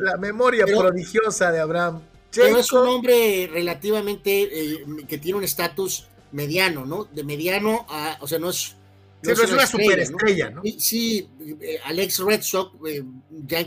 La 0.00 0.16
memoria, 0.16 0.66
prodigiosa 0.66 1.52
de 1.52 1.60
Abraham. 1.60 2.02
Pero 2.34 2.58
es 2.58 2.72
un 2.72 2.86
hombre 2.86 3.48
relativamente 3.50 4.42
eh, 4.42 4.84
que 5.08 5.18
tiene 5.18 5.38
un 5.38 5.44
estatus 5.44 6.06
mediano, 6.32 6.86
¿no? 6.86 7.04
De 7.04 7.24
mediano 7.24 7.86
a, 7.88 8.18
o 8.20 8.28
sea, 8.28 8.38
no 8.38 8.50
es 8.50 8.76
Sí, 9.22 9.32
es 9.32 9.52
una 9.52 9.66
superestrella, 9.66 10.50
¿no? 10.50 10.62
Sí, 10.78 11.28
eh, 11.60 11.78
Alex 11.84 12.18
Red 12.20 12.42
Sox, 12.42 12.74
eh, 12.88 13.04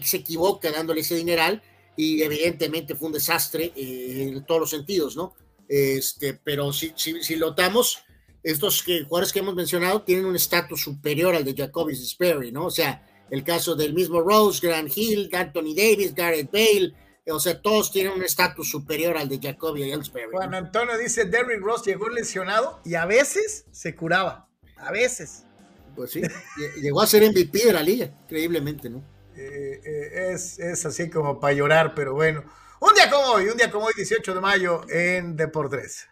se 0.03 0.17
equivoca 0.17 0.71
dándole 0.71 1.01
ese 1.01 1.15
dineral 1.15 1.61
y 1.95 2.23
evidentemente 2.23 2.95
fue 2.95 3.07
un 3.07 3.13
desastre 3.13 3.71
eh, 3.75 4.31
en 4.33 4.45
todos 4.45 4.61
los 4.61 4.69
sentidos, 4.71 5.15
¿no? 5.15 5.35
Este, 5.67 6.33
pero 6.33 6.73
si, 6.73 6.91
si, 6.95 7.21
si 7.21 7.35
notamos, 7.35 8.03
estos 8.41 8.81
que, 8.81 9.03
jugadores 9.03 9.31
que 9.31 9.39
hemos 9.39 9.53
mencionado 9.53 10.01
tienen 10.01 10.25
un 10.25 10.35
estatus 10.35 10.81
superior 10.81 11.35
al 11.35 11.45
de 11.45 11.53
Jacoby 11.55 11.95
Sperry, 11.95 12.51
¿no? 12.51 12.65
O 12.65 12.71
sea, 12.71 13.07
el 13.29 13.43
caso 13.43 13.75
del 13.75 13.93
mismo 13.93 14.21
Rose, 14.21 14.65
Grant 14.65 14.91
Hill, 14.95 15.29
Anthony 15.33 15.75
Davis, 15.75 16.15
Garrett 16.15 16.51
Bale, 16.51 16.93
o 17.31 17.39
sea, 17.39 17.61
todos 17.61 17.91
tienen 17.91 18.13
un 18.13 18.23
estatus 18.23 18.69
superior 18.69 19.17
al 19.17 19.29
de 19.29 19.39
Jacoby 19.41 19.91
Ellsbury. 19.91 20.25
Juan 20.31 20.53
Antonio 20.53 20.97
dice, 20.97 21.25
Derrick 21.25 21.61
Rose 21.61 21.89
llegó 21.89 22.09
lesionado 22.09 22.81
y 22.83 22.95
a 22.95 23.05
veces 23.05 23.65
se 23.71 23.95
curaba. 23.95 24.49
A 24.75 24.91
veces. 24.91 25.45
Pues 25.95 26.11
sí, 26.11 26.21
llegó 26.81 27.01
a 27.01 27.07
ser 27.07 27.23
MVP 27.23 27.65
de 27.65 27.73
la 27.73 27.83
liga, 27.83 28.11
increíblemente, 28.23 28.89
¿no? 28.89 29.03
Eh, 29.37 29.81
eh, 29.83 30.33
es, 30.33 30.85
así 30.85 31.09
como 31.09 31.39
para 31.39 31.53
llorar, 31.53 31.93
pero 31.95 32.13
bueno. 32.13 32.43
Un 32.81 32.93
día 32.93 33.09
como 33.09 33.25
hoy, 33.27 33.47
un 33.47 33.57
día 33.57 33.71
como 33.71 33.85
hoy, 33.85 33.93
18 33.95 34.33
de 34.33 34.41
mayo, 34.41 34.81
en 34.89 35.37
Deportes. 35.37 36.07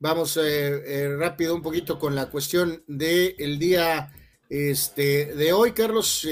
Vamos 0.00 0.38
eh, 0.40 1.16
rápido 1.18 1.54
un 1.54 1.62
poquito 1.62 1.98
con 1.98 2.14
la 2.14 2.26
cuestión 2.26 2.84
del 2.86 3.58
día 3.58 4.12
este, 4.50 5.34
de 5.34 5.52
hoy, 5.52 5.72
Carlos, 5.72 6.28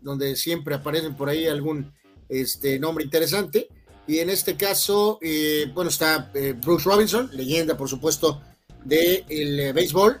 donde 0.00 0.36
siempre 0.36 0.74
aparecen 0.74 1.16
por 1.16 1.28
ahí 1.28 1.46
algún 1.46 1.94
este, 2.30 2.78
nombre 2.78 3.04
interesante. 3.04 3.68
Y 4.06 4.18
en 4.20 4.30
este 4.30 4.56
caso, 4.56 5.20
bueno, 5.74 5.90
está 5.90 6.32
Bruce 6.62 6.84
Robinson, 6.88 7.30
leyenda, 7.32 7.76
por 7.76 7.88
supuesto, 7.88 8.40
del 8.84 9.72
béisbol 9.72 10.20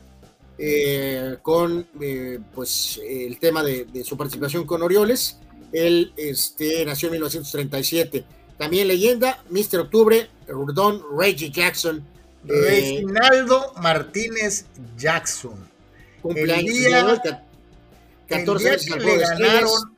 eh, 0.62 1.38
con 1.40 1.86
eh, 2.02 2.38
pues 2.54 3.00
el 3.02 3.38
tema 3.38 3.62
de, 3.62 4.04
su 4.04 4.14
participación 4.18 4.66
con 4.66 4.82
Orioles. 4.82 5.38
Él 5.72 6.12
este, 6.18 6.84
nació 6.84 7.06
en 7.08 7.12
1937. 7.12 8.24
También 8.58 8.86
leyenda, 8.86 9.42
Mr. 9.48 9.80
Octubre, 9.80 10.28
Don 10.74 11.02
Reggie 11.18 11.50
Jackson. 11.50 12.06
Eh, 12.46 12.52
Reginaldo 12.52 13.72
Martínez 13.80 14.66
Jackson. 14.98 15.66
Cumpleaños. 16.20 16.76
El 16.76 16.82
día, 16.82 17.44
14 18.28 18.74
el 18.74 18.80
que 18.80 19.00
le 19.00 19.16
ganaron, 19.16 19.96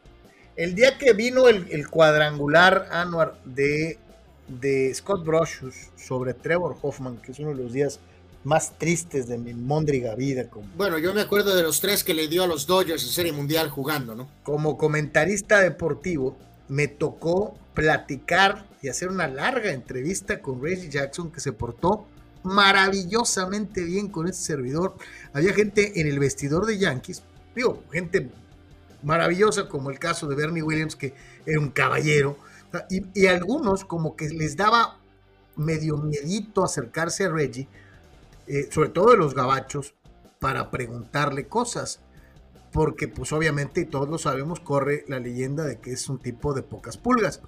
el 0.62 0.76
día 0.76 0.96
que 0.96 1.12
vino 1.12 1.48
el, 1.48 1.88
cuadrangular 1.88 2.86
anual 2.92 3.32
de, 3.44 3.98
de 4.46 4.94
Scott 4.94 5.24
Brocious 5.24 5.74
sobre 5.96 6.34
Trevor 6.34 6.76
Hoffman, 6.80 7.16
que 7.16 7.32
es 7.32 7.40
uno 7.40 7.48
de 7.48 7.56
los 7.56 7.72
días 7.72 7.98
más 8.44 8.78
tristes 8.78 9.26
de 9.26 9.38
mi 9.38 9.54
mondriga 9.54 10.14
vida. 10.14 10.48
Como, 10.48 10.68
bueno, 10.76 10.98
yo 10.98 11.12
me 11.14 11.20
acuerdo 11.20 11.56
de 11.56 11.64
los 11.64 11.80
tres 11.80 12.04
que 12.04 12.14
le 12.14 12.28
dio 12.28 12.44
a 12.44 12.46
los 12.46 12.68
Dodgers 12.68 13.02
en 13.02 13.08
Serie 13.08 13.32
Mundial 13.32 13.70
jugando, 13.70 14.14
¿no? 14.14 14.28
Como 14.44 14.78
comentarista 14.78 15.60
deportivo, 15.60 16.36
me 16.68 16.86
tocó 16.86 17.56
platicar 17.74 18.64
y 18.82 18.88
hacer 18.88 19.08
una 19.08 19.26
larga 19.26 19.72
entrevista 19.72 20.40
con 20.40 20.62
Reggie 20.62 20.90
Jackson 20.90 21.32
que 21.32 21.40
se 21.40 21.52
portó 21.52 22.06
maravillosamente 22.44 23.82
bien 23.82 24.06
con 24.06 24.28
ese 24.28 24.44
servidor. 24.44 24.94
Había 25.32 25.54
gente 25.54 26.00
en 26.00 26.06
el 26.06 26.20
vestidor 26.20 26.66
de 26.66 26.78
Yankees, 26.78 27.24
digo, 27.56 27.82
gente 27.90 28.30
maravillosa 29.02 29.68
como 29.68 29.90
el 29.90 29.98
caso 29.98 30.26
de 30.26 30.34
Bernie 30.34 30.62
Williams, 30.62 30.96
que 30.96 31.14
era 31.46 31.60
un 31.60 31.70
caballero, 31.70 32.36
y, 32.88 33.26
algunos 33.26 33.84
como 33.84 34.16
que 34.16 34.28
les 34.30 34.56
daba 34.56 34.98
medio 35.56 35.98
miedito 35.98 36.64
acercarse 36.64 37.24
a 37.24 37.30
Reggie, 37.30 37.68
eh, 38.46 38.68
sobre 38.70 38.88
todo 38.88 39.10
de 39.10 39.18
los 39.18 39.34
gabachos, 39.34 39.94
para 40.40 40.70
preguntarle 40.70 41.46
cosas. 41.46 42.00
Porque 42.72 43.06
pues 43.06 43.32
obviamente, 43.32 43.82
y 43.82 43.84
todos 43.84 44.08
lo 44.08 44.16
sabemos, 44.16 44.58
corre 44.60 45.04
la 45.06 45.20
leyenda 45.20 45.64
de 45.64 45.78
que 45.78 45.92
es 45.92 46.08
un 46.08 46.18
tipo 46.18 46.54
de 46.54 46.62
pocas 46.62 46.96
pulgas. 46.96 47.42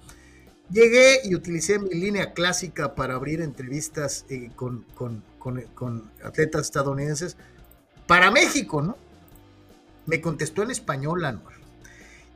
Llegué 0.69 1.21
y 1.23 1.35
utilicé 1.35 1.79
mi 1.79 1.89
línea 1.89 2.33
clásica 2.33 2.95
para 2.95 3.15
abrir 3.15 3.41
entrevistas 3.41 4.25
eh, 4.29 4.49
con, 4.55 4.85
atletas 6.23 6.61
estadounidenses 6.61 7.37
para 8.07 8.31
México, 8.31 8.81
¿no? 8.81 8.97
Me 10.05 10.21
contestó 10.21 10.63
en 10.63 10.71
español, 10.71 11.25
Anuar. 11.25 11.55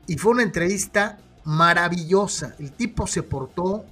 Y 0.08 0.18
fue 0.18 0.32
una 0.32 0.44
entrevista 0.44 1.20
maravillosa. 1.44 2.56
El 2.60 2.72
tipo 2.72 3.08
se 3.08 3.24
portó 3.24 3.86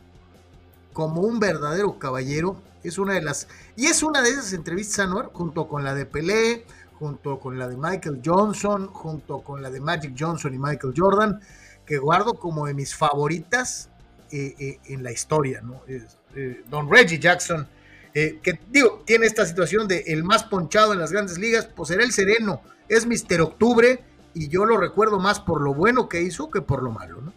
como 0.93 1.21
un 1.21 1.39
verdadero 1.39 1.99
caballero 1.99 2.61
es 2.83 2.97
una 2.97 3.13
de 3.13 3.21
las. 3.21 3.47
Y 3.75 3.87
es 3.87 4.03
una 4.03 4.21
de 4.21 4.29
esas 4.29 4.53
entrevistas, 4.53 4.99
Anuar, 4.99 5.29
junto 5.33 5.67
con 5.67 5.83
la 5.83 5.93
de 5.93 6.05
Pelé, 6.05 6.65
junto 6.93 7.39
con 7.39 7.59
la 7.59 7.67
de 7.67 7.77
Michael 7.77 8.21
Johnson, 8.23 8.87
junto 8.87 9.41
con 9.41 9.61
la 9.61 9.69
de 9.69 9.79
Magic 9.79 10.15
Johnson 10.17 10.53
y 10.53 10.57
Michael 10.57 10.93
Jordan, 10.95 11.39
que 11.85 11.97
guardo 11.97 12.35
como 12.35 12.65
de 12.67 12.73
mis 12.73 12.95
favoritas 12.95 13.89
eh, 14.31 14.55
eh, 14.59 14.79
en 14.85 15.03
la 15.03 15.11
historia, 15.11 15.61
¿no? 15.61 15.81
Eh, 15.87 16.63
don 16.69 16.89
Reggie 16.89 17.19
Jackson, 17.19 17.67
que 18.13 18.59
digo, 18.71 19.03
tiene 19.05 19.27
esta 19.27 19.45
situación 19.45 19.87
de 19.87 19.99
el 20.07 20.23
más 20.23 20.43
ponchado 20.43 20.91
en 20.91 20.97
las 20.97 21.11
grandes 21.11 21.37
ligas, 21.37 21.67
pues 21.67 21.89
será 21.89 22.03
el 22.03 22.11
sereno, 22.11 22.61
es 22.89 23.05
Mister 23.05 23.41
Octubre, 23.41 24.03
y 24.33 24.49
yo 24.49 24.65
lo 24.65 24.77
recuerdo 24.77 25.19
más 25.19 25.39
por 25.39 25.61
lo 25.61 25.73
bueno 25.73 26.07
que 26.07 26.21
hizo 26.21 26.49
que 26.49 26.61
por 26.61 26.83
lo 26.83 26.91
malo, 26.91 27.21
¿no? 27.21 27.33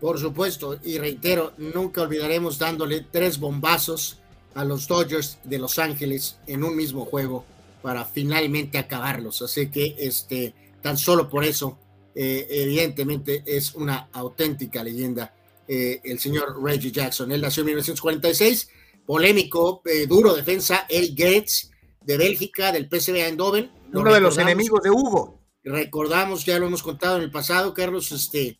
Por 0.00 0.18
supuesto, 0.18 0.78
y 0.84 0.98
reitero, 0.98 1.52
nunca 1.56 2.02
olvidaremos 2.02 2.58
dándole 2.58 3.06
tres 3.10 3.38
bombazos 3.38 4.18
a 4.54 4.64
los 4.64 4.86
Dodgers 4.86 5.38
de 5.44 5.58
Los 5.58 5.78
Ángeles 5.78 6.36
en 6.46 6.62
un 6.62 6.76
mismo 6.76 7.06
juego 7.06 7.44
para 7.80 8.04
finalmente 8.04 8.78
acabarlos. 8.78 9.40
Así 9.42 9.70
que 9.70 9.94
este, 9.98 10.54
tan 10.82 10.98
solo 10.98 11.28
por 11.28 11.44
eso, 11.44 11.78
eh, 12.14 12.46
evidentemente 12.50 13.42
es 13.46 13.74
una 13.74 14.08
auténtica 14.12 14.84
leyenda 14.84 15.34
eh, 15.66 16.00
el 16.04 16.18
señor 16.18 16.62
Reggie 16.62 16.92
Jackson. 16.92 17.32
Él 17.32 17.40
nació 17.40 17.62
en 17.62 17.66
1946, 17.68 18.68
polémico, 19.06 19.82
eh, 19.86 20.06
duro 20.06 20.34
defensa, 20.34 20.86
Eric 20.88 21.18
Gates 21.18 21.70
de 22.02 22.18
Bélgica, 22.18 22.72
del 22.72 22.88
PSV 22.88 23.16
Eindhoven. 23.16 23.70
Uno 23.94 24.12
de 24.12 24.20
los 24.20 24.38
enemigos 24.38 24.82
de 24.82 24.90
Hugo. 24.90 25.40
Recordamos, 25.62 26.44
ya 26.44 26.58
lo 26.58 26.66
hemos 26.66 26.82
contado 26.82 27.16
en 27.16 27.22
el 27.22 27.30
pasado, 27.30 27.72
Carlos, 27.72 28.12
este, 28.12 28.58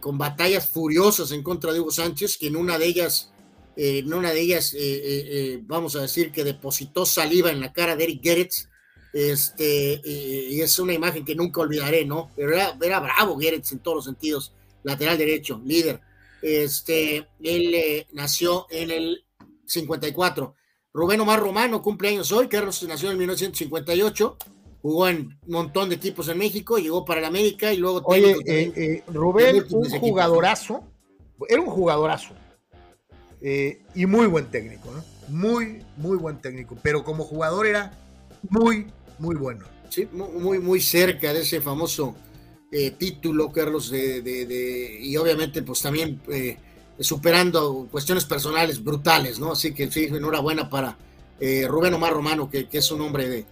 con 0.00 0.16
batallas 0.16 0.68
furiosas 0.68 1.32
en 1.32 1.42
contra 1.42 1.72
de 1.72 1.80
Hugo 1.80 1.90
Sánchez, 1.90 2.38
que 2.38 2.46
en 2.46 2.56
una 2.56 2.78
de 2.78 2.86
ellas 2.86 3.34
eh, 3.76 3.98
en 3.98 4.14
una 4.14 4.32
de 4.32 4.40
ellas, 4.40 4.72
eh, 4.74 4.78
eh, 4.80 5.60
vamos 5.62 5.96
a 5.96 6.02
decir 6.02 6.30
que 6.30 6.44
depositó 6.44 7.04
saliva 7.04 7.50
en 7.50 7.60
la 7.60 7.72
cara 7.72 7.96
de 7.96 8.04
Eric 8.04 8.22
Gerets, 8.22 8.68
este, 9.12 10.00
y 10.04 10.60
es 10.60 10.76
una 10.80 10.92
imagen 10.92 11.24
que 11.24 11.36
nunca 11.36 11.60
olvidaré, 11.60 12.04
¿no? 12.04 12.32
Pero 12.34 12.52
era, 12.52 12.76
era 12.80 12.98
bravo 12.98 13.38
Gerets 13.38 13.70
en 13.70 13.78
todos 13.78 13.96
los 13.96 14.04
sentidos, 14.06 14.52
lateral 14.82 15.16
derecho, 15.16 15.60
líder. 15.64 16.00
Este, 16.42 17.28
él 17.40 18.06
nació 18.12 18.66
en 18.70 18.90
el 18.90 19.24
54. 19.66 20.56
Rubén 20.94 21.20
Omar 21.20 21.40
Romano, 21.40 21.82
cumpleaños 21.82 22.30
hoy, 22.30 22.46
Carlos 22.46 22.80
nació 22.84 23.10
en 23.10 23.18
1958. 23.18 24.36
jugó 24.80 25.08
en 25.08 25.36
un 25.44 25.52
montón 25.52 25.88
de 25.88 25.96
equipos 25.96 26.28
en 26.28 26.38
México, 26.38 26.78
llegó 26.78 27.04
para 27.04 27.18
el 27.18 27.26
América 27.26 27.72
y 27.72 27.78
luego... 27.78 28.00
Oye, 28.04 28.36
eh, 28.46 28.72
eh, 28.76 29.02
Rubén, 29.08 29.64
un 29.70 29.90
jugadorazo, 29.90 30.84
era 31.48 31.60
un 31.60 31.68
jugadorazo, 31.68 32.34
eh, 33.40 33.82
y 33.96 34.06
muy 34.06 34.28
buen 34.28 34.46
técnico, 34.52 34.88
¿no? 34.92 35.04
Muy, 35.28 35.82
muy 35.96 36.16
buen 36.16 36.40
técnico, 36.40 36.78
pero 36.80 37.02
como 37.02 37.24
jugador 37.24 37.66
era 37.66 37.98
muy, 38.48 38.86
muy 39.18 39.34
bueno. 39.34 39.64
Sí, 39.88 40.06
muy, 40.12 40.60
muy 40.60 40.80
cerca 40.80 41.32
de 41.32 41.40
ese 41.40 41.60
famoso 41.60 42.14
título, 42.98 43.50
Carlos, 43.50 43.90
de, 43.90 44.98
y 45.00 45.16
obviamente 45.16 45.62
pues 45.62 45.80
también 45.80 46.20
superando 47.00 47.88
cuestiones 47.90 48.24
personales 48.24 48.82
brutales, 48.82 49.38
¿no? 49.38 49.52
Así 49.52 49.74
que 49.74 49.90
sí, 49.90 50.04
enhorabuena 50.04 50.68
para 50.70 50.96
Rubén 51.68 51.94
Omar 51.94 52.12
Romano, 52.12 52.48
que, 52.48 52.68
es 52.70 52.90
un 52.90 53.02
hombre 53.02 53.44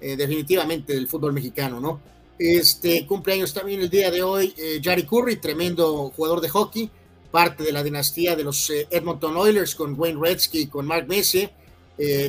eh, 0.00 0.16
definitivamente 0.16 0.94
del 0.94 1.08
fútbol 1.08 1.34
mexicano, 1.34 1.78
¿no? 1.78 2.00
Este 2.38 3.06
cumpleaños 3.06 3.52
también 3.52 3.82
el 3.82 3.90
día 3.90 4.10
de 4.10 4.22
hoy, 4.22 4.54
eh, 4.56 4.80
Jari 4.82 5.02
Curry, 5.02 5.36
tremendo 5.36 6.10
jugador 6.16 6.40
de 6.40 6.48
hockey, 6.48 6.90
parte 7.30 7.62
de 7.62 7.70
la 7.70 7.82
dinastía 7.82 8.34
de 8.34 8.42
los 8.42 8.70
eh, 8.70 8.88
Edmonton 8.90 9.36
Oilers 9.36 9.74
con 9.74 9.98
Wayne 9.98 10.18
Gretzky 10.18 10.60
y 10.60 10.66
con 10.68 10.86
Mark 10.86 11.06
Messi, 11.06 11.50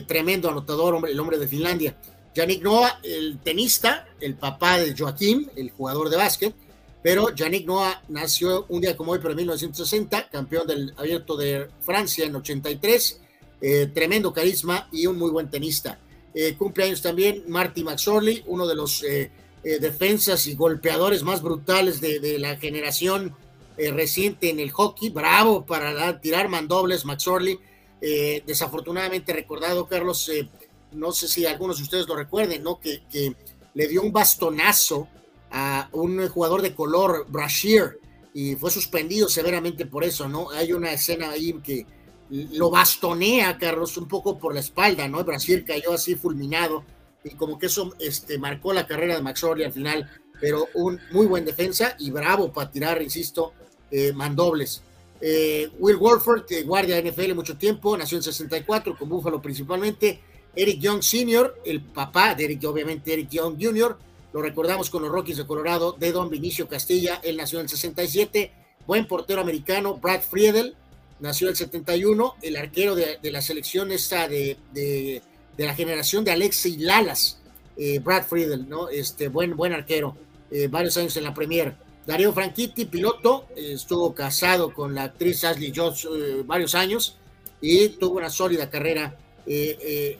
tremendo 0.06 0.50
anotador, 0.50 0.94
hombre, 0.94 1.14
el 1.14 1.20
hombre 1.22 1.38
de 1.38 1.48
Finlandia. 1.48 1.96
Yannick 2.36 2.62
Noah, 2.62 3.00
el 3.04 3.40
tenista, 3.42 4.06
el 4.20 4.36
papá 4.36 4.78
de 4.78 4.94
Joaquín, 4.94 5.50
el 5.56 5.72
jugador 5.72 6.10
de 6.10 6.18
básquet, 6.18 6.54
pero 7.04 7.34
Yannick 7.34 7.66
Noah 7.66 8.02
nació 8.10 8.66
un 8.70 8.82
día 8.82 8.96
como 8.96 9.12
hoy, 9.12 9.20
pero 9.20 9.32
en 9.32 9.38
1960, 9.38 10.30
campeón 10.30 10.68
del 10.68 10.94
abierto 10.98 11.36
de 11.36 11.68
Francia 11.82 12.26
en 12.26 12.36
83, 12.36 13.22
tremendo 13.94 14.34
carisma 14.34 14.88
y 14.92 15.06
un 15.06 15.18
muy 15.18 15.30
buen 15.32 15.50
tenista. 15.50 16.00
Eh, 16.34 16.56
cumpleaños 16.58 17.02
también 17.02 17.44
Marty 17.48 17.84
McSorley, 17.84 18.44
uno 18.48 18.66
de 18.66 18.76
los 18.76 19.04
eh, 19.04 19.32
eh, 19.64 19.80
defensas 19.80 20.48
y 20.48 20.56
golpeadores 20.56 21.24
más 21.24 21.42
brutales 21.42 22.00
de, 22.00 22.40
la 22.40 22.56
generación 22.58 23.36
reciente 23.78 24.50
en 24.50 24.60
el 24.60 24.70
hockey. 24.70 25.10
Bravo 25.10 25.66
para 25.66 26.22
tirar 26.22 26.50
mandobles, 26.50 27.04
McSorley. 27.04 27.60
desafortunadamente 28.00 29.34
recordado, 29.34 29.88
Carlos, 29.88 30.30
no 30.92 31.12
sé 31.12 31.28
si 31.28 31.48
algunos 31.48 31.78
de 31.78 31.84
ustedes 31.84 32.08
lo 32.08 32.16
recuerden, 32.16 32.64
¿no? 32.64 32.80
Que, 32.80 33.02
le 33.74 33.88
dio 33.88 34.02
un 34.02 34.12
bastonazo 34.12 35.08
a 35.52 35.90
un 35.92 36.28
jugador 36.30 36.62
de 36.62 36.74
color, 36.74 37.26
Brashear, 37.30 37.98
y 38.34 38.56
fue 38.56 38.72
suspendido 38.72 39.28
severamente 39.28 39.86
por 39.86 40.04
eso, 40.04 40.28
¿no? 40.28 40.50
Hay 40.52 40.72
una 40.74 40.94
escena 40.94 41.32
ahí 41.32 41.54
que 41.64 41.86
lo 42.30 42.70
bastonea 42.70 43.58
Carlos 43.58 43.98
un 43.98 44.08
poco 44.08 44.38
por 44.38 44.54
la 44.54 44.62
espalda, 44.62 45.08
¿no? 45.08 45.24
Brasil 45.24 45.66
cayó 45.66 45.94
así 45.94 46.16
fulminado 46.16 46.86
y 47.24 47.32
como 47.32 47.60
que 47.60 47.66
eso 47.66 47.94
este, 48.00 48.38
marcó 48.38 48.72
la 48.72 48.88
carrera 48.88 49.16
de 49.16 49.22
Max 49.22 49.44
Orley 49.44 49.66
al 49.66 49.74
final, 49.74 50.10
pero 50.40 50.68
un 50.76 51.00
muy 51.12 51.28
buen 51.28 51.44
defensa 51.44 51.96
y 52.00 52.10
bravo 52.10 52.52
para 52.52 52.72
tirar, 52.72 53.02
insisto, 53.02 53.54
eh, 53.92 54.14
mandobles. 54.14 54.82
Eh, 55.20 55.70
Will 55.78 55.98
Wolford, 55.98 56.46
que 56.46 56.64
guardia 56.64 56.98
NFL 57.00 57.36
mucho 57.36 57.58
tiempo, 57.58 57.96
nació 57.98 58.18
en 58.18 58.24
64 58.24 58.98
con 58.98 59.10
Buffalo 59.10 59.42
principalmente. 59.42 60.22
Eric 60.56 60.80
Young 60.80 61.04
Sr., 61.04 61.62
el 61.66 61.82
papá 61.82 62.34
de 62.34 62.46
Eric, 62.46 62.64
obviamente 62.66 63.14
Eric 63.14 63.30
Young 63.30 63.58
Jr., 63.62 63.98
lo 64.34 64.42
recordamos 64.42 64.90
con 64.90 65.04
los 65.04 65.12
Rockies 65.12 65.38
de 65.38 65.46
Colorado, 65.46 65.94
de 65.94 66.12
Don 66.12 66.30
Vinicio 66.30 66.68
Castilla, 66.68 67.20
él 67.24 67.38
nació 67.38 67.60
en 67.60 67.66
el 67.66 67.70
67, 67.70 68.52
buen 68.88 69.08
portero 69.08 69.42
americano, 69.42 69.96
Brad 69.96 70.22
Friedel, 70.22 70.76
nació 71.20 71.50
el 71.50 71.56
71, 71.56 72.36
el 72.42 72.56
arquero 72.56 72.96
de, 72.96 73.20
la 73.24 73.42
selección 73.42 73.92
esta 73.92 74.28
de, 74.28 74.58
de, 74.74 75.22
la 75.58 75.76
generación 75.76 76.24
de 76.24 76.32
Alexei 76.32 76.78
Lalas, 76.78 77.40
eh, 77.78 78.00
Brad 78.00 78.24
Friedel, 78.24 78.68
¿no? 78.68 78.90
Este, 78.90 79.28
buen, 79.28 79.56
buen 79.56 79.74
arquero, 79.74 80.16
eh, 80.50 80.68
varios 80.68 80.98
años 80.98 81.16
en 81.18 81.24
la 81.24 81.34
Premier. 81.34 81.76
Darío 82.06 82.34
Franchitti, 82.34 82.86
piloto, 82.86 83.46
estuvo 83.56 84.16
casado 84.16 84.74
con 84.74 84.96
la 84.96 85.04
actriz 85.04 85.44
Ashley 85.44 85.72
Jones 85.76 86.06
eh, 86.06 86.42
varios 86.46 86.74
años 86.74 87.18
y 87.62 87.90
tuvo 87.90 88.18
una 88.18 88.30
sólida 88.30 88.70
carrera. 88.70 89.18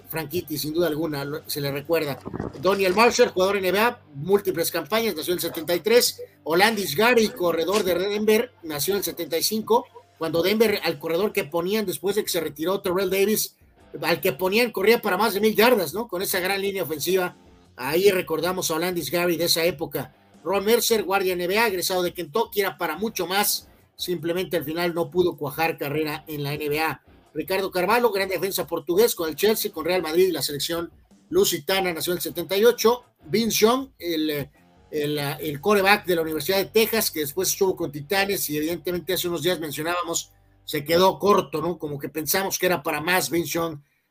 Franchitti, 0.10 0.58
sin 0.58 0.74
duda 0.74 0.88
alguna, 0.88 1.44
se 1.48 1.62
le 1.62 1.72
recuerda. 1.72 2.20
Daniel 2.62 2.94
Marshall, 2.94 3.30
jugador 3.30 3.62
NBA, 3.62 4.02
múltiples 4.16 4.72
campañas, 4.72 5.16
nació 5.16 5.34
en 5.34 5.38
el 5.38 5.42
73. 5.42 6.22
Olandis 6.44 6.96
Gary, 6.96 7.30
corredor 7.30 7.84
de 7.84 7.96
Denver, 7.96 8.52
nació 8.64 8.94
en 8.94 9.00
el 9.00 9.04
75 9.04 9.86
cuando 10.18 10.44
Denver, 10.44 10.80
al 10.84 11.00
corredor 11.00 11.34
que 11.34 11.46
ponían 11.46 11.86
después 11.86 12.16
de 12.16 12.24
que 12.24 12.30
se 12.30 12.40
retiró 12.40 12.80
Terrell 12.80 13.10
Davis, 13.10 13.56
al 14.02 14.22
que 14.22 14.34
ponían 14.34 14.72
corría 14.72 15.02
para 15.02 15.18
más 15.18 15.34
de 15.34 15.40
mil 15.40 15.56
yardas, 15.56 15.96
¿no? 15.96 16.08
Con 16.08 16.22
esa 16.22 16.40
gran 16.40 16.62
línea 16.62 16.84
ofensiva. 16.84 17.36
Ahí 17.76 18.12
recordamos 18.12 18.70
a 18.70 18.78
Landis 18.78 19.10
Gary 19.10 19.36
de 19.36 19.46
esa 19.46 19.64
época. 19.64 20.14
Ron 20.44 20.66
Mercer, 20.66 21.04
guardia 21.04 21.36
NBA, 21.36 21.68
egresado 21.68 22.04
de 22.04 22.14
Kentucky, 22.14 22.60
era 22.60 22.78
para 22.78 22.98
mucho 22.98 23.26
más. 23.26 23.68
Simplemente 23.96 24.58
al 24.58 24.64
final 24.64 24.94
no 24.94 25.10
pudo 25.10 25.38
cuajar 25.38 25.78
carrera 25.78 26.24
en 26.28 26.44
la 26.44 26.56
NBA. 26.56 27.02
Ricardo 27.34 27.72
Carvalho, 27.72 28.12
gran 28.12 28.30
defensa 28.30 28.68
portugués 28.68 29.16
con 29.16 29.30
el 29.30 29.36
Chelsea, 29.36 29.72
con 29.72 29.86
Real 29.86 30.02
Madrid 30.02 30.28
y 30.28 30.32
la 30.32 30.42
selección 30.42 30.92
lusitana, 31.30 31.94
nació 31.94 32.14
en 32.14 32.18
el 32.18 32.24
78. 32.24 33.04
Vince 33.26 33.66
Young, 33.66 33.90
el 34.00 34.50
el, 34.92 35.18
el, 35.18 35.62
coreback 35.62 36.06
de 36.06 36.16
la 36.16 36.22
Universidad 36.22 36.58
de 36.58 36.66
Texas, 36.66 37.10
que 37.10 37.22
después 37.22 37.50
estuvo 37.50 37.76
con 37.76 37.92
Titanes 37.92 38.50
y 38.50 38.58
evidentemente 38.58 39.14
hace 39.14 39.28
unos 39.28 39.42
días 39.42 39.60
mencionábamos, 39.60 40.32
se 40.66 40.84
quedó 40.84 41.18
corto, 41.18 41.62
¿no? 41.62 41.80
Como 41.80 41.98
que 41.98 42.10
pensamos 42.10 42.60
que 42.60 42.66
era 42.66 42.84
para 42.84 43.02
más 43.02 43.30
Vince 43.30 43.60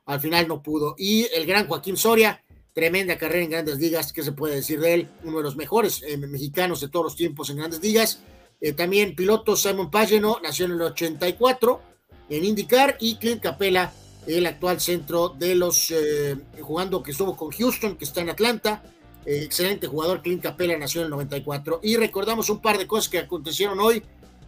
al 0.07 0.21
final 0.21 0.49
no 0.49 0.63
pudo. 0.63 0.95
Y 0.99 1.29
el 1.35 1.47
gran 1.47 1.69
Joaquín 1.69 1.97
Soria, 1.97 2.43
tremenda 2.73 3.19
carrera 3.19 3.45
en 3.45 3.51
grandes 3.51 3.79
ligas, 3.79 4.13
¿qué 4.13 4.23
se 4.23 4.33
puede 4.33 4.57
decir 4.57 4.81
de 4.81 4.95
él? 4.95 5.09
Uno 5.23 5.39
de 5.39 5.45
los 5.45 5.57
mejores 5.57 6.03
eh, 6.03 6.17
mexicanos 6.17 6.81
de 6.81 6.89
todos 6.89 7.05
los 7.05 7.17
tiempos 7.17 7.51
en 7.51 7.59
grandes 7.59 7.83
ligas. 7.83 8.23
Eh, 8.61 8.73
también 8.73 9.15
piloto 9.15 9.57
Simon 9.57 9.91
Pageno, 9.91 10.39
nació 10.43 10.67
en 10.67 10.73
el 10.73 10.83
84 10.83 11.90
en 12.31 12.45
IndyCar 12.45 12.97
y 13.01 13.17
Clint 13.17 13.43
Capella, 13.43 13.93
el 14.27 14.47
actual 14.47 14.81
centro 14.81 15.31
de 15.31 15.55
los, 15.57 15.91
eh, 15.91 16.37
jugando 16.61 17.03
que 17.03 17.11
estuvo 17.11 17.37
con 17.37 17.51
Houston, 17.51 17.97
que 17.97 18.05
está 18.05 18.21
en 18.21 18.31
Atlanta, 18.31 18.83
eh, 19.27 19.43
excelente 19.45 19.87
jugador, 19.87 20.23
Clint 20.23 20.43
Capella 20.43 20.79
nació 20.79 21.01
en 21.01 21.07
el 21.07 21.11
94. 21.11 21.81
Y 21.83 21.97
recordamos 21.97 22.49
un 22.49 22.61
par 22.61 22.79
de 22.79 22.87
cosas 22.87 23.09
que 23.09 23.19
acontecieron 23.19 23.81
hoy 23.81 24.03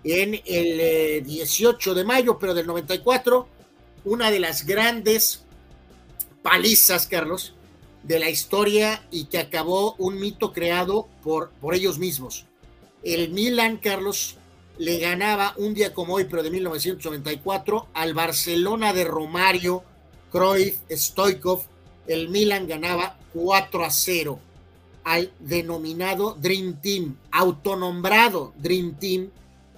en 0.04 0.40
el 0.46 1.24
18 1.24 1.92
eh, 1.92 1.94
de 1.94 2.04
mayo, 2.04 2.38
pero 2.38 2.54
del 2.54 2.66
94. 2.66 3.48
Una 4.04 4.30
de 4.30 4.40
las 4.40 4.64
grandes 4.64 5.44
palizas, 6.42 7.06
Carlos, 7.06 7.54
de 8.02 8.18
la 8.18 8.30
historia 8.30 9.06
y 9.10 9.26
que 9.26 9.38
acabó 9.38 9.94
un 9.98 10.18
mito 10.18 10.52
creado 10.52 11.08
por, 11.22 11.50
por 11.60 11.74
ellos 11.74 11.98
mismos. 11.98 12.46
El 13.02 13.30
Milan, 13.30 13.76
Carlos, 13.76 14.36
le 14.82 14.98
ganaba 14.98 15.54
un 15.58 15.74
día 15.74 15.94
como 15.94 16.14
hoy, 16.14 16.24
pero 16.24 16.42
de 16.42 16.50
1994, 16.50 17.86
al 17.94 18.14
Barcelona 18.14 18.92
de 18.92 19.04
Romario, 19.04 19.84
Cruyff, 20.32 20.78
Stoikov. 20.90 21.62
El 22.08 22.30
Milan 22.30 22.66
ganaba 22.66 23.16
4 23.32 23.84
a 23.84 23.90
0 23.92 24.40
al 25.04 25.30
denominado 25.38 26.34
Dream 26.34 26.80
Team, 26.82 27.16
autonombrado 27.30 28.54
Dream 28.58 28.96
Team 28.98 29.30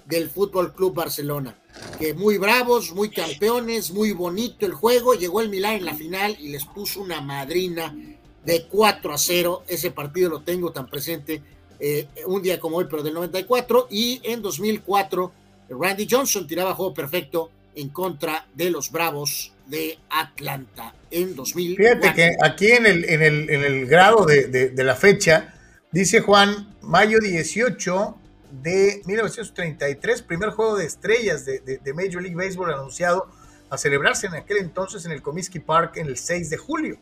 del 0.07 0.27
Fútbol 0.27 0.73
Club 0.73 0.95
Barcelona. 0.95 1.55
Que 1.99 2.15
muy 2.15 2.39
bravos, 2.39 2.91
muy 2.91 3.09
campeones, 3.09 3.91
muy 3.91 4.11
bonito 4.11 4.65
el 4.65 4.73
juego. 4.73 5.13
Llegó 5.13 5.39
el 5.39 5.49
Milán 5.49 5.75
en 5.75 5.85
la 5.85 5.93
final 5.93 6.35
y 6.39 6.49
les 6.49 6.65
puso 6.65 6.99
una 6.99 7.21
madrina 7.21 7.95
de 8.43 8.65
4 8.65 9.13
a 9.13 9.17
0. 9.19 9.65
Ese 9.67 9.91
partido 9.91 10.31
lo 10.31 10.41
tengo 10.41 10.71
tan 10.71 10.87
presente 10.87 11.43
eh, 11.79 12.07
un 12.25 12.41
día 12.41 12.59
como 12.59 12.77
hoy, 12.77 12.85
pero 12.89 13.03
del 13.03 13.13
94. 13.13 13.87
Y 13.89 14.21
en 14.23 14.41
2004, 14.41 15.31
Randy 15.69 16.07
Johnson 16.09 16.47
tiraba 16.47 16.73
juego 16.73 16.93
perfecto 16.93 17.51
en 17.75 17.89
contra 17.89 18.47
de 18.53 18.69
los 18.69 18.91
Bravos 18.91 19.51
de 19.67 19.97
Atlanta 20.09 20.93
en 21.11 21.35
2000. 21.35 21.77
Fíjate 21.77 22.13
que 22.13 22.35
aquí 22.43 22.71
en 22.71 22.85
el, 22.85 23.05
en 23.05 23.21
el, 23.21 23.49
en 23.49 23.63
el 23.63 23.85
grado 23.87 24.25
de, 24.25 24.71
la 24.75 24.95
fecha, 24.95 25.53
dice 25.91 26.21
Juan, 26.21 26.75
mayo 26.81 27.19
18 27.19 28.17
de 28.61 29.01
1933, 29.05 30.21
primer 30.21 30.49
juego 30.51 30.77
de 30.77 30.85
estrellas 30.85 31.45
de, 31.45 31.59
de, 31.59 31.93
Major 31.93 32.21
League 32.21 32.35
Baseball 32.35 32.73
anunciado 32.73 33.27
a 33.69 33.77
celebrarse 33.77 34.27
en 34.27 34.35
aquel 34.35 34.57
entonces 34.57 35.05
en 35.05 35.11
el 35.11 35.21
Comiskey 35.21 35.61
Park 35.61 35.97
en 35.97 36.07
el 36.07 36.17
6 36.17 36.49
de 36.49 36.57
julio, 36.57 36.97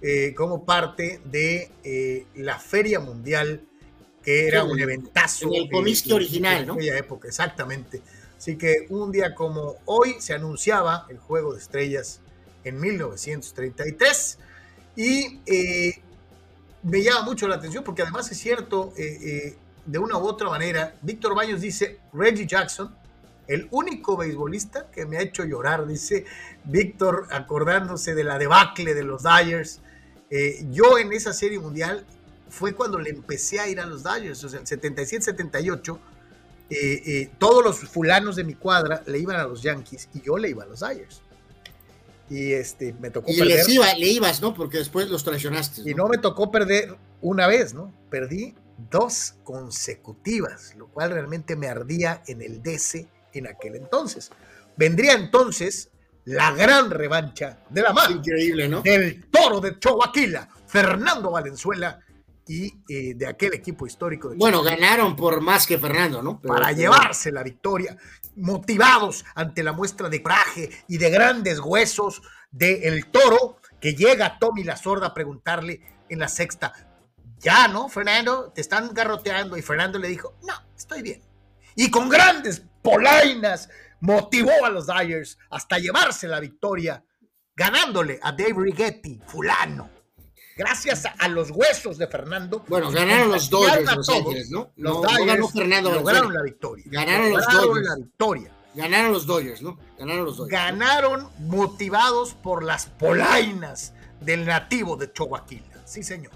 eh, 0.00 0.34
como 0.34 0.64
parte 0.64 1.20
de 1.24 1.70
eh, 1.82 2.26
la 2.36 2.58
Feria 2.58 3.00
Mundial, 3.00 3.62
que 4.24 4.48
era 4.48 4.64
un 4.64 4.78
eventazo. 4.80 5.46
En 5.48 5.64
el 5.64 5.70
Comiskey 5.70 6.12
original, 6.12 6.66
¿no? 6.66 6.74
En 6.74 6.78
aquella 6.80 6.98
época, 6.98 7.28
exactamente. 7.28 8.02
Así 8.36 8.56
que 8.56 8.86
un 8.88 9.12
día 9.12 9.34
como 9.34 9.76
hoy 9.84 10.16
se 10.18 10.34
anunciaba 10.34 11.06
el 11.08 11.18
Juego 11.18 11.52
de 11.52 11.60
Estrellas 11.60 12.20
en 12.64 12.80
1933 12.80 14.38
y 14.96 15.40
eh, 15.46 16.02
me 16.82 17.02
llama 17.02 17.22
mucho 17.22 17.48
la 17.48 17.56
atención 17.56 17.84
porque 17.84 18.02
además 18.02 18.30
es 18.30 18.38
cierto, 18.38 18.92
eh, 18.96 19.18
eh, 19.22 19.56
de 19.86 19.98
una 19.98 20.16
u 20.18 20.26
otra 20.26 20.48
manera, 20.48 20.94
Víctor 21.02 21.34
Baños 21.34 21.60
dice, 21.60 22.00
Reggie 22.12 22.46
Jackson, 22.46 22.94
el 23.46 23.68
único 23.70 24.16
beisbolista 24.16 24.90
que 24.90 25.04
me 25.04 25.18
ha 25.18 25.22
hecho 25.22 25.44
llorar, 25.44 25.86
dice 25.86 26.24
Víctor 26.64 27.28
acordándose 27.30 28.14
de 28.14 28.24
la 28.24 28.38
debacle 28.38 28.94
de 28.94 29.04
los 29.04 29.22
Dyers. 29.22 29.80
yo 30.70 30.98
en 30.98 31.12
esa 31.12 31.32
serie 31.32 31.58
mundial 31.58 32.06
fue 32.48 32.74
cuando 32.74 32.98
le 32.98 33.10
empecé 33.10 33.60
a 33.60 33.68
ir 33.68 33.80
a 33.80 33.86
los 33.86 34.02
Dodgers, 34.02 34.42
o 34.44 34.48
sea, 34.48 34.60
el 34.60 34.66
77-78, 34.66 35.98
eh, 36.70 37.02
eh, 37.06 37.30
todos 37.38 37.62
los 37.62 37.78
fulanos 37.80 38.36
de 38.36 38.44
mi 38.44 38.54
cuadra 38.54 39.02
le 39.06 39.18
iban 39.18 39.36
a 39.36 39.44
los 39.44 39.62
Yankees 39.62 40.08
y 40.14 40.22
yo 40.22 40.38
le 40.38 40.50
iba 40.50 40.64
a 40.64 40.66
los 40.66 40.80
Dodgers. 40.80 41.22
Y 42.30 42.52
este, 42.52 42.94
me 42.94 43.10
tocó 43.10 43.30
y 43.30 43.38
perder. 43.38 43.68
Iba, 43.68 43.94
le 43.94 44.08
ibas, 44.08 44.40
¿no? 44.40 44.54
Porque 44.54 44.78
después 44.78 45.08
los 45.10 45.24
traicionaste. 45.24 45.82
Y 45.88 45.94
no 45.94 46.08
me 46.08 46.18
tocó 46.18 46.50
perder 46.50 46.96
una 47.20 47.46
vez, 47.46 47.74
¿no? 47.74 47.92
Perdí 48.10 48.54
dos 48.90 49.34
consecutivas, 49.44 50.74
lo 50.76 50.88
cual 50.88 51.10
realmente 51.10 51.54
me 51.54 51.68
ardía 51.68 52.22
en 52.26 52.42
el 52.42 52.62
DC 52.62 53.06
en 53.34 53.46
aquel 53.46 53.76
entonces. 53.76 54.30
Vendría 54.76 55.12
entonces 55.12 55.90
la 56.24 56.52
gran 56.52 56.90
revancha 56.90 57.58
de 57.68 57.82
la 57.82 57.92
mano 57.92 58.16
Increíble, 58.16 58.68
¿no? 58.68 58.80
del 58.82 59.26
toro 59.26 59.60
de 59.60 59.78
Choaquila, 59.78 60.48
Fernando 60.66 61.30
Valenzuela 61.30 62.00
y 62.46 62.74
eh, 62.88 63.14
de 63.14 63.26
aquel 63.26 63.54
equipo 63.54 63.86
histórico. 63.86 64.30
De 64.30 64.36
bueno, 64.36 64.62
ganaron 64.62 65.16
por 65.16 65.40
más 65.40 65.66
que 65.66 65.78
Fernando, 65.78 66.22
¿no? 66.22 66.40
para 66.40 66.72
llevarse 66.72 67.32
la 67.32 67.42
victoria, 67.42 67.96
motivados 68.36 69.24
ante 69.34 69.62
la 69.62 69.72
muestra 69.72 70.08
de 70.08 70.22
coraje 70.22 70.70
y 70.88 70.98
de 70.98 71.10
grandes 71.10 71.60
huesos 71.60 72.22
del 72.50 72.82
el 72.84 73.06
toro, 73.06 73.58
que 73.80 73.94
llega 73.94 74.38
Tommy 74.38 74.64
La 74.64 74.76
Sorda 74.76 75.08
a 75.08 75.14
preguntarle 75.14 75.80
en 76.08 76.18
la 76.18 76.28
sexta, 76.28 76.72
ya, 77.38 77.68
¿no, 77.68 77.88
Fernando? 77.88 78.52
Te 78.54 78.62
están 78.62 78.94
garroteando. 78.94 79.56
Y 79.56 79.62
Fernando 79.62 79.98
le 79.98 80.08
dijo, 80.08 80.34
no, 80.42 80.54
estoy 80.74 81.02
bien. 81.02 81.22
Y 81.76 81.90
con 81.90 82.08
grandes 82.08 82.62
polainas 82.80 83.68
motivó 84.00 84.64
a 84.64 84.70
los 84.70 84.86
Dyers 84.86 85.38
hasta 85.50 85.78
llevarse 85.78 86.26
la 86.26 86.40
victoria, 86.40 87.04
ganándole 87.54 88.18
a 88.22 88.32
Dave 88.32 88.54
Righetti, 88.56 89.20
fulano. 89.26 89.90
Gracias 90.56 91.04
a, 91.06 91.28
los 91.28 91.50
huesos 91.50 91.98
de 91.98 92.06
Fernando. 92.06 92.64
Bueno, 92.68 92.90
ganaron 92.90 93.30
los 93.30 93.50
Dodgers, 93.50 93.96
los 93.96 94.06
Dodgers, 94.06 94.50
¿no? 94.50 94.70
Los 94.76 95.02
Dodgers 95.02 95.52
Fernando 95.52 95.92
lograron 95.92 96.32
la 96.32 96.42
victoria. 96.42 96.84
Ganaron 96.88 97.32
los 97.32 97.46
Dodgers. 97.46 97.86
la 97.88 97.96
victoria. 97.96 98.50
Ganaron 98.74 99.12
los 99.12 99.26
Dodgers, 99.26 99.62
¿no? 99.62 99.78
Ganaron 99.98 100.24
los 100.24 100.36
Dodgers. 100.36 100.52
Ganaron 100.52 101.28
motivados 101.40 102.34
por 102.34 102.64
las 102.64 102.86
polainas 102.86 103.94
del 104.20 104.44
nativo 104.44 104.96
de 104.96 105.12
Chihuahua. 105.12 105.46
Sí, 105.84 106.02
señor. 106.02 106.32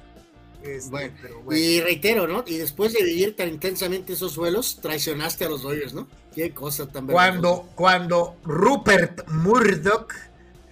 Este, 0.63 1.13
y 1.53 1.81
reitero, 1.81 2.27
¿no? 2.27 2.45
Y 2.47 2.59
después 2.59 2.93
de 2.93 3.05
vivir 3.05 3.37
tan 3.37 3.49
intensamente 3.49 4.13
esos 4.13 4.37
vuelos, 4.37 4.81
traicionaste 4.83 5.45
a 5.45 5.49
los 5.49 5.63
Dodgers, 5.63 5.95
¿no? 5.95 6.09
Qué 6.35 6.53
cosa 6.53 6.87
tan 6.89 7.07
Cuando, 7.07 7.69
cuando 7.75 8.37
Rupert 8.45 9.29
Murdoch 9.29 10.13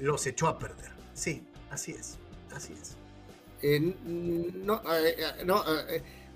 los 0.00 0.26
echó 0.26 0.48
a 0.48 0.58
perder. 0.58 0.90
Sí, 1.14 1.46
así 1.70 1.92
es, 1.92 2.18
así 2.52 2.72
es. 2.80 2.95
Eh, 3.62 3.80
no, 3.80 4.82
eh, 4.94 5.16
eh, 5.18 5.44
no 5.44 5.62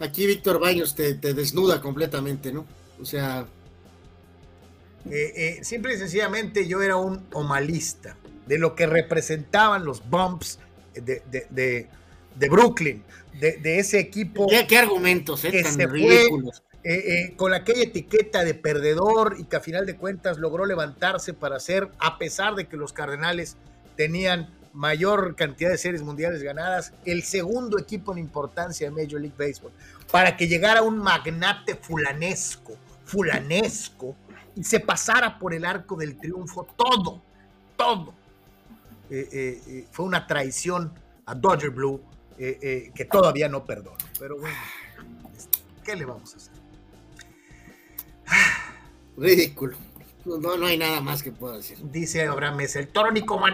aquí 0.01 0.27
Víctor 0.27 0.59
Baños 0.59 0.95
te, 0.95 1.15
desnuda 1.15 1.81
completamente, 1.81 2.53
¿no? 2.53 2.67
O 3.01 3.05
sea... 3.05 3.47
simple 5.63 5.95
y 5.95 5.99
sencillamente 5.99 6.67
yo 6.67 6.83
era 6.83 6.97
un 6.97 7.27
omalista 7.33 8.17
de 8.47 8.59
lo 8.59 8.75
que 8.75 8.87
representaban 8.87 9.85
los 9.85 10.09
bumps 10.09 10.59
de, 10.95 11.23
de 12.37 12.49
Brooklyn, 12.49 13.03
de, 13.39 13.79
ese 13.79 13.99
equipo. 13.99 14.47
¿Qué, 14.69 14.79
argumentos 14.79 15.45
eh, 15.45 15.51
eh, 15.51 16.85
eh, 16.85 17.33
con 17.37 17.53
aquella 17.53 17.83
etiqueta 17.83 18.45
de 18.45 18.55
perdedor 18.55 19.37
y 19.39 19.45
que 19.45 19.57
a 19.57 19.61
final 19.61 19.87
de 19.87 19.97
cuentas 19.97 20.39
logró 20.39 20.65
levantarse 20.67 21.35
para 21.35 21.61
ser, 21.61 21.89
a 21.99 22.19
pesar 22.19 22.55
de 22.55 22.67
que 22.67 22.77
los 22.77 22.93
Cardenales 22.93 23.57
tenían 23.97 24.49
mayor 24.73 25.35
cantidad 25.37 25.71
de 25.71 25.79
series 25.79 26.03
mundiales 26.03 26.43
ganadas, 26.43 26.93
el 27.05 27.23
segundo 27.23 27.79
equipo 27.79 28.13
en 28.13 28.19
importancia 28.19 28.89
de 28.89 29.03
Major 29.03 29.21
League 29.21 29.37
Baseball, 29.37 29.73
para 30.11 30.37
que 30.37 30.47
llegara 30.47 30.83
un 30.83 30.99
magnate 30.99 31.75
fulanesco, 31.75 32.77
fulanesco, 33.05 34.17
y 34.55 34.65
se 34.65 34.81
pasara 34.81 35.39
por 35.39 35.55
el 35.55 35.65
arco 35.65 35.97
del 35.97 36.17
triunfo 36.19 36.67
todo, 36.77 37.23
todo. 37.77 38.15
fue 39.91 40.05
una 40.05 40.27
traición 40.27 40.93
a 41.27 41.35
Dodger 41.35 41.71
Blue 41.71 42.01
eh, 42.43 42.59
eh, 42.63 42.93
que 42.95 43.05
todavía 43.05 43.51
no 43.51 43.67
perdono. 43.67 43.99
Pero 44.19 44.39
bueno, 44.39 44.57
este, 45.37 45.59
¿qué 45.85 45.95
le 45.95 46.07
vamos 46.07 46.33
a 46.33 46.37
hacer? 46.39 46.55
Ridículo. 49.17 49.77
No, 50.25 50.57
no 50.57 50.67
hay 50.67 50.77
nada 50.77 51.01
más 51.01 51.23
que 51.23 51.33
pueda 51.33 51.57
decir. 51.57 51.79
Dice 51.83 52.27
Abraham 52.27 52.57
Mesa, 52.57 52.79
el 52.79 52.89
toro 52.89 53.11
ni 53.11 53.25
como, 53.25 53.47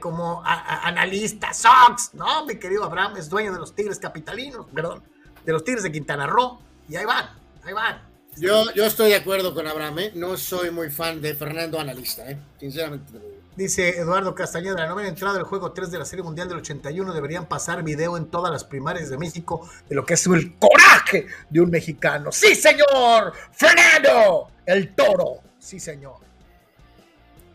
como 0.00 0.42
analista, 0.44 1.54
Sox, 1.54 2.14
¿no? 2.14 2.44
Mi 2.46 2.56
querido 2.56 2.84
Abraham 2.84 3.16
es 3.16 3.28
dueño 3.28 3.52
de 3.52 3.58
los 3.58 3.74
Tigres 3.74 3.98
Capitalinos, 3.98 4.66
perdón, 4.74 5.02
de 5.44 5.52
los 5.52 5.64
Tigres 5.64 5.82
de 5.82 5.92
Quintana 5.92 6.26
Roo, 6.26 6.60
y 6.88 6.96
ahí 6.96 7.04
van, 7.04 7.30
ahí 7.64 7.72
van. 7.72 8.02
Yo, 8.36 8.72
yo 8.74 8.84
estoy 8.84 9.10
de 9.10 9.16
acuerdo 9.16 9.54
con 9.54 9.66
Abraham, 9.66 9.98
¿eh? 10.00 10.12
no 10.14 10.36
soy 10.36 10.70
muy 10.70 10.90
fan 10.90 11.20
de 11.20 11.34
Fernando 11.34 11.78
Analista, 11.78 12.28
¿eh? 12.28 12.36
sinceramente. 12.58 13.12
Dice 13.56 13.90
Eduardo 14.00 14.34
Castañeda, 14.34 14.74
la 14.74 14.88
novena 14.88 15.08
entrada 15.08 15.34
del 15.34 15.44
juego 15.44 15.70
3 15.70 15.92
de 15.92 15.98
la 15.98 16.04
Serie 16.04 16.24
Mundial 16.24 16.48
del 16.48 16.58
81 16.58 17.14
deberían 17.14 17.46
pasar 17.46 17.84
video 17.84 18.16
en 18.16 18.26
todas 18.26 18.50
las 18.50 18.64
primarias 18.64 19.10
de 19.10 19.16
México 19.16 19.68
de 19.88 19.94
lo 19.94 20.04
que 20.04 20.14
es 20.14 20.26
el 20.26 20.58
coraje 20.58 21.28
de 21.50 21.60
un 21.60 21.70
mexicano. 21.70 22.32
¡Sí, 22.32 22.56
señor! 22.56 23.32
¡Fernando! 23.52 24.48
El 24.66 24.92
toro. 24.96 25.40
Sí, 25.64 25.80
señor. 25.80 26.16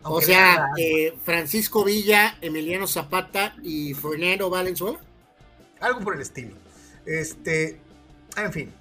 o 0.02 0.20
sea, 0.20 0.66
eh, 0.76 1.16
Francisco 1.24 1.84
Villa, 1.84 2.36
Emiliano 2.40 2.88
Zapata 2.88 3.54
y 3.62 3.94
Fernando 3.94 4.50
Valenzuela. 4.50 4.98
Algo 5.78 6.00
por 6.00 6.16
el 6.16 6.22
estilo. 6.22 6.56
Este, 7.06 7.80
en 8.36 8.52
fin. 8.52 8.74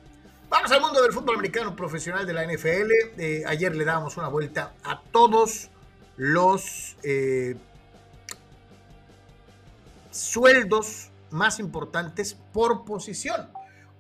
Vamos 0.50 0.72
al 0.72 0.82
mundo 0.82 1.04
del 1.04 1.14
fútbol 1.14 1.36
americano 1.36 1.76
profesional 1.76 2.26
de 2.26 2.34
la 2.34 2.44
NFL. 2.44 2.92
Eh, 3.20 3.44
ayer 3.46 3.76
le 3.76 3.86
dábamos 3.86 4.18
una 4.18 4.30
vuelta 4.30 4.74
a 4.84 5.00
todos 5.00 5.70
los 6.18 6.96
eh, 7.04 7.56
sueldos 10.10 11.12
más 11.30 11.60
importantes 11.60 12.36
por 12.52 12.84
posición. 12.84 13.48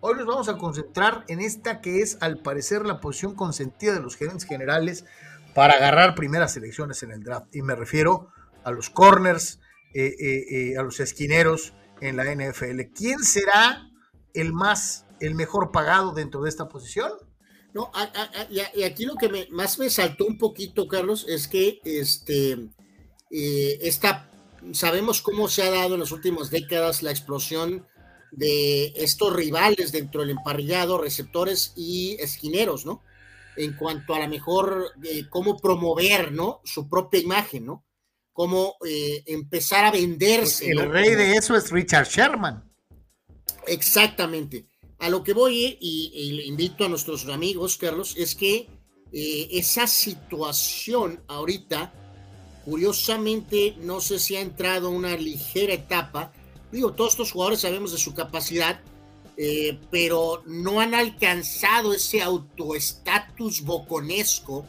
Hoy 0.02 0.16
nos 0.16 0.26
vamos 0.26 0.48
a 0.48 0.58
concentrar 0.58 1.26
en 1.28 1.42
esta 1.42 1.82
que 1.82 2.02
es 2.02 2.18
al 2.22 2.38
parecer 2.38 2.86
la 2.86 3.02
posición 3.02 3.36
consentida 3.36 3.94
de 3.94 4.00
los 4.00 4.16
gerentes 4.16 4.48
generales 4.48 5.04
para 5.54 5.74
agarrar 5.74 6.16
primeras 6.16 6.56
elecciones 6.56 7.04
en 7.04 7.12
el 7.12 7.22
draft. 7.22 7.54
Y 7.54 7.62
me 7.62 7.76
refiero 7.76 8.30
a 8.64 8.72
los 8.72 8.90
corners, 8.90 9.60
eh, 9.94 10.16
eh, 10.18 10.78
a 10.78 10.84
los 10.84 11.02
esquineros 11.02 11.74
en 12.00 12.16
la 12.16 12.24
NFL. 12.34 12.94
¿Quién 12.96 13.20
será 13.20 13.90
el 14.34 14.54
más, 14.54 15.06
el 15.20 15.36
mejor 15.36 15.72
pagado 15.72 16.14
dentro 16.14 16.44
de 16.44 16.50
esta 16.50 16.70
posición? 16.70 17.12
No, 17.74 17.92
y 18.50 18.84
aquí 18.84 19.06
lo 19.06 19.16
que 19.16 19.50
más 19.52 19.80
me 19.80 19.90
saltó 19.90 20.26
un 20.26 20.38
poquito, 20.38 20.88
Carlos, 20.88 21.26
es 21.28 21.50
que 21.50 21.82
este, 21.84 22.70
eh, 23.32 23.92
sabemos 24.72 25.22
cómo 25.22 25.50
se 25.50 25.64
ha 25.64 25.70
dado 25.70 25.96
en 25.96 26.00
las 26.00 26.14
últimas 26.14 26.50
décadas 26.50 27.04
la 27.04 27.12
explosión 27.12 27.86
de 28.32 28.94
estos 28.96 29.36
rivales 29.36 29.92
dentro 29.92 30.22
del 30.22 30.32
emparrillado, 30.32 31.00
receptores 31.00 31.74
y 31.76 32.18
esquineros, 32.20 32.86
¿no? 32.86 33.02
En 33.58 33.74
cuanto 33.74 34.14
a 34.14 34.20
la 34.20 34.28
mejor, 34.28 34.94
eh, 35.04 35.26
cómo 35.30 35.58
promover, 35.58 36.32
¿no? 36.32 36.62
Su 36.64 36.88
propia 36.88 37.20
imagen, 37.20 37.66
¿no? 37.66 37.86
Cómo 38.34 38.76
eh, 38.86 39.24
empezar 39.26 39.86
a 39.86 39.92
venderse. 39.92 40.70
El 40.70 40.90
rey 40.90 41.16
de 41.16 41.34
eso 41.34 41.56
es 41.56 41.72
Richard 41.72 42.08
Sherman. 42.08 42.64
Exactamente. 43.68 44.68
A 45.00 45.10
lo 45.10 45.24
que 45.24 45.34
voy 45.34 45.78
y, 45.80 46.32
le 46.34 46.46
invito 46.46 46.86
a 46.86 46.90
nuestros 46.90 47.28
amigos, 47.28 47.78
Carlos, 47.78 48.16
es 48.18 48.36
que 48.36 48.68
eh, 49.14 49.48
esa 49.52 49.88
situación 49.88 51.24
ahorita, 51.28 51.94
curiosamente, 52.66 53.76
no 53.80 54.02
sé 54.02 54.20
si 54.20 54.36
ha 54.36 54.42
entrado 54.42 54.90
una 54.90 55.16
ligera 55.16 55.74
etapa. 55.74 56.34
Digo, 56.72 56.94
todos 56.94 57.14
estos 57.14 57.32
jugadores 57.32 57.62
sabemos 57.62 57.92
de 57.92 57.98
su 57.98 58.14
capacidad, 58.14 58.80
eh, 59.38 59.80
pero 59.90 60.44
no 60.46 60.80
han 60.82 60.94
alcanzado 60.94 61.94
ese 61.94 62.22
autoestatus 62.22 63.62
boconesco. 63.62 64.66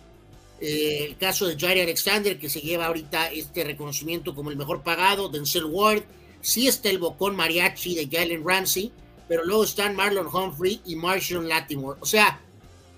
Eh, 0.61 1.05
el 1.09 1.17
caso 1.17 1.47
de 1.47 1.59
Jair 1.59 1.83
Alexander, 1.83 2.39
que 2.39 2.49
se 2.49 2.61
lleva 2.61 2.87
ahorita 2.87 3.31
este 3.33 3.65
reconocimiento 3.65 4.35
como 4.35 4.51
el 4.51 4.57
mejor 4.57 4.83
pagado, 4.83 5.29
Denzel 5.29 5.65
Ward, 5.65 6.05
sí 6.41 6.69
está 6.69 6.89
el 6.91 6.99
bocón 6.99 7.37
mariachi 7.37 7.95
de 7.95 8.09
Jalen 8.11 8.47
Ramsey, 8.47 8.93
pero 9.29 9.45
luego 9.45 9.65
están 9.65 9.97
Marlon 9.97 10.27
Humphrey 10.27 10.81
y 10.85 10.97
Marshall 10.97 11.49
Latimore. 11.49 11.99
O 12.01 12.07
sea, 12.07 12.41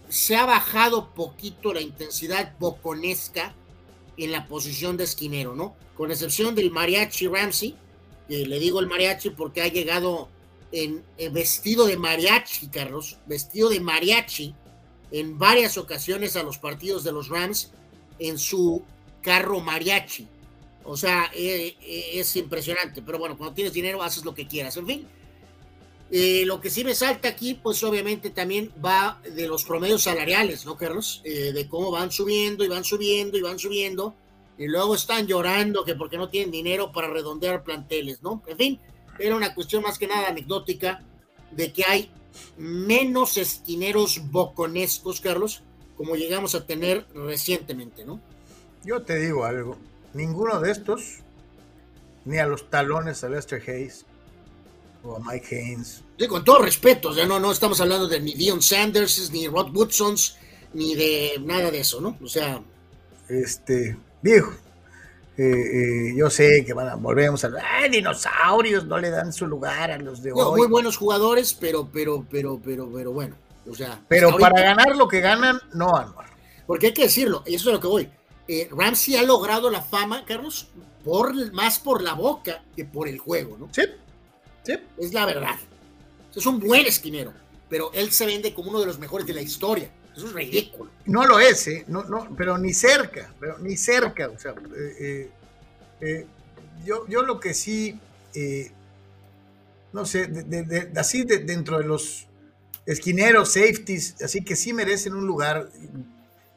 se 0.08 0.36
ha 0.36 0.44
bajado 0.44 1.14
poquito 1.14 1.72
la 1.72 1.80
intensidad 1.80 2.54
boconesca 2.58 3.54
en 4.16 4.32
la 4.32 4.46
posición 4.46 4.96
de 4.96 5.04
esquinero, 5.04 5.54
¿no? 5.54 5.74
Con 5.96 6.10
excepción 6.10 6.54
del 6.54 6.70
mariachi 6.70 7.28
Ramsey, 7.28 7.76
le 8.28 8.58
digo 8.58 8.80
el 8.80 8.86
mariachi 8.86 9.30
porque 9.30 9.62
ha 9.62 9.68
llegado 9.68 10.28
en, 10.72 11.04
vestido 11.32 11.86
de 11.86 11.96
mariachi, 11.96 12.68
Carlos, 12.68 13.18
vestido 13.26 13.68
de 13.68 13.80
mariachi 13.80 14.54
en 15.10 15.38
varias 15.38 15.76
ocasiones 15.76 16.36
a 16.36 16.42
los 16.42 16.58
partidos 16.58 17.04
de 17.04 17.12
los 17.12 17.28
Rams 17.28 17.70
en 18.18 18.38
su 18.38 18.82
carro 19.20 19.60
mariachi. 19.60 20.26
O 20.84 20.96
sea, 20.96 21.30
eh, 21.34 21.76
eh, 21.80 22.10
es 22.14 22.34
impresionante, 22.36 23.02
pero 23.02 23.18
bueno, 23.18 23.36
cuando 23.36 23.54
tienes 23.54 23.72
dinero 23.72 24.02
haces 24.02 24.24
lo 24.24 24.34
que 24.34 24.46
quieras. 24.46 24.76
En 24.76 24.86
fin, 24.86 25.06
Eh, 26.14 26.44
lo 26.44 26.60
que 26.60 26.68
sí 26.68 26.84
me 26.84 26.94
salta 26.94 27.28
aquí, 27.28 27.54
pues 27.54 27.82
obviamente 27.82 28.28
también 28.28 28.70
va 28.84 29.18
de 29.24 29.48
los 29.48 29.64
promedios 29.64 30.02
salariales, 30.02 30.66
¿no, 30.66 30.76
Carlos? 30.76 31.22
De 31.24 31.66
cómo 31.68 31.90
van 31.90 32.10
subiendo 32.10 32.64
y 32.64 32.68
van 32.68 32.84
subiendo 32.84 33.38
y 33.38 33.40
van 33.40 33.58
subiendo, 33.58 34.14
y 34.58 34.66
luego 34.66 34.94
están 34.94 35.26
llorando 35.26 35.84
que 35.84 35.94
porque 35.94 36.18
no 36.18 36.28
tienen 36.28 36.50
dinero 36.50 36.92
para 36.92 37.08
redondear 37.08 37.64
planteles, 37.64 38.22
¿no? 38.22 38.42
En 38.46 38.56
fin, 38.56 38.80
era 39.18 39.36
una 39.36 39.54
cuestión 39.54 39.82
más 39.82 39.98
que 39.98 40.06
nada 40.06 40.28
anecdótica 40.28 41.02
de 41.50 41.72
que 41.72 41.84
hay 41.84 42.10
menos 42.56 43.36
esquineros 43.36 44.30
boconescos, 44.30 45.20
Carlos, 45.20 45.62
como 45.96 46.16
llegamos 46.16 46.54
a 46.54 46.66
tener 46.66 47.06
recientemente, 47.14 48.04
¿no? 48.04 48.20
Yo 48.84 49.02
te 49.02 49.16
digo 49.16 49.44
algo, 49.44 49.76
ninguno 50.14 50.60
de 50.60 50.72
estos, 50.72 51.18
ni 52.24 52.38
a 52.38 52.46
los 52.46 52.68
talones 52.70 53.22
a 53.24 53.28
Lester 53.28 53.62
Hayes, 53.66 54.04
o 55.04 55.16
a 55.16 55.20
Mike 55.20 55.56
Haynes. 55.56 56.02
con 56.28 56.44
todo 56.44 56.60
respeto, 56.60 57.10
o 57.10 57.26
no, 57.26 57.40
no 57.40 57.52
estamos 57.52 57.80
hablando 57.80 58.08
de 58.08 58.20
ni 58.20 58.34
Dion 58.34 58.62
Sanders, 58.62 59.30
ni 59.30 59.46
Rod 59.46 59.74
Woodsons, 59.74 60.36
ni 60.74 60.94
de 60.94 61.40
nada 61.40 61.70
de 61.70 61.80
eso, 61.80 62.00
¿no? 62.00 62.16
O 62.22 62.28
sea. 62.28 62.62
Este, 63.28 63.96
viejo, 64.22 64.52
eh, 65.36 65.44
eh, 65.44 66.14
yo 66.16 66.30
sé 66.30 66.64
que 66.64 66.74
van 66.74 66.88
a, 66.88 66.94
volvemos 66.94 67.44
a 67.44 67.50
¡ay, 67.62 67.90
dinosaurios! 67.90 68.84
No 68.86 68.98
le 68.98 69.10
dan 69.10 69.32
su 69.32 69.46
lugar 69.46 69.90
a 69.90 69.98
los 69.98 70.22
de 70.22 70.32
hoy. 70.32 70.60
Muy 70.60 70.68
buenos 70.68 70.96
jugadores, 70.96 71.54
pero, 71.54 71.88
pero, 71.92 72.24
pero, 72.30 72.60
pero, 72.62 72.90
pero 72.92 73.12
bueno. 73.12 73.34
O 73.68 73.74
sea. 73.74 74.00
Pero 74.08 74.36
para 74.36 74.60
ganar 74.60 74.96
lo 74.96 75.08
que 75.08 75.20
ganan, 75.20 75.58
no, 75.72 75.96
Anuar. 75.96 76.26
Porque 76.66 76.88
hay 76.88 76.92
que 76.92 77.02
decirlo, 77.02 77.42
y 77.46 77.54
eso 77.54 77.70
es 77.70 77.74
lo 77.74 77.80
que 77.80 77.86
voy. 77.86 78.08
Eh, 78.48 78.68
Ramsey 78.70 79.16
ha 79.16 79.22
logrado 79.22 79.70
la 79.70 79.82
fama, 79.82 80.24
Carlos, 80.26 80.68
por, 81.04 81.52
más 81.52 81.78
por 81.78 82.02
la 82.02 82.14
boca 82.14 82.62
que 82.76 82.84
por 82.84 83.08
el 83.08 83.18
juego, 83.18 83.56
¿no? 83.56 83.68
Sí, 83.72 83.82
es 84.98 85.12
la 85.12 85.26
verdad. 85.26 85.56
Es 86.34 86.46
un 86.46 86.60
buen 86.60 86.86
esquinero, 86.86 87.32
pero 87.68 87.90
él 87.92 88.10
se 88.12 88.26
vende 88.26 88.54
como 88.54 88.70
uno 88.70 88.80
de 88.80 88.86
los 88.86 88.98
mejores 88.98 89.26
de 89.26 89.34
la 89.34 89.42
historia. 89.42 89.90
Eso 90.16 90.26
es 90.26 90.32
ridículo. 90.32 90.90
No 91.06 91.26
lo 91.26 91.40
es, 91.40 91.66
¿eh? 91.68 91.84
No, 91.88 92.04
no, 92.04 92.34
pero 92.36 92.58
ni 92.58 92.74
cerca, 92.74 93.32
pero 93.40 93.58
ni 93.58 93.76
cerca. 93.76 94.28
O 94.28 94.38
sea, 94.38 94.54
eh, 94.76 95.30
eh, 96.00 96.26
yo, 96.84 97.06
yo 97.08 97.22
lo 97.22 97.40
que 97.40 97.54
sí, 97.54 97.98
no 99.92 100.04
sé, 100.04 100.28
así 100.96 101.24
dentro 101.24 101.78
de 101.78 101.84
los 101.84 102.26
esquineros, 102.86 103.52
safeties, 103.52 104.20
así 104.22 104.42
que 104.42 104.56
sí 104.56 104.72
merecen 104.72 105.14
un 105.14 105.26
lugar 105.26 105.70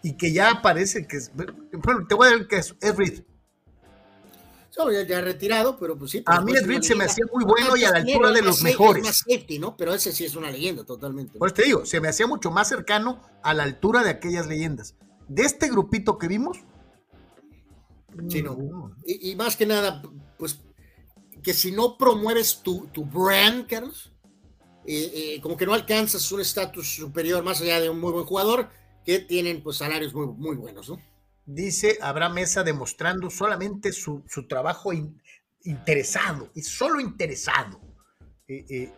y, 0.01 0.13
que 0.13 0.31
ya 0.31 0.61
parece 0.61 1.05
que 1.05 1.17
es, 1.17 1.31
bueno, 1.33 2.05
te 2.07 2.15
voy 2.15 2.27
a 2.27 2.31
decir 2.31 2.47
que 2.47 2.57
es, 2.57 2.75
es 2.81 2.95
ya, 4.91 5.03
ya, 5.03 5.21
retirado, 5.21 5.77
pero 5.79 5.97
pues 5.97 6.11
sí. 6.11 6.23
a 6.25 6.41
mí 6.41 6.53
el 6.53 6.83
se 6.83 6.95
me 6.95 7.05
hacía 7.05 7.25
muy 7.33 7.43
bueno 7.43 7.75
y 7.77 7.83
a 7.83 7.91
la 7.91 7.97
altura 7.99 8.31
de 8.31 8.41
los 8.41 8.61
mejores. 8.61 9.03
Más 9.03 9.17
safety, 9.17 9.59
¿no? 9.59 9.75
Pero 9.77 9.93
ese 9.93 10.11
sí 10.11 10.25
es 10.25 10.35
una 10.35 10.51
leyenda 10.51 10.83
totalmente. 10.83 11.37
Por 11.39 11.47
eso 11.47 11.55
te 11.55 11.63
digo, 11.63 11.85
se 11.85 12.01
me 12.01 12.07
hacía 12.07 12.27
mucho 12.27 12.51
más 12.51 12.67
cercano 12.67 13.21
a 13.43 13.53
la 13.53 13.63
altura 13.63 14.03
de 14.03 14.09
aquellas 14.09 14.47
leyendas. 14.47 14.95
De 15.27 15.43
este 15.43 15.69
grupito 15.69 16.17
que 16.17 16.27
vimos. 16.27 16.59
Sí, 18.29 18.41
no. 18.41 18.57
Y, 19.05 19.35
más 19.35 19.57
que 19.57 19.65
nada, 19.65 20.01
pues, 20.37 20.59
que 21.43 21.53
si 21.53 21.71
no 21.71 21.97
promueves 21.97 22.61
tu, 22.61 22.87
tu 22.87 23.05
brand, 23.05 23.67
Carlos, 23.67 24.13
eh, 24.85 25.11
eh, 25.13 25.41
como 25.41 25.57
que 25.57 25.65
no 25.65 25.73
alcanzas 25.73 26.31
un 26.31 26.41
estatus 26.41 26.95
superior 26.95 27.43
más 27.43 27.61
allá 27.61 27.79
de 27.81 27.89
un 27.89 27.99
muy 27.99 28.11
buen 28.11 28.25
jugador, 28.25 28.69
que 29.03 29.19
tienen 29.19 29.61
pues 29.61 29.77
salarios 29.77 30.13
muy, 30.13 30.27
muy 30.27 30.55
buenos, 30.55 30.89
¿no? 30.89 30.99
Dice 31.45 31.97
Abraham 32.01 32.33
Mesa 32.33 32.63
demostrando 32.63 33.29
solamente 33.29 33.91
su, 33.91 34.23
trabajo 34.47 34.91
interesado, 35.63 36.49
y 36.53 36.61
solo 36.61 36.99
interesado. 36.99 37.79
Eh, 38.47 38.65
eh, 38.69 38.93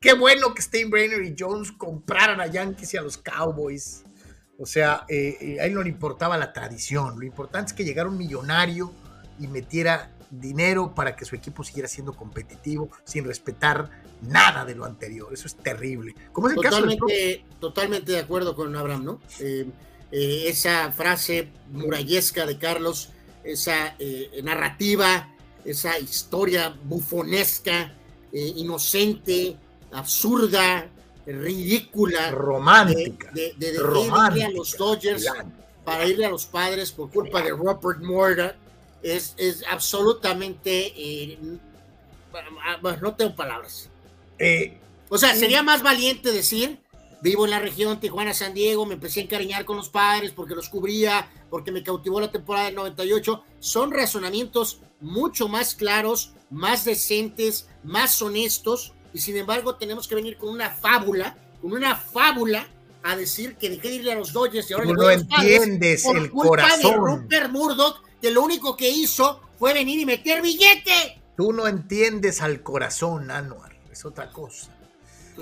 qué 0.00 0.14
bueno 0.14 0.54
que 0.54 0.62
Steinbrenner 0.62 1.22
y 1.22 1.34
Jones 1.38 1.72
compraran 1.72 2.40
a 2.40 2.46
Yankees 2.46 2.94
y 2.94 2.96
a 2.96 3.02
los 3.02 3.18
Cowboys. 3.18 4.04
O 4.58 4.66
sea, 4.66 5.04
eh, 5.08 5.58
a 5.60 5.64
él 5.64 5.74
no 5.74 5.82
le 5.82 5.88
importaba 5.88 6.36
la 6.36 6.52
tradición, 6.52 7.18
lo 7.18 7.26
importante 7.26 7.70
es 7.70 7.72
que 7.72 7.84
llegara 7.84 8.08
un 8.08 8.16
millonario 8.16 8.92
y 9.40 9.48
metiera 9.48 10.12
dinero 10.30 10.94
para 10.94 11.14
que 11.16 11.24
su 11.24 11.34
equipo 11.36 11.62
siguiera 11.62 11.88
siendo 11.88 12.14
competitivo 12.14 12.90
sin 13.04 13.24
respetar 13.24 13.90
nada 14.22 14.64
de 14.64 14.74
lo 14.74 14.84
anterior. 14.84 15.32
Eso 15.32 15.46
es 15.46 15.56
terrible. 15.56 16.14
¿Cómo 16.32 16.48
es 16.48 16.54
el 16.54 16.62
totalmente, 16.62 17.44
caso 17.44 17.58
totalmente 17.60 18.12
de 18.12 18.18
acuerdo 18.18 18.54
con 18.54 18.74
Abraham, 18.74 19.04
¿no? 19.04 19.20
Eh, 20.12 20.50
esa 20.50 20.92
frase 20.92 21.48
murallesca 21.70 22.44
de 22.44 22.58
Carlos, 22.58 23.08
esa 23.42 23.96
eh, 23.98 24.42
narrativa, 24.44 25.26
esa 25.64 25.98
historia 25.98 26.76
bufonesca, 26.84 27.94
eh, 28.30 28.52
inocente, 28.56 29.56
absurda, 29.90 30.86
ridícula, 31.24 32.30
romántica, 32.30 33.30
de, 33.32 33.54
de, 33.56 33.68
irle 33.68 34.44
a 34.44 34.50
los 34.50 34.76
Dodgers 34.76 35.24
para 35.82 36.06
irle 36.06 36.26
a 36.26 36.30
los 36.30 36.44
padres 36.44 36.92
por 36.92 37.10
culpa 37.10 37.40
de 37.40 37.50
Robert 37.50 38.02
Morgan, 38.02 38.52
es, 39.02 39.34
es 39.38 39.64
absolutamente, 39.70 41.38
no 43.00 43.14
tengo 43.14 43.34
palabras. 43.34 43.88
o 45.08 45.16
sea, 45.16 45.34
sería 45.34 45.62
más 45.62 45.82
valiente 45.82 46.32
decir 46.32 46.81
Vivo 47.22 47.44
en 47.44 47.52
la 47.52 47.60
región 47.60 48.00
Tijuana-San 48.00 48.52
Diego, 48.52 48.84
me 48.84 48.94
empecé 48.94 49.20
a 49.20 49.22
encariñar 49.22 49.64
con 49.64 49.76
los 49.76 49.88
padres 49.88 50.32
porque 50.32 50.56
los 50.56 50.68
cubría, 50.68 51.30
porque 51.50 51.70
me 51.70 51.84
cautivó 51.84 52.20
la 52.20 52.32
temporada 52.32 52.66
del 52.66 52.74
98. 52.74 53.44
Son 53.60 53.92
razonamientos 53.92 54.80
mucho 55.00 55.46
más 55.46 55.76
claros, 55.76 56.32
más 56.50 56.84
decentes, 56.84 57.68
más 57.84 58.20
honestos, 58.20 58.92
y 59.14 59.20
sin 59.20 59.36
embargo 59.36 59.76
tenemos 59.76 60.08
que 60.08 60.16
venir 60.16 60.36
con 60.36 60.48
una 60.48 60.70
fábula, 60.70 61.38
con 61.60 61.72
una 61.72 61.94
fábula 61.94 62.66
a 63.04 63.14
decir 63.14 63.54
que 63.56 63.70
dejé 63.70 63.88
de 63.88 63.94
irle 63.96 64.12
a 64.12 64.16
los 64.16 64.32
Dodgers 64.32 64.68
y 64.68 64.74
ahora 64.74 64.86
no 64.86 65.08
entiendes 65.08 66.04
el 66.06 66.28
corazón. 66.30 66.80
de 66.82 66.96
Rupert 66.96 67.50
Murdoch, 67.50 68.02
que 68.20 68.32
lo 68.32 68.42
único 68.42 68.76
que 68.76 68.90
hizo 68.90 69.40
fue 69.60 69.72
venir 69.72 70.00
y 70.00 70.06
meter 70.06 70.42
billete. 70.42 71.22
Tú 71.36 71.52
no 71.52 71.68
entiendes 71.68 72.42
al 72.42 72.64
corazón, 72.64 73.30
Anuar, 73.30 73.76
es 73.92 74.04
otra 74.04 74.30
cosa. 74.30 74.70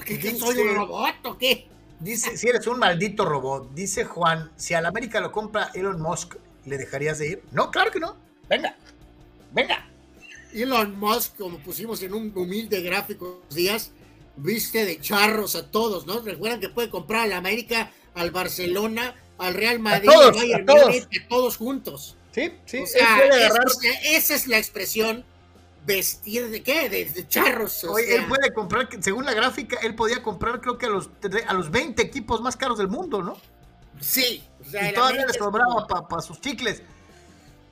¿Qué, 0.04 0.34
soy 0.36 0.56
un 0.58 0.76
robot 0.76 1.14
o 1.24 1.38
qué? 1.38 1.68
Dice, 1.98 2.36
si 2.36 2.48
eres 2.48 2.66
un 2.66 2.78
maldito 2.78 3.24
robot, 3.24 3.74
dice 3.74 4.04
Juan, 4.04 4.50
si 4.56 4.74
al 4.74 4.86
América 4.86 5.20
lo 5.20 5.32
compra 5.32 5.70
Elon 5.74 6.00
Musk, 6.00 6.36
¿le 6.64 6.78
dejarías 6.78 7.18
de 7.18 7.28
ir? 7.28 7.42
No, 7.52 7.70
claro 7.70 7.90
que 7.90 8.00
no. 8.00 8.16
Venga, 8.48 8.76
venga. 9.52 9.86
Elon 10.52 10.98
Musk, 10.98 11.36
como 11.36 11.58
pusimos 11.58 12.02
en 12.02 12.14
un 12.14 12.32
humilde 12.34 12.80
gráfico 12.80 13.42
días, 13.50 13.92
viste 14.36 14.84
de 14.84 15.00
charros 15.00 15.56
a 15.56 15.70
todos, 15.70 16.06
¿no? 16.06 16.20
Recuerdan 16.20 16.60
que 16.60 16.68
puede 16.68 16.88
comprar 16.88 17.24
al 17.24 17.32
América, 17.32 17.92
al 18.14 18.30
Barcelona, 18.30 19.14
al 19.38 19.54
Real 19.54 19.78
Madrid, 19.78 20.08
al 20.08 20.32
Bayern 20.32 20.70
a 20.70 20.74
todos. 20.74 21.08
todos 21.28 21.56
juntos. 21.56 22.16
Sí, 22.32 22.52
sí. 22.64 22.78
O 22.78 22.86
sea, 22.86 23.18
esa 24.04 24.34
es 24.34 24.46
la 24.46 24.58
expresión 24.58 25.24
vestir 25.84 26.50
de 26.50 26.62
qué? 26.62 26.88
De, 26.88 27.26
charros. 27.28 27.84
él 27.84 28.26
puede 28.26 28.52
comprar, 28.52 28.88
según 29.00 29.24
la 29.24 29.34
gráfica, 29.34 29.78
él 29.82 29.94
podía 29.94 30.22
comprar 30.22 30.60
creo 30.60 30.78
que 30.78 30.86
a 30.86 30.90
los, 30.90 31.10
a 31.46 31.54
los 31.54 31.70
20 31.70 32.02
equipos 32.02 32.40
más 32.40 32.56
caros 32.56 32.78
del 32.78 32.88
mundo, 32.88 33.22
¿no? 33.22 33.36
Sí. 34.00 34.42
y 34.66 34.94
todavía 34.94 35.26
le 35.26 35.32
sobraba 35.32 35.86
para 35.86 36.22
sus 36.22 36.40
chicles. 36.40 36.82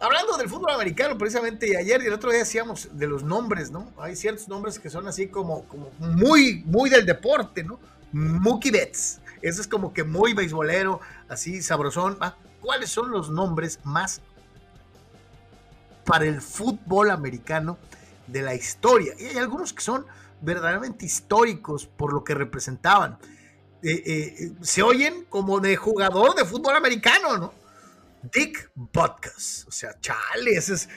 Hablando 0.01 0.37
del 0.37 0.49
fútbol 0.49 0.71
americano, 0.71 1.19
precisamente 1.19 1.77
ayer 1.77 2.01
y 2.03 2.07
el 2.07 2.13
otro 2.13 2.31
día 2.31 2.41
decíamos 2.41 2.89
de 2.93 3.07
los 3.09 3.25
nombres, 3.25 3.71
¿no? 3.71 3.93
Hay 3.99 4.15
ciertos 4.15 4.47
nombres 4.47 4.79
que 4.79 4.91
son 4.91 5.09
así 5.09 5.27
como, 5.27 5.65
como 5.65 5.91
muy, 5.99 6.63
muy 6.67 6.89
del 6.89 7.05
deporte, 7.05 7.65
¿no? 7.65 7.81
Mookie 8.13 8.71
Betts. 8.71 9.21
Eso 9.43 9.61
es 9.61 9.67
como 9.67 9.93
que 9.93 10.05
muy 10.05 10.35
beisbolero, 10.35 11.01
así 11.29 11.63
sabrosón. 11.63 12.17
Ah, 12.21 12.37
¿Cuáles 12.61 12.91
son 12.91 13.11
los 13.11 13.31
nombres 13.31 13.81
más 13.83 14.21
para 16.05 16.27
el 16.27 16.41
fútbol 16.41 17.11
americano 17.11 17.77
de 18.29 18.43
la 18.43 18.55
historia. 18.55 19.15
Y 19.19 19.25
hay 19.25 19.39
algunos 19.39 19.73
que 19.73 19.83
son 19.83 20.07
verdaderamente 20.41 21.07
históricos 21.07 21.87
por 21.87 22.13
lo 22.13 22.23
que 22.25 22.35
representaban. 22.35 23.19
Eh, 23.83 24.03
eh, 24.07 24.53
se 24.61 24.83
oyen 24.83 25.25
como 25.29 25.61
de 25.61 25.77
jugador 25.77 26.35
de 26.35 26.45
fútbol 26.45 26.77
americano, 26.77 27.39
¿no? 27.39 27.55
Dick 28.23 28.71
Butkus. 28.75 29.65
O 29.69 29.71
sea, 29.71 29.99
chale, 30.01 30.57
ese, 30.57 30.89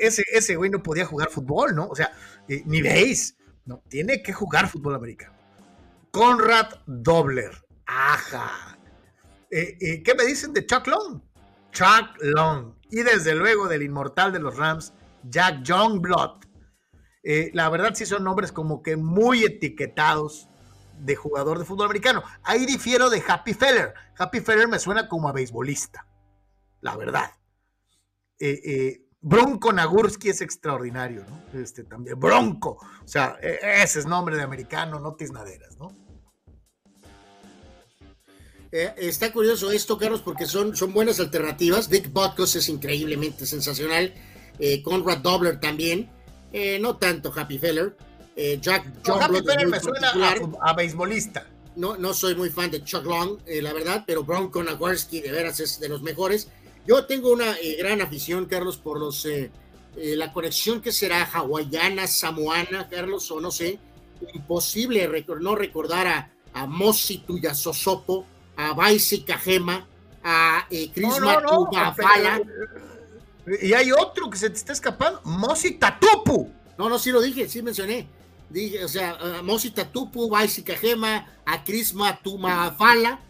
ese, 0.00 0.56
güey 0.56 0.70
no 0.70 0.82
podía 0.82 1.04
jugar 1.04 1.28
fútbol, 1.28 1.74
¿no? 1.74 1.88
O 1.88 1.96
sea, 1.96 2.12
eh, 2.48 2.62
ni 2.66 2.80
veis, 2.80 3.36
¿no? 3.64 3.82
Tiene 3.88 4.22
que 4.22 4.32
jugar 4.32 4.68
fútbol 4.68 4.94
americano. 4.94 5.34
Conrad 6.12 6.74
Dobler. 6.86 7.52
Ajá. 7.86 8.78
¿Qué 9.50 10.14
me 10.16 10.24
dicen 10.24 10.52
de 10.52 10.64
Chuck 10.64 10.86
Long? 10.86 11.20
Chuck 11.72 12.16
Long. 12.20 12.74
Y 12.90 13.02
desde 13.02 13.34
luego 13.34 13.66
del 13.66 13.82
inmortal 13.82 14.32
de 14.32 14.38
los 14.38 14.56
Rams, 14.56 14.92
Jack 15.24 15.62
Youngblood. 15.62 16.49
Eh, 17.22 17.50
la 17.52 17.68
verdad 17.68 17.94
sí 17.94 18.06
son 18.06 18.24
nombres 18.24 18.50
como 18.52 18.82
que 18.82 18.96
muy 18.96 19.44
etiquetados 19.44 20.48
de 20.98 21.16
jugador 21.16 21.58
de 21.58 21.64
fútbol 21.64 21.86
americano. 21.86 22.22
Ahí 22.42 22.66
difiero 22.66 23.10
de 23.10 23.22
Happy 23.26 23.54
Feller. 23.54 23.94
Happy 24.16 24.40
Feller 24.40 24.68
me 24.68 24.78
suena 24.78 25.08
como 25.08 25.28
a 25.28 25.32
beisbolista, 25.32 26.06
la 26.80 26.96
verdad. 26.96 27.30
Eh, 28.38 28.60
eh, 28.64 29.06
Bronco 29.20 29.70
Nagurski 29.72 30.30
es 30.30 30.40
extraordinario, 30.40 31.24
¿no? 31.28 31.60
Este 31.60 31.84
también, 31.84 32.18
Bronco. 32.18 32.78
O 33.04 33.08
sea, 33.08 33.38
e, 33.42 33.58
ese 33.82 33.98
es 33.98 34.06
nombre 34.06 34.36
de 34.36 34.42
americano, 34.42 34.98
no 34.98 35.14
tiznaderas, 35.14 35.76
¿no? 35.78 35.94
Está 38.72 39.32
curioso 39.32 39.72
esto, 39.72 39.98
Carlos, 39.98 40.22
porque 40.22 40.46
son, 40.46 40.76
son 40.76 40.92
buenas 40.92 41.18
alternativas. 41.18 41.90
Dick 41.90 42.12
Butkus 42.12 42.54
es 42.54 42.68
increíblemente 42.68 43.44
sensacional. 43.44 44.14
Conrad 44.84 45.18
Dobler 45.18 45.58
también. 45.58 46.08
Eh, 46.52 46.78
no 46.80 46.96
tanto 46.96 47.32
Happy 47.34 47.58
Feller. 47.58 47.96
Jack 48.60 48.86
Happy 49.06 49.42
Feller 49.44 49.68
me 49.68 49.80
suena 49.80 50.12
a, 50.12 50.70
a, 50.70 50.72
beisbolista. 50.72 51.46
No, 51.76 51.98
no 51.98 52.14
soy 52.14 52.34
muy 52.34 52.48
fan 52.48 52.70
de 52.70 52.82
Chuck 52.82 53.04
Long, 53.04 53.38
la 53.46 53.72
verdad, 53.74 54.04
pero 54.06 54.24
Bronco 54.24 54.62
Nagurski 54.62 55.20
de 55.20 55.30
veras 55.30 55.60
es 55.60 55.78
de 55.78 55.90
los 55.90 56.00
mejores. 56.00 56.48
Yo 56.86 57.04
tengo 57.04 57.32
una 57.32 57.56
eh, 57.58 57.76
gran 57.78 58.00
afición, 58.00 58.46
Carlos, 58.46 58.78
por 58.78 58.98
los 58.98 59.24
eh, 59.26 59.50
eh, 59.96 60.16
la 60.16 60.32
conexión 60.32 60.80
que 60.80 60.92
será 60.92 61.22
hawaiana, 61.24 62.06
samoana, 62.06 62.88
Carlos, 62.88 63.30
o 63.30 63.40
no 63.40 63.50
sé, 63.50 63.78
imposible 64.34 65.08
no 65.40 65.54
recordar 65.54 66.06
a, 66.06 66.30
a 66.54 66.66
Mosi 66.66 67.18
Tuyasosopo, 67.18 68.26
a 68.56 68.72
Baisi 68.72 69.22
Kajema, 69.22 69.86
a 70.24 70.66
Chris 70.68 71.20
no, 71.20 71.70
Y 73.60 73.72
hay 73.72 73.92
otro 73.92 74.28
que 74.30 74.38
se 74.38 74.50
te 74.50 74.56
está 74.56 74.72
escapando, 74.72 75.20
Mosi 75.24 75.72
Tatupu. 75.72 76.50
No, 76.78 76.88
no, 76.88 76.98
sí 76.98 77.10
lo 77.10 77.20
dije, 77.20 77.48
sí 77.48 77.62
mencioné. 77.62 78.06
Dije, 78.48 78.84
o 78.84 78.88
sea, 78.88 79.16
a 79.38 79.42
Mosi 79.42 79.70
Tatupu, 79.70 80.28
Baisi 80.28 80.62
Kajema, 80.62 81.26
a 81.44 81.64
Chris 81.64 81.94
Matumafala. 81.94 83.20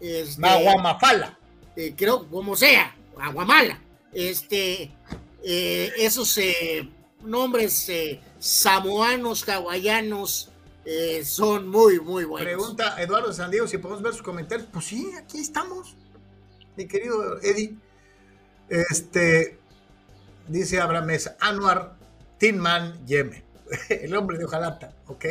Este, 0.00 0.40
Maguamafala 0.40 1.38
eh, 1.76 1.94
creo, 1.96 2.28
como 2.28 2.56
sea, 2.56 2.94
Aguamala, 3.18 3.78
este, 4.12 4.90
eh, 5.44 5.92
esos 5.96 6.36
eh, 6.38 6.88
nombres 7.24 7.90
samoanos, 8.38 9.48
hawaianos, 9.48 10.50
son 11.24 11.68
muy, 11.68 12.00
muy 12.00 12.24
buenos. 12.24 12.46
Pregunta 12.46 13.00
Eduardo 13.00 13.32
San 13.32 13.50
Diego 13.50 13.68
si 13.68 13.78
podemos 13.78 14.02
ver 14.02 14.12
sus 14.12 14.22
comentarios. 14.22 14.68
Pues 14.72 14.86
sí, 14.86 15.12
aquí 15.16 15.38
estamos, 15.38 15.94
mi 16.76 16.86
querido 16.86 17.40
Eddie. 17.40 17.76
Este, 18.72 19.58
dice 20.48 20.80
Abraham 20.80 21.06
Mesa, 21.06 21.36
Anuar 21.40 21.96
Tinman 22.38 23.06
Yeme, 23.06 23.44
el 23.88 24.16
hombre 24.16 24.38
de 24.38 24.44
Ojalata, 24.44 24.94
¿ok? 25.06 25.26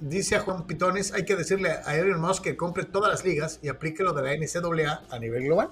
dice 0.00 0.34
a 0.34 0.40
Juan 0.40 0.66
Pitones, 0.66 1.12
hay 1.12 1.24
que 1.24 1.36
decirle 1.36 1.70
a 1.70 1.94
Elon 1.94 2.20
Musk 2.20 2.42
que 2.42 2.56
compre 2.56 2.84
todas 2.84 3.12
las 3.12 3.24
ligas 3.24 3.60
y 3.62 3.68
aplique 3.68 4.02
lo 4.02 4.12
de 4.12 4.22
la 4.22 4.34
NCAA 4.34 5.04
a 5.08 5.18
nivel 5.20 5.44
global. 5.44 5.70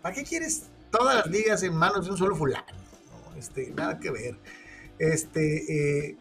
¿Para 0.00 0.14
qué 0.14 0.22
quieres 0.22 0.66
todas 0.92 1.16
las 1.16 1.26
ligas 1.26 1.64
en 1.64 1.74
manos 1.74 2.04
de 2.04 2.12
un 2.12 2.18
solo 2.18 2.36
fulano? 2.36 2.64
este, 3.38 3.70
nada 3.70 3.98
que 3.98 4.10
ver. 4.10 4.36
Este, 4.98 6.08
eh, 6.08 6.16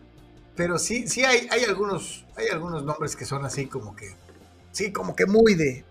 pero 0.56 0.78
sí, 0.80 1.08
sí 1.08 1.24
hay, 1.24 1.48
hay 1.52 1.64
algunos, 1.64 2.26
hay 2.36 2.48
algunos 2.48 2.84
nombres 2.84 3.16
que 3.16 3.26
son 3.26 3.46
así 3.46 3.66
como 3.66 3.96
que, 3.96 4.16
sí, 4.72 4.92
como 4.92 5.16
que 5.16 5.26
muy 5.26 5.56
de, 5.56 5.84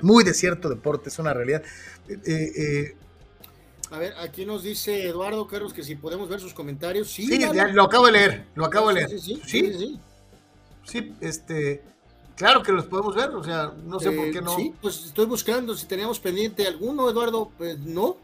muy 0.00 0.24
de 0.24 0.34
cierto 0.34 0.68
deporte, 0.68 1.08
es 1.08 1.18
una 1.18 1.32
realidad. 1.32 1.62
Eh, 2.08 2.18
eh, 2.26 2.96
a 3.90 3.98
ver, 3.98 4.14
aquí 4.20 4.44
nos 4.44 4.62
dice 4.62 5.06
Eduardo 5.06 5.46
Carlos 5.46 5.72
que 5.72 5.82
si 5.82 5.94
podemos 5.94 6.28
ver 6.28 6.40
sus 6.40 6.52
comentarios. 6.52 7.10
Sí, 7.10 7.26
sí 7.26 7.40
lo 7.72 7.82
acabo 7.82 8.06
de 8.06 8.12
leer, 8.12 8.44
lo 8.54 8.66
acabo 8.66 8.88
de 8.88 8.94
leer. 8.94 9.18
Sí, 9.18 9.40
sí, 9.46 9.72
sí. 9.72 10.00
Sí, 10.84 11.14
este, 11.20 11.82
claro 12.36 12.62
que 12.62 12.72
los 12.72 12.86
podemos 12.86 13.14
ver, 13.14 13.30
o 13.30 13.44
sea, 13.44 13.72
no 13.84 13.98
sé 14.00 14.10
por 14.10 14.26
eh, 14.26 14.30
qué 14.30 14.42
no. 14.42 14.54
Sí, 14.56 14.74
pues 14.80 15.04
estoy 15.06 15.26
buscando 15.26 15.74
si 15.74 15.86
teníamos 15.86 16.18
pendiente 16.20 16.66
alguno, 16.66 17.08
Eduardo, 17.10 17.50
pues 17.56 17.78
no. 17.78 18.16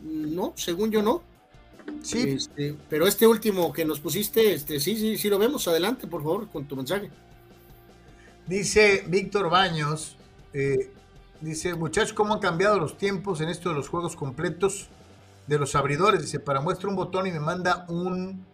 No, 0.00 0.52
según 0.56 0.90
yo 0.90 1.02
no. 1.02 1.22
Sí. 2.02 2.20
Este, 2.30 2.76
pero 2.88 3.06
este 3.06 3.26
último 3.26 3.72
que 3.72 3.84
nos 3.84 4.00
pusiste, 4.00 4.52
este, 4.52 4.80
sí, 4.80 4.96
sí, 4.96 5.16
sí 5.16 5.28
lo 5.28 5.38
vemos. 5.38 5.66
Adelante, 5.68 6.06
por 6.06 6.22
favor, 6.22 6.48
con 6.48 6.66
tu 6.66 6.76
mensaje. 6.76 7.10
Dice 8.46 9.04
Víctor 9.06 9.48
Baños, 9.48 10.16
eh, 10.52 10.90
Dice, 11.42 11.74
muchachos, 11.74 12.12
¿cómo 12.12 12.34
han 12.34 12.40
cambiado 12.40 12.78
los 12.78 12.96
tiempos 12.96 13.40
en 13.40 13.48
esto 13.48 13.70
de 13.70 13.74
los 13.74 13.88
juegos 13.88 14.14
completos 14.14 14.88
de 15.48 15.58
los 15.58 15.74
abridores? 15.74 16.22
Dice, 16.22 16.38
para 16.38 16.60
muestra 16.60 16.88
un 16.88 16.94
botón 16.94 17.26
y 17.26 17.32
me 17.32 17.40
manda 17.40 17.84
un, 17.88 18.46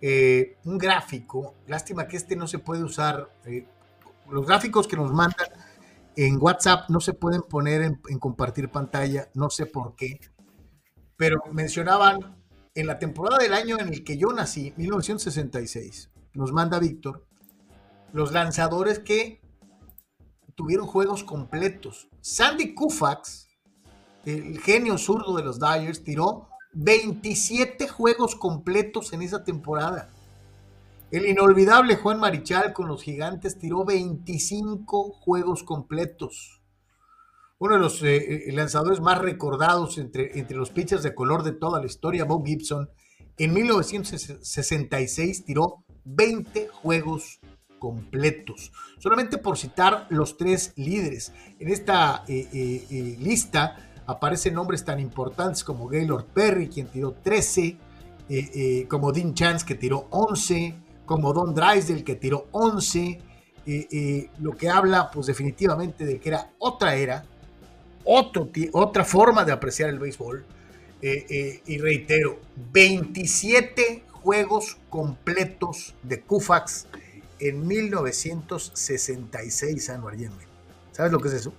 eh, 0.00 0.56
un 0.64 0.78
gráfico. 0.78 1.56
Lástima 1.66 2.06
que 2.06 2.16
este 2.16 2.36
no 2.36 2.46
se 2.46 2.60
puede 2.60 2.84
usar. 2.84 3.28
Eh, 3.44 3.66
los 4.30 4.46
gráficos 4.46 4.86
que 4.86 4.94
nos 4.94 5.12
mandan 5.12 5.48
en 6.14 6.38
WhatsApp 6.40 6.88
no 6.90 7.00
se 7.00 7.12
pueden 7.12 7.42
poner 7.42 7.82
en, 7.82 8.00
en 8.08 8.20
compartir 8.20 8.68
pantalla, 8.68 9.28
no 9.34 9.50
sé 9.50 9.66
por 9.66 9.96
qué. 9.96 10.20
Pero 11.16 11.42
mencionaban 11.50 12.36
en 12.76 12.86
la 12.86 13.00
temporada 13.00 13.38
del 13.42 13.52
año 13.52 13.80
en 13.80 13.88
el 13.88 14.04
que 14.04 14.16
yo 14.16 14.28
nací, 14.32 14.74
1966, 14.76 16.12
nos 16.34 16.52
manda 16.52 16.78
Víctor, 16.78 17.26
los 18.12 18.30
lanzadores 18.30 19.00
que 19.00 19.40
tuvieron 20.58 20.88
juegos 20.88 21.22
completos. 21.22 22.08
Sandy 22.20 22.74
Koufax, 22.74 23.46
el 24.24 24.58
genio 24.58 24.98
zurdo 24.98 25.36
de 25.36 25.44
los 25.44 25.60
Dyers, 25.60 26.02
tiró 26.02 26.48
27 26.72 27.86
juegos 27.86 28.34
completos 28.34 29.12
en 29.12 29.22
esa 29.22 29.44
temporada. 29.44 30.10
El 31.12 31.26
inolvidable 31.26 31.94
Juan 31.94 32.18
Marichal 32.18 32.72
con 32.72 32.88
los 32.88 33.04
gigantes 33.04 33.56
tiró 33.56 33.84
25 33.84 35.12
juegos 35.12 35.62
completos. 35.62 36.60
Uno 37.60 37.74
de 37.74 37.80
los 37.80 38.02
eh, 38.02 38.48
eh, 38.48 38.52
lanzadores 38.52 39.00
más 39.00 39.18
recordados 39.18 39.96
entre, 39.96 40.40
entre 40.40 40.56
los 40.56 40.70
pitchers 40.70 41.04
de 41.04 41.14
color 41.14 41.44
de 41.44 41.52
toda 41.52 41.78
la 41.78 41.86
historia, 41.86 42.24
Bob 42.24 42.44
Gibson, 42.44 42.90
en 43.36 43.54
1966 43.54 45.44
tiró 45.44 45.84
20 46.04 46.66
juegos 46.66 47.38
completos. 47.78 48.72
Solamente 48.98 49.38
por 49.38 49.56
citar 49.56 50.06
los 50.10 50.36
tres 50.36 50.72
líderes. 50.76 51.32
En 51.58 51.68
esta 51.68 52.24
eh, 52.28 52.48
eh, 52.52 52.86
eh, 52.90 53.16
lista 53.18 53.76
aparecen 54.06 54.54
nombres 54.54 54.84
tan 54.84 55.00
importantes 55.00 55.64
como 55.64 55.88
Gaylord 55.88 56.26
Perry, 56.26 56.68
quien 56.68 56.88
tiró 56.88 57.12
13, 57.12 57.76
como 58.88 59.12
Dean 59.12 59.34
Chance, 59.34 59.64
que 59.64 59.74
tiró 59.74 60.06
11, 60.10 60.74
como 61.06 61.32
Don 61.32 61.54
Drysdale, 61.54 62.04
que 62.04 62.14
tiró 62.14 62.48
11. 62.52 63.20
lo 64.38 64.56
que 64.56 64.68
habla, 64.68 65.10
pues 65.10 65.26
definitivamente, 65.26 66.04
de 66.04 66.18
que 66.18 66.28
era 66.30 66.50
otra 66.58 66.94
era, 66.94 67.24
otra 68.04 69.04
forma 69.04 69.44
de 69.44 69.52
apreciar 69.52 69.90
el 69.90 69.98
béisbol. 69.98 70.44
y 71.02 71.78
reitero, 71.78 72.40
27 72.72 74.04
juegos 74.22 74.76
completos 74.90 75.94
de 76.02 76.20
Kufax 76.20 76.86
en 77.40 77.66
1966, 77.66 79.90
Anuar 79.90 80.16
¿Sabes 80.92 81.12
lo 81.12 81.20
que 81.20 81.28
es 81.28 81.34
eso? 81.34 81.52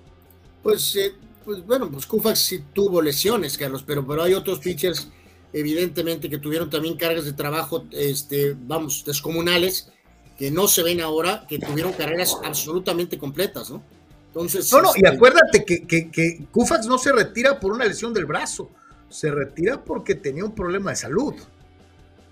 Pues, 0.61 0.95
eh, 0.95 1.13
pues 1.45 1.65
bueno, 1.65 1.89
pues 1.89 2.05
Koufax 2.05 2.39
sí 2.39 2.63
tuvo 2.73 3.01
lesiones, 3.01 3.57
Carlos, 3.57 3.83
pero, 3.85 4.05
pero 4.05 4.23
hay 4.23 4.33
otros 4.33 4.59
pitchers, 4.59 5.07
evidentemente, 5.53 6.29
que 6.29 6.37
tuvieron 6.37 6.69
también 6.69 6.97
cargas 6.97 7.23
de 7.25 7.33
trabajo, 7.33 7.85
este, 7.91 8.55
vamos, 8.59 9.03
descomunales, 9.05 9.91
que 10.37 10.51
no 10.51 10.67
se 10.67 10.83
ven 10.83 11.01
ahora, 11.01 11.45
que 11.47 11.59
tuvieron 11.59 11.93
carreras 11.93 12.35
absolutamente 12.43 13.17
completas, 13.17 13.69
¿no? 13.69 13.81
Entonces. 14.27 14.69
No, 14.71 14.81
no, 14.81 14.89
y 14.95 15.03
este, 15.03 15.15
acuérdate 15.15 15.65
que, 15.65 15.87
que, 15.87 16.11
que 16.11 16.45
Koufax 16.51 16.87
no 16.87 16.97
se 16.97 17.11
retira 17.11 17.59
por 17.59 17.73
una 17.73 17.85
lesión 17.85 18.13
del 18.13 18.25
brazo, 18.25 18.71
se 19.09 19.31
retira 19.31 19.83
porque 19.83 20.15
tenía 20.15 20.45
un 20.45 20.53
problema 20.53 20.91
de 20.91 20.97
salud. 20.97 21.33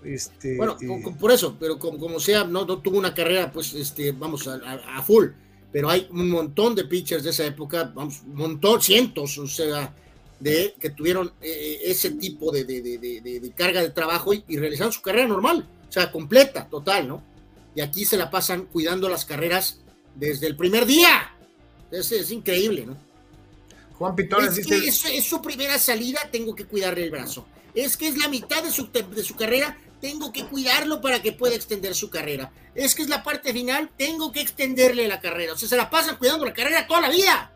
Este, 0.04 0.56
bueno, 0.56 0.76
eh, 0.80 1.14
por 1.18 1.32
eso, 1.32 1.56
pero 1.58 1.78
como, 1.78 2.20
sea, 2.20 2.44
no, 2.44 2.64
no, 2.64 2.78
tuvo 2.78 2.98
una 2.98 3.14
carrera, 3.14 3.50
pues, 3.50 3.74
este, 3.74 4.12
vamos, 4.12 4.46
a, 4.46 5.02
full. 5.02 5.26
Pero 5.72 5.90
hay 5.90 6.08
un 6.10 6.30
montón 6.30 6.74
de 6.74 6.84
pitchers 6.84 7.24
de 7.24 7.30
esa 7.30 7.44
época, 7.44 7.92
vamos, 7.94 8.22
un 8.26 8.34
montón, 8.34 8.80
cientos, 8.80 9.36
o 9.38 9.46
sea, 9.46 9.94
de 10.40 10.74
que 10.80 10.90
tuvieron 10.90 11.32
eh, 11.40 11.80
ese 11.84 12.12
tipo 12.12 12.52
de, 12.52 12.64
de, 12.64 13.52
carga 13.56 13.82
de 13.82 13.90
trabajo 13.90 14.32
y, 14.32 14.56
realizaron 14.56 14.92
su 14.92 15.02
carrera 15.02 15.26
normal, 15.26 15.68
o 15.88 15.92
sea, 15.92 16.10
completa, 16.10 16.68
total, 16.68 17.08
¿no? 17.08 17.22
Y 17.74 17.80
aquí 17.80 18.04
se 18.04 18.16
la 18.16 18.30
pasan 18.30 18.66
cuidando 18.66 19.08
las 19.08 19.24
carreras 19.24 19.80
desde 20.14 20.46
el 20.46 20.56
primer 20.56 20.86
día. 20.86 21.32
Es, 21.90 22.10
es 22.12 22.30
increíble, 22.30 22.86
¿no? 22.86 22.96
Juan 23.98 24.14
Pitones 24.14 24.54
dice... 24.54 24.76
es, 24.76 25.04
es, 25.04 25.24
su 25.24 25.42
primera 25.42 25.78
salida, 25.78 26.20
tengo 26.30 26.54
que 26.54 26.64
cuidarle 26.64 27.04
el 27.04 27.10
brazo. 27.10 27.46
Es 27.74 27.96
que 27.96 28.08
es 28.08 28.16
la 28.16 28.28
mitad 28.28 28.62
de 28.62 28.70
su, 28.70 28.88
de 28.90 29.22
su 29.22 29.34
carrera, 29.34 29.76
tengo 30.00 30.32
que 30.32 30.44
cuidarlo 30.44 31.00
para 31.00 31.22
que 31.22 31.32
pueda 31.32 31.54
extender 31.54 31.94
su 31.94 32.10
carrera. 32.10 32.52
Es 32.74 32.94
que 32.94 33.02
es 33.02 33.08
la 33.08 33.22
parte 33.22 33.52
final, 33.52 33.90
tengo 33.96 34.32
que 34.32 34.40
extenderle 34.40 35.08
la 35.08 35.20
carrera. 35.20 35.52
O 35.52 35.56
sea, 35.58 35.68
se 35.68 35.76
la 35.76 35.90
pasan 35.90 36.16
cuidando 36.16 36.44
la 36.44 36.54
carrera 36.54 36.86
toda 36.86 37.02
la 37.02 37.10
vida. 37.10 37.52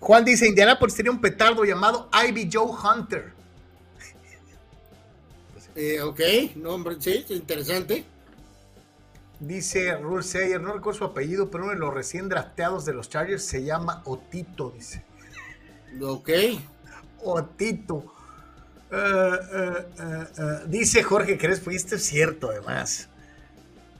Juan 0.00 0.24
dice, 0.24 0.46
Indianapolis 0.46 0.94
tenía 0.94 1.10
un 1.10 1.20
petardo 1.20 1.64
llamado 1.64 2.08
Ivy 2.28 2.48
Joe 2.52 2.70
Hunter. 2.70 3.32
Eh, 5.74 6.00
ok, 6.00 6.20
nombre, 6.56 6.96
sí, 7.00 7.24
interesante. 7.30 8.04
Dice 9.40 9.96
Rule 9.96 10.24
Sayer, 10.24 10.60
no 10.60 10.72
recuerdo 10.72 10.98
su 10.98 11.04
apellido, 11.04 11.48
pero 11.50 11.64
uno 11.64 11.72
de 11.72 11.78
los 11.78 11.94
recién 11.94 12.28
drafteados 12.28 12.84
de 12.84 12.92
los 12.92 13.08
Chargers 13.08 13.44
se 13.44 13.62
llama 13.62 14.02
Otito, 14.04 14.70
dice. 14.70 15.04
Ok. 16.02 16.30
Otito. 17.22 18.12
Dice 20.66 21.02
Jorge 21.02 21.38
Crespo, 21.38 21.70
y 21.70 21.76
esto 21.76 21.96
es 21.96 22.04
cierto 22.04 22.50
además. 22.50 23.08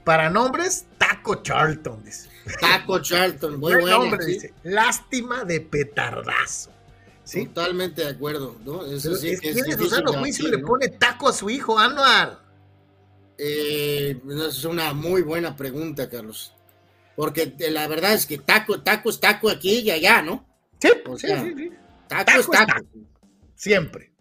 Para 0.05 0.31
nombres, 0.31 0.87
Taco 0.97 1.43
Charlton, 1.43 2.03
dice. 2.03 2.31
Taco 2.61 3.01
Charlton, 3.01 3.61
muy 3.61 3.75
bueno. 3.75 3.99
Nombre, 3.99 4.25
dice. 4.25 4.55
Lástima 4.63 5.45
de 5.45 5.61
petardazo. 5.61 6.71
Totalmente 7.31 8.03
de 8.03 8.09
acuerdo, 8.09 8.57
¿no? 8.65 8.87
Eso 8.87 9.15
sí, 9.15 9.29
es, 9.29 9.43
es 9.43 10.43
le 10.43 10.59
pone 10.59 10.89
taco 10.89 11.29
a 11.29 11.33
su 11.33 11.51
hijo, 11.51 11.79
Anuar? 11.79 12.39
Eh, 13.37 14.19
es 14.49 14.65
una 14.65 14.95
muy 14.95 15.21
buena 15.23 15.55
pregunta, 15.55 16.09
Carlos. 16.09 16.55
Porque 17.15 17.55
la 17.71 17.87
verdad 17.87 18.15
es 18.15 18.25
que 18.25 18.39
taco, 18.39 18.81
taco 18.81 19.11
es 19.11 19.21
taco 19.21 19.51
aquí 19.51 19.81
y 19.81 19.91
allá, 19.91 20.23
¿no? 20.23 20.47
Sí, 20.81 20.89
sí, 21.19 21.27
sí, 21.27 21.71
Taco, 22.07 22.41
es 22.41 22.49
taco. 22.49 22.87
Siempre. 23.55 24.13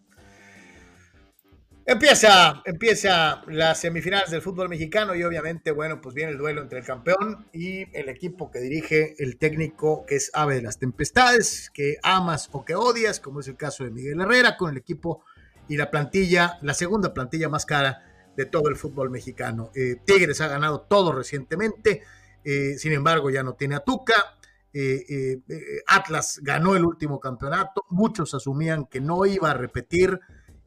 Empieza, 1.89 2.61
empieza 2.65 3.43
las 3.47 3.79
semifinales 3.79 4.29
del 4.29 4.41
fútbol 4.41 4.67
mexicano 4.67 5.15
y 5.15 5.23
obviamente, 5.23 5.71
bueno, 5.71 6.01
pues 6.01 6.13
viene 6.13 6.33
el 6.33 6.37
duelo 6.37 6.61
entre 6.61 6.79
el 6.79 6.85
campeón 6.85 7.47
y 7.53 7.87
el 7.97 8.09
equipo 8.09 8.51
que 8.51 8.59
dirige 8.59 9.15
el 9.19 9.37
técnico 9.37 10.05
que 10.05 10.17
es 10.17 10.29
Ave 10.33 10.55
de 10.55 10.63
las 10.63 10.79
Tempestades, 10.79 11.71
que 11.73 11.95
amas 12.03 12.49
o 12.51 12.65
que 12.65 12.75
odias, 12.75 13.21
como 13.21 13.39
es 13.39 13.47
el 13.47 13.55
caso 13.55 13.85
de 13.85 13.91
Miguel 13.91 14.19
Herrera, 14.19 14.57
con 14.57 14.69
el 14.69 14.75
equipo 14.75 15.23
y 15.69 15.77
la 15.77 15.89
plantilla, 15.89 16.59
la 16.61 16.73
segunda 16.73 17.13
plantilla 17.13 17.47
más 17.47 17.65
cara 17.65 18.03
de 18.35 18.45
todo 18.45 18.67
el 18.67 18.75
fútbol 18.75 19.09
mexicano. 19.09 19.71
Eh, 19.73 19.95
Tigres 20.03 20.41
ha 20.41 20.49
ganado 20.49 20.81
todo 20.81 21.13
recientemente, 21.13 22.03
eh, 22.43 22.75
sin 22.77 22.91
embargo 22.91 23.29
ya 23.29 23.43
no 23.43 23.53
tiene 23.53 23.75
a 23.75 23.79
Tuca. 23.79 24.37
Eh, 24.73 25.41
Atlas 25.87 26.41
ganó 26.43 26.75
el 26.75 26.83
último 26.83 27.21
campeonato, 27.21 27.85
muchos 27.91 28.33
asumían 28.33 28.87
que 28.87 28.99
no 28.99 29.25
iba 29.25 29.51
a 29.51 29.53
repetir 29.53 30.19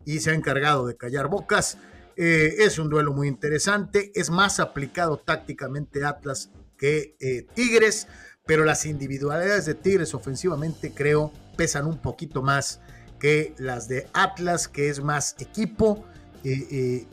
y 0.04 0.20
se 0.20 0.30
ha 0.30 0.34
encargado 0.34 0.86
de 0.86 0.96
callar 0.96 1.28
bocas. 1.28 1.78
Eh, 2.16 2.64
es 2.64 2.78
un 2.78 2.90
duelo 2.90 3.12
muy 3.12 3.28
interesante, 3.28 4.12
es 4.14 4.30
más 4.30 4.60
aplicado 4.60 5.16
tácticamente 5.18 6.04
Atlas 6.04 6.50
que 6.76 7.16
eh, 7.20 7.46
Tigres, 7.54 8.08
pero 8.46 8.64
las 8.64 8.84
individualidades 8.86 9.66
de 9.66 9.74
Tigres 9.74 10.14
ofensivamente 10.14 10.92
creo 10.92 11.32
pesan 11.56 11.86
un 11.86 11.98
poquito 11.98 12.42
más 12.42 12.80
que 13.18 13.54
las 13.58 13.88
de 13.88 14.06
Atlas, 14.12 14.66
que 14.66 14.88
es 14.88 15.02
más 15.02 15.36
equipo 15.38 16.04
eh, 16.42 17.06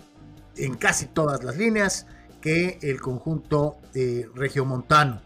en 0.56 0.76
casi 0.76 1.06
todas 1.06 1.44
las 1.44 1.58
líneas 1.58 2.08
que 2.42 2.80
el 2.82 3.02
conjunto 3.02 3.78
regiomontano. 4.36 5.22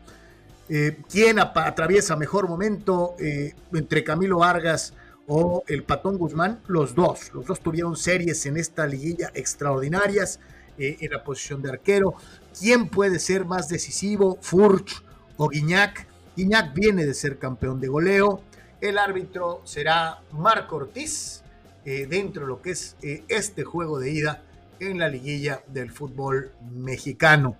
¿Quién 1.09 1.39
atraviesa 1.39 2.15
mejor 2.15 2.47
momento 2.47 3.15
entre 3.19 4.03
Camilo 4.03 4.39
Vargas 4.39 4.93
o 5.33 5.63
el 5.67 5.83
Patón 5.83 6.17
Guzmán, 6.17 6.59
los 6.67 6.93
dos. 6.93 7.31
Los 7.33 7.45
dos 7.45 7.61
tuvieron 7.61 7.95
series 7.95 8.45
en 8.47 8.57
esta 8.57 8.85
liguilla 8.85 9.31
extraordinarias 9.33 10.41
eh, 10.77 10.97
en 10.99 11.09
la 11.09 11.23
posición 11.23 11.61
de 11.61 11.69
arquero. 11.69 12.15
¿Quién 12.59 12.89
puede 12.89 13.17
ser 13.17 13.45
más 13.45 13.69
decisivo, 13.69 14.37
Furch 14.41 15.01
o 15.37 15.47
Guiñac? 15.47 16.05
Guiñac 16.35 16.73
viene 16.73 17.05
de 17.05 17.13
ser 17.13 17.39
campeón 17.39 17.79
de 17.79 17.87
goleo. 17.87 18.41
El 18.81 18.97
árbitro 18.97 19.61
será 19.63 20.19
Marco 20.33 20.75
Ortiz 20.75 21.43
eh, 21.85 22.07
dentro 22.09 22.41
de 22.41 22.47
lo 22.49 22.61
que 22.61 22.71
es 22.71 22.97
eh, 23.01 23.23
este 23.29 23.63
juego 23.63 23.99
de 23.99 24.11
ida 24.11 24.43
en 24.81 24.99
la 24.99 25.07
liguilla 25.07 25.63
del 25.67 25.91
fútbol 25.91 26.51
mexicano. 26.73 27.55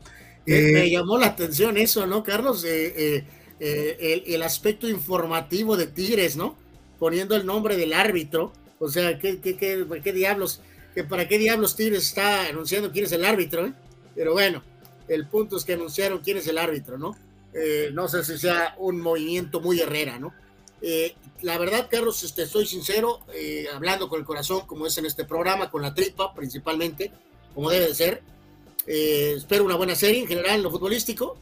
me 0.45 0.89
llamó 0.89 1.17
la 1.17 1.27
atención 1.27 1.77
eso, 1.77 2.05
¿no, 2.05 2.21
Carlos? 2.21 2.65
el, 2.65 3.23
el 3.61 4.43
aspecto 4.43 4.89
informativo 4.89 5.77
de 5.77 5.87
Tigres, 5.87 6.35
¿no? 6.35 6.59
Poniendo 7.01 7.35
el 7.35 7.47
nombre 7.47 7.77
del 7.77 7.93
árbitro. 7.93 8.53
O 8.77 8.87
sea, 8.87 9.17
¿qué, 9.17 9.41
qué, 9.41 9.57
qué, 9.57 10.13
diablos? 10.13 10.61
Que 10.93 11.03
¿Para 11.03 11.27
qué 11.27 11.39
diablos 11.39 11.75
Tigres 11.75 12.03
está 12.03 12.45
anunciando 12.45 12.91
quién 12.91 13.05
es 13.05 13.11
el 13.11 13.25
árbitro? 13.25 13.65
Eh? 13.65 13.73
Pero 14.13 14.33
bueno, 14.33 14.61
el 15.07 15.27
punto 15.27 15.57
es 15.57 15.65
que 15.65 15.73
anunciaron 15.73 16.19
quién 16.19 16.37
es 16.37 16.45
el 16.45 16.59
árbitro, 16.59 16.99
¿no? 16.99 17.17
Eh, 17.55 17.89
no 17.91 18.07
sé 18.07 18.23
si 18.23 18.37
sea 18.37 18.75
un 18.77 19.01
movimiento 19.01 19.61
muy 19.61 19.79
herrera, 19.79 20.19
¿no? 20.19 20.31
Eh, 20.79 21.15
la 21.41 21.57
verdad, 21.57 21.87
Carlos, 21.89 22.21
este, 22.23 22.45
soy 22.45 22.67
sincero, 22.67 23.21
hablando 23.73 24.07
con 24.07 24.19
el 24.19 24.25
corazón, 24.25 24.67
como 24.67 24.85
es 24.85 24.95
en 24.99 25.07
este 25.07 25.25
programa, 25.25 25.71
con 25.71 25.81
la 25.81 25.95
tripa 25.95 26.35
principalmente, 26.35 27.11
como 27.55 27.71
debe 27.71 27.87
de 27.87 27.95
ser. 27.95 28.21
espero 28.85 29.65
una 29.65 29.75
buena 29.75 29.95
serie 29.95 30.21
en 30.21 30.27
general 30.27 30.57
en 30.57 30.63
lo 30.63 30.69
futbolístico, 30.69 31.35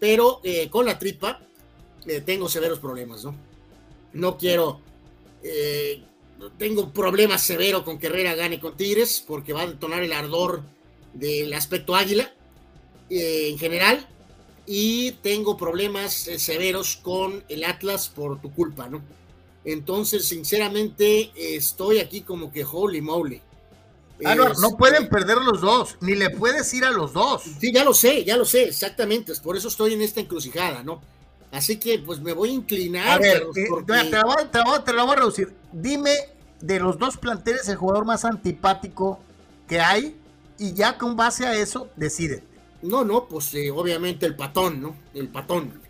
pero 0.00 0.40
con 0.70 0.86
la 0.86 0.98
tripa 0.98 1.40
tengo 2.26 2.48
severos 2.48 2.80
problemas, 2.80 3.22
¿no? 3.24 3.36
No 4.12 4.36
quiero 4.36 4.80
eh, 5.44 6.02
tengo 6.58 6.92
problemas 6.92 7.42
severos 7.42 7.82
con 7.82 7.98
que 7.98 8.06
Herrera 8.06 8.34
gane 8.34 8.58
con 8.58 8.76
Tigres 8.76 9.22
porque 9.24 9.52
va 9.52 9.62
a 9.62 9.66
detonar 9.66 10.02
el 10.02 10.12
ardor 10.12 10.62
del 11.12 11.52
aspecto 11.52 11.94
águila 11.94 12.32
eh, 13.10 13.50
en 13.50 13.58
general 13.58 14.08
y 14.66 15.12
tengo 15.22 15.56
problemas 15.56 16.26
eh, 16.26 16.38
severos 16.38 16.96
con 16.96 17.44
el 17.48 17.64
Atlas 17.64 18.08
por 18.08 18.40
tu 18.40 18.52
culpa, 18.52 18.88
¿no? 18.88 19.02
Entonces, 19.66 20.26
sinceramente, 20.26 21.30
estoy 21.36 21.98
aquí 21.98 22.22
como 22.22 22.50
que 22.52 22.64
holy 22.64 23.00
moly. 23.00 23.40
Ah, 24.24 24.34
no, 24.34 24.52
no 24.54 24.76
pueden 24.76 25.08
perder 25.08 25.38
los 25.38 25.60
dos, 25.60 25.96
ni 26.00 26.14
le 26.14 26.30
puedes 26.30 26.72
ir 26.74 26.84
a 26.84 26.90
los 26.90 27.12
dos. 27.12 27.42
Sí, 27.60 27.72
ya 27.72 27.84
lo 27.84 27.94
sé, 27.94 28.24
ya 28.24 28.36
lo 28.36 28.44
sé, 28.44 28.64
exactamente. 28.64 29.32
Por 29.42 29.56
eso 29.56 29.68
estoy 29.68 29.94
en 29.94 30.02
esta 30.02 30.20
encrucijada, 30.20 30.82
¿no? 30.82 31.00
Así 31.54 31.76
que 31.76 32.00
pues 32.00 32.20
me 32.20 32.32
voy 32.32 32.50
a 32.50 32.52
inclinar. 32.52 33.08
A 33.08 33.18
ver, 33.18 33.46
eh, 33.54 33.68
te, 33.86 34.10
la 34.92 35.04
voy, 35.04 35.12
a 35.12 35.16
reducir. 35.16 35.54
Dime 35.72 36.10
de 36.60 36.80
los 36.80 36.98
dos 36.98 37.16
planteles 37.16 37.68
el 37.68 37.76
jugador 37.76 38.04
más 38.04 38.24
antipático 38.24 39.20
que 39.68 39.78
hay 39.78 40.16
y 40.58 40.72
ya 40.72 40.98
con 40.98 41.14
base 41.14 41.46
a 41.46 41.54
eso 41.54 41.88
decide. 41.94 42.42
No, 42.82 43.04
no, 43.04 43.28
pues 43.28 43.54
eh, 43.54 43.70
obviamente 43.70 44.26
el 44.26 44.34
patón, 44.34 44.82
¿no? 44.82 44.96
El 45.14 45.28
patón. 45.28 45.80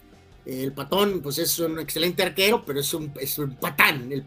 El 0.45 0.73
patón, 0.75 1.23
pues 1.23 1.39
es 1.39 1.59
un 1.59 1.81
excelente 1.81 2.23
arquero, 2.23 2.63
pero 2.67 2.81
es 2.81 2.93
un, 2.93 3.11
es 3.19 3.39
un 3.39 3.57
patán, 3.57 4.13
el. 4.13 4.23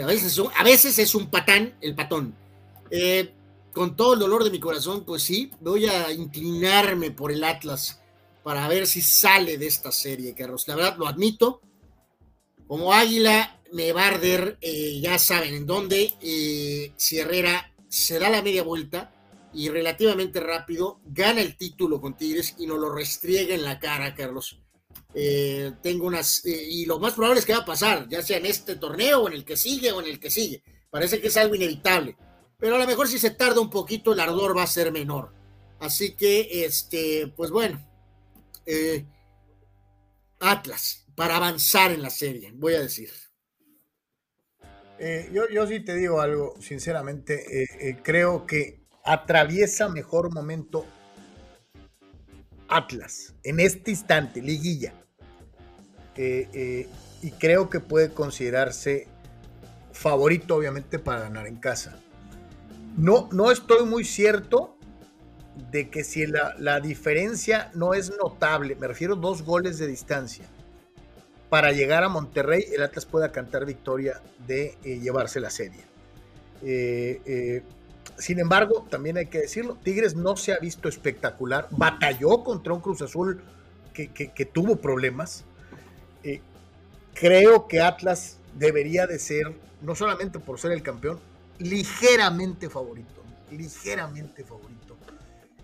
A 0.00 0.06
veces, 0.06 0.40
a 0.56 0.62
veces 0.62 1.00
es 1.00 1.16
un 1.16 1.26
patán, 1.30 1.74
el 1.80 1.96
patón. 1.96 2.32
Eh, 2.90 3.34
con 3.72 3.96
todo 3.96 4.14
el 4.14 4.20
dolor 4.20 4.44
de 4.44 4.50
mi 4.50 4.60
corazón, 4.60 5.02
pues 5.04 5.24
sí, 5.24 5.50
voy 5.60 5.86
a 5.86 6.12
inclinarme 6.12 7.10
por 7.10 7.32
el 7.32 7.42
Atlas 7.42 8.01
para 8.42 8.68
ver 8.68 8.86
si 8.86 9.00
sale 9.00 9.58
de 9.58 9.66
esta 9.66 9.92
serie, 9.92 10.34
Carlos. 10.34 10.66
La 10.68 10.76
verdad, 10.76 10.96
lo 10.98 11.06
admito. 11.06 11.60
Como 12.66 12.92
Águila, 12.92 13.60
me 13.72 13.92
va 13.92 14.04
a 14.04 14.08
arder, 14.08 14.58
eh, 14.60 15.00
ya 15.00 15.18
saben 15.18 15.54
en 15.54 15.66
dónde. 15.66 16.14
Eh, 16.20 16.92
si 16.96 17.18
Herrera 17.18 17.72
se 17.88 18.18
da 18.18 18.30
la 18.30 18.42
media 18.42 18.62
vuelta 18.62 19.12
y 19.54 19.68
relativamente 19.68 20.40
rápido 20.40 21.00
gana 21.04 21.40
el 21.40 21.56
título 21.56 22.00
con 22.00 22.16
Tigres 22.16 22.54
y 22.58 22.66
nos 22.66 22.78
lo 22.78 22.94
restriega 22.94 23.54
en 23.54 23.64
la 23.64 23.78
cara, 23.78 24.14
Carlos. 24.14 24.58
Eh, 25.14 25.72
tengo 25.82 26.06
unas. 26.06 26.42
y 26.44 26.86
lo 26.86 26.98
más 26.98 27.14
probable 27.14 27.40
es 27.40 27.46
que 27.46 27.52
va 27.52 27.60
a 27.60 27.66
pasar, 27.66 28.08
ya 28.08 28.22
sea 28.22 28.38
en 28.38 28.46
este 28.46 28.76
torneo 28.76 29.22
o 29.22 29.28
en 29.28 29.34
el 29.34 29.44
que 29.44 29.56
sigue 29.56 29.92
o 29.92 30.00
en 30.00 30.06
el 30.06 30.18
que 30.18 30.30
sigue. 30.30 30.62
Parece 30.90 31.20
que 31.20 31.28
es 31.28 31.36
algo 31.36 31.54
inevitable. 31.54 32.16
Pero 32.58 32.76
a 32.76 32.78
lo 32.78 32.86
mejor 32.86 33.08
si 33.08 33.18
se 33.18 33.30
tarda 33.30 33.60
un 33.60 33.70
poquito, 33.70 34.12
el 34.12 34.20
ardor 34.20 34.56
va 34.56 34.62
a 34.62 34.68
ser 34.68 34.92
menor. 34.92 35.34
Así 35.80 36.14
que, 36.14 36.64
este, 36.64 37.26
pues 37.36 37.50
bueno, 37.50 37.84
eh, 38.66 39.06
Atlas 40.40 41.06
para 41.14 41.36
avanzar 41.36 41.92
en 41.92 42.02
la 42.02 42.10
serie, 42.10 42.52
voy 42.54 42.74
a 42.74 42.80
decir. 42.80 43.10
Eh, 44.98 45.30
yo, 45.32 45.48
yo, 45.48 45.66
sí 45.66 45.80
te 45.80 45.94
digo 45.94 46.20
algo, 46.20 46.54
sinceramente, 46.60 47.64
eh, 47.64 47.98
creo 48.02 48.46
que 48.46 48.82
atraviesa 49.04 49.88
mejor 49.88 50.32
momento 50.32 50.86
Atlas 52.68 53.34
en 53.42 53.60
este 53.60 53.90
instante, 53.90 54.40
liguilla. 54.40 54.94
y 56.16 57.30
creo 57.38 57.68
que 57.68 57.80
puede 57.80 58.12
considerarse 58.12 59.08
favorito, 59.92 60.56
obviamente, 60.56 60.98
para 60.98 61.22
ganar 61.22 61.46
en 61.46 61.56
casa. 61.56 62.00
No, 62.96 63.28
no 63.32 63.50
estoy 63.50 63.86
muy 63.86 64.04
cierto 64.04 64.78
de 65.70 65.90
que 65.90 66.04
si 66.04 66.26
la, 66.26 66.80
diferencia 66.80 67.70
no 67.74 67.94
es 67.94 68.12
notable, 68.16 68.76
me 68.76 68.88
refiero 68.88 69.14
a 69.14 69.18
dos 69.18 69.42
goles 69.42 69.78
de 69.78 69.86
distancia, 69.86 70.46
para 71.48 71.72
llegar 71.72 72.02
a 72.02 72.08
Monterrey, 72.08 72.64
el 72.74 72.82
Atlas 72.82 73.04
pueda 73.04 73.30
cantar 73.30 73.66
victoria 73.66 74.22
de 74.46 74.78
eh, 74.84 75.00
llevarse 75.00 75.38
la 75.38 75.50
serie. 75.50 75.82
Eh, 76.62 77.20
eh, 77.26 77.62
sin 78.16 78.38
embargo, 78.38 78.86
también 78.88 79.18
hay 79.18 79.26
que 79.26 79.40
decirlo, 79.40 79.76
Tigres 79.82 80.14
no 80.14 80.36
se 80.36 80.52
ha 80.52 80.58
visto 80.58 80.88
espectacular, 80.88 81.68
batalló 81.70 82.42
contra 82.42 82.72
un 82.72 82.80
Cruz 82.80 83.02
Azul 83.02 83.42
que, 83.92 84.08
que 84.08 84.46
tuvo 84.46 84.76
problemas. 84.76 85.44
creo 87.12 87.68
que 87.68 87.80
Atlas 87.80 88.38
debería 88.58 89.06
de 89.06 89.18
ser, 89.18 89.52
no 89.82 89.94
solamente 89.94 90.38
por 90.38 90.58
ser 90.58 90.72
el 90.72 90.82
campeón, 90.82 91.20
ligeramente 91.58 92.70
favorito, 92.70 93.22
ligeramente 93.50 94.44
favorito 94.44 94.81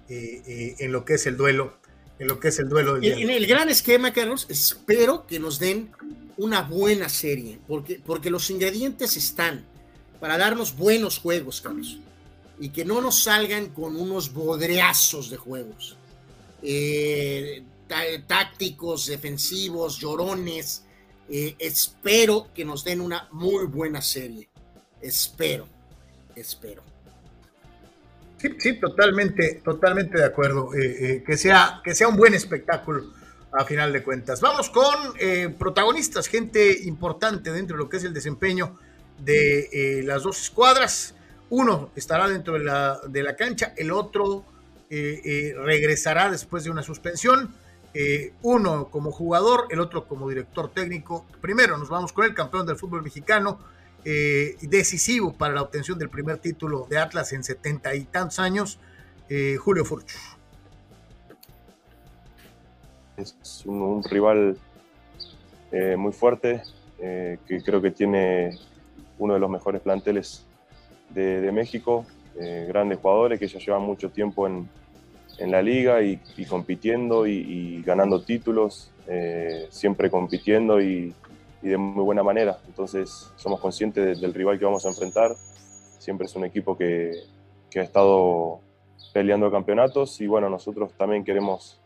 eh, 0.09 0.43
eh, 0.47 0.77
en 0.79 0.93
lo 0.93 1.05
que 1.05 1.15
es 1.15 1.27
el 1.27 1.37
duelo, 1.37 1.79
en 2.19 2.29
lo 2.29 2.41
que 2.41 2.49
es 2.49 2.59
el 2.59 2.69
duelo. 2.69 2.97
en, 3.03 3.31
el 3.31 3.47
gran 3.47 3.69
esquema, 3.69 4.13
Carlos, 4.13 4.47
espero 4.49 5.27
que 5.27 5.39
nos 5.39 5.59
den 5.59 5.91
una 6.37 6.63
buena 6.63 7.09
serie, 7.09 7.59
porque, 7.67 8.01
porque 8.05 8.31
los 8.31 8.51
ingredientes 8.51 9.17
están 9.17 9.65
para 10.21 10.39
darnos 10.39 10.77
buenos 10.77 11.19
juegos, 11.19 11.61
Carlos, 11.61 11.99
y 12.59 12.71
que 12.71 12.85
no 12.85 13.01
nos 13.01 13.23
salgan 13.23 13.69
con 13.69 13.97
unos 13.97 14.33
bodreazos 14.33 15.31
de 15.31 15.37
juegos. 15.37 15.97
Eh, 16.63 17.63
tácticos, 18.27 19.07
defensivos, 19.07 19.99
llorones. 19.99 20.85
Eh, 21.29 21.55
espero 21.59 22.49
que 22.55 22.65
nos 22.65 22.85
den 22.85 23.01
una 23.01 23.29
muy 23.33 23.67
buena 23.67 24.03
serie. 24.03 24.49
Espero, 25.01 25.67
espero. 26.35 26.83
Sí, 28.39 28.55
sí, 28.59 28.81
totalmente, 28.81 29.61
totalmente 29.65 30.19
de 30.19 30.25
acuerdo. 30.25 30.71
Eh, 30.75 31.23
que, 31.27 31.37
sea, 31.37 31.81
que 31.85 31.95
sea 31.95 32.09
un 32.09 32.17
buen 32.17 32.35
espectáculo 32.35 33.05
a 33.53 33.65
final 33.65 33.93
de 33.93 34.03
cuentas. 34.03 34.41
Vamos 34.41 34.71
con 34.71 34.95
protagonistas, 35.59 36.29
gente 36.29 36.83
importante 36.85 37.51
dentro 37.51 37.77
de 37.77 37.83
lo 37.83 37.89
que 37.89 37.97
es 37.97 38.05
el 38.05 38.15
desempeño 38.15 38.79
de 39.19 40.03
las 40.05 40.23
dos 40.23 40.41
escuadras. 40.41 41.15
Uno 41.51 41.91
estará 41.97 42.29
dentro 42.29 42.55
de 42.55 42.61
la, 42.61 43.01
de 43.09 43.23
la 43.23 43.37
cancha, 43.37 43.73
el 43.77 43.91
otro 43.91 44.45
regresará 44.91 46.31
después 46.31 46.65
de 46.65 46.71
una 46.71 46.83
suspensión. 46.83 47.55
Eh, 47.95 48.35
uno 48.43 48.91
como 48.91 49.11
jugador, 49.11 49.67
el 49.71 49.81
otro 49.81 50.07
como 50.07 50.29
director 50.29 50.71
técnico. 50.71 51.27
Primero 51.41 51.79
nos 51.79 51.89
vamos 51.89 52.13
con 52.13 52.27
el 52.27 52.35
campeón 52.35 52.67
del 52.67 52.77
fútbol 52.77 53.03
mexicano, 53.03 53.59
eh, 54.11 54.57
decisivo 54.63 55.35
para 55.35 55.53
la 55.53 55.61
obtención 55.61 55.99
del 55.99 56.09
primer 56.09 56.39
título 56.39 56.87
de 56.89 56.97
Atlas 56.97 57.35
en 57.35 57.45
setenta 57.45 57.95
y 57.95 58.05
tantos 58.05 58.39
años, 58.39 58.79
eh, 59.29 59.57
Julio 59.57 59.85
Furch. 59.85 60.15
Es 63.19 63.67
un, 63.67 64.03
rival 64.05 64.57
muy 65.99 66.13
fuerte, 66.13 66.63
que 66.99 67.63
creo 67.63 67.83
que 67.83 67.91
tiene 67.91 68.59
uno 69.19 69.35
de 69.35 69.41
los 69.41 69.51
mejores 69.51 69.83
planteles 69.83 70.47
de 71.11 71.53
México, 71.53 72.07
grandes 72.67 72.99
jugadores 72.99 73.39
que 73.39 73.49
ya 73.49 73.59
llevan 73.59 73.83
mucho 73.83 74.09
tiempo 74.09 74.47
en, 74.47 74.71
la 75.39 75.61
liga 75.61 76.01
y, 76.03 76.19
compitiendo 76.49 77.27
y, 77.27 77.83
ganando 77.83 78.23
títulos, 78.23 78.91
eh, 79.07 79.67
siempre 79.69 80.11
compitiendo 80.11 80.81
y, 80.81 81.13
de 81.63 81.77
muy 81.77 82.05
buena 82.05 82.23
manera. 82.23 82.59
Entonces 82.67 83.33
somos 83.37 83.61
conscientes 83.61 84.21
del 84.21 84.35
rival 84.35 84.59
que 84.59 84.65
vamos 84.65 84.85
a 84.87 84.89
enfrentar. 84.89 85.35
Siempre 85.99 86.27
es 86.27 86.37
un 86.37 86.45
equipo 86.45 86.77
que, 86.77 87.13
ha 87.77 87.81
estado 87.81 88.61
peleando 89.13 89.51
campeonatos 89.51 90.21
y 90.21 90.27
bueno, 90.27 90.51
nosotros 90.51 90.93
también 90.95 91.23
queremos 91.23 91.81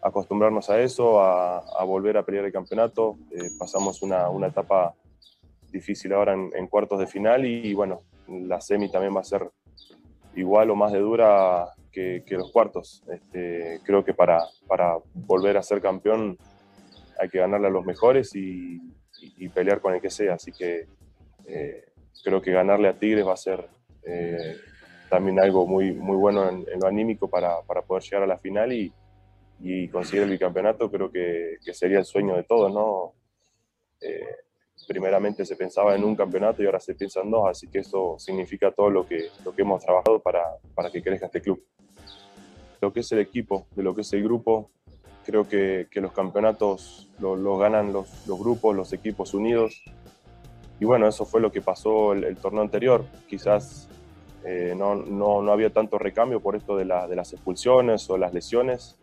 acostumbrarnos 0.00 0.70
a 0.70 0.80
eso, 0.80 1.20
a, 1.20 1.82
volver 1.84 2.16
a 2.16 2.24
pelear 2.24 2.44
el 2.44 2.52
campeonato. 2.52 3.16
Eh, 3.32 3.50
pasamos 3.58 4.02
una, 4.02 4.28
etapa 4.46 4.94
difícil 5.72 6.12
ahora 6.12 6.34
en, 6.34 6.66
cuartos 6.68 7.00
de 7.00 7.06
final 7.06 7.44
y, 7.44 7.74
bueno, 7.74 8.00
la 8.28 8.60
semi 8.60 8.90
también 8.90 9.16
va 9.16 9.20
a 9.20 9.24
ser 9.24 9.50
igual 10.36 10.70
o 10.70 10.76
más 10.76 10.92
de 10.92 11.00
dura 11.00 11.74
que, 11.90 12.22
los 12.30 12.52
cuartos. 12.52 13.02
Este, 13.08 13.80
creo 13.84 14.04
que 14.04 14.14
para, 14.14 14.44
para 14.68 14.98
volver 15.14 15.56
a 15.56 15.62
ser 15.62 15.80
campeón 15.80 16.38
hay 17.18 17.28
que 17.28 17.38
ganarle 17.38 17.66
a 17.66 17.70
los 17.70 17.84
mejores 17.84 18.34
y, 18.34 18.80
pelear 19.52 19.80
con 19.80 19.94
el 19.94 20.00
que 20.00 20.10
sea. 20.10 20.34
Así 20.34 20.52
que 20.52 20.86
eh, 21.46 21.84
creo 22.22 22.40
que 22.40 22.52
ganarle 22.52 22.88
a 22.88 22.98
Tigres 22.98 23.26
va 23.26 23.32
a 23.32 23.36
ser 23.36 23.68
eh, 24.04 24.56
también 25.10 25.40
algo 25.40 25.66
muy, 25.66 25.92
muy 25.92 26.16
bueno 26.16 26.48
en, 26.48 26.64
lo 26.80 26.86
anímico 26.86 27.28
para, 27.28 27.60
para, 27.62 27.82
poder 27.82 28.02
llegar 28.04 28.22
a 28.22 28.26
la 28.26 28.38
final 28.38 28.72
y, 28.72 28.92
y 29.60 29.88
conseguir 29.88 30.22
el 30.24 30.30
bicampeonato. 30.30 30.90
Creo 30.90 31.10
que, 31.10 31.56
sería 31.72 31.98
el 31.98 32.04
sueño 32.04 32.36
de 32.36 32.44
todos, 32.44 32.72
¿no? 32.72 33.14
Eh, 34.00 34.36
primeramente 34.86 35.44
se 35.44 35.56
pensaba 35.56 35.94
en 35.96 36.04
un 36.04 36.14
campeonato 36.14 36.62
y 36.62 36.66
ahora 36.66 36.80
se 36.80 36.94
piensa 36.94 37.20
en 37.20 37.30
dos, 37.30 37.48
así 37.48 37.68
que 37.68 37.80
eso 37.80 38.16
significa 38.18 38.70
todo 38.70 38.90
lo 38.90 39.06
que, 39.06 39.28
lo 39.44 39.54
que 39.54 39.62
hemos 39.62 39.84
trabajado 39.84 40.20
para, 40.20 40.42
para 40.74 40.90
que 40.90 41.02
crezca 41.02 41.26
este 41.26 41.40
club. 41.40 41.62
Lo 42.80 42.92
que 42.92 43.00
es 43.00 43.12
el 43.12 43.18
equipo, 43.18 43.66
de 43.74 43.82
lo 43.82 43.94
que 43.94 44.02
es 44.02 44.12
el 44.12 44.22
grupo, 44.22 44.70
creo 45.28 45.46
que, 45.46 45.88
que 45.90 46.00
los 46.00 46.12
campeonatos 46.12 47.06
los 47.18 47.58
ganan 47.58 47.92
los, 47.92 48.26
los, 48.26 48.38
grupos, 48.38 48.74
los 48.74 48.94
equipos 48.94 49.34
unidos. 49.34 49.82
Y 50.80 50.86
bueno, 50.86 51.06
eso 51.06 51.26
fue 51.26 51.42
lo 51.42 51.52
que 51.52 51.60
pasó 51.60 52.14
el, 52.14 52.34
torneo 52.38 52.62
anterior. 52.62 53.04
Quizás 53.28 53.90
eh, 54.46 54.72
no, 54.74 54.94
no, 54.94 55.42
no, 55.42 55.52
había 55.52 55.68
tanto 55.68 55.98
recambio 55.98 56.40
por 56.40 56.56
esto 56.56 56.78
de, 56.78 56.86
la, 56.86 57.06
de 57.06 57.14
las 57.14 57.34
expulsiones 57.34 58.08
o 58.08 58.16
las 58.16 58.32
lesiones, 58.32 58.96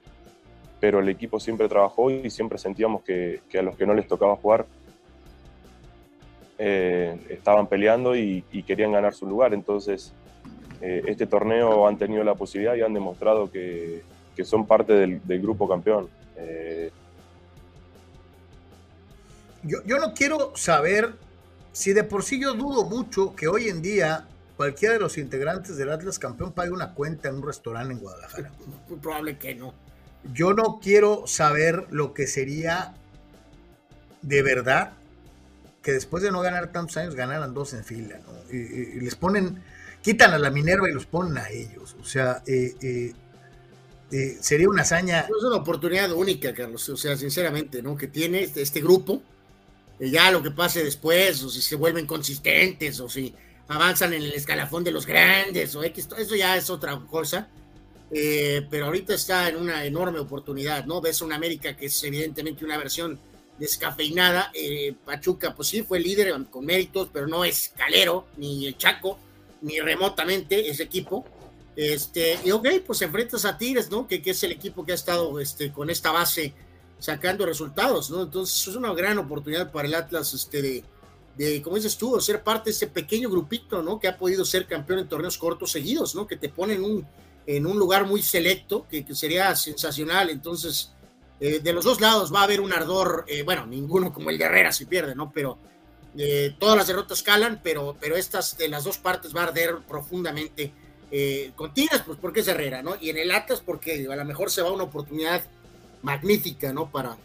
pero 0.79 0.99
el 0.99 1.09
equipo 1.09 1.39
siempre 1.39 1.69
trabajó 1.69 2.09
y 2.09 2.31
siempre 2.31 2.57
sentíamos 2.57 3.03
que, 3.03 3.41
que 3.47 3.59
a 3.59 3.61
los 3.61 3.75
que 3.75 3.85
no 3.85 3.93
les 3.93 4.07
tocaba 4.07 4.35
jugar 4.35 4.65
eh, 6.57 7.19
estaban 7.29 7.67
peleando 7.67 8.15
y, 8.15 8.41
querían 8.65 8.93
ganar 8.93 9.13
su 9.13 9.27
lugar. 9.27 9.53
Entonces, 9.53 10.11
eh, 10.81 11.03
este 11.05 11.27
torneo 11.27 11.87
han 11.87 11.99
tenido 11.99 12.23
la 12.23 12.33
posibilidad 12.33 12.73
y 12.73 12.81
han 12.81 12.95
demostrado 12.95 13.51
que, 13.51 14.01
son 14.43 14.65
parte 14.65 14.93
del, 14.93 15.21
grupo 15.41 15.69
campeón. 15.69 16.09
Eh, 16.35 16.91
yo, 19.63 19.77
yo, 19.85 19.97
no 19.99 20.13
quiero 20.13 20.51
saber 20.55 21.13
si 21.71 21.93
de 21.93 22.03
por 22.03 22.23
sí 22.23 22.41
yo 22.41 22.53
dudo 22.53 22.85
mucho 22.85 23.35
que 23.35 23.47
hoy 23.47 23.69
en 23.69 23.81
día 23.81 24.27
cualquiera 24.57 24.95
de 24.95 24.99
los 24.99 25.17
integrantes 25.17 25.77
del 25.77 25.91
Atlas 25.91 26.19
campeón 26.19 26.51
pague 26.51 26.71
una 26.71 26.93
cuenta 26.93 27.29
en 27.29 27.35
un 27.35 27.43
restaurante 27.43 27.93
en 27.93 27.99
Guadalajara. 27.99 28.51
Muy 28.89 28.99
probable 28.99 29.37
que 29.37 29.55
no. 29.55 29.73
Yo 30.33 30.53
no 30.53 30.79
quiero 30.81 31.27
saber 31.27 31.87
lo 31.91 32.13
que 32.13 32.27
sería 32.27 32.95
de 34.21 34.41
verdad 34.41 34.93
que 35.81 35.91
después 35.91 36.23
de 36.23 36.31
no 36.31 36.41
ganar 36.41 36.71
tantos 36.71 36.97
años 36.97 37.13
ganaran 37.13 37.53
dos 37.53 37.73
en 37.75 37.83
fila, 37.83 38.17
¿no? 38.17 38.33
y, 38.51 38.99
les 39.01 39.15
ponen, 39.15 39.61
quitan 40.01 40.33
a 40.33 40.39
la 40.39 40.49
Minerva 40.49 40.89
y 40.89 40.93
los 40.93 41.05
ponen 41.05 41.37
a 41.37 41.49
ellos. 41.49 41.95
O 42.01 42.03
sea, 42.03 42.41
eh, 42.47 42.73
eh, 42.81 43.13
eh, 44.15 44.37
sería 44.39 44.69
una 44.69 44.83
hazaña. 44.83 45.21
Es 45.21 45.43
una 45.43 45.57
oportunidad 45.57 46.11
única, 46.11 46.53
Carlos. 46.53 46.87
O 46.89 46.97
sea, 46.97 47.17
sinceramente, 47.17 47.81
¿no? 47.81 47.97
Que 47.97 48.07
tiene 48.07 48.43
este, 48.43 48.61
este 48.61 48.81
grupo. 48.81 49.21
ya 49.99 50.31
lo 50.31 50.43
que 50.43 50.51
pase 50.51 50.83
después, 50.83 51.41
o 51.43 51.49
si 51.49 51.61
se 51.61 51.75
vuelven 51.75 52.05
consistentes, 52.05 52.99
o 52.99 53.09
si 53.09 53.33
avanzan 53.67 54.13
en 54.13 54.23
el 54.23 54.33
escalafón 54.33 54.83
de 54.83 54.91
los 54.91 55.05
grandes, 55.05 55.75
o 55.75 55.83
X, 55.83 56.09
eso 56.17 56.35
ya 56.35 56.57
es 56.57 56.69
otra 56.69 56.99
cosa. 57.09 57.49
pero 58.69 58.85
ahorita 58.85 59.13
está 59.13 59.49
en 59.49 59.57
una 59.57 59.85
enorme 59.85 60.19
oportunidad, 60.19 60.85
¿no? 60.85 61.01
Ves 61.01 61.21
una 61.21 61.35
América 61.35 61.75
que 61.75 61.87
es 61.87 62.03
evidentemente 62.03 62.65
una 62.65 62.77
versión 62.77 63.19
descafeinada. 63.57 64.51
Eh, 64.53 64.93
Pachuca, 65.05 65.55
pues 65.55 65.69
sí, 65.69 65.83
fue 65.83 65.99
líder 65.99 66.33
con 66.49 66.65
méritos, 66.65 67.09
pero 67.11 67.27
no 67.27 67.45
es 67.45 67.71
Calero, 67.75 68.27
ni 68.37 68.67
el 68.67 68.77
Chaco, 68.77 69.19
ni 69.61 69.79
remotamente 69.79 70.69
ese 70.69 70.83
equipo. 70.83 71.25
Este, 71.75 72.39
y 72.45 72.51
ok, 72.51 72.67
pues 72.85 73.01
enfrentas 73.01 73.45
a 73.45 73.57
Tigres, 73.57 73.89
¿no? 73.91 74.07
Que, 74.07 74.21
que, 74.21 74.31
es 74.31 74.43
el 74.43 74.51
equipo 74.51 74.85
que 74.85 74.93
ha 74.93 74.95
estado 74.95 75.39
este, 75.39 75.71
con 75.71 75.89
esta 75.89 76.11
base 76.11 76.53
sacando 76.99 77.45
resultados, 77.45 78.09
¿no? 78.09 78.23
Entonces 78.23 78.67
es 78.67 78.75
una 78.75 78.93
gran 78.93 79.17
oportunidad 79.17 79.71
para 79.71 79.87
el 79.87 79.95
Atlas, 79.95 80.33
este, 80.33 80.61
de, 80.61 80.83
de 81.37 81.61
como 81.61 81.75
dices 81.75 81.97
tú, 81.97 82.19
ser 82.21 82.43
parte 82.43 82.69
de 82.69 82.75
ese 82.75 82.87
pequeño 82.87 83.29
grupito, 83.29 83.81
¿no? 83.83 83.99
Que 83.99 84.07
ha 84.07 84.17
podido 84.17 84.45
ser 84.45 84.67
campeón 84.67 84.99
en 84.99 85.09
torneos 85.09 85.37
cortos 85.37 85.71
seguidos, 85.71 86.15
¿no? 86.15 86.25
Que 86.25 86.37
te 86.37 86.47
ponen 86.47 86.83
un, 86.83 87.05
en 87.45 87.65
un 87.65 87.77
lugar 87.77 88.05
muy 88.05 88.21
selecto, 88.21 88.87
que, 88.89 89.05
que 89.05 89.13
sería 89.13 89.53
sensacional. 89.55 90.29
Entonces, 90.29 90.93
eh, 91.39 91.59
de 91.59 91.73
los 91.73 91.83
dos 91.83 91.99
lados 91.99 92.33
va 92.33 92.41
a 92.41 92.43
haber 92.43 92.61
un 92.61 92.71
ardor, 92.71 93.25
eh, 93.27 93.43
bueno, 93.43 93.65
ninguno 93.65 94.13
como 94.13 94.29
el 94.29 94.37
de 94.37 94.45
Herrera 94.45 94.71
si 94.71 94.85
pierde, 94.85 95.15
¿no? 95.15 95.31
Pero 95.33 95.57
eh, 96.17 96.55
todas 96.57 96.77
las 96.77 96.87
derrotas 96.87 97.21
calan, 97.21 97.59
pero, 97.61 97.97
pero 97.99 98.15
estas 98.15 98.57
de 98.57 98.69
las 98.69 98.85
dos 98.85 98.97
partes 98.97 99.35
va 99.35 99.41
a 99.41 99.47
arder 99.47 99.79
profundamente. 99.87 100.71
Con 101.55 101.73
Tigres, 101.73 102.01
pues 102.05 102.17
porque 102.19 102.41
es 102.41 102.47
Herrera, 102.47 102.81
¿no? 102.81 102.95
Y 102.99 103.09
en 103.09 103.17
el 103.17 103.31
Atlas, 103.31 103.61
porque 103.65 104.07
a 104.11 104.15
lo 104.15 104.25
mejor 104.25 104.51
se 104.51 104.61
va 104.61 104.71
una 104.71 104.83
oportunidad 104.83 105.43
magnífica, 106.01 106.73
¿no? 106.73 106.91
Para 106.91 107.17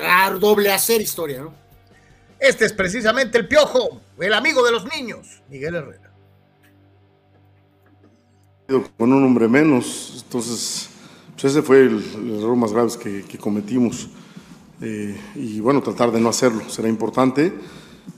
dar 0.00 0.38
doble 0.38 0.72
hacer 0.72 1.00
historia, 1.00 1.42
¿no? 1.42 1.52
Este 2.38 2.64
es 2.64 2.72
precisamente 2.72 3.36
el 3.36 3.46
piojo, 3.46 4.00
el 4.18 4.32
amigo 4.32 4.64
de 4.64 4.72
los 4.72 4.86
niños, 4.86 5.42
Miguel 5.50 5.74
Herrera. 5.74 6.10
Con 8.96 9.12
un 9.12 9.24
hombre 9.24 9.46
menos, 9.46 10.22
entonces 10.24 10.88
pues 11.40 11.52
ese 11.52 11.62
fue 11.62 11.80
el, 11.80 12.38
error 12.38 12.54
más 12.54 12.72
grave 12.72 12.90
que, 13.26 13.38
cometimos. 13.38 14.08
Eh, 14.82 15.18
y 15.34 15.60
bueno, 15.60 15.82
tratar 15.82 16.12
de 16.12 16.20
no 16.20 16.28
hacerlo 16.28 16.68
será 16.68 16.88
importante 16.88 17.52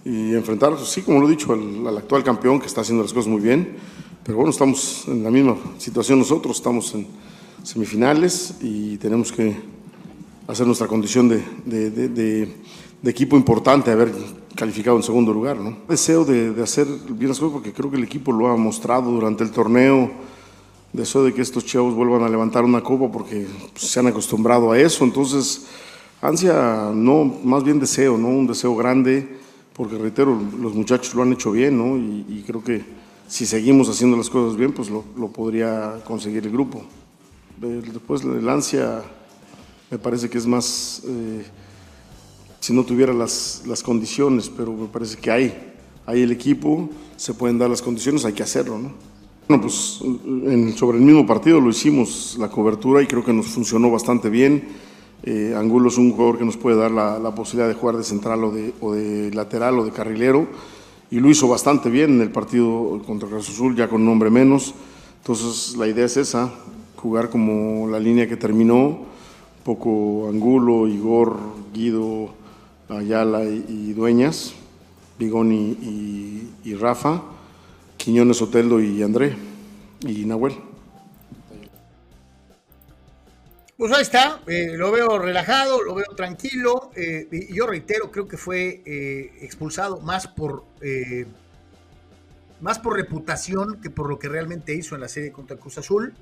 y 0.04 0.34
enfrentar, 0.34 0.76
sí, 0.84 1.02
como 1.02 1.20
lo 1.20 1.28
he 1.28 1.30
dicho, 1.30 1.52
al, 1.52 1.96
actual 1.96 2.24
campeón 2.24 2.60
que 2.60 2.66
está 2.66 2.80
haciendo 2.80 3.04
las 3.04 3.12
cosas 3.12 3.28
muy 3.28 3.40
bien. 3.40 3.76
Pero 4.24 4.36
bueno, 4.36 4.50
estamos 4.50 5.04
en 5.08 5.22
la 5.22 5.30
misma 5.30 5.56
situación 5.78 6.18
nosotros, 6.18 6.56
estamos 6.56 6.94
en 6.94 7.06
semifinales 7.62 8.54
y 8.60 8.96
tenemos 8.98 9.32
que 9.32 9.56
hacer 10.46 10.66
nuestra 10.66 10.86
condición 10.86 11.28
de, 11.28 11.42
de, 11.64 12.08
de, 12.08 12.48
equipo 13.04 13.36
importante, 13.36 13.90
haber 13.90 14.12
calificado 14.54 14.96
en 14.96 15.02
segundo 15.02 15.32
lugar. 15.32 15.58
¿no? 15.58 15.76
Deseo 15.88 16.24
de, 16.24 16.60
hacer 16.62 16.86
bien 17.10 17.28
las 17.28 17.38
cosas 17.38 17.52
porque 17.52 17.72
creo 17.72 17.90
que 17.90 17.96
el 17.96 18.04
equipo 18.04 18.32
lo 18.32 18.48
ha 18.48 18.56
mostrado 18.56 19.10
durante 19.10 19.44
el 19.44 19.50
torneo 19.50 20.10
deseo 20.92 21.24
de 21.24 21.32
que 21.32 21.40
estos 21.40 21.64
chavos 21.64 21.94
vuelvan 21.94 22.22
a 22.22 22.28
levantar 22.28 22.64
una 22.64 22.82
copa 22.82 23.10
porque 23.10 23.46
se 23.74 23.98
han 23.98 24.06
acostumbrado 24.06 24.72
a 24.72 24.78
eso. 24.78 25.04
Entonces 25.04 25.66
Ansia, 26.22 26.92
no, 26.94 27.24
más 27.42 27.64
bien 27.64 27.80
deseo, 27.80 28.16
¿no? 28.16 28.28
Un 28.28 28.46
deseo 28.46 28.76
grande, 28.76 29.26
porque 29.74 29.98
reitero, 29.98 30.40
los 30.60 30.72
muchachos 30.72 31.14
lo 31.16 31.22
han 31.22 31.32
hecho 31.32 31.50
bien, 31.50 31.76
¿no? 31.76 31.96
Y, 31.96 32.44
creo 32.46 32.62
que 32.62 32.84
si 33.32 33.46
seguimos 33.46 33.88
haciendo 33.88 34.14
las 34.18 34.28
cosas 34.28 34.58
bien, 34.58 34.72
pues 34.72 34.90
lo, 34.90 35.02
podría 35.28 36.02
conseguir 36.04 36.44
el 36.44 36.52
grupo. 36.52 36.82
Después 37.58 38.22
el 38.24 38.46
ansia 38.46 39.02
me 39.90 39.96
parece 39.98 40.28
que 40.28 40.36
es 40.36 40.46
más, 40.46 41.00
eh, 41.06 41.42
si 42.60 42.74
no 42.74 42.84
tuviera 42.84 43.14
las, 43.14 43.62
las 43.66 43.82
condiciones, 43.82 44.50
pero 44.54 44.74
me 44.74 44.86
parece 44.86 45.16
que 45.16 45.30
hay, 45.30 45.72
hay 46.04 46.20
el 46.20 46.30
equipo, 46.30 46.90
se 47.16 47.32
pueden 47.32 47.56
dar 47.56 47.70
las 47.70 47.80
condiciones, 47.80 48.26
hay 48.26 48.34
que 48.34 48.42
hacerlo, 48.42 48.76
¿no? 48.76 48.92
Bueno, 49.48 49.62
pues 49.62 50.02
sobre 50.76 50.98
el 50.98 51.04
mismo 51.04 51.26
partido 51.26 51.58
lo 51.58 51.70
hicimos 51.70 52.36
la 52.38 52.50
cobertura 52.50 53.00
y 53.00 53.06
creo 53.06 53.24
que 53.24 53.32
nos 53.32 53.46
funcionó 53.46 53.90
bastante 53.90 54.28
bien. 54.28 54.62
Eh, 55.22 55.54
Angulo 55.56 55.88
es 55.88 55.96
un 55.96 56.12
jugador 56.12 56.36
que 56.36 56.44
nos 56.44 56.58
puede 56.58 56.76
dar 56.76 56.90
la, 56.90 57.34
posibilidad 57.34 57.68
de 57.68 57.80
jugar 57.80 57.96
de 57.96 58.04
central 58.04 58.44
o 58.44 58.50
de, 58.50 58.74
o 58.82 58.92
de, 58.92 59.30
lateral 59.30 59.78
o 59.78 59.86
de 59.86 59.90
carrilero 59.90 60.48
y 61.12 61.20
lo 61.20 61.30
hizo 61.30 61.46
bastante 61.46 61.90
bien 61.90 62.14
en 62.14 62.20
el 62.22 62.32
partido 62.32 63.00
contra 63.06 63.28
Cruz 63.28 63.48
Azul, 63.50 63.76
ya 63.76 63.88
con 63.88 64.04
nombre 64.04 64.30
menos. 64.30 64.74
Entonces 65.18 65.76
la 65.76 65.86
idea 65.86 66.06
es 66.06 66.16
esa, 66.16 66.52
jugar 66.96 67.30
como 67.30 67.86
la 67.86 68.00
línea 68.00 68.26
que 68.26 68.36
terminó, 68.36 69.02
poco 69.62 70.26
Angulo, 70.28 70.88
Igor, 70.88 71.36
Guido, 71.72 72.30
Ayala 72.88 73.44
y, 73.44 73.92
Dueñas, 73.92 74.54
Bigoni 75.18 76.48
y 76.64 76.74
Rafa 76.74 77.22
Quiñones, 78.02 78.42
Oteldo 78.42 78.80
y 78.80 79.00
André 79.00 79.36
y 80.04 80.24
Nahuel. 80.24 80.71
Pues 83.82 83.92
ahí 83.94 84.02
está, 84.02 84.40
eh, 84.46 84.76
lo 84.76 84.92
veo 84.92 85.18
relajado, 85.18 85.82
lo 85.82 85.96
veo 85.96 86.06
tranquilo. 86.14 86.92
Eh, 86.94 87.26
y 87.32 87.52
yo 87.52 87.66
reitero, 87.66 88.12
creo 88.12 88.28
que 88.28 88.36
fue 88.36 88.80
eh, 88.86 89.32
expulsado 89.40 89.98
más 89.98 90.28
por 90.28 90.62
más 92.60 92.78
por 92.78 92.94
reputación 92.94 93.80
que 93.80 93.90
por 93.90 94.08
lo 94.08 94.20
que 94.20 94.28
realmente 94.28 94.72
hizo 94.72 94.94
en 94.94 95.00
la 95.00 95.08
serie 95.08 95.32
contra 95.32 95.56
Cruz 95.56 95.78
Azul. 95.78 96.14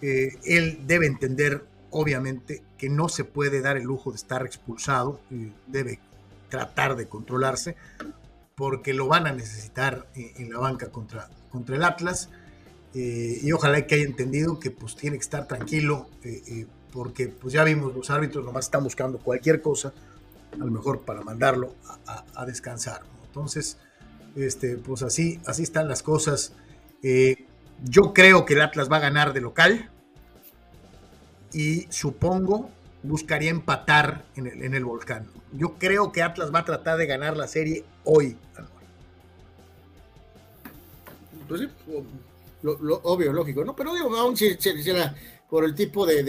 él 0.00 0.80
debe 0.88 1.06
entender, 1.06 1.64
obviamente, 1.90 2.64
que 2.76 2.88
no 2.88 3.08
se 3.08 3.22
puede 3.22 3.60
dar 3.60 3.76
el 3.76 3.84
lujo 3.84 4.10
de 4.10 4.16
estar 4.16 4.44
expulsado, 4.44 5.20
debe 5.68 6.00
tratar 6.48 6.96
de 6.96 7.06
controlarse 7.06 7.76
porque 8.56 8.94
lo 8.94 9.06
van 9.06 9.28
a 9.28 9.32
necesitar 9.32 10.08
en, 10.16 10.52
la 10.52 10.58
banca 10.58 10.90
contra, 10.90 11.30
contra 11.50 11.76
el 11.76 11.84
Atlas. 11.84 12.30
Y 12.92 13.52
ojalá 13.52 13.86
que 13.86 13.94
haya 13.94 14.04
entendido 14.04 14.58
que 14.58 14.72
pues 14.72 14.96
tiene 14.96 15.18
que 15.18 15.22
estar 15.22 15.46
tranquilo, 15.46 16.10
porque 16.92 17.28
pues 17.28 17.52
ya 17.52 17.64
vimos 17.64 17.94
los 17.94 18.10
árbitros 18.10 18.44
nomás 18.44 18.66
están 18.66 18.84
buscando 18.84 19.18
cualquier 19.18 19.60
cosa, 19.60 19.92
a 20.52 20.56
lo 20.56 20.70
mejor 20.70 21.02
para 21.02 21.22
mandarlo 21.22 21.74
a, 22.34 22.46
descansar. 22.46 23.02
Entonces, 23.26 23.78
este, 24.34 24.76
pues 24.76 25.02
así, 25.02 25.40
así 25.46 25.62
están 25.62 25.88
las 25.88 26.02
cosas. 26.02 26.52
yo 27.82 28.14
creo 28.14 28.44
que 28.44 28.54
el 28.54 28.62
Atlas 28.62 28.90
va 28.90 28.96
a 28.96 29.00
ganar 29.00 29.32
de 29.32 29.40
local 29.40 29.90
y 31.52 31.86
supongo 31.90 32.70
buscaría 33.02 33.50
empatar 33.50 34.24
en 34.36 34.46
el, 34.46 34.62
en 34.62 34.74
el 34.74 34.84
volcán. 34.84 35.26
Yo 35.52 35.74
creo 35.78 36.12
que 36.12 36.22
Atlas 36.22 36.52
va 36.54 36.60
a 36.60 36.64
tratar 36.64 36.98
de 36.98 37.06
ganar 37.06 37.36
la 37.36 37.46
serie 37.46 37.84
hoy. 38.04 38.36
Pues 41.48 41.60
sí, 41.60 41.68
lo, 42.62 43.00
obvio, 43.04 43.32
lógico, 43.32 43.64
¿no? 43.64 43.76
Pero 43.76 43.94
digo, 43.94 44.14
aún 44.16 44.36
si, 44.36 44.56
por 45.48 45.64
el 45.64 45.74
tipo 45.74 46.06
de, 46.06 46.22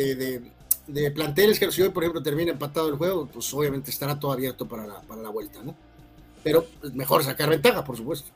de, 0.88 1.12
planteles 1.12 1.60
que 1.60 1.72
si 1.72 1.82
hoy, 1.82 1.90
por 1.90 2.04
ejemplo, 2.04 2.22
termina 2.22 2.52
empatado 2.52 2.90
el 2.90 2.96
juego, 2.96 3.28
pues 3.28 3.54
obviamente 3.54 3.92
estará 3.92 4.20
todo 4.20 4.32
abierto 4.32 4.68
para 4.68 4.86
la, 4.86 5.02
para 5.02 5.22
la 5.22 5.30
vuelta, 5.30 5.62
¿no? 5.64 5.76
Pero 6.44 6.66
pues, 6.80 6.94
mejor 6.94 7.24
sacar 7.24 7.50
ventaja, 7.50 7.84
por 7.84 7.98
supuesto. 7.98 8.32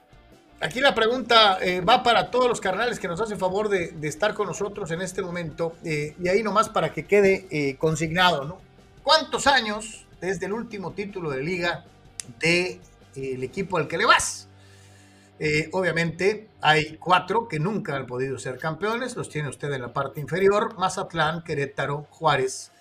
Aquí 0.61 0.79
la 0.79 0.93
pregunta 0.93 1.57
eh, 1.59 1.81
va 1.81 2.03
para 2.03 2.29
todos 2.29 2.47
los 2.47 2.61
carnales 2.61 2.99
que 2.99 3.07
nos 3.07 3.19
hacen 3.19 3.39
favor 3.39 3.67
de, 3.67 3.95
estar 4.03 4.35
con 4.35 4.45
nosotros 4.45 4.91
en 4.91 5.01
este 5.01 5.23
momento. 5.23 5.73
Eh, 5.83 6.15
y 6.21 6.27
ahí 6.27 6.43
nomás 6.43 6.69
para 6.69 6.93
que 6.93 7.07
quede 7.07 7.47
eh, 7.49 7.77
consignado, 7.77 8.45
¿no? 8.45 8.59
¿Cuántos 9.01 9.47
años 9.47 10.05
desde 10.19 10.45
el 10.45 10.53
último 10.53 10.91
título 10.91 11.31
de 11.31 11.41
liga 11.41 11.83
del 12.39 12.79
de, 13.15 13.43
equipo 13.43 13.77
al 13.77 13.87
que 13.87 13.97
le 13.97 14.05
vas? 14.05 14.47
Obviamente 15.71 16.49
hay 16.61 16.97
cuatro 16.97 17.47
que 17.47 17.59
nunca 17.59 17.95
han 17.95 18.05
podido 18.05 18.37
ser 18.37 18.57
campeones, 18.57 19.15
los 19.15 19.29
tiene 19.29 19.49
usted 19.49 19.71
en 19.73 19.81
la 19.81 19.93
parte 19.93 20.21
inferior, 20.21 20.77
Mazatlán, 20.77 21.43
Querétaro, 21.43 22.07
Juárez 22.11 22.71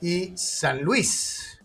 y 0.00 0.32
San 0.36 0.82
Luis. 0.82 1.60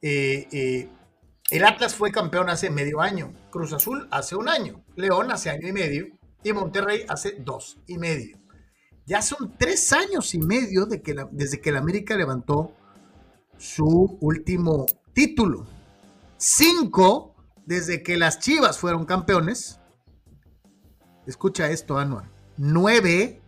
El 0.00 1.64
Atlas 1.64 1.94
fue 1.94 2.12
campeón 2.12 2.50
hace 2.50 2.70
medio 2.70 3.00
año, 3.00 3.32
Cruz 3.50 3.72
Azul 3.72 4.06
hace 4.10 4.36
un 4.36 4.48
año, 4.48 4.84
León 4.94 5.32
hace 5.32 5.50
año 5.50 5.66
y 5.66 5.72
medio 5.72 6.06
y 6.44 6.52
Monterrey 6.52 7.04
hace 7.08 7.36
dos 7.40 7.78
y 7.86 7.98
medio. 7.98 8.38
Ya 9.06 9.22
son 9.22 9.56
tres 9.58 9.92
años 9.92 10.34
y 10.34 10.38
medio 10.38 10.86
que 11.02 11.16
desde 11.32 11.60
que 11.60 11.70
el 11.70 11.78
América 11.78 12.14
levantó 12.16 12.74
su 13.56 14.18
último 14.20 14.86
título. 15.12 15.66
Cinco 16.36 17.34
desde 17.68 18.02
que 18.02 18.16
las 18.16 18.38
Chivas 18.38 18.78
fueron 18.78 19.04
campeones. 19.04 19.78
Escucha 21.26 21.70
esto, 21.70 21.98
Anuar. 21.98 22.30
Nueve 22.56 23.42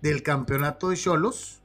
del 0.00 0.22
campeonato 0.22 0.88
de 0.88 0.96
Cholos. 0.96 1.60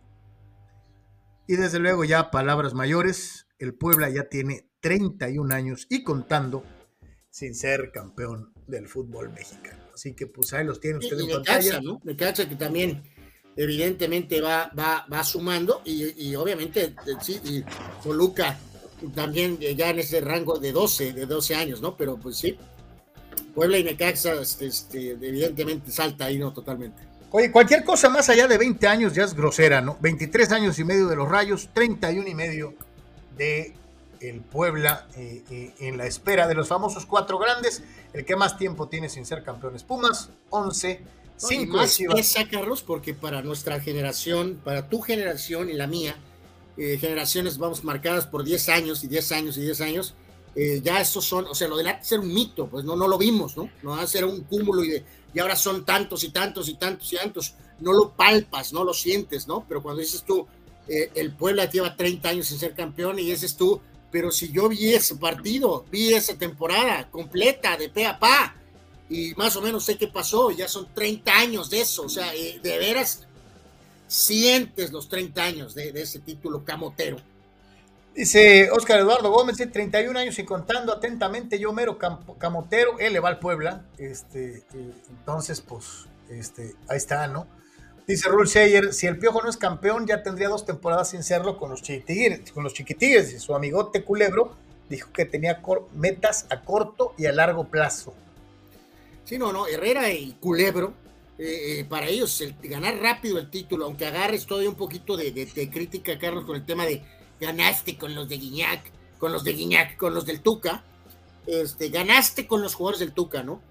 Y 1.48 1.56
desde 1.56 1.80
luego 1.80 2.04
ya 2.04 2.32
palabras 2.32 2.74
mayores, 2.74 3.48
el 3.60 3.74
Puebla 3.76 4.10
ya 4.10 4.28
tiene 4.28 4.70
31 4.82 5.56
años 5.56 5.88
y 5.90 6.04
contando 6.04 6.66
sin 7.30 7.56
ser 7.56 7.92
campeón 7.94 8.54
del 8.68 8.90
fútbol 8.90 9.32
mexicano. 9.32 9.84
Así 9.94 10.14
que 10.14 10.28
pues 10.28 10.52
ahí 10.52 10.66
los 10.66 10.82
tiene 10.82 10.98
usted 10.98 11.18
en 11.18 11.30
pantalla. 11.30 11.80
¿no? 11.80 12.02
Me 12.04 12.18
cacha 12.18 12.48
que 12.50 12.58
también 12.58 13.04
evidentemente 13.56 14.42
va, 14.42 14.70
va, 14.78 15.06
va 15.12 15.24
sumando 15.24 15.82
y, 15.86 16.36
obviamente 16.36 16.84
eh, 16.84 17.16
sí, 17.22 17.40
y 17.46 17.64
Toluca 18.04 18.60
también 19.12 19.58
ya 19.60 19.90
en 19.90 20.00
ese 20.00 20.22
rango 20.22 20.60
de 20.60 20.72
12, 20.72 21.14
de 21.14 21.26
12 21.26 21.56
años, 21.56 21.82
¿no? 21.82 21.96
Pero 21.98 22.18
pues 22.18 22.38
sí, 22.38 22.58
Puebla 23.54 23.78
y 23.78 23.84
Necaxa 23.84 24.34
este, 24.42 24.68
este, 24.68 25.12
evidentemente 25.12 25.92
salta 25.92 26.26
ahí, 26.26 26.38
¿no? 26.38 26.54
Totalmente. 26.54 27.04
Oye, 27.32 27.52
cualquier 27.52 27.84
cosa 27.84 28.10
más 28.10 28.30
allá 28.30 28.48
de 28.48 28.58
20 28.58 28.88
años 28.88 29.14
ya 29.14 29.24
es 29.24 29.34
grosera, 29.34 29.82
¿no? 29.82 29.98
23 30.02 30.52
años 30.52 30.78
y 30.78 30.84
medio 30.84 31.08
de 31.08 31.16
los 31.16 31.28
Rayos, 31.28 31.70
31 31.74 32.28
y 32.28 32.36
medio 32.36 32.76
de 33.38 33.74
el 34.22 34.42
Puebla 34.42 35.08
eh, 35.18 35.44
eh, 35.50 35.74
en 35.80 35.98
la 35.98 36.06
espera 36.06 36.48
de 36.48 36.56
los 36.56 36.68
famosos 36.68 37.06
cuatro 37.06 37.38
grandes. 37.38 37.84
El 38.14 38.26
que 38.26 38.36
más 38.36 38.58
tiempo 38.58 38.88
tiene 38.88 39.10
sin 39.10 39.26
ser 39.26 39.44
campeones 39.44 39.84
Pumas, 39.84 40.30
11. 40.50 41.02
5 41.36 41.76
más 41.76 41.98
pesa, 42.14 42.48
Carlos, 42.48 42.84
porque 42.84 43.14
para 43.14 43.42
nuestra 43.42 43.80
generación, 43.80 44.62
para 44.64 44.88
tu 44.88 45.02
generación 45.02 45.70
y 45.70 45.74
la 45.74 45.88
mía, 45.88 46.16
eh, 46.78 46.98
generaciones 47.00 47.58
vamos 47.58 47.84
marcadas 47.84 48.26
por 48.26 48.44
10 48.44 48.70
años 48.70 49.04
y 49.04 49.08
10 49.08 49.32
años 49.32 49.58
y 49.58 49.62
10 49.62 49.82
años, 49.82 50.16
ya 50.84 51.02
estos 51.02 51.26
son, 51.26 51.48
o 51.48 51.56
sea, 51.56 51.68
lo 51.68 51.78
de 51.78 51.98
ser 52.04 52.20
un 52.20 52.32
mito, 52.32 52.68
pues 52.68 52.86
no, 52.86 52.96
no 52.96 53.08
lo 53.08 53.18
vimos, 53.18 53.58
¿no? 53.58 53.72
No 53.82 53.92
va 53.92 54.04
a 54.04 54.08
ser 54.08 54.24
un 54.24 54.42
cúmulo 54.44 54.84
y, 54.84 54.90
de, 54.90 55.04
y 55.34 55.40
ahora 55.40 55.56
son 55.56 55.84
tantos 55.84 56.24
y 56.24 56.30
tantos 56.30 56.70
y 56.70 56.76
tantos 56.76 57.12
y 57.12 57.16
tantos, 57.16 57.56
no 57.80 57.92
lo 57.92 58.12
palpas, 58.12 58.72
no 58.72 58.84
lo 58.84 58.94
sientes, 58.94 59.48
¿no? 59.48 59.66
Pero 59.68 59.82
cuando 59.82 60.02
dices 60.02 60.24
tú, 60.24 60.46
el 60.88 61.34
Puebla 61.34 61.68
lleva 61.68 61.96
30 61.96 62.30
años 62.30 62.48
sin 62.48 62.60
ser 62.60 62.76
campeón 62.76 63.18
y 63.18 63.24
dices 63.32 63.58
tú, 63.58 63.82
pero 64.14 64.30
si 64.30 64.52
yo 64.52 64.70
vi 64.70 64.94
ese 64.94 65.16
partido, 65.16 65.86
vi 65.92 66.14
esa 66.14 66.38
temporada 66.38 67.10
completa 67.10 67.76
de 67.76 67.90
pe 67.90 68.06
a 68.06 68.20
pa, 68.20 68.56
y 69.10 69.34
más 69.34 69.56
o 69.56 69.62
menos 69.62 69.84
sé 69.86 69.98
qué 69.98 70.08
pasó, 70.08 70.52
ya 70.52 70.68
son 70.68 70.88
30 70.94 71.36
años 71.36 71.70
de 71.72 71.82
eso, 71.82 72.04
o 72.04 72.10
sea, 72.10 72.34
eh, 72.36 72.60
de 72.62 72.78
veras 72.78 73.28
sientes 74.14 74.92
los 74.92 75.10
30 75.10 75.44
años 75.44 75.74
de, 75.74 75.90
ese 75.90 76.20
título 76.20 76.64
camotero. 76.64 77.18
Dice 78.14 78.70
Oscar 78.70 79.00
Eduardo 79.00 79.32
Gómez, 79.32 79.58
31 79.58 80.20
años 80.20 80.38
y 80.38 80.44
contando 80.44 80.94
atentamente, 80.94 81.58
yo 81.58 81.74
mero 81.74 81.98
camotero, 82.38 83.00
él 83.00 83.14
le 83.14 83.20
va 83.20 83.30
al 83.30 83.40
Puebla, 83.40 83.86
este, 83.98 84.58
eh, 84.76 84.94
entonces 85.10 85.62
pues, 85.62 86.06
este, 86.30 86.76
ahí 86.88 86.98
está, 86.98 87.28
¿no? 87.28 87.48
Dice 88.06 88.30
Rul 88.30 88.48
Seyer, 88.48 88.94
si 88.94 89.08
el 89.08 89.18
Piojo 89.18 89.42
no 89.42 89.50
es 89.50 89.58
campeón, 89.58 90.06
ya 90.06 90.22
tendría 90.22 90.48
dos 90.48 90.64
temporadas 90.64 91.10
sin 91.10 91.24
serlo 91.24 91.58
con 91.58 91.72
los 91.72 91.82
chiquitigres. 91.82 92.52
Con 92.52 92.64
los 92.64 92.74
chiquitigres. 92.74 93.42
Su 93.42 93.56
amigote 93.56 94.04
Culebro 94.04 94.58
dijo 94.90 95.12
que 95.12 95.26
tenía 95.26 95.62
metas 95.94 96.46
a 96.50 96.62
corto 96.62 97.16
y 97.18 97.26
a 97.26 97.32
largo 97.32 97.70
plazo. 97.70 98.14
Sí, 99.24 99.38
no, 99.38 99.54
no, 99.54 99.68
Herrera 99.68 100.12
y 100.12 100.34
Culebro, 100.34 100.94
eh, 101.38 101.80
eh, 101.80 101.86
para 101.86 102.08
ellos 102.08 102.42
el, 102.42 102.56
ganar 102.62 102.98
rápido 102.98 103.40
el 103.40 103.50
título, 103.50 103.86
aunque 103.86 104.06
agarres 104.06 104.46
todavía 104.46 104.70
un 104.70 104.76
poquito 104.76 105.18
de, 105.18 105.70
crítica, 105.72 106.18
Carlos, 106.20 106.46
con 106.46 106.56
el 106.56 106.66
tema 106.66 106.86
de 106.86 107.02
ganaste 107.40 107.98
con 107.98 108.16
los 108.16 108.30
de 108.30 108.38
Guiñac, 108.38 108.92
con 109.18 109.32
los 109.32 109.44
de 109.44 109.54
Guiñac, 109.54 109.98
con 109.98 110.14
los 110.14 110.26
del 110.26 110.42
Tuca, 110.42 110.84
este, 111.46 111.90
ganaste 111.90 112.48
con 112.48 112.62
los 112.62 112.76
jugadores 112.76 113.00
del 113.00 113.14
Tuca, 113.14 113.44
¿no? 113.44 113.62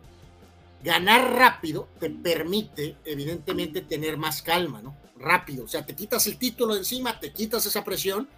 ganar 0.82 1.36
rápido 1.36 1.88
te 2.00 2.10
permite, 2.10 2.96
evidentemente, 3.04 3.82
tener 3.82 4.16
más 4.16 4.42
calma, 4.42 4.82
¿no? 4.82 4.96
Rápido, 5.16 5.64
o 5.64 5.68
sea, 5.68 5.86
te 5.86 5.94
quitas 5.94 6.26
el 6.26 6.36
título 6.36 6.74
de 6.74 6.80
encima, 6.80 7.20
te 7.20 7.32
quitas 7.32 7.64
esa 7.66 7.84
presión 7.84 8.28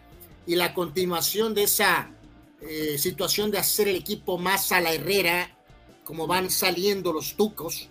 y 0.46 0.56
la 0.56 0.74
continuación 0.74 1.54
de 1.54 1.62
esa 1.62 2.10
eh, 2.60 2.98
situación 2.98 3.50
de 3.50 3.58
hacer 3.58 3.88
el 3.88 3.96
equipo 3.96 4.36
más 4.36 4.72
a 4.72 4.80
la 4.80 4.92
Herrera, 4.92 5.56
como 6.04 6.26
van 6.26 6.50
saliendo 6.50 7.12
los 7.12 7.34
tucos, 7.34 7.88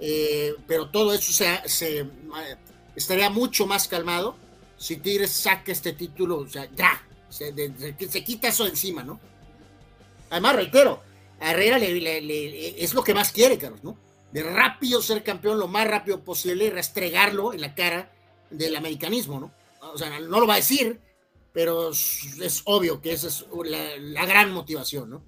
eh, 0.00 0.54
pero 0.66 0.90
todo 0.90 1.14
eso 1.14 1.32
se, 1.32 2.06
estaría 2.94 3.30
mucho 3.30 3.66
más 3.66 3.88
calmado 3.88 4.36
si 4.76 4.96
Tigres 4.96 5.30
saca 5.30 5.72
este 5.72 5.92
título, 5.92 6.38
o 6.38 6.48
sea, 6.48 6.68
ya, 6.76 7.02
se, 7.30 7.54
se, 8.08 8.24
quita 8.24 8.48
eso 8.48 8.66
encima, 8.66 9.02
¿no? 9.02 9.18
Además, 10.30 10.56
reitero, 10.56 11.02
Herrera 11.40 11.78
es 11.78 12.94
lo 12.94 13.02
que 13.02 13.14
más 13.14 13.32
quiere, 13.32 13.58
Carlos, 13.58 13.82
¿no? 13.82 13.96
De 14.32 14.42
rápido 14.42 15.00
ser 15.00 15.22
campeón 15.22 15.58
lo 15.58 15.68
más 15.68 15.86
rápido 15.86 16.22
posible 16.22 16.66
y 16.66 16.70
restregarlo 16.70 17.52
en 17.54 17.60
la 17.62 17.74
cara 17.74 18.12
del 18.50 18.76
americanismo, 18.76 19.40
¿no? 19.40 19.52
O 19.92 19.98
sea, 19.98 20.18
no 20.20 20.40
lo 20.40 20.46
va 20.46 20.54
a 20.54 20.58
decir, 20.58 21.00
pero 21.52 21.90
es 21.90 22.62
obvio 22.64 23.00
que 23.00 23.12
esa 23.12 23.28
es 23.28 23.46
la, 23.64 24.26
gran 24.26 24.52
motivación, 24.52 25.08
¿no? 25.10 25.22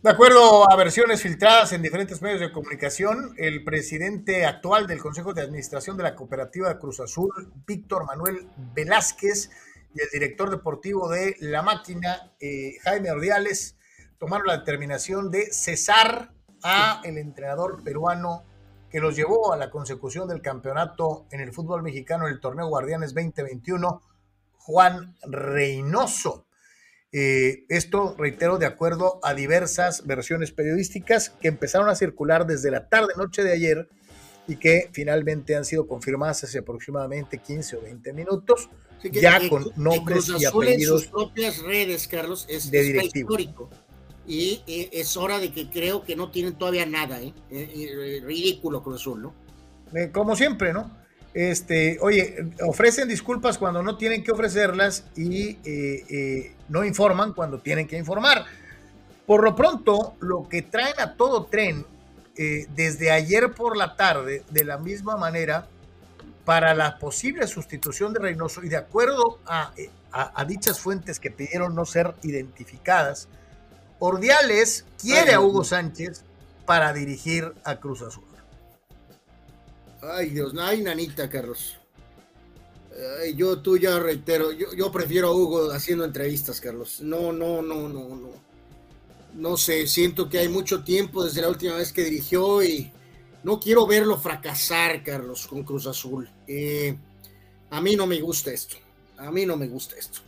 De 0.00 0.10
acuerdo 0.10 0.70
a 0.70 0.76
versiones 0.76 1.22
filtradas 1.22 1.72
en 1.72 1.82
diferentes 1.82 2.22
medios 2.22 2.38
de 2.38 2.52
comunicación, 2.52 3.34
el 3.36 3.64
presidente 3.64 4.46
actual 4.46 4.86
del 4.86 5.00
Consejo 5.00 5.34
de 5.34 5.42
Administración 5.42 5.96
de 5.96 6.04
la 6.04 6.14
Cooperativa 6.14 6.78
Cruz 6.78 7.00
Azul, 7.00 7.52
Víctor 7.66 8.06
Manuel 8.06 8.46
Velázquez, 8.74 9.50
y 9.92 10.00
el 10.00 10.08
director 10.12 10.50
deportivo 10.50 11.08
de 11.08 11.34
La 11.40 11.62
Máquina, 11.62 12.32
eh, 12.38 12.76
Jaime 12.84 13.10
Ordiales, 13.10 13.76
tomaron 14.18 14.46
la 14.46 14.58
determinación 14.58 15.32
de 15.32 15.52
cesar 15.52 16.32
a 16.62 17.00
el 17.02 17.18
entrenador 17.18 17.82
peruano 17.82 18.44
que 18.90 19.00
los 19.00 19.16
llevó 19.16 19.52
a 19.52 19.56
la 19.56 19.68
consecución 19.68 20.28
del 20.28 20.42
campeonato 20.42 21.26
en 21.32 21.40
el 21.40 21.52
fútbol 21.52 21.82
mexicano 21.82 22.28
en 22.28 22.34
el 22.34 22.40
torneo 22.40 22.68
Guardianes 22.68 23.14
2021 23.14 24.00
Juan 24.58 25.16
Reynoso. 25.22 26.47
Eh, 27.10 27.64
esto, 27.70 28.14
reitero, 28.18 28.58
de 28.58 28.66
acuerdo 28.66 29.18
a 29.22 29.32
diversas 29.32 30.06
versiones 30.06 30.52
periodísticas 30.52 31.30
que 31.30 31.48
empezaron 31.48 31.88
a 31.88 31.94
circular 31.94 32.46
desde 32.46 32.70
la 32.70 32.88
tarde-noche 32.88 33.42
de 33.42 33.52
ayer 33.52 33.88
y 34.46 34.56
que 34.56 34.90
finalmente 34.92 35.56
han 35.56 35.64
sido 35.64 35.86
confirmadas 35.86 36.44
hace 36.44 36.58
aproximadamente 36.58 37.38
15 37.38 37.76
o 37.76 37.82
20 37.82 38.12
minutos, 38.12 38.68
ya 39.02 39.48
con 39.48 39.70
nombres 39.76 40.28
y 40.38 40.44
apellidos. 40.44 41.02
En 41.02 41.04
sus 41.04 41.06
propias 41.06 41.58
redes, 41.62 42.08
Carlos, 42.08 42.46
es, 42.48 42.70
de 42.70 43.10
histórico. 43.14 43.70
Y 44.26 44.62
eh, 44.66 44.90
es 44.92 45.16
hora 45.16 45.38
de 45.38 45.50
que 45.50 45.70
creo 45.70 46.04
que 46.04 46.14
no 46.14 46.30
tienen 46.30 46.54
todavía 46.58 46.84
nada, 46.84 47.22
¿eh? 47.22 47.32
eh 47.50 48.20
ridículo 48.22 48.82
Cruz 48.82 49.00
Azul, 49.00 49.22
¿no? 49.22 49.34
como 50.12 50.36
siempre, 50.36 50.74
¿no? 50.74 50.94
Este, 51.34 51.98
oye, 52.00 52.52
ofrecen 52.66 53.08
disculpas 53.08 53.58
cuando 53.58 53.82
no 53.82 53.96
tienen 53.96 54.24
que 54.24 54.32
ofrecerlas 54.32 55.04
y 55.14 55.58
eh, 55.64 56.04
eh, 56.08 56.52
no 56.68 56.84
informan 56.84 57.32
cuando 57.32 57.60
tienen 57.60 57.86
que 57.86 57.96
informar. 57.96 58.44
Por 59.26 59.44
lo 59.44 59.54
pronto, 59.54 60.14
lo 60.20 60.48
que 60.48 60.62
traen 60.62 60.98
a 60.98 61.14
todo 61.14 61.44
tren 61.44 61.84
eh, 62.36 62.66
desde 62.74 63.10
ayer 63.10 63.52
por 63.52 63.76
la 63.76 63.94
tarde, 63.94 64.42
de 64.50 64.64
la 64.64 64.78
misma 64.78 65.16
manera, 65.16 65.66
para 66.44 66.74
la 66.74 66.98
posible 66.98 67.46
sustitución 67.46 68.14
de 68.14 68.20
Reynoso, 68.20 68.62
y 68.64 68.70
de 68.70 68.76
acuerdo 68.76 69.38
a, 69.44 69.72
a 70.12 70.44
dichas 70.46 70.80
fuentes 70.80 71.20
que 71.20 71.30
pidieron 71.30 71.74
no 71.74 71.84
ser 71.84 72.14
identificadas, 72.22 73.28
Ordiales 73.98 74.86
quiere 75.00 75.34
a 75.34 75.40
Hugo 75.40 75.64
Sánchez 75.64 76.22
para 76.64 76.92
dirigir 76.92 77.52
a 77.64 77.76
Cruz 77.76 78.02
Azul. 78.02 78.27
Ay, 80.00 80.30
Dios, 80.30 80.52
ay, 80.58 80.82
nanita, 80.82 81.28
Carlos. 81.28 81.76
Ay, 83.20 83.34
yo, 83.34 83.58
tú 83.60 83.76
ya 83.76 83.98
reitero, 83.98 84.52
yo, 84.52 84.72
yo 84.74 84.92
prefiero 84.92 85.28
a 85.28 85.34
Hugo 85.34 85.70
haciendo 85.72 86.04
entrevistas, 86.04 86.60
Carlos. 86.60 87.00
No, 87.00 87.32
no, 87.32 87.62
no, 87.62 87.88
no, 87.88 88.08
no. 88.08 88.48
No 89.34 89.56
sé, 89.56 89.86
siento 89.86 90.28
que 90.28 90.38
hay 90.38 90.48
mucho 90.48 90.82
tiempo 90.82 91.24
desde 91.24 91.42
la 91.42 91.48
última 91.48 91.76
vez 91.76 91.92
que 91.92 92.04
dirigió 92.04 92.62
y 92.62 92.90
no 93.42 93.60
quiero 93.60 93.86
verlo 93.86 94.18
fracasar, 94.18 95.02
Carlos, 95.04 95.46
con 95.46 95.62
Cruz 95.64 95.86
Azul. 95.86 96.28
Eh, 96.46 96.96
a 97.70 97.80
mí 97.80 97.94
no 97.94 98.06
me 98.06 98.20
gusta 98.20 98.52
esto. 98.52 98.76
A 99.16 99.30
mí 99.30 99.46
no 99.46 99.56
me 99.56 99.68
gusta 99.68 99.96
esto. 99.96 100.20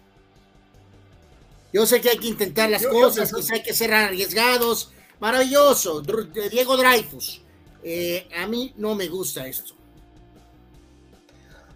Yo 1.72 1.86
sé 1.86 2.00
que 2.00 2.10
hay 2.10 2.18
que 2.18 2.26
intentar 2.26 2.68
las 2.68 2.86
cosas, 2.86 3.32
que 3.32 3.54
hay 3.54 3.62
que 3.62 3.74
ser 3.74 3.94
arriesgados. 3.94 4.90
Maravilloso. 5.20 6.02
Diego 6.50 6.76
Dreyfus 6.76 7.42
eh, 7.82 8.28
a 8.36 8.46
mí 8.46 8.72
no 8.76 8.94
me 8.94 9.08
gusta 9.08 9.46
esto. 9.46 9.74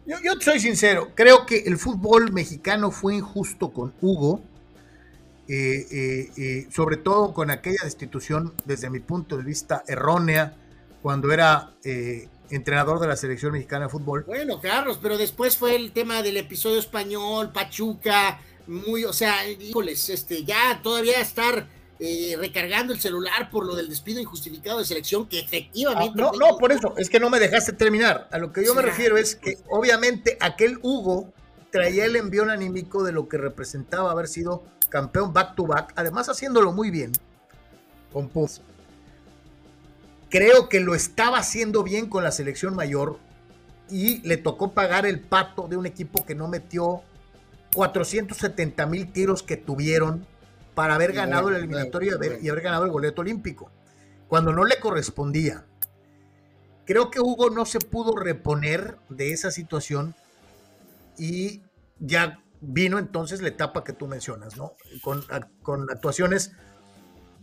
Yo, 0.06 0.16
yo 0.22 0.32
soy 0.40 0.60
sincero, 0.60 1.12
creo 1.14 1.46
que 1.46 1.60
el 1.60 1.78
fútbol 1.78 2.32
mexicano 2.32 2.90
fue 2.90 3.14
injusto 3.14 3.72
con 3.72 3.94
Hugo, 4.02 4.42
eh, 5.48 6.30
eh, 6.36 6.66
sobre 6.70 6.98
todo 6.98 7.32
con 7.32 7.50
aquella 7.50 7.84
destitución, 7.84 8.52
desde 8.66 8.90
mi 8.90 9.00
punto 9.00 9.38
de 9.38 9.44
vista, 9.44 9.82
errónea, 9.86 10.54
cuando 11.00 11.32
era 11.32 11.72
entrenador 12.50 13.00
de 13.00 13.08
la 13.08 13.16
selección 13.16 13.52
mexicana 13.52 13.86
de 13.86 13.90
fútbol. 13.90 14.24
Bueno, 14.26 14.60
Carlos, 14.60 14.98
pero 15.00 15.16
después 15.16 15.56
fue 15.56 15.74
el 15.74 15.92
tema 15.92 16.22
del 16.22 16.36
episodio 16.36 16.78
español, 16.78 17.50
Pachuca, 17.52 18.40
muy, 18.66 19.04
o 19.04 19.12
sea, 19.12 19.48
híjoles, 19.48 20.08
este, 20.08 20.44
ya 20.44 20.80
todavía 20.82 21.20
estar 21.20 21.66
eh, 22.00 22.34
recargando 22.38 22.92
el 22.92 23.00
celular 23.00 23.50
por 23.50 23.64
lo 23.64 23.76
del 23.76 23.88
despido 23.88 24.20
injustificado 24.20 24.78
de 24.78 24.84
selección, 24.84 25.28
que 25.28 25.40
efectivamente. 25.40 26.20
Ah, 26.22 26.32
no, 26.32 26.32
no, 26.32 26.58
por 26.58 26.72
eso, 26.72 26.94
es 26.96 27.08
que 27.08 27.20
no 27.20 27.30
me 27.30 27.38
dejaste 27.38 27.72
terminar. 27.72 28.28
A 28.32 28.38
lo 28.38 28.52
que 28.52 28.64
yo 28.64 28.74
me 28.74 28.82
refiero 28.82 29.16
es 29.16 29.36
que, 29.36 29.58
obviamente, 29.68 30.36
aquel 30.40 30.78
Hugo 30.82 31.32
traía 31.70 32.04
el 32.04 32.16
envío 32.16 32.48
anímico 32.50 33.02
de 33.02 33.12
lo 33.12 33.28
que 33.28 33.38
representaba 33.38 34.10
haber 34.10 34.28
sido 34.28 34.64
campeón 34.88 35.32
back 35.32 35.56
to 35.56 35.66
back, 35.66 35.92
además 35.96 36.28
haciéndolo 36.28 36.72
muy 36.72 36.90
bien 36.90 37.12
con 38.12 38.28
Puz. 38.28 38.60
Creo 40.30 40.68
que 40.68 40.80
lo 40.80 40.94
estaba 40.94 41.38
haciendo 41.38 41.82
bien 41.82 42.08
con 42.08 42.24
la 42.24 42.32
selección 42.32 42.74
mayor 42.74 43.18
y 43.90 44.20
le 44.26 44.36
tocó 44.36 44.72
pagar 44.72 45.04
el 45.04 45.20
pato 45.20 45.68
de 45.68 45.76
un 45.76 45.86
equipo 45.86 46.24
que 46.24 46.34
no 46.34 46.48
metió 46.48 47.02
470 47.74 48.86
mil 48.86 49.12
tiros 49.12 49.42
que 49.42 49.56
tuvieron 49.56 50.26
para 50.74 50.96
haber 50.96 51.12
ganado 51.12 51.48
el 51.48 51.56
eliminatorio 51.56 52.12
y 52.40 52.48
haber, 52.48 52.60
ganado 52.60 52.84
el 52.84 52.90
boleto 52.90 53.22
olímpico, 53.22 53.70
cuando 54.28 54.52
no 54.52 54.64
le 54.64 54.78
correspondía. 54.80 55.66
Creo 56.84 57.10
que 57.10 57.20
Hugo 57.20 57.50
no 57.50 57.64
se 57.64 57.78
pudo 57.78 58.16
reponer 58.16 58.98
de 59.08 59.32
esa 59.32 59.50
situación 59.50 60.14
y 61.16 61.62
ya 61.98 62.42
vino 62.60 62.98
entonces 62.98 63.40
la 63.40 63.48
etapa 63.48 63.84
que 63.84 63.92
tú 63.92 64.06
mencionas, 64.06 64.56
¿no? 64.56 64.74
Con, 65.02 65.24
con 65.62 65.90
actuaciones 65.90 66.52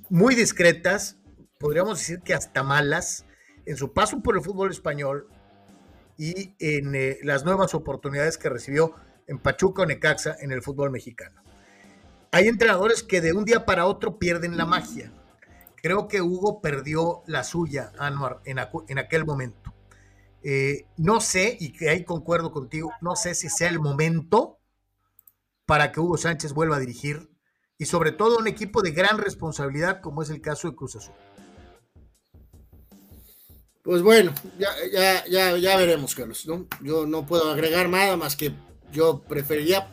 muy 0.09 0.35
discretas, 0.35 1.17
podríamos 1.57 1.99
decir 1.99 2.21
que 2.21 2.33
hasta 2.33 2.63
malas, 2.63 3.25
en 3.65 3.77
su 3.77 3.93
paso 3.93 4.21
por 4.21 4.35
el 4.35 4.43
fútbol 4.43 4.71
español 4.71 5.27
y 6.17 6.55
en 6.59 6.93
eh, 6.95 7.19
las 7.23 7.45
nuevas 7.45 7.73
oportunidades 7.73 8.37
que 8.37 8.49
recibió 8.49 8.95
en 9.27 9.39
Pachuca 9.39 9.83
o 9.83 9.85
Necaxa 9.85 10.35
en 10.39 10.51
el 10.51 10.61
fútbol 10.61 10.91
mexicano 10.91 11.41
hay 12.31 12.47
entrenadores 12.47 13.03
que 13.03 13.21
de 13.21 13.33
un 13.33 13.45
día 13.45 13.65
para 13.65 13.85
otro 13.85 14.17
pierden 14.17 14.57
la 14.57 14.65
magia. 14.65 15.11
Creo 15.75 16.07
que 16.07 16.21
Hugo 16.21 16.61
perdió 16.61 17.23
la 17.27 17.43
suya, 17.43 17.91
Anuar, 17.97 18.41
en, 18.45 18.59
aquel 18.97 19.25
momento. 19.25 19.73
Eh, 20.43 20.85
no 20.97 21.19
sé, 21.19 21.57
y 21.59 21.73
que 21.73 21.89
ahí 21.89 22.03
concuerdo 22.03 22.51
contigo, 22.51 22.91
no 23.01 23.15
sé 23.15 23.35
si 23.35 23.49
sea 23.49 23.69
el 23.69 23.79
momento 23.79 24.59
para 25.65 25.91
que 25.91 25.99
Hugo 25.99 26.17
Sánchez 26.17 26.53
vuelva 26.53 26.77
a 26.77 26.79
dirigir 26.79 27.29
y 27.77 27.85
sobre 27.85 28.11
todo 28.11 28.37
un 28.37 28.47
equipo 28.47 28.81
de 28.81 28.91
gran 28.91 29.17
responsabilidad 29.17 30.01
como 30.01 30.21
es 30.21 30.29
el 30.29 30.41
caso 30.41 30.69
de 30.69 30.75
Cruz 30.75 30.95
Azul. 30.95 31.13
Pues 33.83 34.03
bueno, 34.03 34.33
ya, 34.59 34.69
ya, 34.93 35.25
ya, 35.25 35.57
ya 35.57 35.77
veremos, 35.77 36.13
Carlos. 36.13 36.45
¿no? 36.47 36.67
Yo 36.81 37.07
no 37.07 37.25
puedo 37.25 37.49
agregar 37.49 37.89
nada 37.89 38.15
más 38.15 38.35
que 38.35 38.53
yo 38.91 39.21
preferiría, 39.23 39.89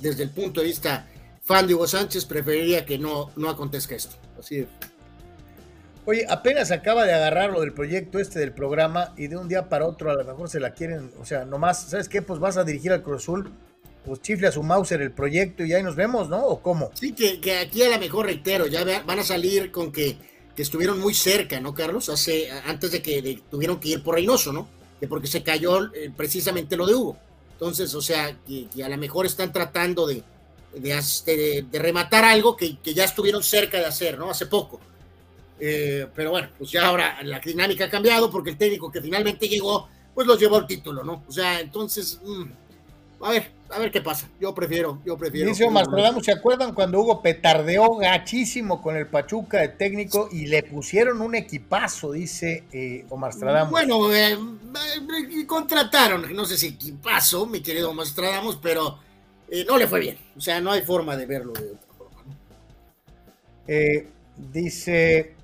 desde 0.00 0.22
el 0.22 0.30
punto 0.30 0.60
de 0.60 0.66
vista 0.66 1.08
fan 1.50 1.66
de 1.66 1.74
Hugo 1.74 1.88
Sánchez, 1.88 2.26
preferiría 2.26 2.86
que 2.86 2.96
no, 2.96 3.32
no 3.34 3.50
acontezca 3.50 3.96
esto. 3.96 4.14
Así 4.38 4.68
Oye, 6.06 6.24
apenas 6.28 6.70
acaba 6.70 7.04
de 7.04 7.12
agarrar 7.12 7.50
lo 7.50 7.60
del 7.60 7.72
proyecto 7.72 8.20
este 8.20 8.38
del 8.38 8.52
programa 8.52 9.12
y 9.16 9.26
de 9.26 9.36
un 9.36 9.48
día 9.48 9.68
para 9.68 9.84
otro 9.84 10.12
a 10.12 10.14
lo 10.14 10.24
mejor 10.24 10.48
se 10.48 10.60
la 10.60 10.74
quieren, 10.74 11.10
o 11.20 11.24
sea, 11.24 11.44
nomás, 11.44 11.88
¿sabes 11.90 12.08
qué? 12.08 12.22
Pues 12.22 12.38
vas 12.38 12.56
a 12.56 12.62
dirigir 12.62 12.92
al 12.92 13.02
Cruz 13.02 13.24
Azul, 13.24 13.50
pues 14.04 14.22
chifle 14.22 14.46
a 14.46 14.52
su 14.52 14.62
Mauser 14.62 15.02
el 15.02 15.10
proyecto 15.10 15.64
y 15.64 15.72
ahí 15.72 15.82
nos 15.82 15.96
vemos, 15.96 16.28
¿no? 16.28 16.38
¿O 16.46 16.62
cómo? 16.62 16.92
Sí, 16.94 17.14
que, 17.14 17.40
que 17.40 17.58
aquí 17.58 17.82
a 17.82 17.90
lo 17.90 17.98
mejor 17.98 18.26
reitero, 18.26 18.68
ya 18.68 18.84
van 19.04 19.18
a 19.18 19.24
salir 19.24 19.72
con 19.72 19.90
que, 19.90 20.18
que 20.54 20.62
estuvieron 20.62 21.00
muy 21.00 21.14
cerca, 21.14 21.60
¿no, 21.60 21.74
Carlos? 21.74 22.10
Hace, 22.10 22.48
antes 22.64 22.92
de 22.92 23.02
que 23.02 23.42
tuvieron 23.50 23.80
que 23.80 23.88
ir 23.88 24.04
por 24.04 24.14
Reynoso, 24.14 24.52
¿no? 24.52 24.68
De 25.00 25.08
porque 25.08 25.26
se 25.26 25.42
cayó 25.42 25.92
eh, 25.94 26.12
precisamente 26.16 26.76
lo 26.76 26.86
de 26.86 26.94
Hugo. 26.94 27.16
Entonces, 27.54 27.92
o 27.96 28.00
sea, 28.00 28.36
que 28.46 28.84
a 28.84 28.88
lo 28.88 28.96
mejor 28.96 29.26
están 29.26 29.52
tratando 29.52 30.06
de, 30.06 30.22
de, 30.74 31.64
rematar 31.72 32.24
algo 32.24 32.56
que, 32.56 32.78
ya 32.82 33.04
estuvieron 33.04 33.42
cerca 33.42 33.78
de 33.78 33.86
hacer, 33.86 34.18
¿no? 34.18 34.30
Hace 34.30 34.46
poco. 34.46 34.80
Eh, 35.58 36.06
pero 36.14 36.30
bueno, 36.30 36.48
pues 36.56 36.70
ya 36.70 36.86
ahora 36.86 37.22
la 37.22 37.38
dinámica 37.40 37.84
ha 37.84 37.90
cambiado 37.90 38.30
porque 38.30 38.50
el 38.50 38.56
técnico 38.56 38.90
que 38.90 39.02
finalmente 39.02 39.48
llegó, 39.48 39.88
pues 40.14 40.26
los 40.26 40.38
llevó 40.38 40.56
al 40.56 40.66
título, 40.66 41.04
¿no? 41.04 41.22
O 41.28 41.32
sea, 41.32 41.60
entonces, 41.60 42.18
mm, 42.24 42.44
a 43.22 43.30
ver, 43.30 43.50
a 43.70 43.78
ver 43.78 43.90
qué 43.90 44.00
pasa. 44.00 44.28
Yo 44.40 44.54
prefiero, 44.54 45.00
yo 45.04 45.16
prefiero. 45.16 45.48
Dice 45.48 45.64
Omar 45.64 45.86
¿se 46.22 46.32
acuerdan 46.32 46.74
cuando 46.74 47.00
Hugo 47.00 47.22
petardeó 47.22 47.96
gachísimo 47.96 48.82
con 48.82 48.96
el 48.96 49.06
Pachuca 49.06 49.58
de 49.58 49.68
técnico 49.68 50.28
y 50.32 50.46
le 50.46 50.62
pusieron 50.62 51.20
un 51.20 51.34
equipazo, 51.34 52.12
dice 52.12 52.64
eh, 52.72 53.04
Omar 53.10 53.32
Bueno, 53.68 54.12
eh, 54.12 54.32
eh, 54.32 55.46
contrataron, 55.46 56.34
no 56.34 56.44
sé 56.44 56.56
si 56.56 56.68
equipazo, 56.68 57.46
mi 57.46 57.60
querido 57.60 57.90
Omar 57.90 58.06
pero 58.62 58.98
no 59.66 59.78
le 59.78 59.86
fue 59.86 60.00
bien. 60.00 60.18
O 60.36 60.40
sea, 60.40 60.60
no 60.60 60.70
hay 60.70 60.82
forma 60.82 61.16
de 61.16 61.26
verlo 61.26 61.52
de 61.52 61.70
otra 61.70 61.92
forma. 61.96 62.24
dice 64.36 65.34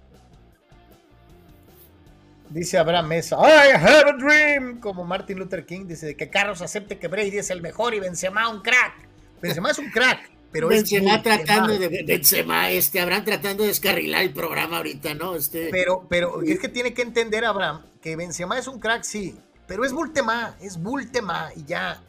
Dice 2.51 2.79
Abraham 2.79 3.09
Mesa, 3.09 3.37
I 3.41 3.73
have 3.75 4.09
a 4.09 4.13
dream, 4.13 4.79
como 4.79 5.05
Martin 5.05 5.39
Luther 5.39 5.67
King 5.67 5.87
dice, 5.87 6.17
que 6.17 6.31
Carlos 6.31 6.63
acepte 6.63 6.97
que 6.99 7.09
Brady 7.09 7.39
es 7.39 7.51
el 7.51 7.61
mejor 7.61 7.93
y 7.95 8.01
Benzema 8.01 8.49
un 8.49 8.61
crack. 8.61 8.95
Benzema 9.43 9.73
es 9.73 9.79
un 9.79 9.91
crack, 9.91 10.31
pero 10.53 10.69
Benzema 10.69 11.21
tratando 11.23 11.77
de 11.77 11.89
Benzema, 12.05 12.71
este 12.71 13.01
Abraham 13.01 13.25
tratando 13.25 13.65
de 13.65 13.71
descarrilar 13.71 14.23
el 14.23 14.33
programa 14.33 14.77
ahorita, 14.77 15.15
¿no? 15.15 15.35
Este 15.35 15.71
Pero 15.73 16.07
pero 16.09 16.41
es 16.43 16.61
que 16.61 16.69
tiene 16.69 16.95
que 16.95 17.03
entender 17.03 17.45
Abraham 17.45 17.83
que 18.01 18.15
Benzema 18.15 18.59
es 18.59 18.69
un 18.69 18.79
crack, 18.79 19.03
sí, 19.03 19.37
pero 19.67 19.85
es 19.85 19.93
Bultema, 19.93 20.57
es 20.61 20.81
Bultema 20.81 21.51
y 21.57 21.65
ya. 21.65 22.01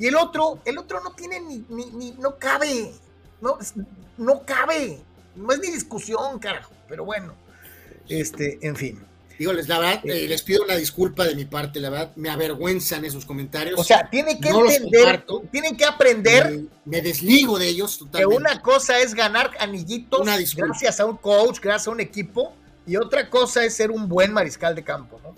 Y 0.00 0.06
el 0.06 0.16
otro, 0.16 0.60
el 0.64 0.78
otro 0.78 1.00
no 1.02 1.10
tiene 1.12 1.40
ni, 1.40 1.62
ni, 1.68 2.12
no 2.12 2.38
cabe, 2.38 2.90
no, 3.42 3.58
no 4.16 4.42
cabe, 4.46 4.98
no 5.36 5.52
es 5.52 5.58
ni 5.58 5.70
discusión, 5.70 6.38
carajo, 6.38 6.72
pero 6.88 7.04
bueno, 7.04 7.34
este, 8.08 8.58
en 8.62 8.76
fin. 8.76 8.98
Digo, 9.38 9.52
la 9.52 9.78
verdad, 9.78 10.00
eh, 10.04 10.26
les 10.26 10.40
pido 10.42 10.64
una 10.64 10.76
disculpa 10.76 11.24
de 11.24 11.34
mi 11.34 11.44
parte, 11.44 11.80
la 11.80 11.90
verdad, 11.90 12.12
me 12.16 12.30
avergüenzan 12.30 13.04
esos 13.04 13.26
comentarios. 13.26 13.78
O 13.78 13.84
sea, 13.84 14.08
tienen 14.08 14.40
que 14.40 14.48
entender, 14.48 15.26
tienen 15.50 15.76
que 15.76 15.84
aprender. 15.84 16.60
Me, 16.86 17.02
desligo 17.02 17.58
de 17.58 17.68
ellos 17.68 17.98
totalmente. 17.98 18.36
Que 18.36 18.40
una 18.40 18.62
cosa 18.62 18.98
es 19.00 19.14
ganar 19.14 19.50
anillitos 19.58 20.22
gracias 20.24 20.98
a 21.00 21.04
un 21.04 21.18
coach, 21.18 21.60
gracias 21.60 21.88
a 21.88 21.90
un 21.90 22.00
equipo, 22.00 22.54
y 22.86 22.96
otra 22.96 23.28
cosa 23.28 23.64
es 23.64 23.74
ser 23.74 23.90
un 23.90 24.08
buen 24.08 24.32
mariscal 24.32 24.74
de 24.74 24.82
campo, 24.82 25.20
¿no? 25.22 25.36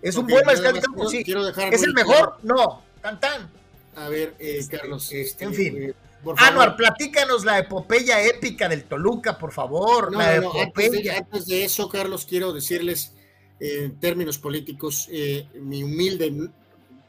Es 0.00 0.14
un 0.14 0.28
buen 0.28 0.44
mariscal 0.46 0.74
de 0.74 0.80
campo, 0.80 1.08
sí. 1.08 1.24
¿Es 1.72 1.82
el 1.82 1.94
mejor? 1.94 2.38
No, 2.44 2.84
tan 3.02 3.18
tan. 3.18 3.63
A 3.96 4.08
ver, 4.08 4.34
eh, 4.38 4.56
este, 4.58 4.78
Carlos, 4.78 5.12
este, 5.12 5.44
en 5.44 5.54
fin. 5.54 5.82
Eh, 5.82 5.94
Anuar, 6.38 6.76
platícanos 6.76 7.44
la 7.44 7.58
epopeya 7.58 8.24
épica 8.24 8.68
del 8.68 8.84
Toluca, 8.84 9.38
por 9.38 9.52
favor. 9.52 10.10
No, 10.10 10.18
la 10.18 10.40
no, 10.40 10.52
antes 10.52 11.46
de 11.46 11.64
eso, 11.64 11.88
Carlos, 11.88 12.24
quiero 12.24 12.52
decirles 12.52 13.12
en 13.60 13.98
términos 13.98 14.38
políticos, 14.38 15.08
eh, 15.10 15.48
mi 15.54 15.82
humilde 15.82 16.50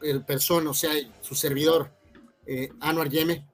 eh, 0.02 0.20
persona, 0.20 0.70
o 0.70 0.74
sea, 0.74 0.92
su 1.20 1.34
servidor, 1.34 1.92
eh, 2.46 2.70
Anuar 2.80 3.08
Yeme, 3.08 3.46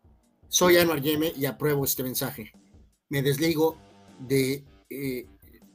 soy 0.49 0.77
Anuar 0.77 1.01
Yeme 1.01 1.33
y 1.35 1.47
apruebo 1.47 1.85
este 1.85 2.03
mensaje. 2.03 2.53
Me 3.09 3.23
desligo 3.23 3.79
de 4.19 4.65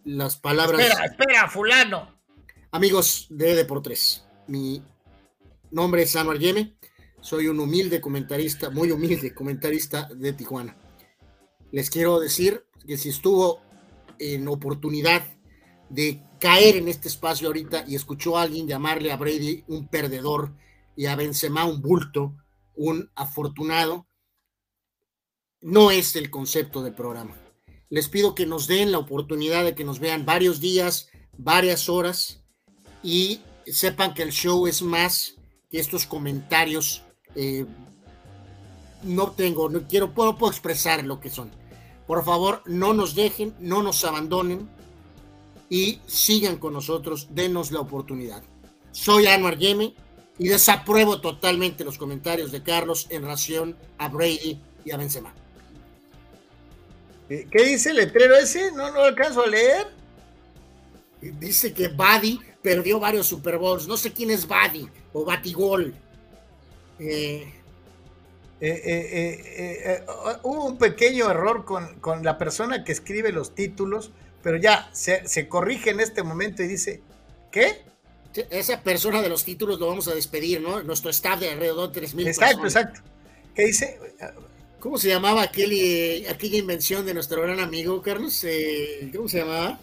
las 0.06 0.38
palabras. 0.38 0.80
Espera, 0.80 1.06
espera, 1.06 1.50
fulano. 1.50 2.16
Amigos 2.72 3.28
de 3.30 3.56
Deportes, 3.56 4.26
mi 4.48 4.82
nombre 5.72 6.04
es 6.04 6.16
Anuar 6.16 6.38
Yeme, 6.38 6.77
soy 7.22 7.48
un 7.48 7.60
humilde 7.60 8.02
comentarista, 8.02 8.69
muy 8.69 8.91
humilde 8.91 9.34
comentarista 9.34 10.10
de 10.14 10.34
Tijuana. 10.34 10.77
Les 11.72 11.89
quiero 11.89 12.19
decir 12.19 12.65
que 12.85 12.98
si 12.98 13.10
estuvo 13.10 13.61
en 14.19 14.48
oportunidad 14.48 15.23
de 15.89 16.23
caer 16.39 16.77
en 16.77 16.88
este 16.88 17.07
espacio 17.07 17.48
ahorita 17.48 17.85
y 17.88 17.95
escuchó 17.95 18.38
a 18.38 18.44
alguien 18.44 18.68
llamarle 18.68 19.11
a 19.11 19.18
Brady 19.18 19.64
un 19.68 19.88
perdedor 19.88 20.53
y 20.95 21.06
a 21.06 21.15
Benzema 21.15 21.65
un 21.65 21.81
bulto, 21.81 22.35
un 22.76 23.11
afortunado, 23.15 24.07
no 25.61 25.91
es 25.91 26.15
el 26.15 26.30
concepto 26.30 26.84
del 26.84 26.94
programa. 26.94 27.35
Les 27.89 28.10
pido 28.10 28.35
que 28.35 28.45
nos 28.45 28.68
den 28.68 28.91
la 28.91 28.99
oportunidad 28.99 29.64
de 29.64 29.76
que 29.76 29.84
nos 29.84 29.99
vean 29.99 30.26
varios 30.26 30.60
días, 30.60 31.10
varias 31.38 31.89
horas 31.89 32.44
y 33.02 33.41
sepan 33.65 34.14
que 34.14 34.23
el 34.23 34.31
show 34.31 34.68
es 34.68 34.81
más 34.81 35.35
que 35.69 35.80
estos 35.80 36.06
comentarios. 36.06 37.03
Eh, 37.40 37.66
no 39.04 39.32
tengo, 39.32 39.70
no 39.70 39.88
quiero, 39.88 40.12
puedo, 40.12 40.38
puedo 40.38 40.52
expresar 40.52 41.06
lo 41.06 41.20
que 41.20 41.30
son. 41.30 41.52
Por 42.08 42.26
favor, 42.26 42.64
no 42.66 42.94
nos 42.94 43.14
dejen, 43.14 43.54
no 43.60 43.84
nos 43.84 44.04
abandonen 44.04 44.68
y 45.70 46.00
sigan 46.08 46.58
con 46.58 46.74
nosotros, 46.74 47.28
denos 47.30 47.72
la 47.72 47.82
oportunidad. 47.82 48.42
Soy 48.92 49.28
Anwar 49.28 49.60
Yeme 49.60 49.94
y 50.40 50.48
desapruebo 50.48 51.22
totalmente 51.22 51.84
los 51.84 52.00
comentarios 52.00 52.52
de 52.52 52.64
Carlos 52.64 53.06
en 53.12 53.22
relación 53.22 53.78
a 54.00 54.10
Brady 54.10 54.60
y 54.84 54.92
a 54.92 54.98
Benzema. 54.98 55.34
¿Qué 57.28 57.64
dice 57.66 57.92
el 57.92 57.98
letrero 57.98 58.36
ese? 58.36 58.72
No, 58.72 58.92
no 58.92 59.02
alcanzo 59.02 59.44
a 59.44 59.48
leer. 59.48 59.88
Dice 61.22 61.74
que 61.74 61.90
Buddy 61.90 62.40
perdió 62.64 63.00
varios 63.00 63.28
Super 63.28 63.60
Bowls. 63.60 63.88
No 63.88 63.98
sé 63.98 64.12
quién 64.12 64.32
es 64.32 64.48
Buddy 64.48 64.88
o 65.14 65.26
Batigol. 65.26 65.94
Eh, 66.99 67.53
eh, 68.60 70.02
eh, 70.02 70.06
hubo 70.44 70.65
un 70.65 70.78
pequeño 70.78 71.30
error 71.30 71.64
con, 71.65 71.99
con 71.99 72.24
la 72.24 72.38
persona 72.38 72.84
que 72.84 72.91
escribe 72.91 73.32
los 73.32 73.53
títulos 73.53 74.11
pero 74.48 74.57
ya 74.60 74.90
se, 74.94 75.49
corrige 75.49 75.90
en 75.90 75.99
este 75.99 76.24
momento 76.24 76.64
y 76.64 76.68
dice, 76.68 77.02
¿qué? 77.52 77.82
Esa 78.49 78.82
persona 78.82 79.22
de 79.22 79.28
los 79.28 79.44
títulos 79.44 79.78
lo 79.78 79.88
vamos 79.88 80.07
a 80.07 80.15
despedir, 80.15 80.61
¿no? 80.61 80.82
Nuestro 80.84 81.10
staff 81.10 81.40
de 81.40 81.49
alrededor 81.49 81.91
de 81.91 82.02
3.000 82.02 82.28
Exacto, 82.28 82.64
exacto. 82.64 83.02
¿Qué 83.53 83.65
dice? 83.65 83.99
¿Cómo 84.80 84.98
se 84.98 85.10
llamaba 85.10 85.41
aquel, 85.41 86.26
aquella 86.30 86.57
invención 86.60 87.06
de 87.06 87.14
nuestro 87.14 87.41
gran 87.41 87.60
amigo, 87.60 88.02
Carlos? 88.02 88.41
Eh, 88.45 89.11
¿Cómo 89.14 89.28
se 89.28 89.40
llamaba? 89.40 89.80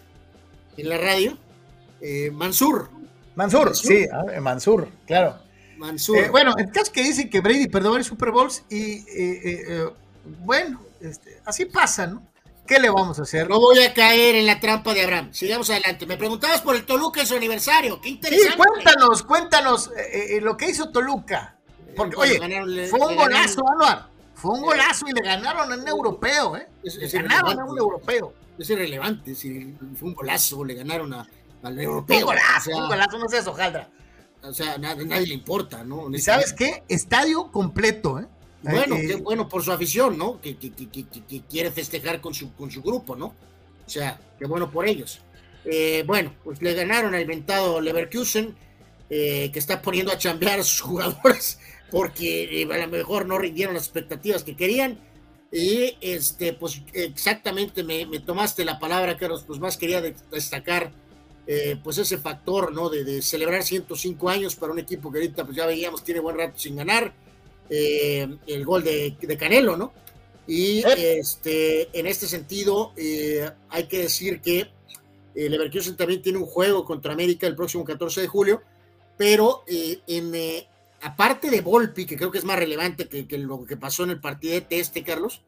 En 0.79 0.89
la 0.89 0.97
radio. 0.97 1.37
Eh, 2.01 2.31
Mansur. 2.31 2.89
Mansur. 3.35 3.77
sí, 3.77 4.07
ah, 4.11 4.41
Mansur, 4.41 4.89
claro. 5.07 5.44
Mansur. 5.87 6.19
Eh, 6.19 6.29
bueno, 6.31 6.55
el 6.57 6.71
caso 6.71 6.93
que 6.93 7.03
dice 7.03 7.29
que 7.29 7.41
Brady 7.41 7.69
perdió 7.69 7.91
varios 7.91 8.07
Super 8.09 8.31
Bowls 8.31 8.65
y 8.71 9.05
bueno, 10.41 10.81
este, 11.01 11.41
así 11.45 11.67
pasa, 11.67 12.07
¿no? 12.07 12.23
¿Qué 12.67 12.79
le 12.79 12.89
vamos 12.89 13.19
a 13.19 13.23
hacer? 13.23 13.49
No 13.49 13.61
voy 13.61 13.79
a 13.81 13.93
caer 13.93 14.37
en 14.37 14.47
la 14.47 14.59
trampa 14.59 14.95
de 14.95 15.03
Abraham. 15.03 15.35
Sigamos 15.35 15.69
adelante. 15.69 16.07
Me 16.07 16.17
preguntabas 16.17 16.63
por 16.63 16.75
el 16.75 16.87
Toluca 16.87 17.21
en 17.21 17.27
su 17.27 17.37
aniversario. 17.37 18.01
Qué 18.01 18.09
interesante. 18.09 18.53
Sí, 18.53 18.57
cuéntanos, 18.57 19.23
cuéntanos 19.23 19.91
eh, 19.95 20.37
eh, 20.37 20.41
lo 20.41 20.57
que 20.57 20.71
hizo 20.71 20.89
Toluca. 20.89 21.57
Porque, 21.95 22.17
oye, 22.17 22.89
fue 22.89 23.07
un 23.07 23.17
golazo, 23.17 23.63
Anuar. 23.69 24.07
Fue 24.35 24.53
un 24.53 24.63
golazo 24.63 25.07
y 25.07 25.13
le 25.13 25.21
ganaron 25.23 25.71
a 25.71 25.77
un 25.77 25.87
europeo, 25.87 26.57
¿eh? 26.57 26.67
le 26.83 27.09
ganaron 27.09 27.61
a 27.61 27.65
un 27.65 27.79
europeo. 27.79 28.33
Es 28.59 28.69
irrelevante. 28.71 29.35
Si 29.35 29.77
fue 29.97 30.09
un 30.09 30.15
golazo, 30.15 30.65
le 30.65 30.75
ganaron 30.75 31.13
a, 31.13 31.27
al 31.63 31.79
europeo. 31.79 32.19
Un 32.19 32.25
golazo, 32.25 32.71
un 32.71 32.89
golazo, 32.89 33.19
no 33.19 33.29
sé 33.29 33.39
eso, 33.39 33.53
Jaldra. 33.53 33.89
O 34.45 34.53
sea, 34.53 34.75
a 34.75 34.79
nadie, 34.79 35.27
le 35.27 35.35
importa, 35.35 35.85
¿no? 35.85 36.11
¿Y 36.15 36.21
sabes 36.21 36.53
qué? 36.53 36.83
Estadio 36.89 37.51
completo, 37.51 38.21
¿eh? 38.21 38.27
Bueno, 38.63 38.97
qué 38.97 39.17
bueno 39.17 39.49
por 39.49 39.63
su 39.63 39.73
afición, 39.73 40.17
¿no? 40.17 40.41
Que, 40.41 40.57
quiere 41.49 41.71
festejar 41.71 42.21
con 42.21 42.33
su, 42.35 42.55
con 42.55 42.71
su 42.71 42.83
grupo, 42.83 43.15
¿no? 43.17 43.35
O 43.87 43.91
sea, 43.91 44.19
qué 44.39 44.47
bueno 44.47 44.71
por 44.71 44.87
ellos. 44.87 45.21
Eh, 45.65 46.05
bueno, 46.07 46.35
pues 46.45 46.63
le 46.63 46.75
ganaron 46.75 47.15
al 47.15 47.23
inventado 47.23 47.81
Leverkusen, 47.81 48.55
eh, 49.11 49.51
que 49.53 49.59
está 49.59 49.83
poniendo 49.83 50.13
a 50.13 50.19
chambear 50.19 50.61
a 50.61 50.63
sus 50.63 50.81
jugadores 50.83 51.59
porque 51.95 52.63
eh, 52.63 52.69
a 52.73 52.79
lo 52.79 52.89
mejor 52.89 53.25
no 53.25 53.39
rindieron 53.39 53.75
las 53.75 53.85
expectativas 53.85 54.43
que 54.43 54.57
querían. 54.57 54.99
Y 55.53 55.97
este, 56.01 56.53
pues 56.53 56.83
exactamente 56.93 57.85
me, 57.85 58.05
tomaste 58.19 58.65
la 58.65 58.81
palabra, 58.81 59.17
Carlos, 59.17 59.45
pues 59.47 59.61
más 59.61 59.77
quería 59.77 60.01
destacar 60.01 60.91
pues 61.83 61.99
ese 61.99 62.19
factor, 62.19 62.73
¿no? 62.73 62.89
De, 62.89 63.05
de, 63.05 63.21
celebrar 63.21 63.63
105 63.63 64.29
años 64.29 64.57
para 64.57 64.73
un 64.73 64.79
equipo 64.79 65.13
que 65.13 65.19
ahorita 65.19 65.45
pues 65.45 65.57
ya 65.57 65.67
veíamos 65.67 66.03
tiene 66.03 66.21
buen 66.21 66.39
rato 66.39 66.59
sin 66.59 66.77
ganar 66.77 67.13
eh, 67.71 68.29
el 68.47 68.65
gol 68.65 68.85
de, 68.85 69.37
Canelo, 69.39 69.77
¿no? 69.77 69.93
Y 70.47 70.81
eh. 70.81 71.19
este, 71.19 71.99
en 71.99 72.07
este 72.07 72.27
sentido, 72.27 72.93
eh, 72.97 73.51
hay 73.71 73.85
que 73.85 74.01
decir 74.01 74.41
que 74.41 74.71
el 75.35 75.51
Leverkusen 75.51 75.97
también 75.97 76.23
tiene 76.23 76.39
un 76.39 76.47
juego 76.47 76.85
contra 76.85 77.13
América 77.13 77.47
el 77.47 77.57
próximo 77.57 77.85
14 77.85 78.21
de 78.21 78.29
julio, 78.29 78.63
pero 79.17 79.65
en, 79.67 80.33
aparte 81.01 81.51
de 81.51 81.61
Volpi, 81.61 82.05
que 82.07 82.17
creo 82.17 82.31
que 82.31 82.39
es 82.39 82.45
más 82.45 82.59
relevante 82.59 83.09
que, 83.09 83.39
lo 83.39 83.65
que 83.65 83.77
pasó 83.77 84.05
en 84.05 84.11
el 84.11 84.21
partido 84.21 84.61
de 84.61 84.67
este, 84.79 85.03
Carlos, 85.03 85.43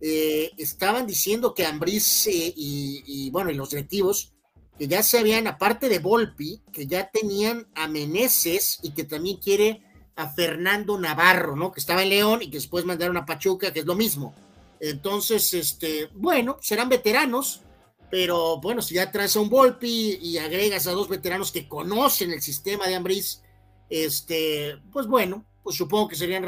estaban 0.00 1.06
diciendo 1.06 1.52
que 1.52 1.66
Ambriz 1.66 2.26
y, 2.28 3.02
y, 3.06 3.30
bueno, 3.30 3.50
y 3.50 3.54
los 3.54 3.70
directivos, 3.70 4.32
que 4.78 4.88
ya 4.88 5.02
se 5.02 5.18
habían, 5.18 5.46
aparte 5.46 5.88
de 5.88 5.98
Volpi, 5.98 6.62
que 6.72 6.86
ya 6.86 7.10
tenían 7.10 7.66
a 7.74 7.88
Meneses 7.88 8.78
y 8.82 8.92
que 8.92 9.04
también 9.04 9.38
quiere 9.38 9.82
a 10.16 10.28
Fernando 10.30 10.98
Navarro, 10.98 11.56
¿no? 11.56 11.72
Que 11.72 11.80
estaba 11.80 12.02
en 12.02 12.10
León 12.10 12.42
y 12.42 12.50
que 12.50 12.58
después 12.58 12.84
mandaron 12.84 13.16
a 13.16 13.26
Pachuca, 13.26 13.72
que 13.72 13.80
es 13.80 13.86
lo 13.86 13.94
mismo. 13.94 14.34
Entonces, 14.80 15.52
este, 15.54 16.10
bueno, 16.14 16.58
serán 16.60 16.88
veteranos, 16.88 17.62
pero 18.10 18.60
bueno, 18.60 18.82
si 18.82 18.94
ya 18.94 19.10
traes 19.10 19.36
a 19.36 19.40
un 19.40 19.48
Volpi 19.48 20.18
y 20.20 20.38
agregas 20.38 20.86
a 20.86 20.92
dos 20.92 21.08
veteranos 21.08 21.52
que 21.52 21.68
conocen 21.68 22.32
el 22.32 22.42
sistema 22.42 22.86
de 22.86 22.94
Ambriz, 22.94 23.42
este, 23.88 24.78
pues 24.92 25.06
bueno, 25.06 25.46
pues 25.62 25.76
supongo 25.76 26.08
que 26.08 26.16
serían 26.16 26.46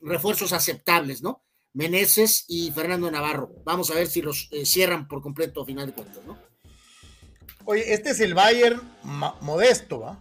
refuerzos 0.00 0.52
aceptables, 0.52 1.22
¿no? 1.22 1.42
Meneses 1.74 2.44
y 2.48 2.70
Fernando 2.70 3.10
Navarro. 3.10 3.50
Vamos 3.64 3.90
a 3.90 3.94
ver 3.94 4.06
si 4.06 4.20
los 4.20 4.50
cierran 4.64 5.08
por 5.08 5.22
completo 5.22 5.62
a 5.62 5.66
final 5.66 5.86
de 5.86 5.92
cuentas, 5.94 6.24
¿no? 6.26 6.51
Oye, 7.64 7.92
este 7.92 8.10
es 8.10 8.20
el 8.20 8.34
Bayern 8.34 8.80
modesto, 9.40 10.00
¿va? 10.00 10.18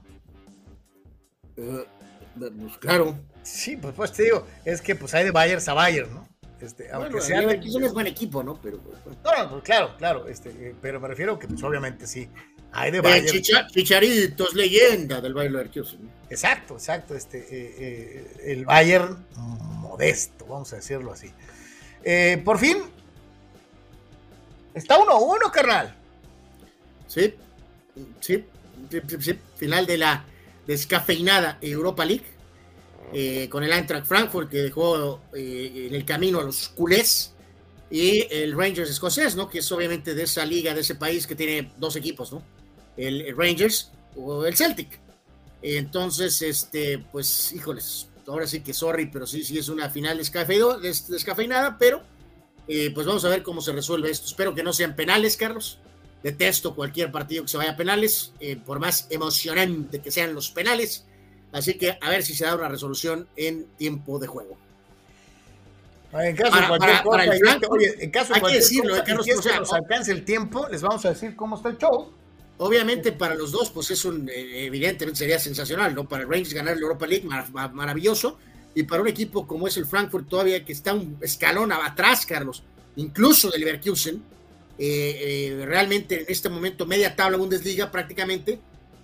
pues 1.56 2.78
claro. 2.80 3.18
Sí, 3.44 3.76
pues, 3.76 3.94
pues 3.96 4.12
te 4.12 4.24
digo, 4.24 4.46
es 4.66 4.82
que 4.82 4.96
pues 4.96 5.14
hay 5.14 5.26
de 5.26 5.32
Bayern 5.32 5.62
a 5.68 5.74
Bayern, 5.74 6.14
¿no? 6.14 6.28
Este, 6.60 6.92
aunque 6.92 7.10
bueno, 7.10 7.26
sea 7.26 7.42
es 7.42 7.94
buen 7.94 8.06
equipo, 8.06 8.44
¿no? 8.44 8.62
Pero, 8.62 8.78
pues, 8.80 8.98
no, 9.06 9.50
pues, 9.50 9.64
claro, 9.64 9.98
claro, 9.98 10.28
este, 10.28 10.50
eh, 10.50 10.76
pero 10.80 11.00
me 11.00 11.08
refiero 11.08 11.40
que 11.40 11.48
pues 11.48 11.62
obviamente 11.64 12.06
sí. 12.06 12.30
Hay 12.74 12.92
de 12.92 13.02
Bayern. 13.02 13.42
chicharitos, 13.74 14.54
leyenda 14.54 15.20
del 15.20 15.34
Bayern 15.34 15.56
Leverkusen. 15.56 16.10
Exacto, 16.30 16.76
exacto, 16.76 17.16
este, 17.16 17.40
eh, 17.40 17.76
eh, 17.78 18.52
el 18.52 18.66
Bayern 18.66 19.26
modesto, 19.36 20.46
vamos 20.46 20.72
a 20.72 20.78
decirlo 20.78 21.12
así. 21.12 21.34
por 22.46 22.60
fin, 22.60 22.78
está 24.76 25.00
uno 25.00 25.14
a 25.14 25.20
uno, 25.20 25.52
carnal. 25.52 26.01
Sí, 27.12 27.34
sí, 28.22 28.46
sí, 29.20 29.34
final 29.58 29.86
de 29.86 29.98
la 29.98 30.24
descafeinada 30.66 31.58
Europa 31.60 32.06
League 32.06 32.24
eh, 33.12 33.50
con 33.50 33.66
el 33.66 33.74
Eintracht 33.74 34.06
Frankfurt 34.06 34.50
que 34.50 34.60
dejó 34.60 35.20
eh, 35.36 35.88
en 35.90 35.96
el 35.96 36.06
camino 36.06 36.40
a 36.40 36.44
los 36.44 36.70
culés 36.70 37.34
y 37.90 38.26
el 38.34 38.56
Rangers 38.56 38.90
escocés, 38.90 39.36
¿no? 39.36 39.50
Que 39.50 39.60
es 39.60 39.70
obviamente 39.74 40.16
de 40.16 40.24
esa 40.24 40.46
liga, 40.46 40.74
de 40.74 40.80
ese 40.80 40.96
país 40.96 41.28
que 41.28 41.36
tiene 41.36 41.74
dos 41.76 41.98
equipos, 41.98 42.32
¿no? 42.32 42.42
El, 42.96 43.36
Rangers 43.36 43.92
o 44.16 44.46
el 44.46 44.56
Celtic. 44.56 44.98
Entonces, 45.62 46.42
este, 46.42 47.00
pues, 47.12 47.52
híjoles, 47.52 48.08
ahora 48.26 48.48
sí 48.48 48.62
que 48.62 48.74
sorry, 48.74 49.08
pero 49.08 49.28
sí, 49.28 49.44
sí 49.44 49.58
es 49.58 49.68
una 49.68 49.90
final 49.90 50.18
descafeinada, 50.18 51.78
pero 51.78 52.02
eh, 52.70 52.90
pues 52.94 53.06
vamos 53.06 53.26
a 53.26 53.30
ver 53.30 53.44
cómo 53.44 53.60
se 53.60 53.74
resuelve 53.74 54.10
esto. 54.10 54.28
Espero 54.28 54.56
que 54.56 54.64
no 54.64 54.72
sean 54.72 54.96
penales, 54.96 55.36
Carlos. 55.36 55.78
Detesto 56.24 56.76
cualquier 56.76 57.12
partido 57.12 57.44
que 57.44 57.50
se 57.50 57.58
vaya 57.58 57.72
a 57.72 57.78
penales, 57.78 58.34
por 58.66 58.80
más 58.80 59.08
emocionante 59.10 60.02
que 60.02 60.12
sean 60.12 60.36
los 60.36 60.52
penales. 60.52 61.06
Así 61.52 61.74
que 61.76 61.98
a 62.00 62.10
ver 62.10 62.24
si 62.24 62.34
se 62.34 62.46
da 62.46 62.56
una 62.56 62.70
resolución 62.70 63.28
en 63.36 63.66
tiempo 63.78 64.20
de 64.20 64.28
juego. 64.28 64.58
En 66.14 66.36
caso 66.36 66.60
de 66.60 66.68
cualquier 66.68 67.04
cosa, 67.04 67.60
oye, 67.70 68.04
en 68.04 68.12
caso 68.12 68.34
de 68.34 68.40
cualquier 68.42 68.62
decirlo, 68.62 68.90
cosa, 68.92 69.04
Carlos, 69.06 69.26
que 69.26 69.60
nos 69.60 69.74
alcance 69.74 70.12
el 70.12 70.26
tiempo, 70.26 70.68
les 70.70 70.82
vamos 70.82 71.06
a 71.06 71.10
decir 71.10 71.36
cómo 71.36 71.56
está 71.56 71.70
el 71.70 71.78
show. 71.78 72.12
Obviamente 72.58 73.12
para 73.14 73.34
los 73.34 73.52
dos, 73.52 73.72
pues 73.72 73.90
es 73.92 74.04
un, 74.06 74.30
eh, 74.30 74.66
evidentemente 74.66 75.18
sería 75.18 75.40
sensacional, 75.40 75.96
¿no? 75.96 76.08
Para 76.08 76.24
el 76.24 76.30
Rangers 76.30 76.54
ganar 76.54 76.76
la 76.76 76.82
Europa 76.82 77.08
League, 77.08 77.28
maravilloso. 77.74 78.38
Y 78.76 78.84
para 78.84 79.02
un 79.02 79.08
equipo 79.08 79.48
como 79.48 79.68
es 79.68 79.78
el 79.78 79.86
Frankfurt 79.86 80.28
todavía 80.28 80.64
que 80.64 80.74
está 80.74 80.94
un 80.94 81.18
escalón 81.22 81.72
atrás, 81.72 82.26
Carlos, 82.26 82.64
incluso 82.98 83.50
del 83.50 83.62
Leverkusen, 83.62 84.22
eh, 84.84 85.60
eh, 85.60 85.66
realmente 85.68 86.22
en 86.22 86.26
este 86.28 86.50
momento 86.50 86.88
media 86.88 87.16
tabla 87.16 87.38
Bundesliga 87.38 87.92
prácticamente, 87.92 88.60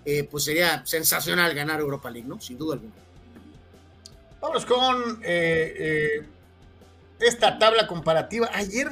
eh, 0.06 0.24
pues 0.24 0.46
sería 0.46 0.84
sensacional 0.88 1.54
ganar 1.54 1.80
Europa 1.80 2.10
League, 2.10 2.28
¿no? 2.28 2.42
Sin 2.42 2.58
duda 2.58 2.74
alguna. 2.74 2.96
Vamos 4.42 4.66
con 4.66 5.22
esta 7.20 7.60
tabla 7.60 7.86
comparativa. 7.86 8.50
Ayer 8.56 8.90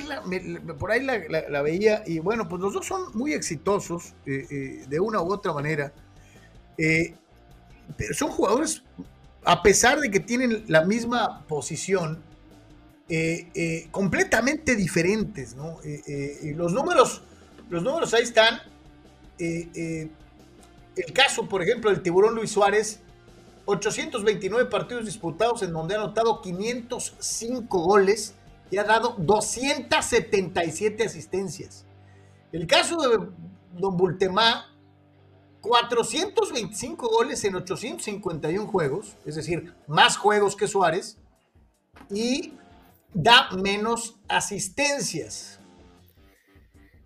por 0.77 0.91
ahí 0.91 1.03
la, 1.03 1.61
veía 1.63 2.03
y 2.05 2.19
bueno, 2.19 2.47
pues 2.47 2.61
los 2.61 2.73
dos 2.73 2.85
son 2.85 3.17
muy 3.17 3.33
exitosos 3.33 4.13
de 4.23 4.99
una 4.99 5.23
u 5.23 5.33
otra 5.33 5.53
manera. 5.53 5.91
pero 6.77 8.13
son 8.13 8.29
jugadores, 8.29 8.83
a 9.43 9.63
pesar 9.63 9.99
de 10.01 10.11
que 10.11 10.19
tienen 10.19 10.65
la 10.67 10.85
misma 10.85 11.47
posición, 11.47 12.21
completamente 13.91 14.75
diferentes, 14.75 15.55
¿no? 15.55 15.79
los 16.55 16.73
números, 16.73 17.21
los 17.69 17.83
números 17.83 18.13
ahí 18.13 18.23
están. 18.23 18.59
El 19.37 20.09
caso, 21.13 21.47
por 21.47 21.61
ejemplo, 21.61 21.89
del 21.89 22.01
tiburón 22.01 22.35
Luis 22.35 22.51
Suárez, 22.51 23.01
829 23.65 24.69
partidos 24.69 25.05
disputados 25.05 25.61
en 25.63 25.73
donde 25.73 25.95
ha 25.95 25.97
anotado 25.97 26.41
505 26.41 27.79
goles 27.79 28.35
y 28.71 28.77
ha 28.77 28.83
dado 28.83 29.15
277 29.17 31.03
asistencias. 31.03 31.85
El 32.51 32.67
caso 32.67 32.97
de 32.97 33.27
Don 33.73 33.97
Bultemá, 33.97 34.71
425 35.61 37.07
goles 37.07 37.43
en 37.43 37.55
851 37.55 38.67
juegos, 38.67 39.15
es 39.25 39.35
decir, 39.35 39.73
más 39.87 40.15
juegos 40.15 40.55
que 40.55 40.67
Suárez, 40.67 41.17
y 42.09 42.53
da 43.15 43.49
menos 43.51 44.17
asistencias. 44.27 45.59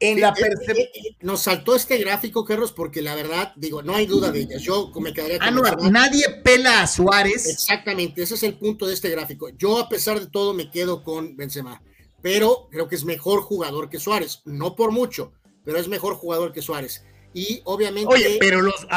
En 0.02 0.22
la 0.22 0.30
eh, 0.30 0.34
eh, 0.68 0.92
eh, 0.94 1.18
nos 1.22 1.42
saltó 1.42 1.76
este 1.76 1.98
gráfico, 1.98 2.46
Carlos, 2.46 2.72
porque 2.72 3.02
la 3.02 3.16
verdad, 3.16 3.52
digo, 3.58 3.82
no 3.82 3.96
hay 3.96 4.06
duda 4.06 4.32
de 4.32 4.42
ellas. 4.42 4.62
Yo 4.62 4.92
me 4.96 5.14
quedaría 5.14 5.40
con 5.40 5.66
ah, 5.66 5.90
nadie 5.92 6.24
pela 6.42 6.82
a 6.82 6.88
Suárez. 6.88 7.48
Exactamente, 7.48 8.24
ese 8.24 8.36
es 8.36 8.44
el 8.44 8.58
punto 8.58 8.88
de 8.88 8.94
este 8.94 9.10
gráfico. 9.10 9.50
Yo, 9.50 9.78
a 9.78 9.90
pesar 9.90 10.20
de 10.20 10.28
todo, 10.28 10.54
me 10.54 10.72
quedo 10.72 11.04
con 11.04 11.36
Benzema, 11.36 11.82
pero 12.22 12.70
creo 12.72 12.88
que 12.88 12.96
es 12.96 13.04
mejor 13.04 13.42
jugador 13.42 13.90
que 13.90 14.00
Suárez. 14.00 14.42
No 14.46 14.76
por 14.76 14.92
mucho, 14.92 15.34
pero 15.66 15.78
es 15.78 15.90
mejor 15.90 16.16
jugador 16.16 16.54
que 16.54 16.62
Suárez. 16.62 17.04
Y 17.34 17.62
obviamente. 17.66 18.14
Oye, 18.14 18.38
pero 18.40 18.62
los. 18.62 18.88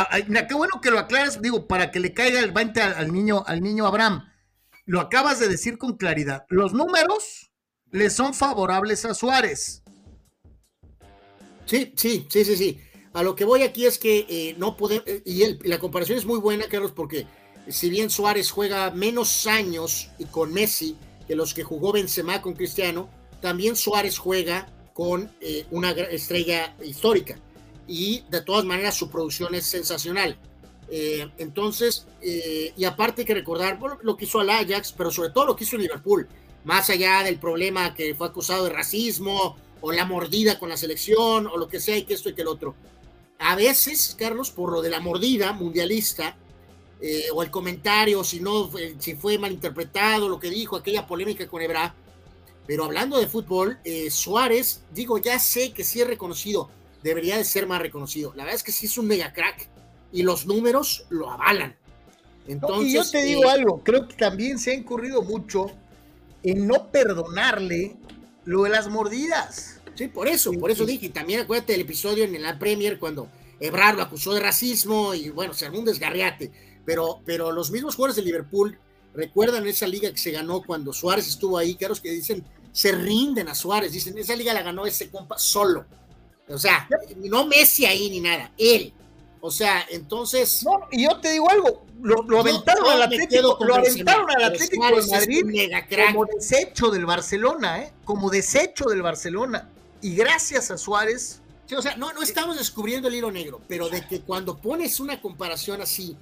qué 0.49 0.55
bueno 0.55 0.81
que 0.81 0.93
lo 0.93 1.01
aclares, 1.01 1.43
digo, 1.43 1.67
para 1.67 1.91
que 1.91 1.99
le 1.99 2.15
caiga 2.15 2.39
el 2.41 2.53
20 2.53 2.81
al 2.81 3.13
niño, 3.13 3.43
al 3.45 3.61
niño 3.61 3.87
Abraham. 3.87 4.32
Lo 4.85 5.01
acabas 5.01 5.39
de 5.39 5.49
decir 5.49 5.79
con 5.79 5.97
claridad. 5.97 6.45
Los 6.49 6.73
números 6.73 7.53
le 7.91 8.11
son 8.11 8.35
favorables 8.35 9.05
a 9.05 9.15
Suárez 9.15 9.83
Sí, 11.67 11.93
sí, 11.97 12.27
sí, 12.29 12.45
sí, 12.45 12.57
sí. 12.57 12.81
A 13.13 13.23
lo 13.23 13.35
que 13.35 13.45
voy 13.45 13.63
aquí 13.63 13.87
es 13.87 13.99
que 13.99 14.27
eh, 14.29 14.55
no 14.59 14.77
podemos, 14.77 15.05
y 15.25 15.59
la 15.67 15.79
comparación 15.79 16.19
es 16.19 16.25
muy 16.25 16.39
buena, 16.39 16.67
Carlos, 16.69 16.93
porque 16.93 17.27
si 17.69 17.91
bien 17.91 18.11
Suárez 18.11 18.51
juega 18.51 18.91
menos 18.91 19.47
años 19.47 20.11
y 20.19 20.25
con 20.25 20.53
Messi 20.53 20.97
que 21.27 21.37
los 21.37 21.55
que 21.55 21.63
jugó 21.63 21.93
Benzema 21.93 22.43
con 22.43 22.55
Cristiano, 22.55 23.09
también 23.41 23.77
Suárez 23.77 24.19
juega 24.19 24.67
con 24.93 25.31
eh, 25.41 25.67
una 25.71 25.91
estrella 25.93 26.77
histórica 26.83 27.39
y 27.87 28.25
de 28.31 28.41
todas 28.43 28.65
maneras 28.65 28.97
su 28.97 29.11
producción 29.11 29.55
es 29.55 29.67
sensacional. 29.67 30.39
Entonces, 30.95 32.07
y 32.21 32.85
aparte 32.85 33.23
hay 33.23 33.27
que 33.27 33.35
recordar 33.35 33.79
lo 34.03 34.17
que 34.17 34.27
hizo 34.27 34.41
al 34.41 34.51
Ajax, 34.51 34.93
pero 34.93 35.11
sobre 35.11 35.31
todo 35.31 35.47
lo 35.47 35.57
que 35.57 35.65
hizo 35.65 35.79
Liverpool, 35.79 36.29
más 36.65 36.91
allá 36.91 37.23
del 37.23 37.39
problema 37.39 37.95
que 37.95 38.15
fue 38.15 38.27
acusado 38.27 38.65
de 38.65 38.71
racismo, 38.71 39.57
o 39.81 39.93
la 39.93 40.05
mordida 40.05 40.59
con 40.59 40.69
la 40.69 40.77
selección, 40.77 41.47
o 41.47 41.57
lo 41.57 41.69
que 41.69 41.81
sea, 41.81 41.97
y 41.97 42.05
que 42.05 42.15
esto 42.15 42.29
y 42.29 42.35
que 42.35 42.43
el 42.43 42.49
otro. 42.49 42.75
A 43.39 43.57
veces, 43.57 44.15
Carlos, 44.19 44.51
por 44.51 44.71
lo 44.71 44.81
de 44.81 44.91
la 44.91 45.01
mordida 45.01 45.53
mundialista, 45.53 46.37
eh, 47.01 47.27
o 47.35 47.43
el 47.43 47.51
comentario, 47.51 48.23
si 48.23 48.39
no, 48.39 48.71
eh, 48.79 48.95
si 49.01 49.17
fue 49.17 49.37
malinterpretado, 49.37 50.29
lo 50.29 50.39
que 50.39 50.51
dijo, 50.51 50.77
aquella 50.77 51.05
polémica 51.05 51.49
con 51.49 51.61
Ebra, 51.61 51.97
pero 52.65 52.85
hablando 52.85 53.19
de 53.19 53.27
fútbol, 53.27 53.79
eh, 53.85 54.09
Suárez, 54.09 54.85
digo, 54.93 55.19
ya 55.19 55.41
sé 55.41 55.73
que 55.73 55.83
sí 55.83 56.01
es 56.01 56.07
reconocido, 56.07 56.71
debería 57.03 57.37
de 57.37 57.45
ser 57.45 57.67
más 57.67 57.83
reconocido. 57.83 58.33
La 58.37 58.45
verdad 58.45 58.55
es 58.55 58.63
que 58.63 58.71
sí 58.71 58.87
es 58.87 58.97
un 58.99 59.09
mega 59.09 59.33
crack, 59.33 59.69
y 60.13 60.23
los 60.23 60.47
números 60.47 61.07
lo 61.11 61.31
avalan. 61.31 61.77
Entonces, 62.47 62.91
y 62.91 62.95
yo 62.95 63.11
te 63.11 63.23
digo 63.23 63.49
algo, 63.49 63.83
creo 63.83 64.09
que 64.09 64.15
también 64.15 64.59
se 64.59 64.73
ha 64.73 64.75
incurrido 64.75 65.23
mucho 65.23 65.71
en 66.43 66.67
no 66.67 66.91
perdonarle 66.91 67.97
lo 68.45 68.65
de 68.65 68.71
las 68.71 68.89
mordidas. 68.89 69.81
Sí, 69.95 70.09
por 70.09 70.29
eso, 70.29 70.53
por 70.53 70.71
eso 70.71 70.85
dije. 70.85 71.07
Y 71.07 71.11
también 71.11 71.41
acuérdate 71.41 71.73
del 71.73 71.83
episodio 71.83 72.25
en 72.25 72.43
la 72.43 72.59
Premier 72.59 72.99
cuando 72.99 73.29
Ebrard 73.61 73.97
lo 73.97 74.03
acusó 74.03 74.35
de 74.35 74.41
racismo 74.41 75.15
y 75.15 75.31
bueno, 75.31 75.55
se 75.55 75.67
armó 75.67 75.79
un 75.79 75.85
desgarriate. 75.85 76.51
Pero, 76.85 77.21
pero 77.25 77.53
los 77.53 77.71
mismos 77.71 77.95
jugadores 77.95 78.17
de 78.17 78.23
Liverpool 78.23 78.77
recuerdan 79.15 79.67
esa 79.67 79.87
liga 79.87 80.11
que 80.11 80.19
se 80.19 80.33
ganó 80.33 80.63
cuando 80.63 80.93
Suárez 80.93 81.29
estuvo 81.29 81.59
ahí, 81.59 81.77
caros 81.77 82.01
que 82.01 82.11
dicen, 82.11 82.45
se 82.73 82.93
rinden 82.93 83.49
a 83.49 83.55
Suárez, 83.55 83.93
dicen, 83.93 84.17
esa 84.19 84.35
liga 84.35 84.53
la 84.53 84.63
ganó 84.63 84.87
ese 84.87 85.11
compa 85.11 85.39
solo. 85.39 85.85
O 86.49 86.59
sea, 86.59 86.89
no 87.17 87.47
Messi 87.47 87.87
ahí 87.87 88.11
ni 88.11 88.21
nada, 88.21 88.53
él. 88.59 88.93
O 89.45 89.51
sea, 89.51 89.85
entonces. 89.91 90.63
No, 90.65 90.87
y 90.93 91.03
yo 91.03 91.19
te 91.19 91.33
digo 91.33 91.51
algo, 91.51 91.85
lo, 92.01 92.39
aventaron 92.39 92.89
al 92.89 93.03
Atlético, 93.03 93.59
lo 93.61 93.75
aventaron 93.75 94.31
al 94.31 94.45
Atlético 94.45 94.87
de 94.87 95.07
Madrid 95.09 95.73
como 96.13 96.27
desecho 96.27 96.91
del 96.91 97.05
Barcelona, 97.05 97.83
¿eh? 97.83 97.93
Como 98.05 98.31
desecho 98.31 98.85
del 98.85 99.03
Barcelona. 99.03 99.69
Y 100.01 100.15
gracias 100.15 100.71
a 100.71 100.79
Suárez. 100.79 101.41
o 101.77 101.83
sea, 101.83 101.97
no, 101.97 102.13
no 102.13 102.23
estamos 102.23 102.57
descubriendo 102.57 103.09
el 103.09 103.17
hilo 103.17 103.33
negro, 103.33 103.61
pero 103.67 103.89
de 103.89 104.07
que 104.07 104.21
cuando 104.21 104.59
pones 104.59 105.01
una 105.01 105.21
comparación 105.21 105.83
así 105.83 106.17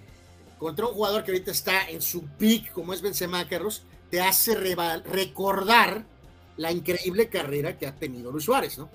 contra 0.59 0.87
un 0.87 0.95
jugador 0.95 1.23
que 1.23 1.33
ahorita 1.33 1.51
está 1.51 1.91
en 1.91 2.01
su 2.01 2.25
peak, 2.25 2.73
como 2.73 2.95
es 2.95 3.03
Benzema 3.03 3.47
Carlos, 3.47 3.83
te 4.11 4.23
hace 4.23 4.55
recordar 4.55 6.07
la 6.57 6.73
increíble 6.73 7.29
carrera 7.29 7.77
que 7.77 7.87
ha 7.87 7.95
tenido 7.95 8.33
Luis 8.33 8.47
Suárez, 8.47 8.79
¿no? 8.79 8.89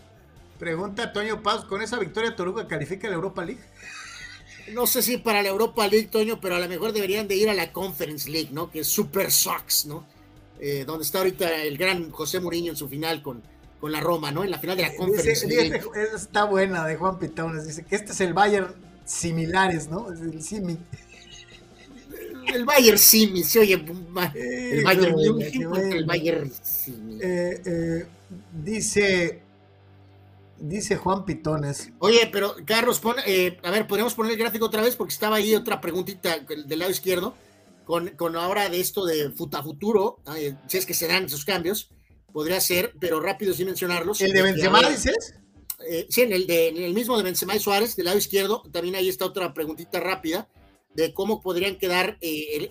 Pregunta 0.57 1.13
Toño 1.13 1.43
Paz, 1.43 1.65
¿con 1.65 1.83
esa 1.83 1.99
victoria 1.99 2.35
Toruga 2.35 2.67
califica 2.67 3.07
la 3.07 3.15
Europa 3.15 3.45
League? 3.45 3.61
No 4.73 4.87
sé 4.87 5.01
si 5.01 5.17
para 5.17 5.43
la 5.43 5.49
Europa 5.49 5.87
League, 5.87 6.07
Toño, 6.07 6.39
pero 6.39 6.55
a 6.55 6.59
lo 6.59 6.67
mejor 6.67 6.91
deberían 6.91 7.27
de 7.27 7.35
ir 7.35 7.49
a 7.49 7.53
la 7.53 7.71
Conference 7.71 8.29
League, 8.29 8.49
¿no? 8.51 8.71
Que 8.71 8.79
es 8.79 8.87
Super 8.87 9.31
Sox, 9.31 9.85
¿no? 9.85 10.05
Eh, 10.59 10.83
donde 10.85 11.03
está 11.03 11.19
ahorita 11.19 11.63
el 11.63 11.77
gran 11.77 12.11
José 12.11 12.39
Mourinho 12.39 12.71
en 12.71 12.77
su 12.77 12.87
final 12.87 13.21
con, 13.21 13.41
con 13.79 13.91
la 13.91 13.99
Roma, 13.99 14.31
¿no? 14.31 14.43
En 14.43 14.51
la 14.51 14.59
final 14.59 14.77
de 14.77 14.83
la 14.83 14.95
Conference 14.95 15.47
League. 15.47 15.81
está 16.15 16.45
buena 16.45 16.85
de 16.85 16.95
Juan 16.95 17.19
Pitones. 17.19 17.67
Dice 17.67 17.83
que 17.83 17.95
este 17.95 18.13
es 18.13 18.21
el 18.21 18.33
Bayern 18.33 18.73
similares, 19.05 19.87
¿no? 19.87 20.11
El 20.11 20.41
Simi. 20.41 20.77
El 22.53 22.65
Bayern 22.65 22.97
Simi, 22.97 23.43
se 23.43 23.59
oye. 23.59 23.73
El 23.73 24.83
Bayern, 24.83 25.15
el 25.19 26.05
Bayern 26.05 26.51
Simi. 26.61 27.19
Eh, 27.21 27.61
eh, 27.65 28.05
dice 28.63 29.41
Dice 30.67 30.97
Juan 30.97 31.25
Pitones. 31.25 31.91
Oye, 31.99 32.27
pero 32.31 32.55
Carlos, 32.65 32.99
eh, 33.27 33.57
a 33.61 33.69
ver, 33.69 33.85
podemos 33.85 34.15
poner 34.15 34.31
el 34.31 34.39
gráfico 34.39 34.65
otra 34.65 34.81
vez 34.81 34.95
porque 34.95 35.13
estaba 35.13 35.35
ahí 35.35 35.53
otra 35.53 35.79
preguntita 35.79 36.39
del 36.39 36.79
lado 36.79 36.89
izquierdo 36.89 37.35
con, 37.83 38.09
con 38.09 38.35
ahora 38.35 38.67
de 38.67 38.79
esto 38.79 39.05
de 39.05 39.29
futa 39.29 39.61
futuro, 39.61 40.21
eh, 40.35 40.55
si 40.67 40.77
es 40.77 40.87
que 40.87 40.95
se 40.95 41.07
dan 41.07 41.25
esos 41.25 41.45
cambios, 41.45 41.91
podría 42.33 42.59
ser, 42.59 42.93
pero 42.99 43.19
rápido 43.19 43.53
sin 43.53 43.67
mencionarlos. 43.67 44.19
¿El 44.21 44.31
de 44.31 44.41
Benzema 44.41 44.81
dices? 44.89 45.35
Eh, 45.87 46.07
sí, 46.09 46.23
en 46.23 46.33
el, 46.33 46.47
de, 46.47 46.69
el 46.69 46.95
mismo 46.95 47.15
de 47.15 47.23
Benzema 47.23 47.55
y 47.55 47.59
Suárez, 47.59 47.95
del 47.95 48.05
lado 48.05 48.17
izquierdo, 48.17 48.63
también 48.71 48.95
ahí 48.95 49.07
está 49.07 49.25
otra 49.25 49.53
preguntita 49.53 49.99
rápida 49.99 50.49
de 50.95 51.13
cómo 51.13 51.41
podrían 51.41 51.77
quedar 51.77 52.17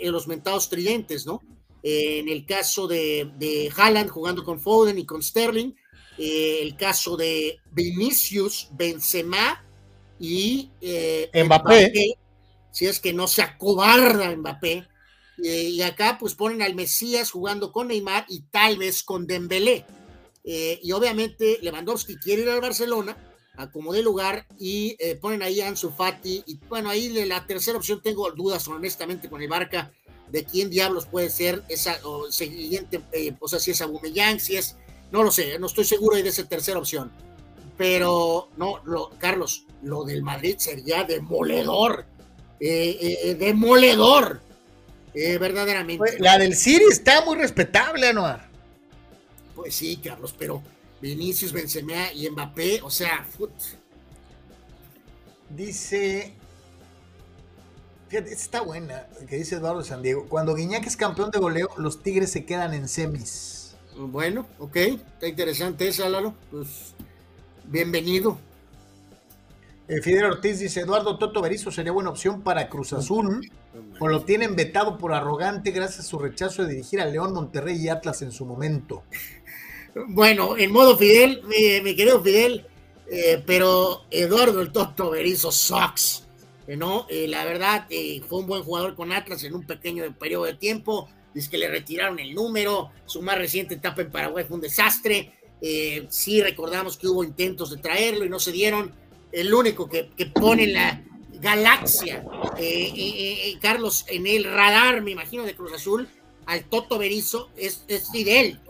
los 0.01 0.27
mentados 0.27 0.69
tridentes, 0.69 1.27
¿no? 1.27 1.43
en 1.87 2.31
el 2.31 2.47
caso 2.47 2.89
de, 2.89 3.31
de 3.37 3.71
Haaland 3.77 4.09
jugando 4.09 4.43
con 4.43 4.59
Foden 4.59 4.99
y 4.99 5.05
con 5.05 5.23
Sterling, 5.23 5.75
eh, 6.17 6.61
el 6.63 6.77
caso 6.77 7.17
de 7.17 7.59
Vinicius, 7.73 8.69
Benzema 8.73 9.65
y 10.19 10.71
eh, 10.81 11.31
Mbappé. 11.45 12.17
si 12.71 12.87
es 12.87 13.01
que 13.01 13.13
no 13.13 13.27
se 13.27 13.43
acobarda 13.43 14.35
Mbappé. 14.37 14.87
Eh, 15.43 15.63
y 15.71 15.83
acá 15.83 16.17
pues 16.19 16.35
ponen 16.35 16.63
al 16.63 16.77
Mesías 16.77 17.33
jugando 17.33 17.73
con 17.73 17.89
Neymar 17.89 18.27
y 18.29 18.43
tal 18.43 18.79
vez 18.79 19.03
con 19.03 19.27
Dembélé. 19.27 19.85
y 20.45 20.93
obviamente 20.93 21.59
Lewandowski 21.63 22.17
quiere 22.17 22.43
ir 22.43 22.51
al 22.51 22.61
Barcelona, 22.61 23.17
acomode 23.57 24.03
lugar 24.03 24.47
y 24.59 24.97
ponen 25.21 25.43
ahí 25.43 25.61
a 25.61 25.67
Ansu 25.67 25.91
Fati. 25.91 26.45
Y 26.47 26.61
bueno, 26.69 26.91
ahí 26.91 27.09
de 27.09 27.27
la 27.27 27.45
tercera 27.47 27.79
opción 27.79 28.01
tengo 28.01 28.31
dudas 28.31 28.69
honestamente 28.69 29.29
con 29.29 29.43
el 29.43 29.49
Barca 29.49 29.93
de 30.31 30.45
quién 30.45 30.71
diablos 30.71 31.07
puede 31.07 31.31
ser 31.31 31.65
esa 31.69 31.99
o 32.05 32.31
siguiente, 32.31 33.01
o 33.41 33.49
sea, 33.49 33.59
si 33.59 33.73
es 33.73 33.81
Abumeyang, 33.83 34.39
si 34.39 34.57
es 34.57 34.77
no 35.15 35.23
lo 35.23 35.31
sé, 35.31 35.61
no 35.61 35.69
estoy 35.69 35.85
seguro 35.85 36.17
de 36.17 36.29
esa 36.29 36.43
tercera 36.49 36.77
opción. 36.77 37.13
Pero, 37.79 38.49
no, 38.57 38.81
lo, 38.85 39.11
Carlos, 39.11 39.65
lo 39.85 40.03
del 40.03 40.25
Madrid 40.25 40.57
sería 40.59 41.05
demoledor. 41.05 42.05
Eh, 42.59 42.99
eh, 43.01 43.19
eh 43.23 43.35
demoledor. 43.37 44.41
Eh, 45.15 45.39
verdaderamente. 45.39 46.19
La 46.19 46.37
del 46.37 46.57
City 46.57 46.87
está 46.91 47.25
muy 47.25 47.37
respetable, 47.37 48.09
Anuar. 48.09 48.51
Pues 49.55 49.77
sí, 49.77 49.99
Carlos, 49.99 50.35
pero 50.37 50.61
Vinicius, 51.01 51.53
Benzema 51.53 52.13
y 52.13 52.29
Mbappé, 52.29 52.81
o 52.83 52.91
sea, 52.91 53.25
dice 55.49 56.35
Fíjate, 58.09 58.33
esta 58.33 58.43
está 58.43 58.61
buena, 58.63 59.07
que 59.29 59.37
dice 59.37 59.55
Eduardo 59.55 59.85
San 59.85 60.03
Diego. 60.03 60.27
Cuando 60.29 60.57
Guiñac 60.57 60.85
es 60.89 60.97
campeón 60.97 61.31
de 61.31 61.39
goleo, 61.39 61.69
los 61.77 62.03
Tigres 62.03 62.33
se 62.33 62.45
quedan 62.45 62.75
en 62.75 62.89
semis. 62.89 63.54
Bueno, 63.97 64.47
ok, 64.59 64.77
está 64.77 65.29
interesante 65.29 65.87
esa, 65.87 66.09
Lalo. 66.09 66.35
Pues 66.51 66.95
bienvenido. 67.65 68.39
Eh, 69.87 70.01
Fidel 70.03 70.25
Ortiz 70.25 70.59
dice, 70.59 70.81
Eduardo 70.81 71.17
Toto 71.17 71.41
Berizo 71.41 71.71
sería 71.71 71.93
buena 71.93 72.11
opción 72.11 72.43
para 72.43 72.69
Cruz 72.69 72.93
Azul, 72.93 73.51
o 74.01 74.09
lo 74.09 74.23
tienen 74.23 74.57
vetado 74.57 74.99
por 74.99 75.13
arrogante 75.13 75.71
gracias 75.71 76.07
a 76.07 76.09
su 76.09 76.19
rechazo 76.19 76.65
de 76.65 76.71
dirigir 76.71 77.01
a 77.01 77.07
León, 77.07 77.35
Monterrey 77.35 77.77
y 77.77 77.89
Atlas 77.89 78.23
en 78.23 78.33
su 78.33 78.45
momento. 78.47 79.05
Bueno, 80.09 80.57
en 80.57 80.73
modo 80.73 80.97
Fidel, 80.97 81.43
mi, 81.45 81.95
querido 81.95 82.21
Fidel, 82.21 82.67
eh, 83.09 83.43
pero 83.47 84.03
Eduardo 84.11 84.61
el 84.61 84.73
Toto 84.73 85.11
Berizo 85.11 85.53
sucks, 85.53 86.27
¿no? 86.67 87.07
Eh, 87.11 87.29
la 87.29 87.45
verdad, 87.45 87.87
fue 88.29 88.41
un 88.41 88.47
buen 88.47 88.65
jugador 88.65 88.97
con 88.97 89.13
Atlas 89.13 89.45
en 89.45 89.55
un 89.55 89.65
pequeño 89.65 90.13
periodo 90.19 90.47
de 90.47 90.55
tiempo, 90.55 91.09
dice 91.35 91.51
que 91.51 91.59
le 91.59 91.69
retiraron 91.69 92.19
el 92.19 92.35
número, 92.35 92.91
su 93.05 93.21
más 93.21 93.37
reciente 93.37 93.75
etapa 93.75 94.03
en 94.03 94.11
Paraguay 94.11 94.45
fue 94.47 94.55
un 94.55 94.61
desastre, 94.61 95.33
eh, 95.61 96.07
sí 96.09 96.43
recordamos 96.43 96.97
que 96.97 97.09
hubo 97.09 97.25
intentos 97.25 97.71
de 97.71 97.79
traerlo 97.79 98.25
y 98.25 98.29
no 98.29 98.39
se 98.39 98.53
dieron, 98.53 98.93
el 99.33 99.53
único 99.53 99.89
que, 99.89 100.11
pone 100.33 100.67
la 100.69 101.03
galaxia, 101.41 102.25
eh, 102.57 102.93
eh, 102.95 103.59
Carlos, 103.61 104.05
en 104.09 104.27
el 104.27 104.45
radar, 104.45 105.03
me 105.03 105.11
imagino, 105.11 105.43
de 105.43 105.55
Cruz 105.57 105.73
Azul, 105.73 106.09
al 106.47 106.65
Toto 106.65 106.99
Berizo, 106.99 107.51
es, 107.57 107.85
es 107.89 108.11
Fidel. 108.11 108.61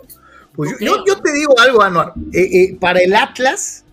Pues 0.54 0.76
yo, 0.80 1.04
yo, 1.04 1.20
te 1.20 1.32
digo 1.32 1.58
algo, 1.58 1.82
Anuar, 1.82 2.14
para 2.80 3.00
el 3.00 3.14
Atlas, 3.14 3.84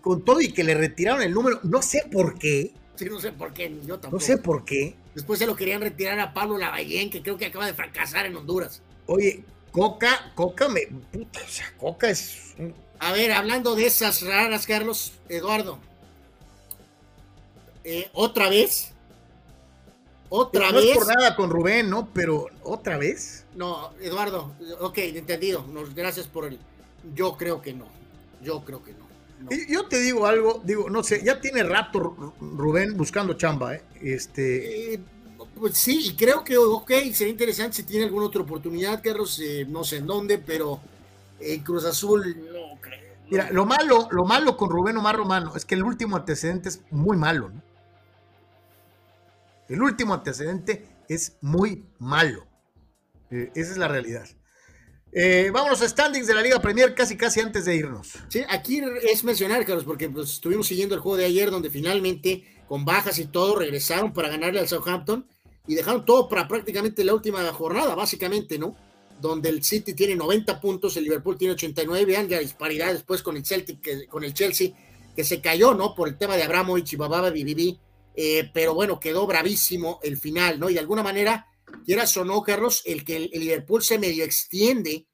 con 0.00 0.24
todo 0.24 0.40
y 0.40 0.52
que 0.52 0.64
le 0.64 0.74
retiraron 0.74 1.22
el 1.22 1.32
número, 1.32 1.60
no 1.62 1.80
sé 1.80 2.04
por 2.10 2.38
qué. 2.38 2.72
Sí, 2.98 3.04
no 3.04 3.20
sé 3.20 3.30
por 3.30 3.52
qué, 3.52 3.70
yo 3.86 4.00
tampoco. 4.00 4.16
No 4.16 4.20
sé 4.20 4.38
por 4.38 4.64
qué 4.64 4.96
Después 5.14 5.38
se 5.38 5.46
lo 5.46 5.54
querían 5.54 5.80
retirar 5.80 6.18
a 6.18 6.34
Pablo 6.34 6.58
Lavallén, 6.58 7.10
que 7.10 7.22
creo 7.22 7.38
que 7.38 7.46
acaba 7.46 7.64
de 7.64 7.74
fracasar 7.74 8.26
en 8.26 8.34
Honduras. 8.34 8.82
Oye, 9.06 9.44
Coca, 9.70 10.32
Coca 10.34 10.68
me. 10.68 10.86
Puta, 11.12 11.40
o 11.44 11.48
sea, 11.48 11.72
Coca 11.78 12.10
es. 12.10 12.54
A 12.98 13.12
ver, 13.12 13.32
hablando 13.32 13.76
de 13.76 13.86
esas 13.86 14.22
raras, 14.22 14.66
Carlos, 14.66 15.12
Eduardo. 15.28 15.78
Eh, 17.84 18.08
¿Otra 18.12 18.48
vez? 18.48 18.92
¿Otra 20.28 20.72
vez? 20.72 20.72
No 20.72 20.80
es 20.80 20.98
por 20.98 21.06
nada 21.06 21.36
con 21.36 21.50
Rubén, 21.50 21.88
¿no? 21.88 22.08
Pero, 22.12 22.48
¿otra 22.62 22.98
vez? 22.98 23.44
No, 23.54 23.92
Eduardo, 24.00 24.54
ok, 24.80 24.98
entendido. 24.98 25.64
Gracias 25.94 26.26
por 26.26 26.46
el. 26.46 26.58
Yo 27.14 27.36
creo 27.36 27.62
que 27.62 27.72
no. 27.72 27.86
Yo 28.42 28.64
creo 28.64 28.82
que 28.82 28.92
no. 28.92 29.07
Yo 29.68 29.86
te 29.86 30.00
digo 30.00 30.26
algo, 30.26 30.60
digo, 30.64 30.90
no 30.90 31.02
sé, 31.02 31.22
ya 31.24 31.40
tiene 31.40 31.62
rato 31.62 32.34
Rubén 32.40 32.96
buscando 32.96 33.34
chamba, 33.34 33.74
¿eh? 33.74 33.82
Este... 34.02 34.94
Eh, 34.94 35.00
pues 35.54 35.76
sí, 35.78 36.10
y 36.10 36.16
creo 36.16 36.44
que, 36.44 36.56
ok, 36.56 36.90
sería 37.12 37.28
interesante 37.28 37.76
si 37.76 37.82
tiene 37.84 38.06
alguna 38.06 38.26
otra 38.26 38.42
oportunidad, 38.42 39.02
Carlos, 39.02 39.40
eh, 39.40 39.66
no 39.68 39.84
sé 39.84 39.96
en 39.96 40.06
dónde, 40.06 40.38
pero 40.38 40.80
en 41.40 41.62
Cruz 41.62 41.84
Azul 41.84 42.36
no 42.52 42.80
creo. 42.80 43.08
Mira, 43.30 43.50
lo 43.50 43.66
malo, 43.66 44.08
lo 44.10 44.24
malo 44.24 44.56
con 44.56 44.70
Rubén 44.70 44.96
Omar 44.96 45.16
Romano 45.16 45.54
es 45.54 45.64
que 45.64 45.74
el 45.74 45.82
último 45.82 46.16
antecedente 46.16 46.68
es 46.70 46.80
muy 46.90 47.16
malo, 47.16 47.50
¿no? 47.50 47.62
El 49.68 49.82
último 49.82 50.14
antecedente 50.14 50.86
es 51.08 51.36
muy 51.42 51.84
malo. 51.98 52.46
Eh, 53.30 53.50
esa 53.54 53.72
es 53.72 53.76
la 53.76 53.88
realidad. 53.88 54.26
Eh, 55.12 55.50
vámonos 55.52 55.80
a 55.80 55.88
standings 55.88 56.26
de 56.26 56.34
la 56.34 56.42
Liga 56.42 56.60
Premier 56.60 56.94
casi 56.94 57.16
casi 57.16 57.40
antes 57.40 57.64
de 57.64 57.76
irnos. 57.76 58.12
Sí, 58.28 58.42
aquí 58.48 58.82
es 59.02 59.24
mencionar, 59.24 59.64
Carlos, 59.64 59.84
porque 59.84 60.08
pues, 60.08 60.34
estuvimos 60.34 60.66
siguiendo 60.66 60.94
el 60.94 61.00
juego 61.00 61.16
de 61.16 61.24
ayer 61.24 61.50
donde 61.50 61.70
finalmente, 61.70 62.44
con 62.68 62.84
bajas 62.84 63.18
y 63.18 63.26
todo, 63.26 63.56
regresaron 63.56 64.12
para 64.12 64.28
ganarle 64.28 64.60
al 64.60 64.68
Southampton 64.68 65.26
y 65.66 65.74
dejaron 65.74 66.04
todo 66.04 66.28
para 66.28 66.46
prácticamente 66.46 67.04
la 67.04 67.14
última 67.14 67.42
jornada, 67.52 67.94
básicamente, 67.94 68.58
¿no? 68.58 68.76
Donde 69.20 69.48
el 69.48 69.62
City 69.64 69.94
tiene 69.94 70.14
90 70.14 70.60
puntos, 70.60 70.96
el 70.96 71.04
Liverpool 71.04 71.36
tiene 71.36 71.54
89, 71.54 72.04
vean 72.04 72.30
la 72.30 72.38
disparidad 72.38 72.92
después 72.92 73.22
con 73.22 73.36
el 73.36 73.44
Celtic, 73.44 74.08
con 74.08 74.24
el 74.24 74.34
Chelsea, 74.34 74.70
que 75.16 75.24
se 75.24 75.40
cayó, 75.40 75.74
¿no? 75.74 75.94
Por 75.94 76.08
el 76.08 76.16
tema 76.16 76.36
de 76.36 76.44
Abramovich 76.44 76.92
y 76.92 76.96
Bababa 76.96 77.30
Bibibi, 77.30 77.78
eh, 78.14 78.50
pero 78.52 78.74
bueno, 78.74 79.00
quedó 79.00 79.26
bravísimo 79.26 80.00
el 80.02 80.16
final, 80.16 80.60
¿no? 80.60 80.70
Y 80.70 80.74
de 80.74 80.80
alguna 80.80 81.02
manera 81.02 81.46
quieras 81.84 82.16
o 82.16 82.24
no, 82.24 82.42
Carlos, 82.42 82.82
el 82.84 83.04
que 83.04 83.16
el, 83.16 83.30
Liverpool 83.32 83.82
se 83.82 83.98
medio 83.98 84.24
extiende 84.24 85.06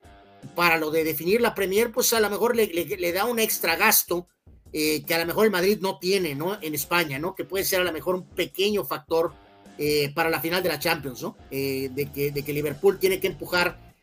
para 0.54 0.76
lo 0.76 0.90
de 0.90 1.04
definir 1.04 1.40
la 1.40 1.54
Premier, 1.54 1.92
pues 1.92 2.12
a 2.12 2.20
lo 2.20 2.28
mejor 2.28 2.56
le, 2.56 3.12
da 3.12 3.24
un 3.24 3.38
extra 3.38 3.76
gasto 3.76 4.28
eh, 4.72 5.04
que 5.06 5.14
a 5.14 5.18
lo 5.18 5.26
mejor 5.26 5.46
el 5.46 5.52
Madrid 5.52 5.78
no 5.80 5.98
tiene, 5.98 6.34
¿no? 6.34 6.58
En 6.60 6.74
España, 6.74 7.18
¿no? 7.18 7.34
Que 7.34 7.44
puede 7.44 7.64
ser 7.64 7.80
a 7.80 7.84
lo 7.84 7.92
mejor 7.92 8.16
un 8.16 8.28
pequeño 8.28 8.84
factor 8.84 9.32
eh, 9.78 10.12
para 10.14 10.30
la 10.30 10.40
final 10.40 10.62
de 10.62 10.68
la 10.68 10.78
Champions, 10.78 11.22
¿no? 11.22 11.36
Eh, 11.50 11.90
de, 11.92 12.10
que, 12.10 12.30
de 12.30 12.42
que 12.42 12.52
Liverpool 12.52 12.98
tiene 12.98 13.20
que 13.20 13.28
empujar 13.28 13.94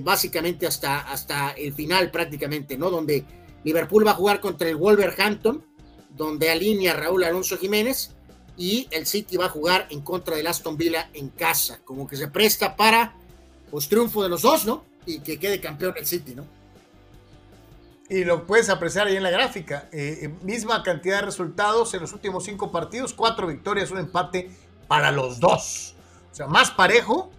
básicamente 0.00 0.66
hasta, 0.66 1.00
hasta 1.10 1.52
el 1.52 1.72
final 1.72 2.10
prácticamente, 2.10 2.76
¿no? 2.76 2.90
Donde 2.90 3.24
Liverpool 3.64 4.06
va 4.06 4.10
a 4.10 4.14
jugar 4.14 4.38
contra 4.38 4.68
el 4.68 4.76
Wolverhampton, 4.76 5.64
donde 6.10 6.50
alinea 6.50 6.92
Raúl 6.92 7.24
Alonso 7.24 7.56
Jiménez 7.56 8.14
y 8.60 8.86
el 8.90 9.06
City 9.06 9.38
va 9.38 9.46
a 9.46 9.48
jugar 9.48 9.86
en 9.88 10.02
contra 10.02 10.36
del 10.36 10.46
Aston 10.46 10.76
Villa 10.76 11.08
en 11.14 11.30
casa, 11.30 11.80
como 11.82 12.06
que 12.06 12.14
se 12.14 12.28
presta 12.28 12.76
para 12.76 13.14
pues 13.70 13.88
triunfo 13.88 14.22
de 14.22 14.28
los 14.28 14.42
dos, 14.42 14.66
¿no? 14.66 14.84
Y 15.06 15.20
que 15.20 15.38
quede 15.38 15.62
campeón 15.62 15.94
el 15.96 16.04
City, 16.04 16.34
¿no? 16.34 16.44
Y 18.10 18.22
lo 18.22 18.46
puedes 18.46 18.68
apreciar 18.68 19.06
ahí 19.06 19.16
en 19.16 19.22
la 19.22 19.30
gráfica. 19.30 19.88
Eh, 19.92 20.18
eh, 20.22 20.28
misma 20.42 20.82
cantidad 20.82 21.20
de 21.20 21.22
resultados 21.22 21.94
en 21.94 22.02
los 22.02 22.12
últimos 22.12 22.44
cinco 22.44 22.70
partidos, 22.70 23.14
cuatro 23.14 23.46
victorias, 23.46 23.90
un 23.92 23.98
empate 23.98 24.50
para 24.86 25.10
los 25.10 25.40
dos. 25.40 25.94
O 26.30 26.34
sea, 26.34 26.46
más 26.46 26.70
parejo, 26.70 27.30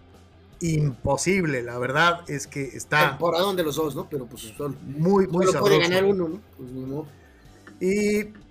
imposible. 0.60 1.62
La 1.62 1.78
verdad 1.78 2.28
es 2.28 2.48
que 2.48 2.64
está. 2.64 3.16
Por 3.16 3.36
de 3.54 3.62
los 3.62 3.76
dos, 3.76 3.94
¿no? 3.94 4.08
Pero 4.10 4.26
pues 4.26 4.52
son. 4.56 4.76
Muy, 4.84 5.28
muy 5.28 5.46
solo 5.46 5.60
puede 5.60 5.78
ganar 5.78 6.04
uno, 6.04 6.28
¿no? 6.28 6.40
Pues, 6.56 7.08
Y 7.80 8.41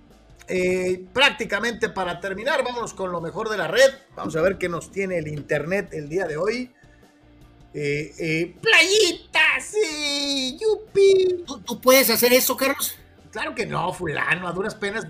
eh, 0.54 1.06
prácticamente 1.14 1.88
para 1.88 2.20
terminar, 2.20 2.62
vámonos 2.62 2.92
con 2.92 3.10
lo 3.10 3.22
mejor 3.22 3.48
de 3.48 3.56
la 3.56 3.68
red. 3.68 3.90
Vamos 4.14 4.36
a 4.36 4.42
ver 4.42 4.58
qué 4.58 4.68
nos 4.68 4.92
tiene 4.92 5.16
el 5.16 5.28
internet 5.28 5.88
el 5.94 6.10
día 6.10 6.26
de 6.26 6.36
hoy. 6.36 6.70
Eh, 7.72 8.12
eh, 8.18 8.56
sí, 9.62 10.58
yupi. 10.60 11.42
¿Tú, 11.64 11.80
puedes 11.80 12.10
hacer 12.10 12.34
eso, 12.34 12.54
Carlos? 12.54 12.96
Claro 13.30 13.54
que 13.54 13.64
no, 13.64 13.94
fulano, 13.94 14.46
a 14.46 14.52
duras 14.52 14.74
penas 14.74 15.06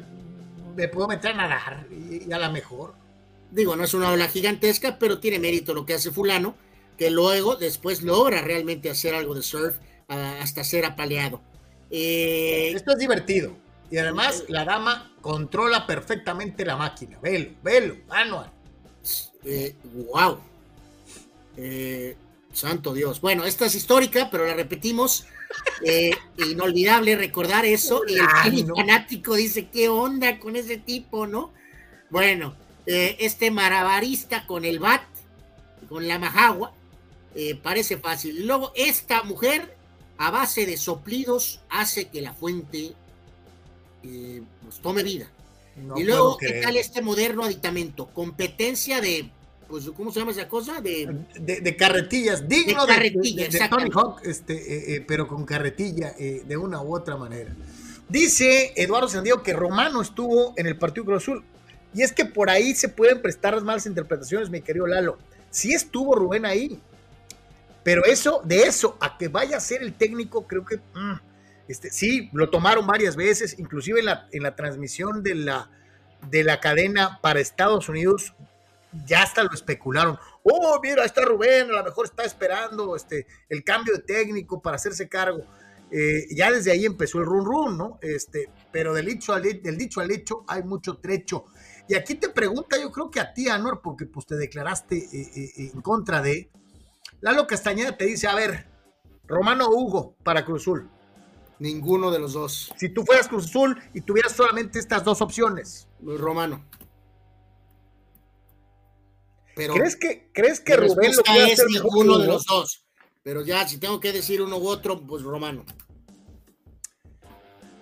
me 0.76 0.86
puedo 0.86 1.08
meter 1.08 1.32
a 1.32 1.34
nadar 1.34 1.86
y, 1.90 2.32
a 2.32 2.38
la 2.38 2.48
mejor. 2.48 2.94
Digo, 3.50 3.74
no 3.74 3.82
es 3.82 3.94
una 3.94 4.12
ola 4.12 4.28
gigantesca, 4.28 4.96
pero 5.00 5.18
tiene 5.18 5.40
mérito 5.40 5.74
lo 5.74 5.84
que 5.84 5.94
hace 5.94 6.12
fulano, 6.12 6.54
que 6.96 7.10
luego 7.10 7.56
después 7.56 8.02
logra 8.02 8.42
realmente 8.42 8.90
hacer 8.90 9.12
algo 9.12 9.34
de 9.34 9.42
surf 9.42 9.74
hasta 10.06 10.62
ser 10.62 10.84
apaleado. 10.84 11.40
Esto 11.90 12.92
es 12.92 12.98
divertido. 12.98 13.56
Y 13.90 13.98
además 13.98 14.44
la 14.48 14.64
dama 14.64 15.11
controla 15.22 15.86
perfectamente 15.86 16.66
la 16.66 16.76
máquina. 16.76 17.18
Velo, 17.20 17.52
velo, 17.62 17.96
manual. 18.08 18.50
Eh, 19.44 19.74
wow. 20.12 20.38
Eh, 21.56 22.16
santo 22.52 22.92
Dios. 22.92 23.20
Bueno, 23.20 23.44
esta 23.44 23.64
es 23.64 23.74
histórica, 23.74 24.28
pero 24.30 24.46
la 24.46 24.54
repetimos. 24.54 25.24
Eh, 25.84 26.10
inolvidable 26.38 27.16
recordar 27.16 27.64
eso. 27.64 28.02
Y 28.06 28.14
el 28.14 28.66
fanático 28.66 29.34
dice, 29.36 29.68
¿qué 29.68 29.88
onda 29.88 30.38
con 30.38 30.56
ese 30.56 30.76
tipo, 30.76 31.26
no? 31.26 31.52
Bueno, 32.10 32.54
eh, 32.86 33.16
este 33.20 33.50
marabarista 33.50 34.46
con 34.46 34.64
el 34.64 34.78
bat, 34.78 35.02
con 35.88 36.08
la 36.08 36.18
majagua, 36.18 36.74
parece 37.62 37.96
fácil. 37.96 38.38
Y 38.38 38.42
luego, 38.42 38.72
esta 38.74 39.22
mujer, 39.22 39.76
a 40.18 40.30
base 40.30 40.66
de 40.66 40.76
soplidos, 40.76 41.60
hace 41.70 42.08
que 42.08 42.20
la 42.20 42.34
fuente 42.34 42.94
pues, 44.72 44.82
tome 44.82 45.02
vida. 45.02 45.30
y 45.96 46.04
luego, 46.04 46.36
¿qué 46.38 46.60
tal 46.62 46.76
este 46.76 47.02
moderno 47.02 47.44
aditamento? 47.44 48.06
Competencia 48.06 49.00
de, 49.00 49.30
pues, 49.68 49.90
¿cómo 49.96 50.12
se 50.12 50.20
llama 50.20 50.32
esa 50.32 50.48
cosa? 50.48 50.80
De, 50.80 51.24
de, 51.38 51.76
carretillas, 51.76 52.48
digno 52.48 52.86
de, 52.86 52.94
de, 52.94 53.68
Tony 53.68 53.90
Hawk, 53.92 54.20
este, 54.24 54.54
eh, 54.54 54.96
eh, 54.96 55.04
pero 55.06 55.28
con 55.28 55.44
carretilla 55.44 56.14
eh, 56.18 56.42
de 56.46 56.56
una 56.56 56.82
u 56.82 56.94
otra 56.94 57.16
manera. 57.16 57.54
Dice 58.08 58.72
Eduardo 58.76 59.08
Sandiego 59.08 59.42
que 59.42 59.52
Romano 59.52 60.02
estuvo 60.02 60.54
en 60.56 60.66
el 60.66 60.76
Partido 60.76 61.06
Cruz 61.06 61.22
Azul. 61.22 61.44
Y 61.94 62.02
es 62.02 62.12
que 62.12 62.24
por 62.24 62.48
ahí 62.48 62.74
se 62.74 62.88
pueden 62.88 63.20
prestar 63.20 63.54
las 63.54 63.64
malas 63.64 63.84
interpretaciones, 63.84 64.48
mi 64.48 64.62
querido 64.62 64.86
Lalo. 64.86 65.18
Sí 65.50 65.74
estuvo 65.74 66.14
Rubén 66.14 66.46
ahí. 66.46 66.78
Pero 67.82 68.04
eso, 68.04 68.40
de 68.44 68.62
eso, 68.62 68.96
a 69.00 69.18
que 69.18 69.28
vaya 69.28 69.56
a 69.58 69.60
ser 69.60 69.82
el 69.82 69.92
técnico, 69.92 70.46
creo 70.46 70.64
que 70.64 70.76
mm, 70.76 71.31
este, 71.72 71.90
sí, 71.90 72.28
lo 72.32 72.50
tomaron 72.50 72.86
varias 72.86 73.16
veces, 73.16 73.58
inclusive 73.58 74.00
en 74.00 74.06
la, 74.06 74.28
en 74.30 74.42
la 74.42 74.54
transmisión 74.54 75.22
de 75.22 75.34
la, 75.34 75.70
de 76.30 76.44
la 76.44 76.60
cadena 76.60 77.18
para 77.22 77.40
Estados 77.40 77.88
Unidos, 77.88 78.34
ya 79.06 79.22
hasta 79.22 79.42
lo 79.42 79.50
especularon. 79.52 80.18
Oh, 80.42 80.78
mira, 80.82 81.04
está 81.04 81.22
Rubén, 81.22 81.70
a 81.70 81.78
lo 81.78 81.84
mejor 81.84 82.04
está 82.04 82.24
esperando 82.24 82.94
este, 82.94 83.26
el 83.48 83.64
cambio 83.64 83.94
de 83.94 84.02
técnico 84.02 84.60
para 84.60 84.76
hacerse 84.76 85.08
cargo. 85.08 85.44
Eh, 85.90 86.26
ya 86.34 86.50
desde 86.50 86.72
ahí 86.72 86.84
empezó 86.84 87.18
el 87.18 87.26
run 87.26 87.44
run, 87.44 87.78
¿no? 87.78 87.98
Este, 88.02 88.50
pero 88.70 88.92
del 88.92 89.06
dicho, 89.06 89.32
al, 89.32 89.42
del 89.42 89.76
dicho 89.76 90.00
al 90.00 90.10
hecho 90.10 90.44
hay 90.46 90.62
mucho 90.62 90.98
trecho. 90.98 91.46
Y 91.88 91.94
aquí 91.94 92.14
te 92.14 92.28
pregunta, 92.28 92.78
yo 92.78 92.92
creo 92.92 93.10
que 93.10 93.20
a 93.20 93.32
ti, 93.32 93.48
Anor, 93.48 93.80
porque 93.82 94.06
pues 94.06 94.26
te 94.26 94.36
declaraste 94.36 94.96
eh, 94.96 95.30
eh, 95.34 95.70
en 95.74 95.80
contra 95.80 96.20
de. 96.20 96.50
Lalo 97.20 97.46
Castañeda 97.46 97.96
te 97.96 98.04
dice, 98.04 98.26
a 98.26 98.34
ver, 98.34 98.66
Romano 99.26 99.68
Hugo 99.68 100.16
para 100.22 100.44
Cruzul. 100.44 100.90
Ninguno 101.62 102.10
de 102.10 102.18
los 102.18 102.32
dos. 102.32 102.72
Si 102.76 102.88
tú 102.88 103.04
fueras 103.04 103.28
Cruz 103.28 103.44
Azul 103.44 103.80
y 103.94 104.00
tuvieras 104.00 104.32
solamente 104.32 104.80
estas 104.80 105.04
dos 105.04 105.20
opciones. 105.22 105.86
Romano. 106.02 106.66
Pero 109.54 109.74
¿Crees 109.74 109.94
que, 109.94 110.28
¿crees 110.32 110.58
que 110.58 110.74
Rubén 110.74 111.14
lo 111.14 111.22
puede 111.22 111.52
hacer 111.52 111.66
ninguno 111.68 112.18
de 112.18 112.26
los 112.26 112.46
dos? 112.46 112.84
Pero 113.22 113.44
ya, 113.44 113.68
si 113.68 113.78
tengo 113.78 114.00
que 114.00 114.10
decir 114.10 114.42
uno 114.42 114.58
u 114.58 114.66
otro, 114.66 115.06
pues 115.06 115.22
Romano. 115.22 115.64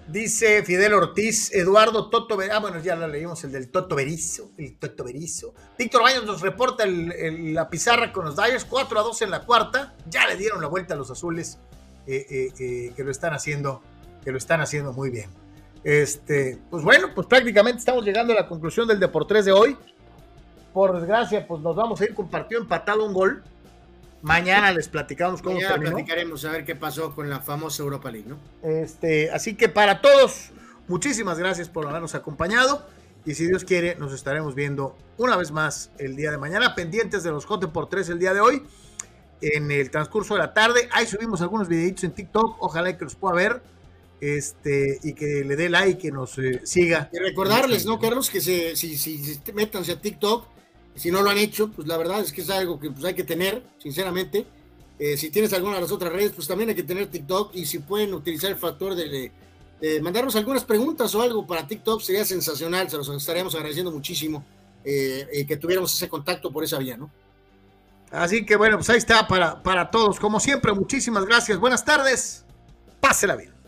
Dice 0.09 0.63
Fidel 0.63 0.93
Ortiz, 0.93 1.51
Eduardo 1.55 2.11
Toto 2.11 2.37
Berizo. 2.37 2.57
Ah, 2.57 2.61
bueno, 2.61 2.83
ya 2.83 2.97
lo 2.97 3.09
leímos, 3.09 3.43
el 3.45 3.53
del 3.53 3.71
Toto 3.71 3.97
Berizo. 3.97 4.51
El 4.59 4.79
Toto 4.79 5.05
Berizo. 5.05 5.55
Víctor 5.79 6.03
Baños 6.03 6.27
nos 6.27 6.43
reporta 6.43 6.85
la 6.87 7.71
pizarra 7.71 8.13
con 8.13 8.27
los 8.27 8.37
Dyers, 8.37 8.67
4 8.67 9.01
a 9.01 9.03
2 9.05 9.23
en 9.23 9.31
la 9.31 9.47
cuarta. 9.47 9.97
Ya 10.11 10.27
le 10.27 10.37
dieron 10.37 10.61
la 10.61 10.69
vuelta 10.69 10.93
a 10.93 10.99
los 10.99 11.11
azules. 11.11 11.57
Eh, 12.07 12.27
eh, 12.31 12.53
eh, 12.59 12.93
que 12.97 13.05
lo 13.05 13.11
están 13.11 13.35
haciendo, 13.35 13.83
que 14.25 14.33
lo 14.33 14.39
están 14.39 14.61
haciendo 14.61 14.93
muy 14.93 15.11
bien. 15.11 15.31
Este, 15.85 16.59
pues 16.71 16.83
bueno, 16.83 17.09
pues 17.15 17.27
prácticamente 17.27 17.79
estamos 17.79 18.05
llegando 18.05 18.33
a 18.33 18.37
la 18.37 18.49
conclusión 18.49 18.89
del 18.89 18.99
Deportes 18.99 19.45
de 19.45 19.53
hoy. 19.53 19.77
Por 20.73 20.99
desgracia, 20.99 21.47
pues 21.47 21.61
nos 21.63 21.77
vamos 21.77 22.01
a 22.01 22.05
ir 22.05 22.15
con 22.15 22.29
partido 22.29 22.61
empatado 22.61 23.05
un 23.05 23.13
gol. 23.13 23.43
Mañana 24.23 24.73
les 24.73 24.89
platicamos 24.89 25.41
cómo 25.41 25.57
Mañana 25.57 25.77
platicaremos 25.77 26.45
a 26.45 26.53
ver 26.53 26.65
qué 26.65 26.77
pasó 26.77 27.15
con 27.15 27.31
la 27.31 27.41
famosa 27.41 27.83
Europa 27.83 28.11
League, 28.11 28.29
¿no? 28.29 28.39
Este, 28.63 29.31
así 29.31 29.55
que 29.55 29.69
para 29.69 30.01
todos, 30.01 30.51
muchísimas 30.89 31.39
gracias 31.39 31.69
por 31.69 31.87
habernos 31.87 32.15
acompañado. 32.15 32.87
Y 33.25 33.35
si 33.35 33.47
Dios 33.47 33.65
quiere, 33.65 33.97
nos 33.97 34.13
estaremos 34.13 34.55
viendo 34.55 34.97
una 35.17 35.37
vez 35.37 35.51
más 35.51 35.91
el 35.99 36.17
día 36.17 36.31
de 36.31 36.39
mañana, 36.39 36.75
pendientes 36.75 37.23
de 37.23 37.31
los 37.31 37.45
J 37.45 37.73
por 37.73 37.89
3 37.89 38.09
el 38.11 38.19
día 38.19 38.33
de 38.35 38.41
hoy 38.41 38.63
en 39.41 39.71
el 39.71 39.91
transcurso 39.91 40.35
de 40.35 40.41
la 40.41 40.53
tarde. 40.53 40.89
Ahí 40.93 41.07
subimos 41.07 41.41
algunos 41.41 41.69
videitos 41.69 42.05
en 42.05 42.13
TikTok, 42.13 42.57
ojalá 42.61 42.97
que 42.97 43.05
los 43.05 43.15
pueda 43.15 43.35
ver. 43.35 43.63
Este, 44.21 44.99
y 45.03 45.15
que 45.15 45.45
le 45.47 45.57
dé 45.57 45.71
like, 45.71 45.99
que 45.99 46.13
nos 46.13 46.39
eh, 46.39 46.61
siga. 46.65 47.09
Y 47.11 47.19
recordarles, 47.19 47.87
¿no, 47.87 47.99
Carlos? 47.99 48.29
Que 48.29 48.43
se, 48.43 48.77
si, 48.77 48.99
si, 48.99 49.41
métanse 49.55 49.93
a 49.93 50.01
TikTok, 50.01 50.47
si 50.95 51.11
no 51.11 51.23
lo 51.23 51.31
han 51.31 51.39
hecho, 51.39 51.71
pues 51.71 51.89
la 51.89 51.97
verdad 51.97 52.21
es 52.21 52.33
que 52.33 52.43
es 52.43 52.51
algo 52.51 52.79
que 52.79 52.91
pues, 52.91 53.03
hay 53.05 53.15
que 53.15 53.25
tener, 53.25 53.63
sinceramente. 53.79 54.45
Eh, 54.99 55.17
si 55.17 55.31
tienes 55.31 55.55
alguna 55.55 55.77
de 55.77 55.83
las 55.83 55.93
otras 55.93 56.13
redes, 56.13 56.33
pues 56.33 56.47
también 56.47 56.69
hay 56.69 56.75
que 56.75 56.83
tener 56.83 57.07
TikTok 57.07 57.55
y 57.55 57.65
si 57.65 57.79
pueden 57.79 58.13
utilizar 58.13 58.51
el 58.51 58.59
factor 58.59 58.95
de, 58.95 59.33
mandarnos 60.03 60.37
algunas 60.37 60.65
preguntas 60.65 61.15
o 61.15 61.23
algo 61.23 61.47
para 61.47 61.67
TikTok, 61.67 62.03
sería 62.03 62.27
sensacional, 62.27 62.91
se 62.91 62.99
los 62.99 63.09
estaríamos 63.09 63.55
agradeciendo 63.55 63.91
muchísimo 63.91 64.45
eh, 64.85 65.47
que 65.49 65.57
tuviéramos 65.57 65.95
ese 65.95 66.07
contacto 66.07 66.53
por 66.53 66.63
esa 66.65 66.77
vía, 66.77 66.99
¿no? 66.99 67.11
Así 68.11 68.45
que 68.45 68.57
bueno, 68.57 68.77
pues 68.77 68.91
ahí 68.91 68.99
está 68.99 69.27
para, 69.27 69.63
para 69.63 69.91
todos. 69.91 70.19
Como 70.19 70.41
siempre, 70.41 70.73
muchísimas 70.73 71.25
gracias. 71.25 71.59
Buenas 71.59 71.85
tardes. 71.85 72.45
Pásela 73.01 73.37
bien. 73.37 73.60